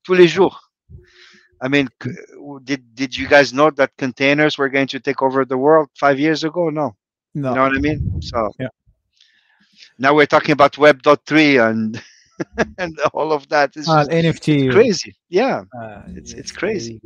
tous 0.02 0.14
les 0.14 0.28
jours. 0.28 0.70
I 1.62 1.68
mean, 1.68 1.88
did, 2.62 2.94
did 2.94 3.16
you 3.16 3.26
guys 3.26 3.52
know 3.52 3.70
that 3.70 3.96
containers 3.96 4.58
were 4.58 4.68
going 4.68 4.88
to 4.88 5.00
take 5.00 5.22
over 5.22 5.44
the 5.46 5.56
world 5.56 5.88
five 5.94 6.18
years 6.18 6.44
ago? 6.44 6.70
No. 6.70 6.94
No. 7.35 7.49
You 7.49 7.55
know 7.55 7.63
what 7.63 7.77
I 7.77 7.79
mean? 7.79 7.99
So 8.21 8.37
Yeah. 8.59 8.69
now 9.99 10.11
we're 10.15 10.25
talking 10.35 10.53
about 10.53 10.77
Web.3 10.77 11.57
and 11.69 12.01
and 12.77 12.93
all 13.13 13.31
of 13.31 13.47
that. 13.49 13.69
It's 13.75 13.87
Ah, 13.89 13.99
just 14.03 14.11
NFT. 14.11 14.71
crazy. 14.71 15.11
Yeah. 15.29 15.63
Ah, 15.75 16.03
It's- 16.17 16.31
yes, 16.33 16.39
it's 16.39 16.51
crazy. 16.51 17.01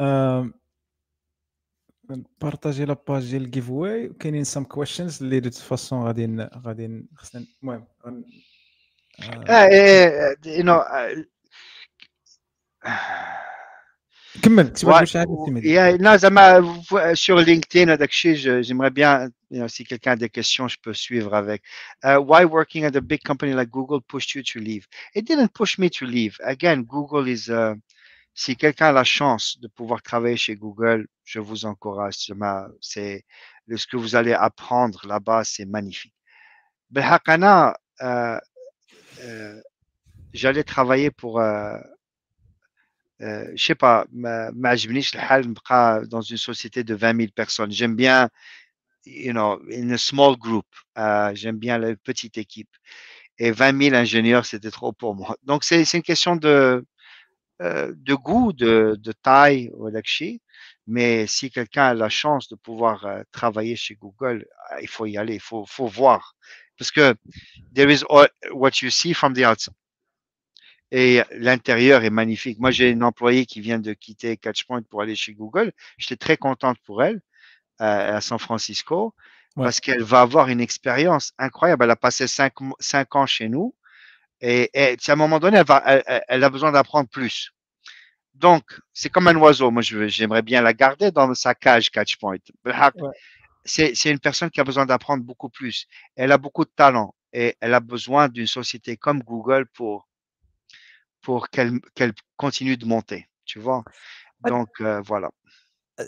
آم، 0.00 0.54
بارطاجي 2.40 2.84
لاباج 2.84 3.30
ديال 3.30 3.42
الجيف 3.42 3.70
واي 3.70 4.08
وكاينين 4.08 4.44
سام 4.44 4.64
كويشنز 4.64 5.22
اللي 5.22 5.40
دو 5.40 5.50
فاسون 5.50 6.06
غادي 6.06 6.26
ن- 6.26 6.48
غادي 6.66 6.86
ن- 6.86 7.08
خصنا 7.14 7.46
المهم 7.62 7.86
غن- 8.06 8.24
آه، 9.20 9.44
Uh, 9.44 10.34
uh, 10.34 10.58
you 10.58 10.62
know, 10.62 10.80
uh, 10.80 11.24
كمل 14.42 14.62
كنت 14.68 14.78
Ouais, 14.84 14.88
بغيت 14.88 15.04
شي 15.08 15.18
حاجه 15.18 15.44
سيمي 15.44 15.60
yeah, 15.60 15.96
non, 15.98 16.18
ça 16.18 16.30
m'a- 16.30 16.60
vous- 16.60 17.14
sur 17.14 17.36
LinkedIn, 17.38 17.88
avec 17.88 18.10
Chi, 18.12 18.36
je- 18.36 18.62
j'aimerais 18.62 18.90
bien, 18.90 19.28
you 19.50 19.58
know, 19.58 19.68
si 19.68 19.84
quelqu'un 19.84 20.12
a 20.12 20.16
des 20.16 20.28
questions, 20.28 20.68
je 20.68 20.76
peux 20.84 20.94
suivre 20.94 21.32
avec. 21.34 21.62
Uh, 22.04 22.18
why 22.28 22.44
working 22.44 22.84
at 22.84 22.94
a 22.96 23.00
big 23.00 23.22
company 23.30 23.52
like 23.54 23.70
Google 23.70 24.00
pushed 24.12 24.34
you 24.36 24.42
to 24.52 24.58
leave? 24.60 24.84
It 25.16 25.22
didn't 25.30 25.52
push 25.60 25.72
me 25.78 25.88
to 25.98 26.04
leave. 26.06 26.34
Again, 26.54 26.78
Google 26.94 27.26
is, 27.28 27.44
uh, 27.50 27.74
si 28.34 28.56
quelqu'un 28.56 28.88
a 28.90 28.92
la 28.92 29.04
chance 29.18 29.58
de 29.62 29.68
pouvoir 29.68 30.00
travailler 30.10 30.36
chez 30.36 30.54
Google, 30.64 31.00
je 31.24 31.40
vous 31.40 31.60
encourage. 31.72 32.14
Ça 32.26 32.34
m'a- 32.42 32.68
C'est 32.80 33.24
ce 33.82 33.86
que 33.90 33.96
vous 33.96 34.12
allez 34.18 34.32
apprendre 34.48 35.00
là-bas, 35.12 35.42
c'est 35.44 35.66
magnifique. 35.66 36.14
بالحق 36.90 37.30
أنا, 37.30 37.74
euh, 38.02 38.38
euh, 39.24 39.60
j'allais 40.34 40.64
travailler 40.64 41.10
pour 41.10 41.40
euh, 43.21 43.49
je 43.55 43.63
sais 43.63 43.75
pas, 43.75 44.05
dans 44.11 46.21
une 46.21 46.37
société 46.37 46.83
de 46.83 46.95
20 46.95 47.17
000 47.17 47.31
personnes. 47.33 47.71
J'aime 47.71 47.95
bien, 47.95 48.29
you 49.05 49.31
know, 49.31 49.61
in 49.71 49.91
a 49.91 49.97
small 49.97 50.35
group. 50.37 50.65
Euh, 50.97 51.31
j'aime 51.35 51.57
bien 51.57 51.77
la 51.77 51.95
petite 51.95 52.37
équipe. 52.37 52.69
Et 53.37 53.51
20 53.51 53.83
000 53.83 53.95
ingénieurs, 53.95 54.45
c'était 54.45 54.71
trop 54.71 54.93
pour 54.93 55.15
moi. 55.15 55.37
Donc, 55.43 55.63
c'est 55.63 55.81
une 55.93 56.01
question 56.01 56.35
de, 56.35 56.85
euh, 57.61 57.93
goût, 58.07 58.53
de, 58.53 58.97
taille. 59.23 59.71
Mais 60.87 61.27
si 61.27 61.49
quelqu'un 61.49 61.87
a 61.87 61.93
la 61.93 62.09
chance 62.09 62.47
de 62.49 62.55
pouvoir 62.55 63.05
euh, 63.05 63.23
travailler 63.31 63.75
chez 63.75 63.95
Google, 63.95 64.45
il 64.81 64.87
faut 64.87 65.05
y 65.05 65.17
aller, 65.17 65.35
il 65.35 65.41
faut, 65.41 65.65
voir. 65.79 66.35
Parce 66.77 66.91
que 66.91 67.15
there 67.73 67.91
is 67.91 68.03
what 68.51 68.71
you 68.81 68.89
see 68.89 69.13
from 69.13 69.33
the 69.33 69.45
outside 69.45 69.73
et 70.91 71.21
l'intérieur 71.31 72.03
est 72.03 72.09
magnifique. 72.09 72.59
Moi, 72.59 72.71
j'ai 72.71 72.89
une 72.89 73.03
employée 73.03 73.45
qui 73.45 73.61
vient 73.61 73.79
de 73.79 73.93
quitter 73.93 74.37
Catchpoint 74.37 74.83
pour 74.83 75.01
aller 75.01 75.15
chez 75.15 75.33
Google. 75.33 75.71
J'étais 75.97 76.15
très 76.15 76.37
contente 76.37 76.77
pour 76.85 77.03
elle 77.03 77.21
à 77.79 78.21
San 78.21 78.39
Francisco 78.39 79.13
parce 79.55 79.79
qu'elle 79.79 80.03
va 80.03 80.21
avoir 80.21 80.49
une 80.49 80.61
expérience 80.61 81.33
incroyable. 81.37 81.85
Elle 81.85 81.91
a 81.91 81.95
passé 81.95 82.27
cinq, 82.27 82.53
cinq 82.79 83.15
ans 83.15 83.25
chez 83.25 83.49
nous 83.49 83.73
et, 84.41 84.69
à 84.75 85.11
un 85.11 85.15
moment 85.15 85.39
donné, 85.39 85.57
elle, 85.57 85.65
va, 85.65 85.81
elle, 86.27 86.43
a 86.43 86.49
besoin 86.49 86.71
d'apprendre 86.71 87.09
plus. 87.09 87.51
Donc, 88.33 88.63
c'est 88.93 89.09
comme 89.09 89.27
un 89.27 89.35
oiseau. 89.37 89.71
Moi, 89.71 89.81
j'aimerais 89.81 90.41
bien 90.41 90.61
la 90.61 90.73
garder 90.73 91.11
dans 91.11 91.33
sa 91.33 91.55
cage 91.55 91.89
Catchpoint. 91.89 92.37
Ouais. 92.65 92.73
C'est 93.63 94.11
une 94.11 94.19
personne 94.19 94.51
qui 94.51 94.59
a 94.59 94.63
besoin 94.63 94.85
d'apprendre 94.85 95.23
beaucoup 95.23 95.49
plus. 95.49 95.87
Elle 96.15 96.31
a 96.31 96.37
beaucoup 96.37 96.65
de 96.65 96.71
talent 96.75 97.15
et 97.33 97.55
elle 97.61 97.73
a 97.73 97.79
besoin 97.79 98.27
d'une 98.27 98.47
société 98.47 98.97
comme 98.97 99.23
Google 99.23 99.65
pour 99.73 100.07
pour 101.26 101.40
qu'elle 101.52 101.72
qu'elle 101.96 102.14
continue 102.42 102.76
de 102.82 102.86
monter, 102.94 103.20
tu 103.50 103.58
vois. 103.64 103.80
Ouais. 104.42 104.50
Donc 104.52 104.70
euh, 104.80 105.00
voilà. 105.10 105.30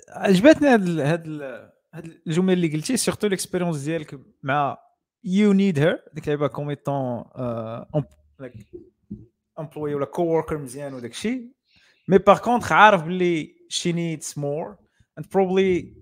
عجبتني 0.08 0.68
هاد 0.68 0.82
ال- 0.82 1.00
هاد 1.00 1.26
ال- 1.26 1.72
هاد 1.94 2.20
الجمل 2.26 2.52
اللي 2.52 2.68
قلتي 2.72 2.96
سيرتو 2.96 3.26
ليكسبيريونس 3.26 3.76
ديالك 3.78 4.20
مع 4.42 4.78
يو 5.24 5.52
نيد 5.52 5.78
هير 5.78 6.04
ديك 6.14 6.24
اللعيبه 6.24 6.46
كوميتون 6.46 7.24
امبلوي 9.58 9.94
ولا 9.94 10.04
كو 10.04 10.22
وركر 10.22 10.58
مزيان 10.58 10.94
وداك 10.94 11.10
الشيء 11.10 11.52
مي 12.08 12.18
باغ 12.18 12.38
كونتخ 12.38 12.72
عارف 12.72 13.02
باللي 13.02 13.56
شي 13.68 13.92
نيدز 13.92 14.34
مور 14.36 14.76
اند 15.18 15.26
بروبلي 15.32 15.96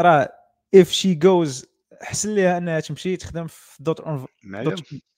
راه 0.00 0.32
اف 0.74 0.90
شي 0.90 1.14
جوز 1.14 1.66
حسن 2.02 2.34
ليها 2.34 2.58
انها 2.58 2.80
تمشي 2.80 3.16
تخدم 3.16 3.46
في 3.46 3.82
دوت 3.82 4.00
معلم. 4.44 4.76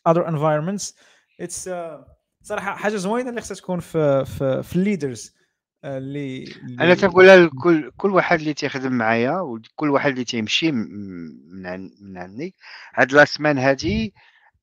other 0.09 0.23
environments 0.27 0.95
اتس 1.41 1.71
صراحه 2.43 2.75
حاجه 2.77 2.97
زوينه 2.97 3.31
اللي 3.31 3.41
خصها 3.41 3.55
تكون 3.55 3.81
في 3.81 4.25
في, 4.25 4.63
في 4.63 4.77
الليدرز 4.77 5.35
اللي 5.85 6.45
انا 6.71 6.83
اللي- 6.85 6.95
تنقولها 6.97 7.37
لكل 7.37 7.91
كل 7.97 8.11
واحد 8.11 8.39
اللي 8.39 8.55
تيخدم 8.55 8.93
معايا 8.93 9.41
وكل 9.41 9.91
واحد 9.91 10.11
اللي 10.11 10.25
تيمشي 10.25 10.73
م- 10.73 10.77
من 11.53 11.67
عن- 11.67 11.91
من 12.01 12.19
عندي 12.19 12.55
هاد 12.95 13.13
لا 13.13 13.25
سمان 13.25 13.59
هادي 13.59 14.15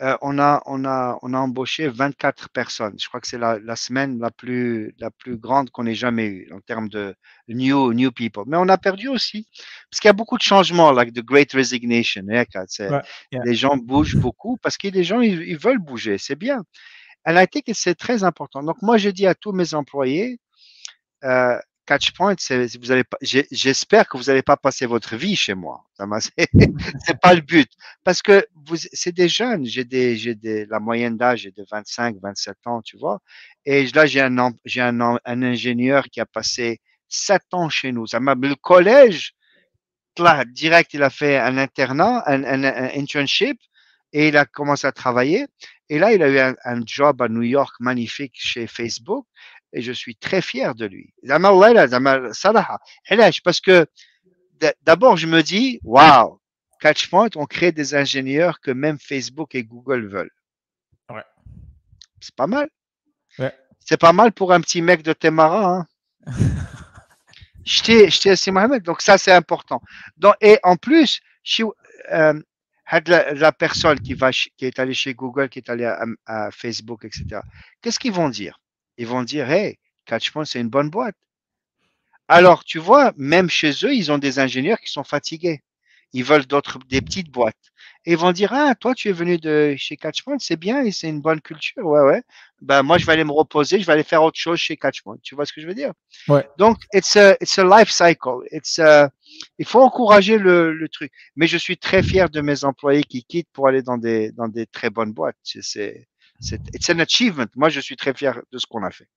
euh, 0.03 0.17
on 0.29 0.35
a 0.49 0.51
on 0.73 0.81
a 0.95 0.99
on 1.25 1.33
a 1.33 1.39
embauché 1.47 1.87
24 1.87 2.49
personnes. 2.49 2.95
Je 3.01 3.07
crois 3.07 3.21
que 3.21 3.27
c'est 3.31 3.37
la, 3.47 3.57
la 3.59 3.77
semaine 3.77 4.19
la 4.19 4.29
plus 4.29 4.93
la 4.99 5.09
plus 5.21 5.37
grande 5.37 5.69
qu'on 5.69 5.85
ait 5.85 5.95
jamais 6.05 6.25
eue 6.37 6.49
en 6.57 6.59
termes 6.59 6.89
de 6.89 7.15
new 7.47 7.93
new 7.93 8.11
people. 8.11 8.43
Mais 8.49 8.57
on 8.57 8.67
a 8.67 8.77
perdu 8.77 9.07
aussi 9.07 9.39
parce 9.89 9.99
qu'il 10.01 10.09
y 10.09 10.15
a 10.15 10.19
beaucoup 10.21 10.37
de 10.37 10.47
changements, 10.53 10.91
like 10.99 11.13
the 11.13 11.23
Great 11.31 11.49
Resignation. 11.61 12.23
hein, 12.29 12.43
quand 12.53 12.65
c'est- 12.75 12.91
Ouais, 12.95 13.03
yeah. 13.31 13.41
Les 13.47 13.55
gens 13.63 13.77
bougent 13.77 14.17
beaucoup 14.25 14.55
parce 14.63 14.77
que 14.81 14.89
les 14.97 15.05
gens 15.09 15.21
ils, 15.29 15.41
ils 15.53 15.59
veulent 15.65 15.83
bouger. 15.91 16.17
C'est 16.25 16.39
bien. 16.47 16.59
Que 17.26 17.74
c'est 17.74 17.94
très 17.94 18.24
important. 18.24 18.62
Donc 18.62 18.80
moi 18.82 18.98
je 18.98 19.10
dis 19.10 19.26
à 19.26 19.34
tous 19.34 19.52
mes 19.52 19.74
employés 19.74 20.38
euh, 21.24 21.58
Catchpoint, 21.90 22.36
vous 22.38 23.04
j'espère 23.50 24.08
que 24.08 24.16
vous 24.16 24.24
n'allez 24.24 24.42
pas 24.42 24.56
passer 24.56 24.86
votre 24.86 25.16
vie 25.16 25.34
chez 25.34 25.54
moi. 25.54 25.84
C'est 25.98 27.20
pas 27.20 27.34
le 27.34 27.40
but. 27.40 27.68
Parce 28.04 28.22
que 28.22 28.46
c'est 28.92 29.10
des 29.10 29.28
jeunes. 29.28 29.64
J'ai 29.64 29.82
des, 29.84 30.36
des, 30.36 30.66
la 30.66 30.78
moyenne 30.78 31.16
d'âge 31.16 31.46
est 31.46 31.56
de 31.56 31.66
25, 31.68 32.16
27 32.22 32.56
ans, 32.66 32.80
tu 32.80 32.96
vois. 32.96 33.18
Et 33.64 33.86
là, 33.88 34.06
j'ai 34.06 34.20
un, 34.20 34.38
un, 34.38 34.52
un 35.24 35.42
ingénieur 35.42 36.04
qui 36.04 36.20
a 36.20 36.26
passé 36.26 36.80
7 37.08 37.42
ans 37.54 37.68
chez 37.68 37.90
nous. 37.90 38.06
Ça 38.06 38.20
m'a, 38.20 38.36
le 38.36 38.54
collège, 38.54 39.32
là, 40.16 40.44
direct, 40.44 40.94
il 40.94 41.02
a 41.02 41.10
fait 41.10 41.38
un 41.38 41.58
internat, 41.58 42.22
un 42.26 42.62
internship, 42.96 43.58
et 44.12 44.28
il 44.28 44.36
a 44.36 44.44
commencé 44.44 44.86
à 44.86 44.92
travailler. 44.92 45.46
Et 45.90 45.98
là, 45.98 46.12
il 46.12 46.22
a 46.22 46.28
eu 46.28 46.38
un, 46.64 46.80
job 46.86 47.20
à 47.20 47.28
New 47.28 47.42
York 47.42 47.74
magnifique 47.80 48.34
chez 48.36 48.68
Facebook 48.68 49.26
et 49.72 49.82
je 49.82 49.90
suis 49.90 50.14
très 50.14 50.40
fier 50.40 50.76
de 50.76 50.86
lui. 50.86 51.12
Eh 51.24 53.16
ben, 53.16 53.30
parce 53.42 53.60
que 53.60 53.86
d'abord, 54.82 55.16
je 55.16 55.26
me 55.26 55.42
dis, 55.42 55.80
waouh, 55.82 56.40
Catchpoint, 56.80 57.30
on 57.34 57.44
crée 57.46 57.72
des 57.72 57.96
ingénieurs 57.96 58.60
que 58.60 58.70
même 58.70 59.00
Facebook 59.00 59.56
et 59.56 59.64
Google 59.64 60.06
veulent. 60.06 60.30
Ouais. 61.10 61.24
C'est 62.20 62.36
pas 62.36 62.46
mal. 62.46 62.70
Ouais. 63.40 63.52
C'est 63.80 64.00
pas 64.00 64.12
mal 64.12 64.30
pour 64.30 64.52
un 64.52 64.60
petit 64.60 64.82
mec 64.82 65.02
de 65.02 65.12
Témara. 65.12 65.74
Hein. 65.74 65.86
J'étais 67.64 68.36
Mohamed, 68.52 68.84
donc 68.84 69.02
ça 69.02 69.18
c'est 69.18 69.32
important. 69.32 69.82
Donc, 70.16 70.36
et 70.40 70.60
en 70.62 70.76
plus, 70.76 71.20
je, 71.42 71.64
euh, 72.12 72.40
la, 73.08 73.32
la 73.34 73.52
personne 73.52 74.00
qui 74.00 74.14
va 74.14 74.32
qui 74.32 74.66
est 74.66 74.78
allée 74.78 74.94
chez 74.94 75.14
Google 75.14 75.48
qui 75.48 75.58
est 75.60 75.70
allée 75.70 75.84
à, 75.84 76.04
à 76.26 76.50
Facebook 76.50 77.04
etc. 77.04 77.42
Qu'est-ce 77.82 77.98
qu'ils 77.98 78.12
vont 78.12 78.28
dire? 78.28 78.60
Ils 78.98 79.06
vont 79.06 79.22
dire, 79.22 79.50
hey, 79.50 79.78
Catchpoint, 80.06 80.44
c'est 80.44 80.60
une 80.60 80.68
bonne 80.68 80.90
boîte. 80.90 81.16
Alors, 82.28 82.64
tu 82.64 82.78
vois, 82.78 83.12
même 83.16 83.50
chez 83.50 83.70
eux, 83.84 83.94
ils 83.94 84.12
ont 84.12 84.18
des 84.18 84.38
ingénieurs 84.38 84.78
qui 84.80 84.90
sont 84.90 85.04
fatigués. 85.04 85.62
Ils 86.12 86.24
veulent 86.24 86.46
d'autres, 86.46 86.78
des 86.88 87.00
petites 87.02 87.30
boîtes. 87.30 87.56
Et 88.04 88.12
ils 88.12 88.16
vont 88.18 88.32
dire, 88.32 88.52
ah, 88.52 88.74
toi, 88.74 88.94
tu 88.94 89.08
es 89.08 89.12
venu 89.12 89.38
de 89.38 89.74
chez 89.78 89.96
Catchpoint, 89.96 90.38
c'est 90.38 90.56
bien 90.56 90.82
et 90.82 90.90
c'est 90.92 91.08
une 91.08 91.20
bonne 91.20 91.40
culture. 91.40 91.84
Ouais, 91.84 92.00
ouais. 92.02 92.22
Ben, 92.62 92.82
moi, 92.82 92.98
je 92.98 93.06
vais 93.06 93.12
aller 93.12 93.24
me 93.24 93.32
reposer, 93.32 93.80
je 93.80 93.86
vais 93.86 93.92
aller 93.92 94.02
faire 94.04 94.22
autre 94.22 94.38
chose 94.38 94.58
chez 94.58 94.76
Catchpoint. 94.76 95.16
Tu 95.22 95.34
vois 95.34 95.46
ce 95.46 95.52
que 95.52 95.60
je 95.60 95.66
veux 95.66 95.74
dire? 95.74 95.92
Ouais. 96.28 96.48
Donc, 96.58 96.78
it's 96.94 97.16
a, 97.16 97.36
it's 97.40 97.58
a 97.58 97.64
life 97.64 97.90
cycle. 97.90 98.42
It's 98.52 98.78
a- 98.78 99.10
il 99.57 99.65
faut 99.65 99.81
encourager 99.81 100.37
le, 100.37 100.73
le 100.73 100.89
truc. 100.89 101.11
Mais 101.35 101.47
je 101.47 101.57
suis 101.57 101.77
très 101.77 102.01
fier 102.03 102.29
de 102.29 102.41
mes 102.41 102.63
employés 102.63 103.03
qui 103.03 103.23
quittent 103.23 103.51
pour 103.53 103.67
aller 103.67 103.81
dans 103.81 103.97
des, 103.97 104.31
dans 104.31 104.47
des 104.47 104.65
très 104.65 104.89
bonnes 104.89 105.13
boîtes. 105.13 105.37
C'est, 105.43 105.61
c'est, 105.61 106.07
c'est, 106.39 106.61
it's 106.73 106.89
an 106.89 106.99
achievement. 106.99 107.47
Moi, 107.55 107.69
je 107.69 107.79
suis 107.79 107.95
très 107.95 108.13
fier 108.13 108.41
de 108.51 108.57
ce 108.57 108.65
qu'on 108.65 108.83
a 108.83 108.91
fait. 108.91 109.07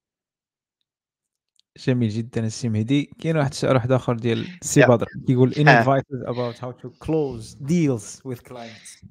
جميل 1.87 2.09
جدا 2.11 2.47
السي 2.47 2.69
مهدي 2.69 3.11
كاين 3.21 3.37
واحد 3.37 3.51
الشعر 3.51 3.75
واحد 3.75 3.93
اخر 3.93 4.15
ديال 4.15 4.47
السي 4.63 4.83
Yeah. 4.83 4.89
بدر 4.89 5.07
كيقول 5.27 5.53
in 5.55 5.69
Ah. 5.69 5.81
advices 5.81 6.23
about 6.27 6.59
how 6.59 6.73
to 6.73 6.91
close 7.05 7.55
deals 7.61 8.21
with 8.25 8.43
clients 8.43 9.03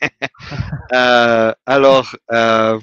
Euh, 0.93 1.53
alors, 1.65 2.15
euh, 2.31 2.79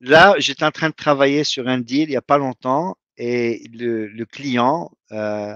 là, 0.00 0.34
j'étais 0.38 0.64
en 0.64 0.70
train 0.70 0.88
de 0.90 0.94
travailler 0.94 1.44
sur 1.44 1.68
un 1.68 1.78
deal 1.78 2.08
il 2.08 2.10
n'y 2.10 2.16
a 2.16 2.22
pas 2.22 2.38
longtemps 2.38 2.96
et 3.18 3.68
le, 3.72 4.06
le 4.06 4.24
client, 4.24 4.90
euh, 5.12 5.54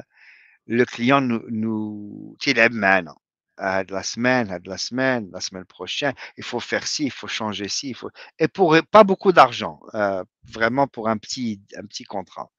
le 0.68 0.86
client 0.86 1.22
nous, 1.22 1.44
nous 1.50 2.38
maintenant. 2.72 3.18
Ah, 3.58 3.86
de 3.86 3.94
la 3.94 4.04
semaine, 4.04 4.50
ah, 4.52 4.60
de 4.60 4.70
la 4.70 4.78
semaine, 4.78 5.30
la 5.32 5.40
semaine 5.40 5.64
prochaine, 5.66 6.14
il 6.38 6.44
faut 6.44 6.60
faire 6.60 6.86
ci, 6.88 7.06
il 7.06 7.12
faut 7.12 7.28
changer 7.28 7.70
ci, 7.70 7.90
il 7.90 7.96
faut 7.96 8.10
et 8.38 8.50
pour 8.50 8.76
pas 8.92 9.06
beaucoup 9.06 9.32
d'argent, 9.32 9.80
euh, 9.94 10.24
vraiment 10.44 10.88
pour 10.88 11.08
un 11.08 11.18
petit 11.18 11.62
un 11.78 11.86
petit 11.86 12.04
contrat. 12.04 12.50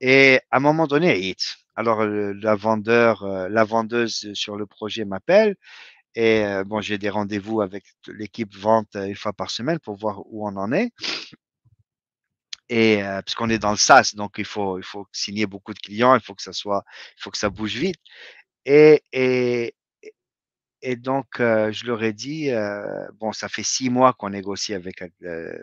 Et 0.00 0.40
à 0.50 0.56
un 0.58 0.60
moment 0.60 0.86
donné, 0.88 1.20
hit. 1.20 1.56
Alors 1.76 2.04
la 2.04 2.54
vendeur, 2.56 3.24
euh, 3.24 3.48
la 3.48 3.64
vendeuse 3.64 4.32
sur 4.34 4.56
le 4.56 4.66
projet 4.66 5.04
m'appelle 5.04 5.56
et 6.14 6.44
euh, 6.44 6.64
bon, 6.64 6.80
j'ai 6.80 6.98
des 6.98 7.10
rendez-vous 7.10 7.60
avec 7.60 7.84
l'équipe 8.08 8.54
vente 8.56 8.94
une 8.94 9.16
fois 9.16 9.32
par 9.32 9.50
semaine 9.50 9.80
pour 9.80 9.96
voir 9.96 10.20
où 10.26 10.46
on 10.46 10.56
en 10.56 10.72
est. 10.72 10.92
Et 12.68 13.02
euh, 13.02 13.20
parce 13.22 13.34
qu'on 13.34 13.50
est 13.50 13.58
dans 13.58 13.72
le 13.72 13.76
SaaS, 13.76 14.12
donc 14.14 14.36
il 14.38 14.44
faut, 14.44 14.78
il 14.78 14.84
faut 14.84 15.06
signer 15.12 15.46
beaucoup 15.46 15.74
de 15.74 15.78
clients, 15.78 16.14
il 16.14 16.20
faut 16.22 16.34
que 16.34 16.42
ça 16.42 16.52
soit, 16.52 16.84
il 17.18 17.22
faut 17.22 17.30
que 17.30 17.38
ça 17.38 17.50
bouge 17.50 17.76
vite. 17.76 18.00
Et, 18.64 19.02
et, 19.12 19.74
et 20.86 20.96
donc, 20.96 21.40
euh, 21.40 21.72
je 21.72 21.86
leur 21.86 22.02
ai 22.02 22.12
dit, 22.12 22.50
euh, 22.50 23.08
bon, 23.14 23.32
ça 23.32 23.48
fait 23.48 23.62
six 23.62 23.88
mois 23.88 24.12
qu'on 24.12 24.28
négocie 24.30 24.74
avec 24.74 25.02
euh, 25.22 25.62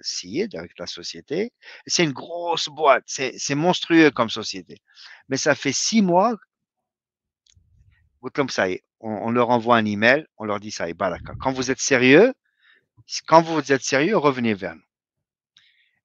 avec 0.56 0.80
la 0.80 0.88
société. 0.88 1.54
C'est 1.86 2.04
une 2.04 2.12
grosse 2.12 2.70
boîte, 2.70 3.04
c'est 3.06 3.56
monstrueux 3.56 4.10
comme 4.10 4.30
société. 4.32 4.82
Mais 5.30 5.38
ça 5.38 5.54
fait 5.54 5.74
six 5.74 6.02
mois, 6.02 6.36
comme 8.34 8.50
ça 8.50 8.66
on, 9.00 9.32
leur 9.32 9.52
envoie 9.52 9.78
un 9.78 9.86
email, 9.86 10.26
on 10.38 10.46
leur 10.46 10.60
dit 10.60 10.72
ça 10.72 10.92
bah, 10.94 11.12
d'accord. 11.12 11.36
Quand 11.40 11.52
vous 11.52 11.70
êtes 11.70 11.80
sérieux, 11.80 12.34
quand 13.28 13.44
vous 13.44 13.72
êtes 13.72 13.84
sérieux, 13.84 14.18
revenez 14.18 14.56
vers 14.56 14.76
nous. 14.76 14.91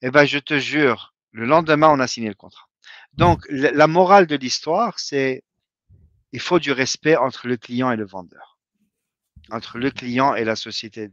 Eh 0.02 0.10
ben, 0.10 0.24
je 0.24 0.38
te 0.38 0.58
jure, 0.58 1.14
le 1.32 1.46
lendemain, 1.46 1.88
on 1.88 2.00
a 2.00 2.06
signé 2.06 2.28
le 2.28 2.34
contrat. 2.34 2.68
Donc, 3.14 3.46
la 3.48 3.86
morale 3.86 4.26
de 4.26 4.36
l'histoire, 4.36 4.98
c'est 4.98 5.42
il 6.32 6.40
faut 6.40 6.58
du 6.58 6.72
respect 6.72 7.16
entre 7.16 7.48
le 7.48 7.56
client 7.56 7.90
et 7.90 7.96
le 7.96 8.04
vendeur, 8.04 8.58
entre 9.50 9.78
le 9.78 9.90
client 9.90 10.34
et 10.34 10.44
la 10.44 10.56
société. 10.56 11.08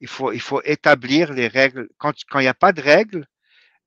Il 0.00 0.08
faut, 0.08 0.32
il 0.32 0.40
faut 0.40 0.60
établir 0.64 1.32
les 1.32 1.48
règles. 1.48 1.88
Quand 1.96 2.12
quand 2.28 2.40
il 2.40 2.42
n'y 2.42 2.48
a 2.48 2.54
pas 2.54 2.72
de 2.72 2.82
règles, 2.82 3.26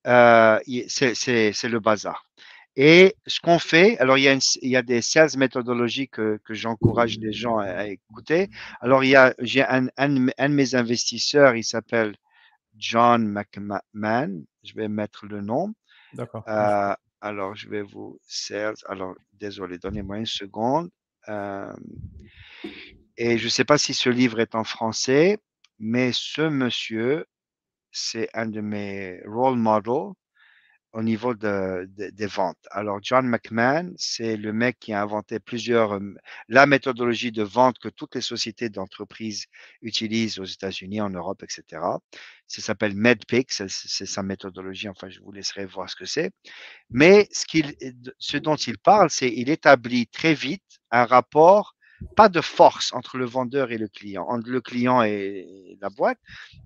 euh, 0.07 0.59
c'est 0.87 1.63
le 1.63 1.79
bazar. 1.79 2.27
Et 2.75 3.15
ce 3.27 3.39
qu'on 3.39 3.59
fait, 3.59 3.97
alors 3.99 4.17
il 4.17 4.23
y, 4.23 4.27
a 4.27 4.37
il 4.61 4.69
y 4.69 4.75
a 4.75 4.81
des 4.81 5.01
sales 5.01 5.37
méthodologies 5.37 6.09
que, 6.09 6.39
que 6.43 6.53
j'encourage 6.53 7.17
les 7.19 7.31
gens 7.31 7.57
à, 7.57 7.85
écouter. 7.87 8.49
Alors 8.81 9.03
il 9.03 9.11
y 9.11 9.15
a, 9.15 9.33
j'ai 9.39 9.63
un, 9.63 9.87
un 9.97 10.09
de 10.09 10.53
mes 10.53 10.75
investisseurs, 10.75 11.55
il 11.55 11.63
s'appelle 11.63 12.15
John 12.77 13.27
McMahon. 13.27 14.43
Je 14.63 14.73
vais 14.73 14.87
mettre 14.87 15.25
le 15.25 15.41
nom. 15.41 15.73
d'accord 16.13 16.43
Euh, 16.47 16.93
alors, 17.21 17.55
je 17.55 17.69
vais 17.69 17.81
vous 17.81 18.19
sales. 18.27 18.75
Alors, 18.87 19.15
désolé, 19.33 19.77
donnez-moi 19.77 20.19
une 20.19 20.25
seconde. 20.25 20.89
Euh, 21.27 21.73
et 23.17 23.37
je 23.37 23.45
ne 23.45 23.49
sais 23.49 23.65
pas 23.65 23.77
si 23.77 23.93
ce 23.93 24.09
livre 24.09 24.39
est 24.39 24.55
en 24.55 24.63
français, 24.63 25.39
mais 25.79 26.11
ce 26.13 26.41
monsieur, 26.41 27.25
c'est 27.91 28.29
un 28.33 28.45
de 28.45 28.61
mes 28.61 29.21
role 29.25 29.57
models 29.57 30.13
au 30.95 31.03
niveau 31.03 31.33
de, 31.33 31.89
de- 31.97 32.09
des 32.09 32.25
ventes. 32.25 32.57
Alors, 32.71 32.99
John 33.03 33.27
McMahon, 33.27 33.93
c'est 33.97 34.37
le 34.37 34.53
mec 34.53 34.79
qui 34.79 34.93
a 34.93 35.01
inventé 35.01 35.39
plusieurs, 35.39 35.95
euh, 35.95 36.15
la 36.47 36.65
méthodologie 36.65 37.33
de 37.33 37.43
vente 37.43 37.79
que 37.79 37.89
toutes 37.89 38.15
les 38.15 38.21
sociétés 38.21 38.69
d'entreprise 38.69 39.45
utilisent 39.81 40.39
aux 40.39 40.45
États-Unis, 40.45 41.01
en 41.01 41.09
Europe, 41.09 41.43
etc. 41.43 41.81
Ça 42.47 42.61
s'appelle 42.61 42.95
MedPick, 42.95 43.51
c'est 43.51 43.67
sa 44.05 44.23
méthodologie. 44.23 44.87
Enfin, 44.87 45.09
je 45.09 45.19
vous 45.19 45.33
laisserai 45.33 45.65
voir 45.65 45.89
ce 45.89 45.97
que 45.97 46.05
c'est. 46.05 46.31
Mais 46.89 47.27
ce 47.31 48.37
dont 48.37 48.55
il 48.55 48.77
parle, 48.77 49.09
c'est 49.09 49.29
il 49.29 49.49
établit 49.49 50.07
très 50.07 50.33
vite 50.33 50.63
un 50.91 51.05
rapport, 51.05 51.75
pas 52.15 52.29
de 52.29 52.39
force 52.41 52.93
entre 52.93 53.17
le 53.17 53.25
vendeur 53.25 53.71
et 53.71 53.77
le 53.77 53.89
client, 53.89 54.25
entre 54.29 54.49
le 54.49 54.61
client 54.61 55.03
et 55.03 55.77
la 55.81 55.89
boîte, 55.89 56.19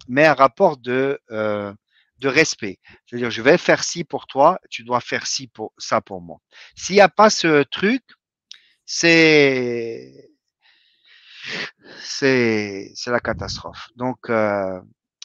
mais 0.07 0.25
un 0.25 0.33
rapport 0.33 0.77
de, 0.77 1.19
euh, 1.31 1.73
de 2.19 2.27
respect. 2.27 2.79
C'est-à-dire, 3.05 3.31
je 3.31 3.41
vais 3.41 3.57
faire 3.57 3.83
ci 3.83 4.03
pour 4.03 4.27
toi, 4.27 4.59
tu 4.69 4.83
dois 4.83 5.01
faire 5.01 5.25
ci 5.27 5.47
pour 5.47 5.73
ça 5.77 6.01
pour 6.01 6.21
moi. 6.21 6.37
S'il 6.75 6.95
n'y 6.95 7.01
a 7.01 7.09
pas 7.09 7.29
ce 7.29 7.63
truc, 7.63 8.03
c'est 8.85 10.29
c'est 12.01 12.93
la 13.07 13.19
catastrophe. 13.19 13.89
Donc 13.95 14.29
euh, 14.29 14.79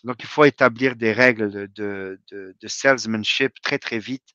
donc 0.04 0.16
il 0.20 0.26
faut 0.26 0.44
établir 0.44 0.96
des 0.96 1.12
règles 1.12 1.50
de, 1.50 1.66
de, 1.74 2.20
de, 2.30 2.56
de 2.60 2.68
salesmanship 2.68 3.52
très 3.62 3.78
très 3.78 3.98
vite 3.98 4.28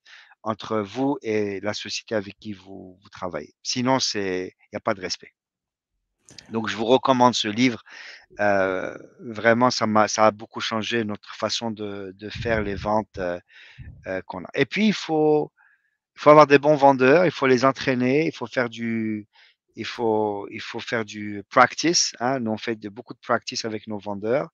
entre 0.43 0.79
vous 0.79 1.17
et 1.21 1.59
la 1.61 1.73
société 1.73 2.15
avec 2.15 2.37
qui 2.39 2.53
vous, 2.53 2.97
vous 3.01 3.09
travaillez. 3.09 3.53
Sinon, 3.63 3.99
c'est 3.99 4.55
il 4.63 4.69
n'y 4.73 4.77
a 4.77 4.81
pas 4.81 4.93
de 4.93 5.01
respect. 5.01 5.33
Donc, 6.49 6.67
je 6.69 6.75
vous 6.75 6.85
recommande 6.85 7.33
ce 7.33 7.47
livre. 7.47 7.83
Euh, 8.39 8.97
vraiment, 9.19 9.69
ça, 9.71 9.85
a, 9.85 10.07
ça 10.07 10.27
a 10.27 10.31
beaucoup 10.31 10.61
changé 10.61 11.03
notre 11.03 11.33
façon 11.35 11.71
de, 11.71 12.13
faire 12.29 12.61
les 12.61 12.75
ventes 12.75 13.17
euh, 13.17 13.39
euh, 14.07 14.21
qu'on 14.25 14.43
a. 14.43 14.49
Et 14.53 14.65
puis, 14.65 14.87
il 14.87 14.93
faut, 14.93 15.51
il 16.15 16.21
faut 16.21 16.29
avoir 16.29 16.47
des 16.47 16.59
bons 16.59 16.75
vendeurs, 16.75 17.25
il 17.25 17.31
faut 17.31 17.47
les 17.47 17.65
entraîner, 17.65 18.27
il 18.27 18.33
faut 18.33 18.47
faire 18.47 18.69
du, 18.69 19.27
il 19.75 19.85
faut, 19.85 20.47
il 20.51 20.61
faut 20.61 20.79
faire 20.79 21.05
du 21.05 21.43
practice. 21.49 22.13
Hein. 22.19 22.39
Nous, 22.39 22.51
on 22.51 22.57
fait 22.57 22.75
beaucoup 22.89 23.13
de 23.13 23.19
practice 23.19 23.65
avec 23.65 23.87
nos 23.87 23.97
vendeurs. 23.97 24.49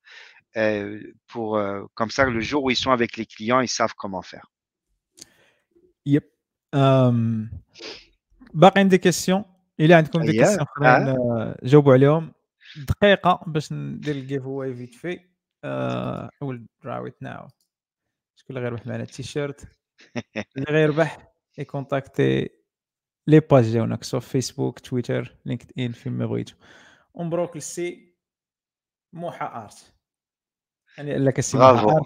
pour, 1.27 1.59
comme 1.93 2.11
ça, 2.11 2.25
le 2.25 2.39
jour 2.39 2.63
où 2.63 2.71
ils 2.71 2.77
sont 2.77 2.91
avec 2.91 3.17
les 3.17 3.25
clients, 3.25 3.59
ils 3.59 3.67
savent 3.67 3.93
comment 3.95 4.21
faire. 4.21 4.47
Yep. 6.05 6.25
Um, 6.73 7.49
des 8.53 8.99
questions? 8.99 9.45
الا 9.79 9.97
عندكم 9.97 10.21
دي. 10.21 10.31
كيسيون 10.31 10.59
اخرين 10.59 11.07
آه، 11.07 11.57
جاوبوا 11.63 11.93
عليهم. 11.93 12.33
دقيقة 12.87 13.43
باش 13.47 13.73
ندير 13.73 14.15
الجيف 14.15 14.43
هواي 14.43 14.75
فيت 14.75 14.95
في. 14.95 15.19
آه، 15.63 16.29
ويل 16.41 16.65
دراو 16.83 17.07
ات 17.07 17.17
ناو. 17.23 17.47
شكون 18.35 18.57
اللي 18.57 18.69
غيربح 18.69 18.87
معنا؟ 18.87 19.03
التيشيرت. 19.03 19.67
اللي 20.57 20.65
غيربح 20.69 21.33
يكونتاكتي 21.57 22.49
لي 23.27 23.39
باج 23.39 23.71
ديالنا 23.71 23.97
سواء 24.01 24.21
فيسبوك 24.21 24.79
تويتر 24.79 25.35
لينكد 25.45 25.71
ان 25.79 25.91
فين 25.91 26.13
ما 26.13 26.25
بغيتو 26.25 26.55
ومبروك 27.13 27.55
للسي 27.55 28.15
موحى 29.13 29.45
آرت. 29.45 29.93
يعني 30.97 31.17
لك 31.17 31.39
السي 31.39 31.57
موحى. 31.57 31.85
آرت 31.85 32.05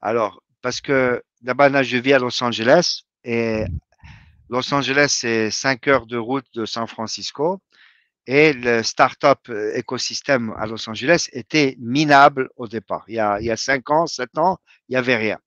Alors, 0.00 0.42
parce 0.62 0.80
que 0.80 1.22
d'abord, 1.42 1.68
là, 1.68 1.82
je 1.82 1.96
vis 1.96 2.12
à 2.12 2.18
Los 2.18 2.42
Angeles 2.42 3.02
et 3.24 3.64
Los 4.48 4.72
Angeles, 4.72 5.08
c'est 5.18 5.50
5 5.50 5.86
heures 5.88 6.06
de 6.06 6.16
route 6.16 6.46
de 6.54 6.64
San 6.64 6.86
Francisco 6.86 7.60
et 8.26 8.52
le 8.52 8.82
startup 8.82 9.38
euh, 9.48 9.74
écosystème 9.74 10.54
à 10.58 10.66
Los 10.66 10.88
Angeles 10.88 11.28
était 11.32 11.76
minable 11.78 12.50
au 12.56 12.68
départ. 12.68 13.04
Il 13.08 13.14
y 13.14 13.18
a, 13.18 13.40
il 13.40 13.46
y 13.46 13.50
a 13.50 13.56
5 13.56 13.90
ans, 13.90 14.06
7 14.06 14.36
ans, 14.38 14.58
il 14.88 14.92
n'y 14.92 14.96
avait 14.96 15.16
rien. 15.16 15.38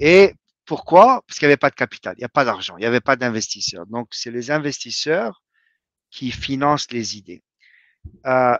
Et 0.00 0.34
pourquoi? 0.64 1.22
Parce 1.26 1.38
qu'il 1.38 1.46
n'y 1.46 1.52
avait 1.52 1.58
pas 1.58 1.70
de 1.70 1.74
capital, 1.74 2.14
il 2.16 2.20
n'y 2.20 2.24
a 2.24 2.30
pas 2.30 2.44
d'argent, 2.44 2.76
il 2.78 2.80
n'y 2.80 2.86
avait 2.86 3.00
pas 3.00 3.16
d'investisseurs. 3.16 3.86
Donc, 3.86 4.08
c'est 4.12 4.30
les 4.30 4.50
investisseurs 4.50 5.42
qui 6.10 6.30
financent 6.30 6.90
les 6.90 7.18
idées. 7.18 7.42
Euh, 8.26 8.56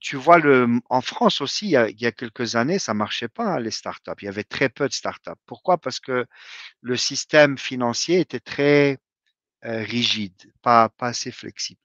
tu 0.00 0.16
vois, 0.16 0.38
le, 0.38 0.68
en 0.90 1.00
France 1.00 1.40
aussi, 1.40 1.66
il 1.66 1.70
y, 1.70 1.76
a, 1.76 1.88
il 1.88 2.00
y 2.00 2.06
a 2.06 2.12
quelques 2.12 2.56
années, 2.56 2.78
ça 2.78 2.94
marchait 2.94 3.28
pas, 3.28 3.54
hein, 3.54 3.60
les 3.60 3.70
startups. 3.70 4.12
Il 4.22 4.26
y 4.26 4.28
avait 4.28 4.44
très 4.44 4.68
peu 4.68 4.88
de 4.88 4.92
startups. 4.92 5.30
Pourquoi? 5.46 5.78
Parce 5.78 6.00
que 6.00 6.26
le 6.80 6.96
système 6.96 7.58
financier 7.58 8.20
était 8.20 8.40
très 8.40 8.98
euh, 9.64 9.82
rigide, 9.82 10.52
pas, 10.62 10.88
pas 10.88 11.08
assez 11.08 11.32
flexible. 11.32 11.80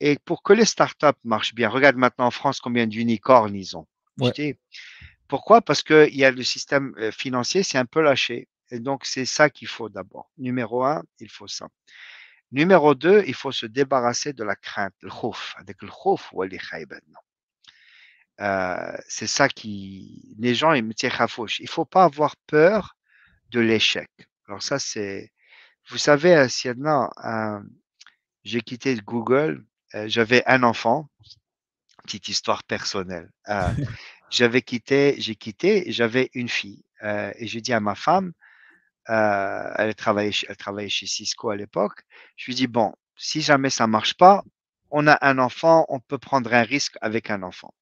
Et 0.00 0.18
pour 0.24 0.42
que 0.42 0.52
les 0.52 0.66
startups 0.66 1.18
marchent 1.24 1.54
bien, 1.54 1.68
regarde 1.70 1.96
maintenant 1.96 2.26
en 2.26 2.30
France 2.30 2.60
combien 2.60 2.86
d'unicornes 2.86 3.54
ils 3.54 3.76
ont. 3.76 3.86
Ouais. 4.18 4.58
Pourquoi? 5.28 5.62
Parce 5.62 5.82
qu'il 5.82 6.14
y 6.14 6.24
a 6.24 6.30
le 6.30 6.42
système 6.42 6.94
euh, 6.98 7.10
financier, 7.10 7.62
c'est 7.62 7.78
un 7.78 7.86
peu 7.86 8.02
lâché. 8.02 8.48
Et 8.70 8.80
donc, 8.80 9.06
c'est 9.06 9.24
ça 9.24 9.48
qu'il 9.48 9.68
faut 9.68 9.88
d'abord. 9.88 10.30
Numéro 10.36 10.84
un, 10.84 11.02
il 11.20 11.30
faut 11.30 11.48
ça. 11.48 11.68
Numéro 12.54 12.94
deux, 12.94 13.24
il 13.26 13.34
faut 13.34 13.50
se 13.50 13.66
débarrasser 13.66 14.32
de 14.32 14.44
la 14.44 14.54
crainte, 14.54 14.94
le 15.02 15.10
khouf. 15.10 15.54
Avec 15.58 15.82
le 15.82 15.88
khouf, 15.88 16.30
ou 16.32 16.44
les 16.44 16.60
euh, 18.40 18.96
c'est 19.08 19.26
ça 19.26 19.48
qui. 19.48 20.36
Les 20.38 20.54
gens, 20.54 20.72
ils 20.72 20.84
me 20.84 20.94
tirent 20.94 21.20
à 21.20 21.26
fauche. 21.26 21.58
Il 21.58 21.68
faut 21.68 21.84
pas 21.84 22.04
avoir 22.04 22.36
peur 22.46 22.96
de 23.50 23.58
l'échec. 23.58 24.08
Alors, 24.46 24.62
ça, 24.62 24.78
c'est. 24.78 25.32
Vous 25.88 25.98
savez, 25.98 26.48
Sienna, 26.48 27.10
euh, 27.24 27.60
j'ai 28.44 28.60
quitté 28.60 28.94
Google, 28.96 29.64
euh, 29.96 30.06
j'avais 30.08 30.44
un 30.46 30.62
enfant, 30.62 31.08
petite 32.04 32.28
histoire 32.28 32.62
personnelle. 32.62 33.30
Euh, 33.48 33.68
j'avais 34.30 34.62
quitté, 34.62 35.16
j'ai 35.18 35.34
quitté, 35.34 35.90
j'avais 35.90 36.30
une 36.34 36.48
fille. 36.48 36.84
Et 37.36 37.46
j'ai 37.46 37.60
dit 37.60 37.74
à 37.74 37.80
ma 37.80 37.94
femme, 37.94 38.32
euh, 39.10 39.72
elle, 39.76 39.94
travaillait, 39.94 40.32
elle 40.48 40.56
travaillait 40.56 40.88
chez 40.88 41.06
Cisco 41.06 41.50
à 41.50 41.56
l'époque. 41.56 42.02
Je 42.36 42.46
lui 42.46 42.54
dis, 42.54 42.66
bon, 42.66 42.94
si 43.16 43.42
jamais 43.42 43.70
ça 43.70 43.86
marche 43.86 44.14
pas, 44.14 44.42
on 44.90 45.06
a 45.06 45.18
un 45.22 45.38
enfant, 45.38 45.86
on 45.88 46.00
peut 46.00 46.18
prendre 46.18 46.52
un 46.54 46.62
risque 46.62 46.96
avec 47.00 47.30
un 47.30 47.42
enfant. 47.42 47.74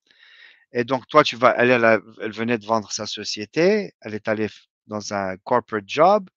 Et 0.72 0.84
donc, 0.84 1.06
toi, 1.08 1.22
tu 1.24 1.36
vas 1.36 1.50
aller, 1.50 1.72
elle, 1.72 2.00
elle 2.22 2.32
venait 2.32 2.58
de 2.58 2.66
vendre 2.66 2.90
sa 2.92 3.06
société, 3.06 3.92
elle 4.00 4.14
est 4.14 4.28
allée 4.28 4.48
dans 4.86 5.14
un 5.14 5.36
corporate 5.38 5.84
job, 5.86 6.28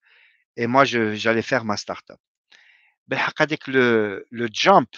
et 0.57 0.67
moi, 0.67 0.85
j'allais 0.85 1.41
faire 1.41 1.65
ma 1.65 1.77
startup. 1.77 2.17
Ben, 3.07 3.19
le, 3.67 4.25
le 4.29 4.49
jump, 4.51 4.89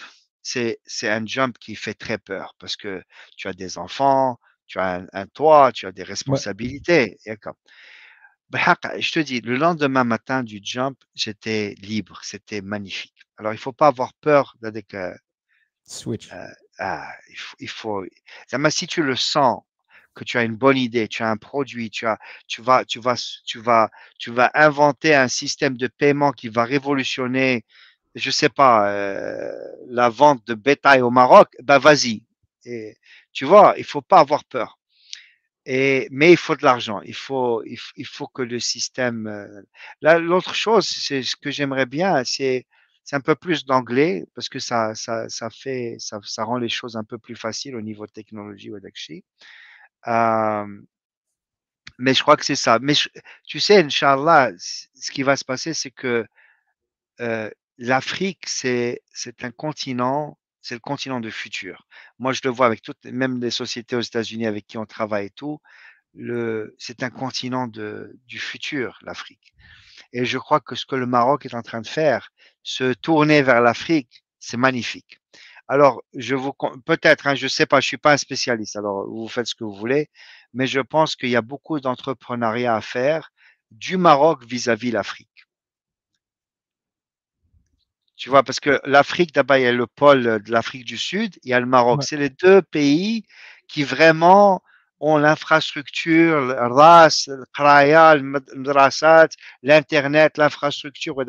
c'est 0.42 0.78
un 1.02 1.26
jump 1.26 1.58
qui 1.58 1.76
fait 1.76 1.94
très 1.94 2.18
peur 2.18 2.54
parce 2.58 2.76
que 2.76 3.02
tu 3.36 3.48
as 3.48 3.52
des 3.52 3.76
enfants, 3.78 4.38
tu 4.66 4.78
as 4.78 5.04
un, 5.12 5.26
toit, 5.26 5.72
tu 5.72 5.86
as 5.86 5.92
des 5.92 6.04
responsabilités 6.04 7.18
je 8.52 9.12
te 9.12 9.20
dis, 9.20 9.40
le 9.40 9.56
lendemain 9.56 10.04
matin 10.04 10.42
du 10.42 10.60
jump, 10.62 10.98
j'étais 11.14 11.74
libre, 11.80 12.20
c'était 12.22 12.60
magnifique. 12.60 13.26
Alors, 13.36 13.52
il 13.52 13.56
ne 13.56 13.60
faut 13.60 13.72
pas 13.72 13.88
avoir 13.88 14.14
peur 14.14 14.56
dès. 14.62 14.84
Switch. 15.84 16.30
Euh, 16.32 16.46
ah, 16.78 17.10
il 17.30 17.36
faut. 17.36 17.56
Il 17.60 17.68
faut 17.68 18.70
si 18.70 18.86
tu 18.86 19.02
le 19.02 19.16
sens, 19.16 19.62
que 20.18 20.24
tu 20.24 20.36
as 20.36 20.42
une 20.42 20.56
bonne 20.56 20.76
idée, 20.76 21.08
tu 21.08 21.22
as 21.22 21.30
un 21.30 21.36
produit, 21.36 21.90
tu, 21.90 22.06
as, 22.06 22.18
tu, 22.48 22.60
vas, 22.60 22.84
tu, 22.84 22.98
vas, 22.98 23.14
tu, 23.44 23.60
vas, 23.60 23.90
tu 24.18 24.30
vas 24.32 24.50
inventer 24.54 25.14
un 25.14 25.28
système 25.28 25.76
de 25.76 25.86
paiement 25.86 26.32
qui 26.32 26.48
va 26.48 26.64
révolutionner, 26.64 27.64
je 28.14 28.28
ne 28.28 28.32
sais 28.32 28.48
pas, 28.48 28.90
euh, 28.90 29.52
la 29.86 30.08
vente 30.08 30.46
de 30.46 30.54
bétail 30.54 31.02
au 31.02 31.10
Maroc, 31.10 31.54
ben 31.62 31.78
vas-y. 31.78 32.24
Et, 32.64 32.96
tu 33.32 33.44
vois, 33.44 33.74
il 33.76 33.82
ne 33.82 33.86
faut 33.86 34.02
pas 34.02 34.18
avoir 34.18 34.44
peur. 34.44 34.77
Mais 35.68 36.32
il 36.32 36.36
faut 36.36 36.56
de 36.56 36.64
l'argent. 36.64 37.00
Il 37.02 37.14
faut, 37.14 37.62
que 38.34 38.42
le 38.42 38.58
système. 38.60 39.26
euh, 39.26 40.18
l'autre 40.18 40.54
chose, 40.54 40.86
c'est 40.88 41.22
ce 41.22 41.36
que 41.36 41.50
j'aimerais 41.50 41.86
bien, 41.86 42.24
c'est, 42.24 42.66
un 43.12 43.20
peu 43.20 43.34
plus 43.34 43.64
d'anglais 43.64 44.26
parce 44.34 44.48
que 44.50 44.58
ça, 44.58 44.92
rend 46.38 46.58
les 46.58 46.68
choses 46.68 46.96
un 46.96 47.04
peu 47.04 47.18
plus 47.18 47.36
faciles 47.36 47.74
au 47.76 47.80
niveau 47.80 48.06
technologie 48.06 48.70
ou 48.70 48.80
d'Akshi. 48.80 49.24
Mais 51.98 52.14
je 52.14 52.22
crois 52.22 52.36
que 52.36 52.44
c'est 52.44 52.54
ça. 52.56 52.78
Mais 52.80 52.94
tu 53.44 53.60
sais, 53.60 53.82
Inch'Allah, 53.82 54.52
ce 54.58 55.10
qui 55.10 55.22
va 55.22 55.36
se 55.36 55.44
passer, 55.44 55.74
c'est 55.74 55.90
que 55.90 56.26
euh, 57.20 57.50
l'Afrique, 57.78 58.44
c'est 58.46 59.00
un 59.42 59.50
continent, 59.50 60.38
c'est 60.68 60.74
le 60.74 60.80
continent 60.80 61.18
du 61.18 61.30
futur. 61.30 61.86
Moi, 62.18 62.34
je 62.34 62.42
le 62.44 62.50
vois 62.50 62.66
avec 62.66 62.82
toutes, 62.82 63.02
même 63.06 63.40
les 63.40 63.50
sociétés 63.50 63.96
aux 63.96 64.02
États-Unis 64.02 64.46
avec 64.46 64.66
qui 64.66 64.76
on 64.76 64.84
travaille 64.84 65.26
et 65.26 65.30
tout, 65.30 65.60
c'est 66.78 67.02
un 67.02 67.08
continent 67.08 67.68
du 67.68 68.38
futur, 68.38 68.98
l'Afrique. 69.02 69.54
Et 70.12 70.26
je 70.26 70.36
crois 70.36 70.60
que 70.60 70.74
ce 70.74 70.84
que 70.84 70.94
le 70.94 71.06
Maroc 71.06 71.46
est 71.46 71.54
en 71.54 71.62
train 71.62 71.80
de 71.80 71.86
faire, 71.86 72.28
se 72.62 72.92
tourner 72.92 73.40
vers 73.40 73.62
l'Afrique, 73.62 74.24
c'est 74.40 74.58
magnifique. 74.58 75.20
Alors, 75.68 76.02
je 76.14 76.34
vous, 76.34 76.52
peut-être, 76.84 77.26
hein, 77.26 77.34
je 77.34 77.48
sais 77.48 77.66
pas, 77.66 77.80
je 77.80 77.86
suis 77.86 77.96
pas 77.96 78.12
un 78.12 78.18
spécialiste, 78.18 78.76
alors 78.76 79.08
vous 79.08 79.28
faites 79.28 79.46
ce 79.46 79.54
que 79.54 79.64
vous 79.64 79.74
voulez, 79.74 80.10
mais 80.52 80.66
je 80.66 80.80
pense 80.80 81.16
qu'il 81.16 81.30
y 81.30 81.36
a 81.36 81.42
beaucoup 81.42 81.80
d'entrepreneuriat 81.80 82.74
à 82.74 82.82
faire 82.82 83.30
du 83.70 83.96
Maroc 83.96 84.44
vis-à-vis 84.44 84.90
l'Afrique. 84.90 85.37
Tu 88.18 88.30
vois, 88.30 88.42
parce 88.42 88.58
que 88.58 88.80
l'Afrique, 88.84 89.32
d'abord, 89.32 89.58
il 89.58 89.62
y 89.62 89.66
a 89.66 89.72
le 89.72 89.86
pôle 89.86 90.42
de 90.42 90.50
l'Afrique 90.50 90.84
du 90.84 90.98
Sud, 90.98 91.38
il 91.44 91.50
y 91.50 91.54
a 91.54 91.60
le 91.60 91.66
Maroc. 91.66 92.02
C'est 92.02 92.16
les 92.16 92.30
deux 92.30 92.62
pays 92.62 93.24
qui 93.68 93.84
vraiment 93.84 94.60
ont 94.98 95.18
l'infrastructure, 95.18 96.40
le 96.40 96.54
RAS, 96.54 97.28
le 97.28 97.44
Qraya, 97.54 98.16
le 98.16 98.22
Madrasat, 98.56 99.28
l'Internet, 99.62 100.36
l'infrastructure. 100.36 101.16
Ouais. 101.16 101.24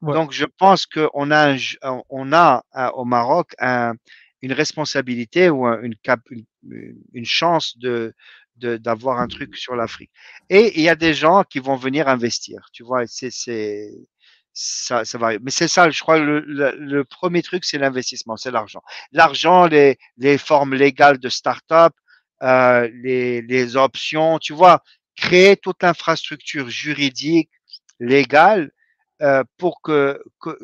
Donc, 0.00 0.30
je 0.30 0.44
pense 0.44 0.86
qu'on 0.86 1.32
a, 1.32 1.56
on 2.08 2.32
a 2.32 2.64
hein, 2.72 2.90
au 2.94 3.04
Maroc 3.04 3.52
une 3.60 4.52
responsabilité 4.52 5.50
ou 5.50 5.66
une, 5.66 5.96
une, 6.30 6.44
une 7.12 7.24
chance 7.24 7.76
de, 7.78 8.14
d'avoir 8.56 9.18
un 9.18 9.26
truc 9.26 9.56
sur 9.56 9.74
l'Afrique. 9.74 10.12
Et 10.48 10.78
il 10.78 10.82
y 10.82 10.88
a 10.88 10.94
des 10.94 11.14
gens 11.14 11.42
qui 11.42 11.58
vont 11.58 11.74
venir 11.74 12.06
investir, 12.06 12.68
tu 12.72 12.84
vois, 12.84 13.04
c'est, 13.08 13.30
ça, 14.52 15.04
ça 15.04 15.18
va. 15.18 15.38
Mais 15.38 15.50
c'est 15.50 15.68
ça, 15.68 15.90
je 15.90 16.00
crois, 16.00 16.18
le, 16.18 16.40
le, 16.40 16.74
le 16.78 17.04
premier 17.04 17.42
truc, 17.42 17.64
c'est 17.64 17.78
l'investissement, 17.78 18.36
c'est 18.36 18.50
l'argent. 18.50 18.82
L'argent, 19.12 19.66
les, 19.66 19.98
les 20.18 20.38
formes 20.38 20.74
légales 20.74 21.18
de 21.18 21.28
start-up, 21.28 21.94
euh, 22.42 22.88
les, 23.02 23.42
les 23.42 23.76
options, 23.76 24.38
tu 24.38 24.52
vois, 24.52 24.82
créer 25.16 25.56
toute 25.56 25.82
l'infrastructure 25.82 26.68
juridique, 26.68 27.50
légale, 28.00 28.70
euh, 29.22 29.44
pour 29.56 29.80
que, 29.82 30.20
que 30.40 30.58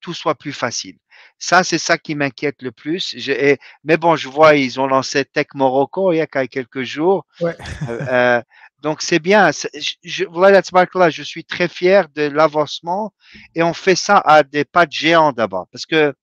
tout 0.00 0.14
soit 0.14 0.36
plus 0.36 0.52
facile. 0.52 0.96
Ça, 1.38 1.64
c'est 1.64 1.78
ça 1.78 1.98
qui 1.98 2.14
m'inquiète 2.14 2.62
le 2.62 2.70
plus. 2.70 3.14
Et- 3.28 3.58
mais 3.82 3.96
bon, 3.96 4.14
je 4.14 4.28
vois, 4.28 4.54
ils 4.54 4.78
ont 4.78 4.86
lancé 4.86 5.24
Tech 5.24 5.48
Morocco 5.54 6.12
il 6.12 6.18
y 6.18 6.20
a 6.20 6.26
quelques 6.26 6.82
jours. 6.84 7.26
Ouais. 7.40 7.56
Euh, 7.88 8.40
donc, 8.82 9.02
c'est 9.02 9.18
bien. 9.18 9.50
Je, 9.52 9.94
je, 10.02 10.24
voilà, 10.24 10.62
tabarakallah, 10.62 11.10
je 11.10 11.22
suis 11.22 11.44
très 11.44 11.68
fier 11.68 12.08
de 12.14 12.22
l'avancement 12.22 13.12
et 13.54 13.62
on 13.62 13.74
fait 13.74 13.96
ça 13.96 14.18
à 14.18 14.42
des 14.42 14.64
pas 14.64 14.86
de 14.86 14.92
géants 14.92 15.32
d'abord 15.32 15.66
parce 15.72 15.86
que 15.86 16.14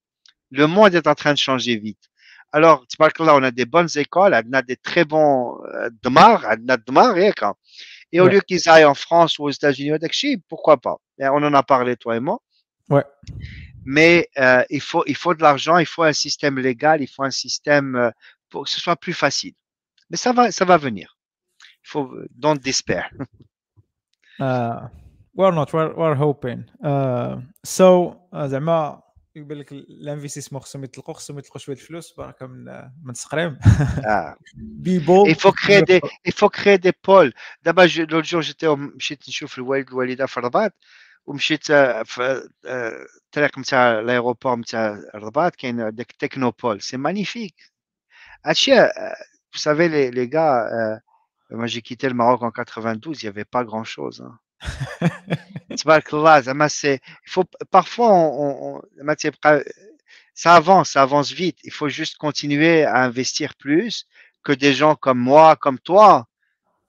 le 0.52 0.68
monde 0.68 0.96
est 0.96 1.08
en 1.08 1.16
train 1.16 1.34
de 1.34 1.38
changer 1.38 1.78
vite. 1.78 2.00
Alors, 2.52 2.86
tabarakallah, 2.88 3.36
on 3.36 3.44
a 3.44 3.52
des 3.52 3.66
bonnes 3.66 3.90
écoles, 3.96 4.34
on 4.48 4.54
a 4.54 4.62
des 4.62 4.78
très 4.78 5.06
bons 5.06 5.58
euh, 5.66 5.90
dmar, 6.04 6.46
on 6.46 6.70
a 6.70 6.78
dmar, 6.78 7.18
et 7.18 7.34
quand- 7.34 7.56
et 8.14 8.22
au 8.22 8.26
Ouais. 8.26 8.32
lieu 8.34 8.42
qu'ils 8.42 8.70
aillent 8.70 8.86
en 8.86 8.94
France 8.96 9.38
ou 9.38 9.44
aux 9.44 9.50
États-Unis, 9.50 9.92
ou 9.94 9.98
d'Akshi, 9.98 10.38
pourquoi 10.48 10.78
pas? 10.78 10.96
Et 11.20 11.28
On 11.28 11.36
en 11.36 11.54
a 11.54 11.64
parlé, 11.64 11.98
toi 11.98 12.16
et 12.16 12.22
moi. 12.22 12.40
Ouais. 12.90 13.04
Mais 13.86 14.30
euh, 14.38 14.64
il, 14.70 14.80
faut, 14.82 15.04
il 15.08 15.16
faut 15.16 15.34
de 15.34 15.42
l'argent, 15.42 15.78
il 15.78 15.86
faut 15.86 16.04
un 16.04 16.14
système 16.14 16.58
légal, 16.58 17.02
il 17.02 17.08
faut 17.08 17.24
un 17.24 17.32
système 17.32 17.96
euh, 17.96 18.10
pour 18.50 18.64
que 18.64 18.70
ce 18.70 18.80
soit 18.80 18.96
plus 18.96 19.14
facile. 19.14 19.54
Mais 20.10 20.16
ça 20.18 20.32
va, 20.32 20.52
ça 20.52 20.64
va 20.64 20.78
venir 20.78 21.17
Il 21.87 21.89
faut, 21.91 22.07
don't 22.45 22.61
despair. 22.71 23.05
Uh, 24.41 24.89
we're 25.35 25.51
not 25.61 25.73
we're, 25.73 25.93
we're 25.95 26.15
hoping 26.15 26.65
uh, 26.85 27.37
so 27.65 28.17
uh, 28.33 28.47
زعما 28.47 29.03
يقول 29.37 29.59
لك 29.61 29.73
الانفستيسمون 29.73 30.63
خصهم 30.63 30.85
يطلقوا 30.85 31.15
خصهم 31.15 31.39
يطلقوا 31.39 31.59
شويه 31.59 31.77
الفلوس 31.77 32.13
بركه 32.15 32.47
من 32.47 32.65
من 33.05 33.11
السقريم 33.11 33.59
Ah. 33.99 34.35
بي 34.55 34.99
بولد 34.99 35.37
Il 35.37 35.41
faut 35.41 35.53
créer 35.53 35.83
des, 35.83 36.01
il 36.25 36.33
faut 36.33 36.49
créer 36.51 36.79
des 36.79 36.93
pôles. 36.93 37.33
D'abord, 37.63 37.87
je- 37.87 38.03
l'autre 38.03 38.27
jour, 38.29 38.43
j'étais 38.43 38.67
au- 38.67 38.77
مشيت 38.97 39.29
نشوف 39.29 39.59
الوالد 39.59 39.93
والوالده 39.93 40.27
في 40.27 40.37
الرباط 40.39 40.73
ومشيت 41.27 41.71
آه، 41.71 42.03
في 42.03 42.49
آه، 42.67 43.07
الطريق 43.27 43.59
نتاع 43.59 43.99
الايروبور 44.01 44.57
نتاع 44.59 45.01
الرباط 45.15 45.57
كاين 45.57 45.95
ديك 45.95 46.13
تكنوبول 46.13 46.81
سي 46.83 46.97
مانيفيك 46.97 47.55
هادشي 48.47 48.75
آه، 48.81 49.15
vous 49.57 49.61
savez 49.61 49.89
les, 49.89 50.11
les 50.11 50.29
gars 50.29 50.67
euh, 50.73 50.99
euh, 51.52 51.58
moi, 51.58 51.68
j'ai 51.68 51.82
quitté 51.82 52.08
le 52.08 52.16
Maroc 52.16 52.44
en 52.44 52.52
92, 52.52 53.22
il 53.22 53.26
n'y 53.26 53.30
avait 53.30 53.46
pas 53.46 53.64
grand-chose. 53.64 54.26
Hein. 54.26 54.40
il 55.70 57.00
faut, 57.26 57.44
parfois, 57.72 58.10
on, 58.12 58.78
on, 58.78 58.82
ça 60.34 60.56
avance, 60.56 60.92
ça 60.92 61.02
avance 61.02 61.32
vite. 61.32 61.58
Il 61.64 61.72
faut 61.72 61.90
juste 61.90 62.18
continuer 62.18 62.84
à 62.84 63.04
investir 63.04 63.56
plus 63.56 64.06
que 64.44 64.52
des 64.54 64.74
gens 64.74 64.96
comme 64.96 65.20
moi, 65.20 65.56
comme 65.56 65.80
toi, 65.80 66.28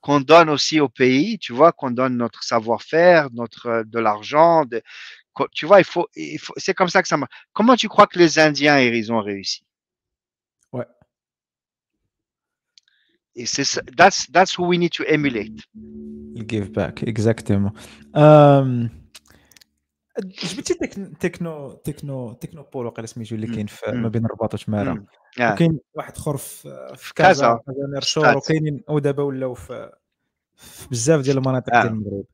qu'on 0.01 0.21
donne 0.21 0.51
aussi 0.51 0.81
au 0.81 0.89
pays, 0.89 1.39
tu 1.39 1.53
vois, 1.53 1.73
qu'on 1.73 1.91
donne 1.91 2.17
notre 2.17 2.43
savoir-faire, 2.45 3.29
notre 3.33 3.67
euh, 3.67 3.85
de 3.85 3.99
l'argent, 3.99 4.65
tu 5.53 5.67
vois, 5.67 5.81
il 5.81 5.85
faut, 5.85 6.09
il 6.17 6.39
faut 6.39 6.55
c'est 6.57 6.75
comme 6.75 6.89
ça 6.89 7.03
que 7.03 7.09
ça 7.09 7.17
marche. 7.17 7.33
Comment 7.53 7.77
tu 7.77 7.89
crois 7.89 8.07
que 8.07 8.19
les 8.19 8.39
Indiens 8.39 8.81
ils 8.81 9.13
ont 9.13 9.21
réussi? 9.21 9.63
Et 13.41 13.47
c'est 13.47 13.69
ça, 13.73 13.81
that's 14.01 14.19
that's 14.35 14.53
who 14.57 14.65
we 14.71 14.77
need 14.83 14.93
to 14.99 15.05
emulate. 15.15 15.67
الجيف 16.37 16.71
باك 16.71 17.05
اكزاكتومون 17.05 17.71
um, 18.17 18.91
جبتي 20.25 20.75
تكن- 20.75 21.19
تكنو 21.19 21.73
تكنو 21.73 22.33
تكنو 22.33 22.63
بول 22.63 22.87
وقيلا 22.87 23.07
سميتو 23.07 23.35
اللي. 23.35 23.47
كاين. 23.47 23.67
ما 24.03 24.09
بين 24.09 24.25
الرباط. 24.25 24.55
آه. 24.69 25.05
وكاين 25.53 25.79
واحد 25.95 26.17
آخر 26.17 26.37
في 26.37 26.93
في 26.97 27.15
كازا. 27.15 27.61
نيرشور. 27.93 28.37
وكاينين 28.37 28.85
ودابا 28.89 29.23
ولاو 29.23 29.55
في 29.55 29.91
بزاف 30.91 31.21
ديال 31.21 31.39
المناطق 31.39 31.75
آه. 31.75 31.83
ديال 31.83 31.93
المغرب 31.93 32.25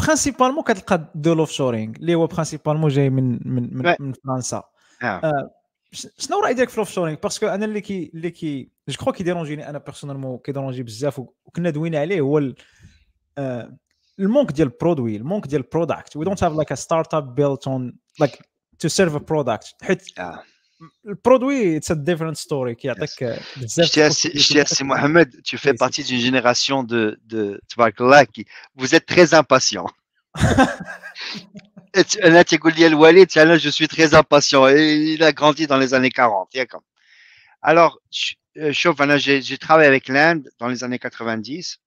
برينسيبالمون 0.00 0.64
كتلقى 0.64 1.12
دو 1.14 1.34
لوف 1.34 1.50
شورينغ 1.50 1.94
اللي 1.96 2.14
هو 2.14 2.26
برينسيبالمون 2.26 2.90
جاي 2.90 3.10
من 3.10 3.38
من 3.44 3.76
من, 3.76 3.94
من 4.00 4.12
فرنسا 4.12 4.62
آه. 5.02 5.50
شنو 5.91 6.39
راي 6.39 6.53
ديالك 6.53 6.69
في 6.69 6.77
لوف 6.77 6.91
شورينغ 6.91 7.17
باسكو 7.23 7.47
انا 7.47 7.65
اللي 7.65 7.81
كي 7.81 8.11
اللي 8.13 8.31
كي 8.31 8.69
جو 8.89 8.95
كخوا 8.97 9.13
كيديرونجيني 9.13 9.69
انا 9.69 9.77
بيرسونيلمون 9.77 10.37
كيديرونجي 10.37 10.83
بزاف 10.83 11.19
وكنا 11.19 11.69
دوينا 11.69 11.99
عليه 11.99 12.21
هو 12.21 12.53
المونك 14.19 14.51
ديال 14.51 14.67
البرودوي 14.67 15.15
المونك 15.15 15.47
ديال 15.47 15.61
البرودكت 15.61 16.15
وي 16.17 16.25
دونت 16.25 16.43
هاف 16.43 16.53
لايك 16.53 16.71
ا 16.71 16.75
ستارت 16.75 17.13
اب 17.13 17.35
بيلت 17.35 17.67
اون 17.67 17.97
لايك 18.19 18.39
تو 18.79 18.87
سيرف 18.87 19.15
ا 19.15 19.17
برودكت 19.17 19.75
حيت 19.81 20.03
البرودوي 21.05 21.77
اتس 21.77 21.91
ا 21.91 21.93
ديفرنت 21.93 22.37
ستوري 22.37 22.75
كيعطيك 22.75 23.39
بزاف 23.57 23.87
شتي 23.87 24.65
سي 24.65 24.83
محمد 24.83 25.41
tu 25.45 25.57
fais 25.57 25.73
partie 25.73 26.03
d'une 26.03 26.19
génération 26.19 26.83
de 26.83 27.17
de 27.33 27.59
تبارك 27.69 28.01
الله 28.01 28.23
qui 28.23 28.45
vous 28.75 28.95
êtes 28.95 29.05
très 29.05 29.33
impatient 29.33 29.87
انا 32.23 32.41
تيقول 32.41 32.73
لي 32.77 32.87
الوالد 32.87 33.37
انا 33.37 33.57
je 33.57 33.69
suis 33.69 33.87
très 33.87 34.13
impatient 34.13 34.67
et 34.67 35.13
il 35.13 35.23
a 35.23 35.31
grandi 35.31 35.67
dans 35.67 35.77
les 35.77 35.93
années 35.93 36.11
40 36.11 36.49
d'accord 36.55 36.83
alors 37.61 37.99
شوف 38.71 39.01
انا 39.01 39.17
j'ai 39.17 39.57
travaillé 39.57 39.87
avec 39.87 40.07
l'Inde 40.07 40.49
dans 40.59 40.67
les 40.67 40.83
années 40.83 40.99
90 40.99 41.79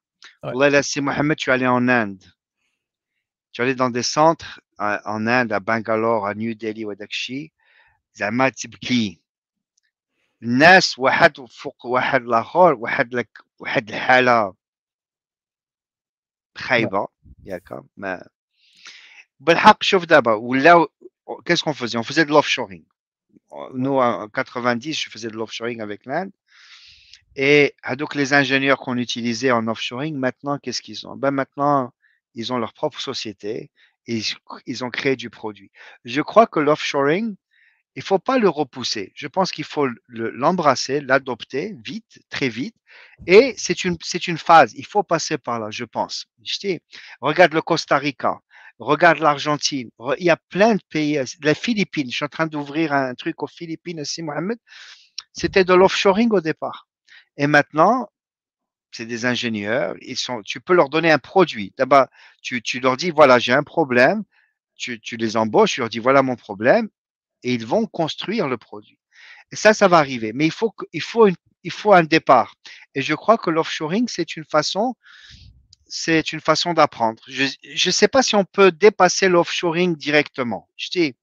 والله 0.45 0.69
là 0.69 0.83
c'est 0.83 1.01
Mohamed 1.01 1.37
tu 1.37 1.51
es 1.51 1.53
allé 1.53 1.67
en 1.67 1.89
Inde 1.89 2.25
tu 3.53 3.61
es 3.61 3.65
allé 3.65 3.75
dans 3.75 3.91
des 3.91 4.03
centres 4.03 4.61
en 4.79 5.27
Inde 5.27 5.53
à 5.53 5.61
Bangalore 5.61 6.27
à 6.27 6.35
New 6.35 6.55
Delhi 6.55 6.85
وداك 6.85 7.11
الشيء 7.11 7.53
زعما 8.15 8.49
تبكي 8.49 9.21
الناس 10.43 10.99
واحد 10.99 11.47
فوق 11.47 11.87
واحد 11.87 12.23
الاخر 12.23 12.75
واحد 12.75 13.15
لك 13.15 13.39
واحد 13.59 13.89
الحاله 13.89 14.55
خايبه 16.59 17.09
ياك 17.45 17.83
ما 17.97 18.29
بالحق 19.43 19.83
شوف 19.83 20.05
دابا 20.05 20.33
ولاو 20.33 20.89
qu'est-ce 21.45 21.63
qu'on 21.63 21.75
faisait 21.75 21.99
on 21.99 22.03
faisait 22.03 22.25
de 22.25 22.31
l'offshoring 22.31 22.85
nous 23.75 23.99
en 23.99 24.29
90 24.29 24.93
je 24.93 25.11
faisais 25.11 25.29
de 25.29 25.37
l'offshoring 25.37 25.81
avec 25.81 26.07
l'Inde 26.07 26.33
et 27.37 27.75
donc 27.97 28.15
les 28.15 28.33
ingénieurs 28.33 28.79
qu'on 28.79 28.97
utilisait 28.97 29.51
en 29.53 29.69
offshoring 29.69 30.17
maintenant 30.17 30.59
qu'est-ce 30.59 30.83
qu'ils 30.83 31.07
ont 31.07 31.17
ben 31.17 31.31
maintenant 31.31 31.93
ils 32.35 32.53
ont 32.53 32.59
leur 32.59 32.73
propre 32.73 33.01
société 33.01 33.71
et 34.07 34.23
ils 34.67 34.85
ont 34.85 34.91
créé 34.91 35.17
du 35.17 35.31
produit 35.31 35.71
je 36.05 36.21
crois 36.21 36.47
que 36.47 36.61
l'offshoring 36.61 37.37
il 37.99 38.03
faut 38.03 38.21
pas 38.21 38.39
le 38.39 38.49
repousser. 38.49 39.11
Je 39.17 39.27
pense 39.27 39.51
qu'il 39.51 39.65
faut 39.65 39.89
l'embrasser, 40.07 41.01
l'adopter 41.01 41.75
vite, 41.85 42.21
très 42.31 42.49
vite. 42.49 42.77
Et 43.27 43.57
c'est 43.59 43.85
une, 43.85 43.97
c'est 44.05 44.29
une 44.29 44.39
phase. 44.39 44.73
Il 44.77 44.87
faut 44.87 45.03
passer 45.03 45.37
par 45.37 45.59
là, 45.59 45.73
je 45.73 45.85
pense. 45.85 46.27
regarde 47.21 47.55
le 47.55 47.61
Costa 47.61 47.99
Rica, 47.99 48.39
regarde 48.80 49.20
l'Argentine. 49.20 49.90
Il 50.18 50.26
y 50.26 50.30
a 50.30 50.38
plein 50.50 50.76
de 50.76 50.82
pays. 50.90 51.20
Les 51.42 51.54
Philippines. 51.56 52.10
Je 52.10 52.16
suis 52.16 52.26
en 52.26 52.30
train 52.30 52.48
d'ouvrir 52.48 52.94
un 52.94 53.14
truc 53.16 53.42
aux 53.44 53.48
Philippines 53.48 54.02
aussi, 54.02 54.22
Mohamed. 54.24 54.58
C'était 55.34 55.64
de 55.66 55.74
l'offshoring 55.74 56.32
au 56.32 56.42
départ. 56.42 56.88
Et 57.38 57.48
maintenant, 57.48 58.10
c'est 58.92 59.06
des 59.06 59.26
ingénieurs. 59.26 59.96
Ils 60.02 60.18
sont, 60.18 60.42
tu 60.44 60.62
peux 60.62 60.74
leur 60.74 60.90
donner 60.90 61.12
un 61.12 61.20
produit. 61.20 61.74
D'abord, 61.78 62.08
tu, 62.42 62.62
tu 62.62 62.80
leur 62.80 62.98
dis, 62.98 63.12
voilà, 63.12 63.40
j'ai 63.40 63.54
un 63.54 63.64
problème. 63.64 64.24
Tu, 64.76 65.00
tu 65.00 65.18
les 65.18 65.38
embauches, 65.38 65.74
tu 65.74 65.80
leur 65.82 65.90
dis, 65.90 66.00
voilà 66.00 66.24
mon 66.24 66.36
problème 66.36 66.90
et 67.44 67.54
ils 67.54 67.66
vont 67.66 67.86
construire 67.86 68.48
le 68.48 68.58
produit. 68.58 68.98
Et 69.52 69.56
ça, 69.56 69.74
ça 69.74 69.88
va 69.88 69.98
arriver. 69.98 70.32
Mais 70.34 70.46
il 70.46 70.52
faut, 70.52 70.74
faut, 71.02 71.28
une, 71.28 71.36
il 71.64 71.72
faut 71.72 71.94
un 71.94 72.04
départ. 72.04 72.56
Et 72.96 73.02
je 73.02 73.14
crois 73.14 73.38
que 73.38 73.50
l'offshoring, 73.50 74.08
c'est 74.08 74.36
une 74.36 74.46
façon, 74.46 74.96
c'est 75.96 76.34
une 76.34 76.42
façon 76.42 76.74
d'apprendre. 76.74 77.22
Je 77.28 77.44
ne 77.44 77.92
sais 77.92 78.08
pas 78.08 78.24
si 78.24 78.36
on 78.36 78.46
peut 78.46 78.72
dépasser 78.72 79.30
l'offshoring 79.30 79.96
directement. 79.96 80.68
Je 80.76 80.90
dis, 80.90 81.16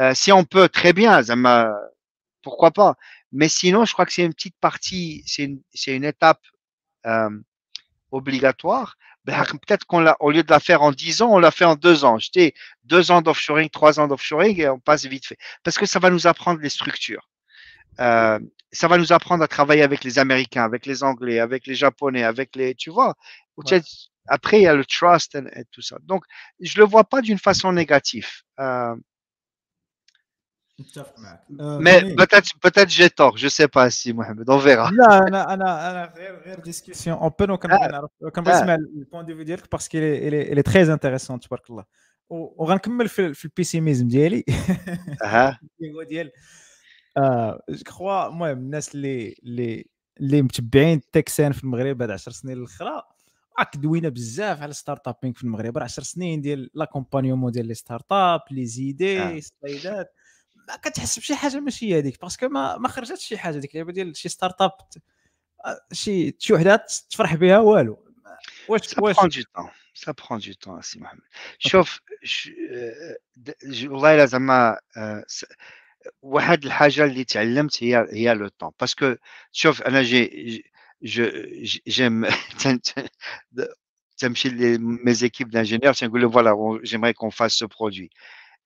euh, 0.00 0.14
si 0.14 0.32
on 0.32 0.42
peut, 0.44 0.68
très 0.68 0.92
bien, 0.92 1.22
ça 1.22 1.36
pourquoi 2.42 2.72
pas. 2.72 2.96
Mais 3.30 3.48
sinon, 3.48 3.84
je 3.84 3.92
crois 3.92 4.06
que 4.06 4.12
c'est 4.12 4.24
une 4.24 4.34
petite 4.34 4.56
partie, 4.60 5.22
c'est 5.26 5.44
une, 5.44 5.62
une 5.86 6.04
étape 6.04 6.40
euh, 7.06 7.30
obligatoire 8.10 8.96
ben, 9.24 9.44
peut-être 9.66 9.84
qu'on 9.84 10.00
l'a, 10.00 10.16
au 10.18 10.32
lieu 10.32 10.42
de 10.42 10.50
la 10.50 10.60
faire 10.60 10.82
en 10.82 10.90
10 10.90 11.22
ans, 11.22 11.30
on 11.30 11.38
l'a 11.38 11.52
fait 11.52 11.64
en 11.64 11.76
2 11.76 12.04
ans. 12.04 12.18
J'étais 12.18 12.54
deux 12.82 13.12
ans 13.12 13.22
d'offshoring, 13.22 13.70
trois 13.70 14.00
ans 14.00 14.08
d'offshoring 14.08 14.60
et 14.60 14.68
on 14.68 14.80
passe 14.80 15.04
vite 15.06 15.26
fait. 15.26 15.38
Parce 15.62 15.78
que 15.78 15.86
ça 15.86 16.00
va 16.00 16.10
nous 16.10 16.26
apprendre 16.26 16.60
les 16.60 16.68
structures. 16.70 17.28
Euh, 17.99 18.39
ça 18.71 18.87
va 18.87 18.97
nous 18.97 19.13
apprendre 19.13 19.43
à 19.43 19.47
travailler 19.47 19.83
avec 19.83 20.03
les 20.03 20.19
Américains, 20.19 20.63
avec 20.63 20.85
les 20.85 21.03
Anglais, 21.03 21.39
avec 21.39 21.65
les 21.65 21.75
Japonais, 21.75 22.23
avec 22.23 22.55
les, 22.55 22.75
tu 22.75 22.89
vois. 22.89 23.15
Après, 24.27 24.59
il 24.59 24.63
y 24.63 24.67
a 24.67 24.75
le 24.75 24.85
trust 24.85 25.35
et, 25.35 25.63
tout 25.71 25.81
ça. 25.81 25.97
Donc, 26.03 26.23
je 26.59 26.77
le 26.79 26.85
vois 26.85 27.03
pas 27.03 27.21
d'une 27.21 27.37
façon 27.37 27.71
négative. 27.71 28.27
Euh, 28.59 28.95
mais 31.79 32.01
peut-être 32.15 32.49
peut-être 32.59 32.89
j'ai 32.89 33.09
tort, 33.09 33.37
je 33.37 33.47
sais 33.47 33.69
pas 33.69 33.89
si 33.89 34.11
Mohamed, 34.13 34.49
on 34.49 34.57
verra. 34.57 34.91
لا 34.91 35.27
انا 35.27 35.53
انا 35.53 35.91
انا 35.91 36.13
غير 36.17 36.41
غير 36.45 36.59
ديسكسيون 36.59 37.17
اوبن 37.17 37.51
وكنبغي 37.51 37.87
نعرف 37.87 38.09
كنبغي 38.35 38.53
نسمع 38.53 38.75
البوان 38.75 39.25
دي 39.25 39.35
في 39.35 39.43
ديالك 39.43 39.71
باسكو 39.71 39.97
الي 39.97 40.51
الي 40.51 40.61
تري 40.61 40.93
انتريسون 40.93 41.39
تبارك 41.39 41.69
الله 41.69 41.85
وغنكمل 42.29 43.09
في, 43.09 43.33
في 43.33 43.45
البيسيميزم 43.45 44.07
ديالي 44.07 44.43
اها 45.23 45.59
ديال 46.09 46.31
جو 47.68 47.82
كخوا 47.84 48.26
المهم 48.28 48.58
الناس 48.58 48.94
اللي 48.94 49.34
اللي 49.42 49.86
اللي 50.20 50.42
متبعين 50.42 50.98
التكسان 50.98 51.52
في 51.52 51.64
المغرب 51.64 52.02
هاد 52.02 52.10
10 52.10 52.32
سنين 52.32 52.58
الاخرى 52.58 53.02
راك 53.58 53.76
دوينا 53.76 54.08
بزاف 54.08 54.62
على 54.62 54.72
ستارت 54.72 55.08
ابينغ 55.08 55.34
في 55.34 55.44
المغرب. 55.44 55.78
10 55.78 56.02
سنين 56.02 56.40
ديال 56.40 56.70
لاكومبانيومون 56.74 57.52
ديال 57.52 57.66
لي 57.66 57.74
ستارت 57.74 58.12
اب 58.12 58.40
لي 58.50 58.66
زيدي 58.66 59.40
سلايدات 59.40 60.14
ما 60.68 60.76
كتحس 60.76 61.18
بشي 61.18 61.34
حاجة 61.34 61.60
ماشي 61.60 61.98
هذيك 61.98 62.20
باسكو 62.20 62.48
ما 62.48 62.76
ما 62.78 62.88
خرجتش 62.88 63.24
شي 63.24 63.38
حاجة 63.38 63.58
ديك 63.58 63.72
اللعبه 63.72 63.92
ديال 63.92 64.16
شي 64.16 64.28
ستارت 64.28 64.62
اب 64.62 64.72
شي 65.92 66.36
شي 66.38 66.52
وحدات 66.52 66.92
تفرح 67.10 67.34
بها 67.34 67.58
والو. 67.58 68.06
واش 68.68 68.98
واش؟ 68.98 69.16
سا 69.94 70.12
برون 70.12 70.40
دو 70.40 70.52
طون 70.52 70.82
سي 70.82 71.00
محمد 71.00 71.20
شوف 71.58 72.00
والله 73.82 74.14
إلا 74.14 74.26
زعما 74.26 74.78
واحد 76.21 76.65
الحاجه 76.65 77.05
اللي 77.05 77.23
تعلمت 77.23 77.83
هي 77.83 78.07
هي 78.11 78.33
لو 78.33 78.47
طون 78.47 78.71
باسكو 78.79 79.15
شوف 79.51 79.81
انا 79.81 80.03
جي 80.03 80.63
جيم 81.87 82.25
تمشي 84.17 84.49
لي 84.49 85.29
équipes 85.29 85.49
d'ingénieurs 85.49 85.99
تنقول 85.99 86.21
لهم 86.21 86.31
voilà 86.31 86.79
j'aimerais 86.83 87.13
qu'on 87.13 87.31
fasse 87.31 87.55
ce 87.55 87.65
produit 87.65 88.09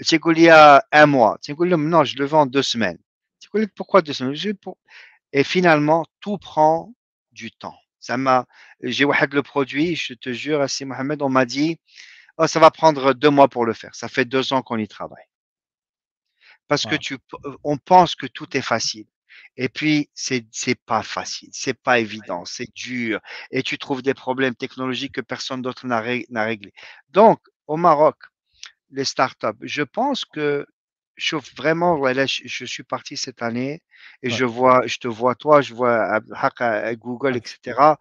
tu 0.06 0.20
il 0.32 0.40
y 0.40 0.50
a 0.50 0.86
un 0.92 1.06
mois. 1.06 1.38
Tu 1.44 1.54
non, 1.54 2.04
je 2.04 2.18
le 2.18 2.26
vends 2.26 2.42
en 2.42 2.46
deux 2.46 2.62
semaines. 2.62 2.98
Tu 3.40 3.50
pourquoi 3.76 4.02
deux 4.02 4.14
semaines 4.14 4.36
Et 5.34 5.44
finalement, 5.44 6.06
tout 6.22 6.38
prend 6.38 6.94
du 7.32 7.52
temps. 7.52 7.76
Ça 8.00 8.16
m'a, 8.16 8.46
j'ai 8.82 9.06
le 9.06 9.42
produit, 9.42 9.96
je 9.96 10.14
te 10.14 10.32
jure, 10.32 10.62
Assis 10.62 10.86
Mohamed, 10.86 11.22
on 11.22 11.30
m'a 11.30 11.46
dit, 11.46 11.80
oh, 12.38 12.48
ça 12.48 12.60
va 12.60 12.72
prendre 12.72 13.14
deux 13.14 13.30
mois 13.30 13.50
pour 13.50 13.66
le 13.66 13.74
faire. 13.74 13.94
Ça 13.94 14.08
fait 14.08 14.26
deux 14.26 14.54
ans 14.54 14.62
qu'on 14.62 14.78
y 14.78 14.88
travaille. 14.88 15.26
Parce 16.69 16.85
que 16.85 16.97
tu, 16.97 17.19
on 17.63 17.77
pense 17.77 18.15
que 18.15 18.27
tout 18.27 18.57
est 18.57 18.63
facile. 18.63 19.07
Et 19.57 19.69
puis, 19.69 20.11
c'est, 20.15 20.47
c'est 20.51 20.75
pas 20.75 21.03
facile, 21.03 21.51
c'est 21.53 21.81
pas 21.81 22.01
évident, 22.01 22.45
c'est 22.45 22.69
dur. 22.75 23.21
Et 23.51 23.63
tu 23.63 23.79
trouves 23.79 24.03
des 24.03 24.15
problèmes 24.15 24.55
technologiques 24.55 25.13
que 25.13 25.21
personne 25.21 25.63
d'autre 25.63 25.87
n'a, 25.87 26.03
n'a 26.31 26.45
réglé. 26.45 26.73
Donc, 27.11 27.41
au 27.67 27.77
Maroc, 27.77 28.17
les 28.91 29.05
startups. 29.05 29.59
Je 29.63 29.83
pense 29.83 30.25
que 30.25 30.67
je 31.17 31.37
vraiment, 31.57 31.97
voilà, 31.97 32.27
je, 32.27 32.65
suis 32.65 32.83
parti 32.83 33.17
cette 33.17 33.43
année 33.43 33.83
et 34.23 34.31
je 34.31 34.45
vois, 34.45 34.87
je 34.87 34.99
te 34.99 35.09
vois 35.09 35.35
toi, 35.35 35.61
je 35.61 35.75
vois 35.75 36.21
Google, 36.97 37.37
etc. 37.37 37.95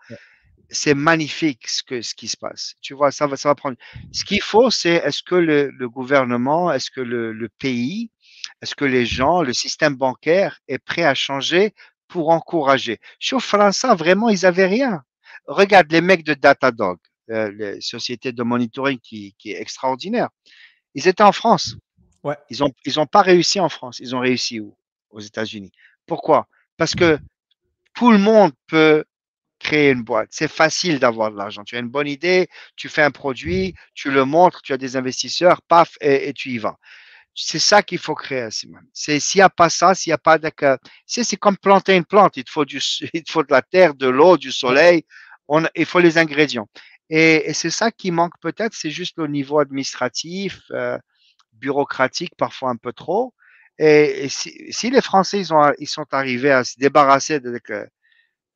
C'est 0.69 0.95
magnifique 0.95 1.67
ce, 1.67 1.83
que, 1.83 2.01
ce 2.01 2.15
qui 2.15 2.27
se 2.27 2.37
passe. 2.37 2.73
Tu 2.81 2.95
vois, 2.95 3.11
ça 3.11 3.27
va, 3.27 3.37
ça 3.37 3.49
va 3.49 3.55
prendre. 3.55 3.77
Ce 4.11 4.25
qu'il 4.25 4.41
faut, 4.41 4.71
c'est 4.71 4.95
est-ce 4.95 5.21
que 5.21 5.35
le, 5.35 5.89
gouvernement, 5.89 6.71
est-ce 6.71 6.89
que 6.89 7.01
le, 7.01 7.49
pays, 7.59 8.09
est-ce 8.61 8.75
que 8.75 8.85
les 8.85 9.05
gens, 9.05 9.41
le 9.41 9.53
système 9.53 9.95
bancaire 9.95 10.59
est 10.67 10.79
prêt 10.79 11.03
à 11.03 11.15
changer 11.15 11.73
pour 12.07 12.29
encourager? 12.29 12.99
Chez 13.19 13.39
France, 13.39 13.85
vraiment, 13.97 14.29
ils 14.29 14.41
n'avaient 14.43 14.67
rien. 14.67 15.03
Regarde 15.47 15.91
les 15.91 16.01
mecs 16.01 16.23
de 16.23 16.33
Datadog, 16.33 16.97
euh, 17.29 17.51
les 17.51 17.81
sociétés 17.81 18.31
de 18.31 18.43
monitoring 18.43 18.99
qui, 18.99 19.35
qui 19.37 19.51
est 19.51 19.61
extraordinaire. 19.61 20.29
Ils 20.95 21.07
étaient 21.07 21.23
en 21.23 21.31
France. 21.31 21.75
Ouais. 22.23 22.37
Ils 22.49 22.59
n'ont 22.59 22.71
ils 22.85 22.99
ont 22.99 23.05
pas 23.05 23.21
réussi 23.21 23.59
en 23.59 23.69
France. 23.69 23.99
Ils 23.99 24.15
ont 24.15 24.19
réussi 24.19 24.59
où? 24.59 24.75
Aux 25.09 25.19
États-Unis. 25.19 25.71
Pourquoi? 26.05 26.47
Parce 26.77 26.95
que 26.95 27.19
tout 27.93 28.11
le 28.11 28.17
monde 28.17 28.51
peut 28.67 29.03
créer 29.59 29.91
une 29.91 30.03
boîte. 30.03 30.29
C'est 30.31 30.49
facile 30.49 30.99
d'avoir 30.99 31.31
de 31.31 31.37
l'argent. 31.37 31.63
Tu 31.63 31.75
as 31.75 31.79
une 31.79 31.89
bonne 31.89 32.07
idée, 32.07 32.47
tu 32.75 32.89
fais 32.89 33.01
un 33.01 33.11
produit, 33.11 33.73
tu 33.93 34.11
le 34.11 34.25
montres, 34.25 34.61
tu 34.61 34.73
as 34.73 34.77
des 34.77 34.97
investisseurs, 34.97 35.61
paf, 35.63 35.95
et, 36.01 36.33
tu 36.33 36.49
y 36.49 36.57
vas. 36.57 36.77
C'est 37.35 37.59
ça 37.59 37.81
qu'il 37.81 37.97
faut 37.97 38.15
créer, 38.15 38.51
Simon. 38.51 38.79
C'est 38.93 39.19
s'il 39.19 39.39
n'y 39.39 39.43
a 39.43 39.49
pas 39.49 39.69
ça, 39.69 39.95
s'il 39.95 40.11
n'y 40.11 40.15
a 40.15 40.19
pas 40.19 40.37
de, 40.37 40.51
c'est 41.05 41.37
comme 41.37 41.57
planter 41.57 41.95
une 41.95 42.05
plante. 42.05 42.37
Il 42.37 42.43
faut 42.47 42.65
du, 42.65 42.79
il 43.13 43.23
faut 43.29 43.43
de 43.43 43.51
la 43.51 43.61
terre, 43.61 43.95
de 43.95 44.07
l'eau, 44.07 44.37
du 44.37 44.51
soleil. 44.51 45.05
On, 45.47 45.65
il 45.75 45.85
faut 45.85 45.99
les 45.99 46.17
ingrédients. 46.17 46.69
Et, 47.09 47.49
et 47.49 47.53
c'est 47.53 47.69
ça 47.69 47.91
qui 47.91 48.11
manque 48.11 48.33
peut-être, 48.41 48.73
c'est 48.73 48.89
juste 48.91 49.17
le 49.17 49.27
niveau 49.27 49.59
administratif, 49.59 50.61
euh, 50.71 50.97
bureaucratique, 51.53 52.33
parfois 52.37 52.69
un 52.69 52.77
peu 52.77 52.93
trop. 52.93 53.33
Et, 53.77 54.25
et 54.25 54.29
si, 54.29 54.53
si, 54.71 54.89
les 54.89 55.01
Français 55.01 55.39
ils, 55.39 55.53
ont, 55.53 55.73
ils 55.79 55.87
sont 55.87 56.05
arrivés 56.11 56.51
à 56.51 56.63
se 56.63 56.77
débarrasser 56.77 57.39
de 57.39 57.59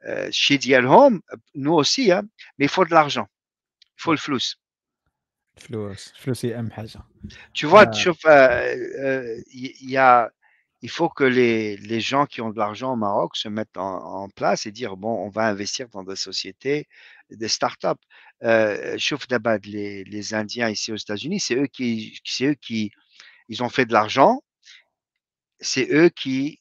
euh, 0.06 0.30
chez 0.32 0.60
Home, 0.86 1.22
nous 1.56 1.74
aussi, 1.74 2.12
hein, 2.12 2.24
mais 2.58 2.66
il 2.66 2.70
faut 2.70 2.86
de 2.86 2.92
l'argent, 2.92 3.28
il 3.98 4.02
faut 4.02 4.12
le 4.12 4.18
flou 4.18 4.38
فلوس 5.57 6.13
فلوس 6.17 6.45
هي 6.45 6.59
اهم 6.59 6.71
حاجه 6.71 7.01
Tu 7.55 7.67
vois, 7.67 7.87
tu 7.87 8.01
chauffes, 8.01 8.27
euh, 8.27 8.75
euh, 9.07 9.43
il 9.53 9.91
y 9.91 9.97
a, 9.97 10.31
il 10.83 10.91
faut 10.91 11.09
que 11.09 11.25
les, 11.25 11.77
les 11.77 12.01
gens 12.01 12.27
qui 12.27 12.41
ont 12.41 12.51
de 12.51 12.59
l'argent 12.59 12.93
au 12.95 12.97
Maroc 12.97 13.37
se 13.37 13.49
mettent 13.49 13.77
en, 13.77 14.25
en 14.25 14.29
place 14.29 14.67
et 14.67 14.73
dire 14.73 14.97
bon, 14.97 15.15
on 15.27 15.29
va 15.29 15.47
investir 15.47 15.89
dans 15.89 16.03
des 16.03 16.17
sociétés, 16.17 16.89
des 17.31 17.49
startups. 17.49 18.03
Euh, 18.43 18.97
chauffe 18.99 19.29
d'abord 19.29 19.59
les, 19.65 20.05
les 20.05 20.35
Indiens 20.35 20.69
ici 20.69 20.91
aux 20.93 20.97
États-Unis, 21.07 21.41
c'est 21.41 21.57
eux 21.57 21.69
qui, 21.77 22.19
c'est 22.25 22.47
eux 22.47 22.55
qui, 22.55 22.91
ils 23.49 23.63
ont 23.63 23.69
fait 23.69 23.87
de 23.87 23.93
l'argent. 23.93 24.43
C'est 25.61 25.89
eux 25.93 26.09
qui 26.09 26.61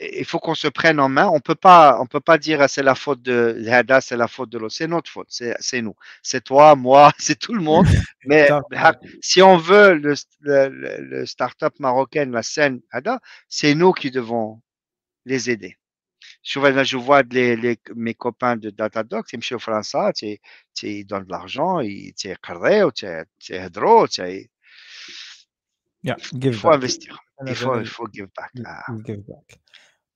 il 0.00 0.24
faut 0.24 0.38
qu'on 0.38 0.54
se 0.54 0.68
prenne 0.68 0.98
en 0.98 1.08
main. 1.08 1.28
On 1.28 1.40
peut 1.40 1.54
pas, 1.54 1.98
on 2.00 2.06
peut 2.06 2.20
pas 2.20 2.38
dire 2.38 2.64
c'est 2.68 2.82
la 2.82 2.94
faute 2.94 3.22
de 3.22 3.62
Hada, 3.68 4.00
c'est 4.00 4.16
la 4.16 4.28
faute 4.28 4.50
de 4.50 4.58
l'autre. 4.58 4.74
C'est 4.74 4.86
notre 4.86 5.10
faute, 5.10 5.28
c'est 5.30 5.82
nous, 5.82 5.94
c'est 6.22 6.42
toi, 6.42 6.74
moi, 6.74 7.12
c'est 7.18 7.38
tout 7.38 7.54
le 7.54 7.62
monde. 7.62 7.86
Mais 8.24 8.48
bah, 8.70 8.98
si 9.20 9.42
on 9.42 9.56
veut 9.56 9.94
le, 9.94 10.14
le, 10.40 11.26
start-up 11.26 11.74
marocaine, 11.78 12.32
la 12.32 12.42
scène 12.42 12.80
Hada, 12.90 13.20
c'est 13.48 13.74
nous 13.74 13.92
qui 13.92 14.10
devons 14.10 14.60
les 15.26 15.50
aider. 15.50 15.76
Je 16.42 16.96
vois 16.96 17.22
les, 17.22 17.56
les, 17.56 17.78
mes 17.94 18.14
copains 18.14 18.56
de 18.56 18.70
Datadoc, 18.70 19.26
c'est 19.28 19.36
Monsieur 19.36 19.58
François, 19.58 20.12
ils 20.22 21.04
donnent 21.04 21.24
de 21.24 21.30
l'argent, 21.30 21.80
ils 21.80 22.14
carré, 22.42 22.82
ils 23.50 23.70
drôle, 23.70 24.08
il 26.02 26.54
faut 26.54 26.72
investir. 26.72 27.18
Il 27.46 27.54
faut, 27.54 27.78
il 27.78 27.86
give 28.12 28.28
back. 28.36 28.50
Ah. 28.64 28.84
Give 29.04 29.22
back. 29.26 29.60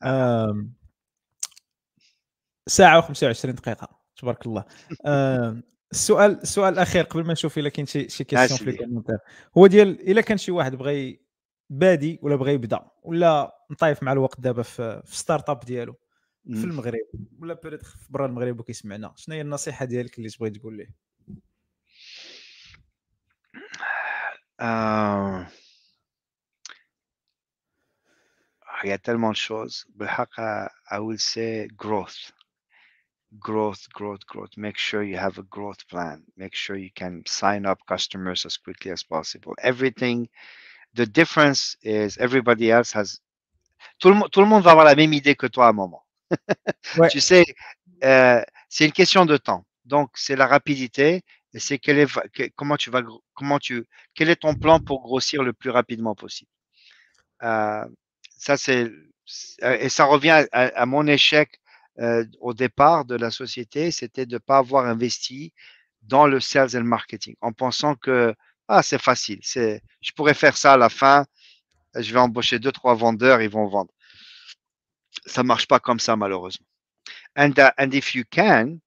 آم، 0.05 0.73
ساعة 2.67 3.01
و25 3.03 3.47
دقيقة 3.47 3.89
تبارك 4.17 4.47
الله 4.47 4.65
السؤال 5.93 6.41
السؤال 6.43 6.73
الأخير 6.75 7.05
قبل 7.05 7.25
ما 7.25 7.33
نشوف 7.33 7.59
إلا 7.59 7.69
كاين 7.69 7.87
شي 7.87 8.09
شي 8.09 8.25
كيسيون 8.25 8.59
في. 8.59 8.77
كومونتير 8.77 9.19
هو 9.59 9.67
ديال 9.67 10.11
إلا 10.11 10.21
كان 10.21 10.39
شي 10.39 10.53
واحد 10.53 10.75
بغى 10.75 11.21
بادي 11.71 12.19
ولا 12.23 12.37
بغى 12.37 12.53
يبدأ 12.55 12.81
ولا 13.03 13.55
نطايف 13.71 14.03
مع 14.03 14.13
الوقت 14.13 14.41
دابا 14.41 14.63
في 14.63 15.03
ستارت 15.05 15.51
اب 15.51 15.61
ديالو 15.61 15.95
في. 16.45 16.65
المغرب 16.65 17.01
ولا 17.39 17.55
بيريتر 17.55 17.85
في 17.87 18.13
برا 18.13 18.27
المغرب 18.27 18.61
وكيسمعنا 18.61 19.13
شنو 19.17 19.35
هي 19.35 19.41
النصيحة 19.41 19.85
ديالك 19.85 20.19
اللي 20.19 20.29
تبغي 20.29 20.51
تقول 20.51 20.77
ليه 20.77 21.05
Euh, 24.63 25.45
il 28.85 28.91
y 28.91 28.93
a 28.93 28.99
tellement 28.99 29.31
de 29.31 29.37
choses. 29.37 29.87
I 30.01 30.99
will 30.99 31.19
say 31.19 31.69
growth. 31.77 32.33
Growth, 33.39 33.89
growth, 33.93 34.25
growth. 34.27 34.57
Make 34.57 34.79
sure 34.79 35.03
you 35.03 35.17
have 35.17 35.39
a 35.39 35.43
growth 35.43 35.87
plan. 35.89 36.23
Make 36.37 36.55
sure 36.55 36.77
you 36.77 36.91
can 36.95 37.23
sign 37.27 37.67
up 37.67 37.79
customers 37.89 38.47
as 38.47 38.57
quickly 38.57 38.93
as 38.93 39.03
possible. 39.03 39.55
Everything, 39.63 40.29
the 40.95 41.07
difference 41.07 41.77
is 41.83 42.17
everybody 42.19 42.71
else 42.71 42.93
has. 42.93 43.21
Tout 43.99 44.11
le, 44.11 44.29
tout 44.31 44.45
monde 44.45 44.63
va 44.63 44.71
avoir 44.71 44.87
la 44.87 44.95
même 44.95 45.13
idée 45.13 45.35
que 45.35 45.47
toi 45.47 45.67
à 45.67 45.71
un 45.71 45.73
moment. 45.73 46.05
Tu 47.11 47.21
sais, 47.21 47.45
euh, 48.05 48.43
c'est 48.69 48.85
une 48.85 48.93
question 48.93 49.27
de 49.27 49.37
temps. 49.37 49.65
Donc, 49.85 50.11
c'est 50.15 50.37
la 50.37 50.47
rapidité 50.47 51.23
et 51.53 51.59
c'est 51.59 51.79
quel 51.79 51.99
est, 51.99 52.09
comment 52.57 52.77
tu 52.77 52.91
vas, 52.91 53.03
comment 53.35 53.59
tu, 53.59 53.87
quel 54.15 54.29
est 54.31 54.37
ton 54.37 54.55
plan 54.55 54.81
pour 54.81 55.03
grossir 55.03 55.43
le 55.43 55.53
plus 55.53 55.71
rapidement 55.71 56.15
possible. 56.15 56.51
Euh, 57.43 57.85
ça, 58.45 58.57
c'est, 58.57 58.91
c'est- 59.25 59.85
et 59.85 59.89
ça 59.89 60.05
revient 60.05 60.47
à, 60.53 60.87
mon 60.87 61.07
échec 61.07 61.61
euh, 62.01 62.25
au 62.41 62.53
départ 62.53 63.05
de 63.05 63.15
la 63.17 63.31
société, 63.31 63.91
c'était 63.91 64.27
de 64.27 64.35
ne 64.35 64.39
pas 64.39 64.59
avoir 64.59 64.85
investi 64.87 65.53
dans 66.03 66.27
le 66.27 66.41
sales 66.41 66.77
and 66.77 66.85
marketing 66.85 67.35
en 67.41 67.53
pensant 67.53 67.95
que 67.95 68.35
ah, 68.69 68.83
c'est 68.83 69.01
facile, 69.01 69.41
c'est, 69.43 69.83
je 70.01 70.13
pourrais 70.13 70.35
faire 70.35 70.57
ça 70.57 70.75
à 70.75 70.77
la 70.77 70.89
fin, 70.89 71.25
je 71.95 72.13
vais 72.13 72.19
embaucher 72.19 72.59
deux, 72.59 72.73
trois 72.73 72.95
vendeurs, 72.95 73.41
ils 73.41 73.49
vont 73.49 73.67
vendre. 73.67 73.93
Ça 75.27 75.43
marche 75.43 75.67
pas 75.67 75.79
comme 75.81 76.01
ça, 76.01 76.17
malheureusement. 76.17 76.67
And, 77.37 77.53
uh, 77.59 77.71
and 77.79 77.91
if 77.93 78.15
you 78.15 78.25
can, 78.31 78.79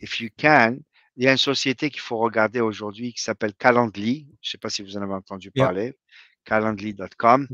if 0.00 0.20
you 0.20 0.28
can, 0.36 0.76
il 1.16 1.24
y 1.24 1.28
a 1.28 1.32
une 1.32 1.38
société 1.38 1.90
qu'il 1.90 2.00
faut 2.00 2.18
regarder 2.18 2.60
aujourd'hui 2.60 3.12
qui 3.14 3.22
s'appelle 3.22 3.54
Calendly. 3.54 4.26
Je 4.40 4.50
sais 4.50 4.58
pas 4.58 4.70
si 4.70 4.82
vous 4.82 4.96
en 4.96 5.02
avez 5.02 5.14
entendu 5.14 5.50
Yeah. 5.54 5.66
parler. 5.66 5.94
Calendly.com. 6.44 7.48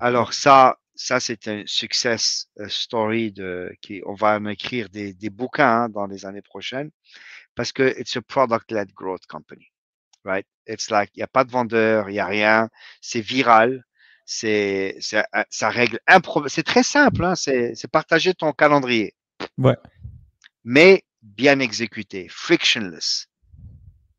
Alors 0.00 0.32
ça, 0.32 0.78
ça 0.94 1.20
c'est 1.20 1.48
un 1.48 1.62
success 1.66 2.48
euh, 2.58 2.68
story 2.68 3.32
de 3.32 3.74
qui 3.80 4.02
on 4.06 4.14
va 4.14 4.36
en 4.36 4.46
écrire 4.46 4.88
des, 4.88 5.14
bouquins 5.30 5.84
hein, 5.84 5.88
dans 5.88 6.06
les 6.06 6.26
années 6.26 6.42
prochaines 6.42 6.90
parce 7.54 7.72
que 7.72 7.98
it's 7.98 8.16
a 8.16 8.22
product-led 8.22 8.92
growth 8.92 9.26
company, 9.26 9.70
right? 10.24 10.46
It's 10.66 10.90
like 10.90 11.10
il 11.14 11.20
n'y 11.20 11.24
a 11.24 11.28
pas 11.28 11.44
de 11.44 11.50
vendeur, 11.50 12.10
il 12.10 12.14
n'y 12.14 12.20
a 12.20 12.26
rien, 12.26 12.68
c'est 13.00 13.20
viral, 13.20 13.84
c'est 14.26 14.96
ça 15.00 15.70
règle 15.70 16.00
un 16.06 16.20
problème. 16.20 16.48
C'est 16.50 16.62
très 16.62 16.82
simple, 16.82 17.24
hein, 17.24 17.34
c'est 17.34 17.90
partager 17.90 18.34
ton 18.34 18.52
calendrier. 18.52 19.14
Ouais. 19.56 19.76
Mais 20.64 21.04
bien 21.22 21.60
exécuté, 21.60 22.28
frictionless. 22.28 23.28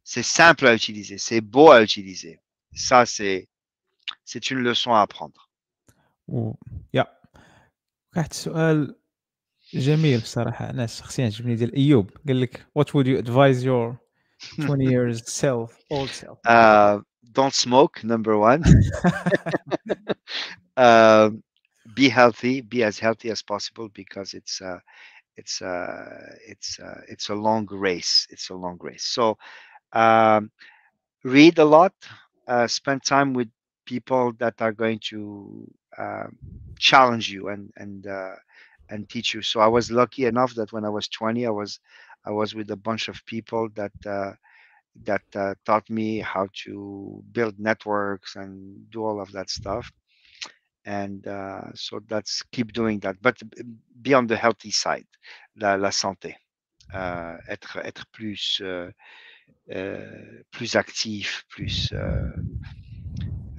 C'est 0.03 0.23
simple 0.23 0.65
à 0.68 0.73
utiliser, 0.73 1.18
c'est 1.18 1.41
beau 1.41 1.72
à 1.72 1.84
utiliser. 1.84 2.39
Ça, 2.73 3.06
c'est 3.06 3.49
une 4.49 4.60
leçon 4.60 4.94
à 4.94 5.02
apprendre. 5.02 5.47
و... 6.29 6.53
يا 6.95 7.07
واحد 8.16 8.31
السؤال 8.31 8.97
جميل 9.74 10.20
بصراحه 10.20 10.70
انا 10.70 10.87
شخصيا 10.87 11.24
عجبني 11.24 11.55
ديال 11.55 11.74
ايوب 11.74 12.11
قال 12.29 12.41
لك 12.41 12.66
what 12.79 12.87
would 12.87 13.07
you 13.07 13.19
advise 13.24 13.65
your 13.65 13.97
20 14.61 14.85
years 14.85 15.31
self 15.31 15.79
old 15.91 16.11
self 16.11 16.39
Uh, 16.47 17.01
don't 17.33 17.55
smoke, 17.55 18.05
number 18.05 18.37
one. 18.39 18.62
um, 20.77 21.43
be 21.95 22.09
healthy, 22.09 22.61
be 22.61 22.83
as 22.83 22.99
healthy 22.99 23.31
as 23.31 23.43
possible 23.43 23.89
because 23.95 24.35
it's 24.35 24.61
uh, 24.61 24.79
it's 25.37 25.62
uh, 25.62 26.37
it's 26.47 26.79
uh, 26.79 27.01
it's 27.09 27.29
a 27.31 27.35
long 27.35 27.66
race. 27.70 28.27
It's 28.31 28.51
a 28.51 28.55
long 28.55 28.79
race. 28.81 29.05
So 29.05 29.39
um, 29.93 30.51
read 31.24 31.59
a 31.59 31.65
lot, 31.65 31.95
uh, 32.47 32.66
spend 32.66 33.03
time 33.05 33.33
with 33.35 33.49
people 33.88 34.34
that 34.40 34.62
are 34.62 34.74
going 34.74 35.00
to 35.12 35.68
um, 35.98 36.38
challenge 36.80 37.32
you 37.32 37.50
and 37.50 37.72
and 37.78 38.08
uh, 38.08 38.36
and 38.90 39.10
teach 39.10 39.34
you. 39.36 39.42
So 39.44 39.62
I 39.62 39.68
was 39.68 39.92
lucky 39.92 40.26
enough 40.26 40.56
that 40.56 40.74
when 40.74 40.86
I 40.86 40.90
was 40.90 41.10
20, 41.10 41.48
I 41.48 41.52
was 41.52 41.80
I 42.26 42.32
was 42.32 42.56
with 42.56 42.72
a 42.72 42.78
bunch 42.78 43.10
of 43.10 43.26
people 43.26 43.70
that 43.76 43.94
uh, 44.06 44.34
that 45.06 45.24
uh, 45.36 45.56
taught 45.66 45.90
me 45.90 46.20
how 46.20 46.48
to 46.66 47.24
build 47.34 47.60
networks 47.60 48.36
and 48.36 48.90
do 48.92 49.06
all 49.06 49.22
of 49.22 49.32
that 49.34 49.50
stuff. 49.50 49.92
And 50.86 51.28
uh, 51.28 51.74
so 51.76 52.02
that's 52.08 52.44
keep 52.52 52.74
doing 52.74 53.00
that, 53.02 53.18
but 53.22 53.38
be 54.02 54.14
on 54.14 54.28
the 54.28 54.38
healthy 54.38 54.72
side, 54.72 55.08
la, 55.58 55.76
la 55.76 55.92
santé, 55.92 56.36
Euh, 56.96 57.38
être 57.50 57.78
être 57.84 58.06
plus 58.14 58.62
euh, 58.64 58.90
euh, 59.72 60.44
plus 60.52 60.76
actif, 60.78 61.46
plus 61.50 61.92
euh, 61.94 62.32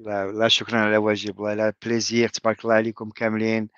لا, 0.00 0.32
لا 0.32 0.48
شكرا 0.48 0.78
على 0.78 0.96
واجب 0.96 1.38
والله 1.38 1.54
لا 1.54 1.74
بليزير 1.84 2.28
تبارك 2.28 2.64
الله 2.64 2.74
عليكم 2.74 3.10
كاملين 3.10 3.68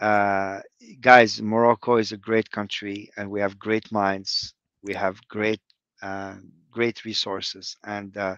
uh, 0.00 0.60
guys, 1.00 1.42
Morocco 1.42 1.96
is 1.96 2.12
a 2.12 2.16
great 2.16 2.50
country, 2.50 3.10
and 3.16 3.30
we 3.30 3.40
have 3.40 3.58
great 3.58 3.92
minds. 3.92 4.54
We 4.82 4.94
have 4.94 5.20
great, 5.28 5.60
uh, 6.02 6.36
great 6.70 7.04
resources, 7.04 7.76
and 7.84 8.16
uh, 8.16 8.36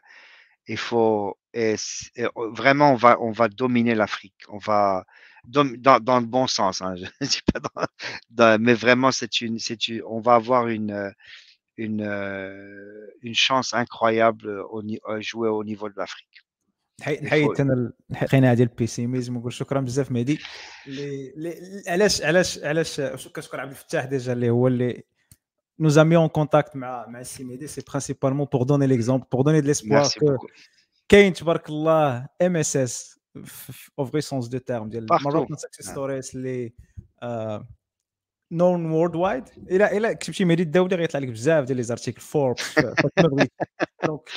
il 0.67 0.77
faut 0.77 1.39
et, 1.55 1.77
et 2.17 2.27
vraiment 2.37 2.93
on 2.93 2.97
va 2.97 3.21
on 3.21 3.33
va 3.33 3.49
dominer 3.49 3.95
l'Afrique. 3.95 4.45
On 4.49 4.59
va 4.59 5.05
dans, 5.45 5.65
dans, 6.01 6.21
le 6.21 6.27
bon 6.27 6.47
sens, 6.47 6.83
hein, 6.83 6.95
je 6.97 7.27
dis 7.27 7.41
pas 7.53 7.61
dans, 7.61 7.87
dans, 8.31 8.63
mais 8.63 8.75
vraiment 8.75 9.13
c'est 9.13 9.41
une 9.41 9.59
c'est 9.59 9.89
une, 9.89 10.03
on 10.07 10.21
va 10.21 10.35
avoir 10.35 10.69
une 10.69 11.13
une 11.77 12.03
une 13.23 13.35
chance 13.35 13.75
incroyable 13.75 14.49
au 14.71 14.83
jouer 15.21 15.49
au 15.49 15.65
niveau 15.65 15.89
de 15.89 15.95
l'Afrique. 15.97 16.43
نحيد 17.01 17.61
انا 17.61 17.93
القناعه 18.23 18.55
ديال 18.55 18.69
البيسيميزم 18.69 19.37
ونقول 19.37 19.53
شكرا 19.53 19.81
بزاف 19.81 20.11
مهدي 20.11 20.39
علاش 21.89 22.23
علاش 22.23 22.59
علاش 22.59 23.01
كنشكر 23.01 23.61
عبد 23.61 23.71
الفتاح 23.71 24.05
ديجا 24.05 24.33
اللي 24.33 24.51
هو 24.51 24.67
اللي 24.69 25.05
nous 25.83 25.97
a 25.99 26.05
mis 26.05 26.17
en 26.17 26.29
contact 26.29 26.77
مع 26.77 27.07
مع 27.07 27.21
السي 27.21 27.45
مهدي 27.45 27.67
سي 27.67 27.83
برينسيبالمون 27.89 28.47
بور 28.53 28.63
دوني 28.63 28.87
ليكزومبل 28.87 29.27
بور 29.33 29.43
دوني 29.43 29.61
دو 29.61 29.67
ليسبوار 29.67 30.09
كاين 31.09 31.33
تبارك 31.33 31.69
الله 31.69 32.29
ام 32.43 32.57
اس 32.57 32.77
اس 32.77 33.21
او 33.99 34.05
فري 34.05 34.21
سونس 34.21 34.49
دو 34.49 34.59
تيرم 34.59 34.89
ديال 34.89 35.07
مروكان 35.11 35.57
سكسيس 35.57 35.91
ستوريز 35.91 36.31
اللي 36.35 36.73
نون 38.52 38.92
وورد 38.92 39.16
وايد 39.16 39.44
الا 39.72 39.98
الا 39.98 40.14
كتبتي 40.14 40.46
مهدي 40.46 40.64
الدولي 40.64 40.96
غيطلع 40.96 41.20
لك 41.20 41.28
بزاف 41.28 41.66
ديال 41.66 41.78
لي 41.78 41.84
زارتيكل 41.84 42.22
فوربس 42.22 42.80
دونك 43.20 44.30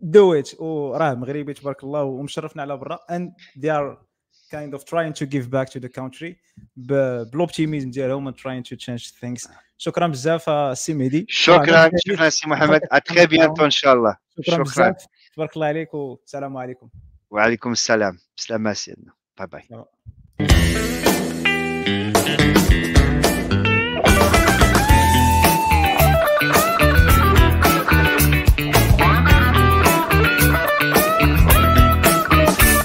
دو 0.00 0.34
ات 0.34 0.60
وراه 0.60 1.14
مغربي 1.14 1.54
تبارك 1.54 1.84
الله 1.84 2.02
ومشرفنا 2.02 2.62
على 2.62 2.76
برا. 2.76 2.98
اند 3.10 3.32
دي 3.56 3.70
ار 3.70 4.06
kind 4.54 4.78
of 4.78 4.82
trying 4.82 5.12
to 5.12 5.26
give 5.26 5.50
back 5.50 5.68
to 5.70 5.80
the 5.80 5.88
country. 5.88 6.34
بالاوبتيميزم 6.76 7.90
ديالهم 7.90 8.30
and 8.32 8.34
trying 8.34 8.64
to 8.70 8.76
change 8.76 9.10
things. 9.10 9.50
شكرا 9.78 10.06
بزاف 10.06 10.78
سي 10.78 10.94
مهدي. 10.94 11.26
شكرا 11.28 11.90
شكرا 11.96 12.28
سي 12.28 12.48
محمد. 12.48 12.80
اتري 12.92 13.26
بيانتو 13.26 13.64
ان 13.64 13.70
شاء 13.70 13.94
الله 13.94 14.16
شكرا 14.40 14.62
بزاف. 14.62 15.06
تبارك 15.34 15.56
الله 15.56 15.66
عليك 15.66 15.94
والسلام 15.94 16.56
عليكم. 16.56 16.88
وعليكم 17.30 17.72
السلام. 17.72 18.18
سلامة 18.36 18.72
سيدنا. 18.72 19.12
باي 19.38 19.46
باي 19.46 20.95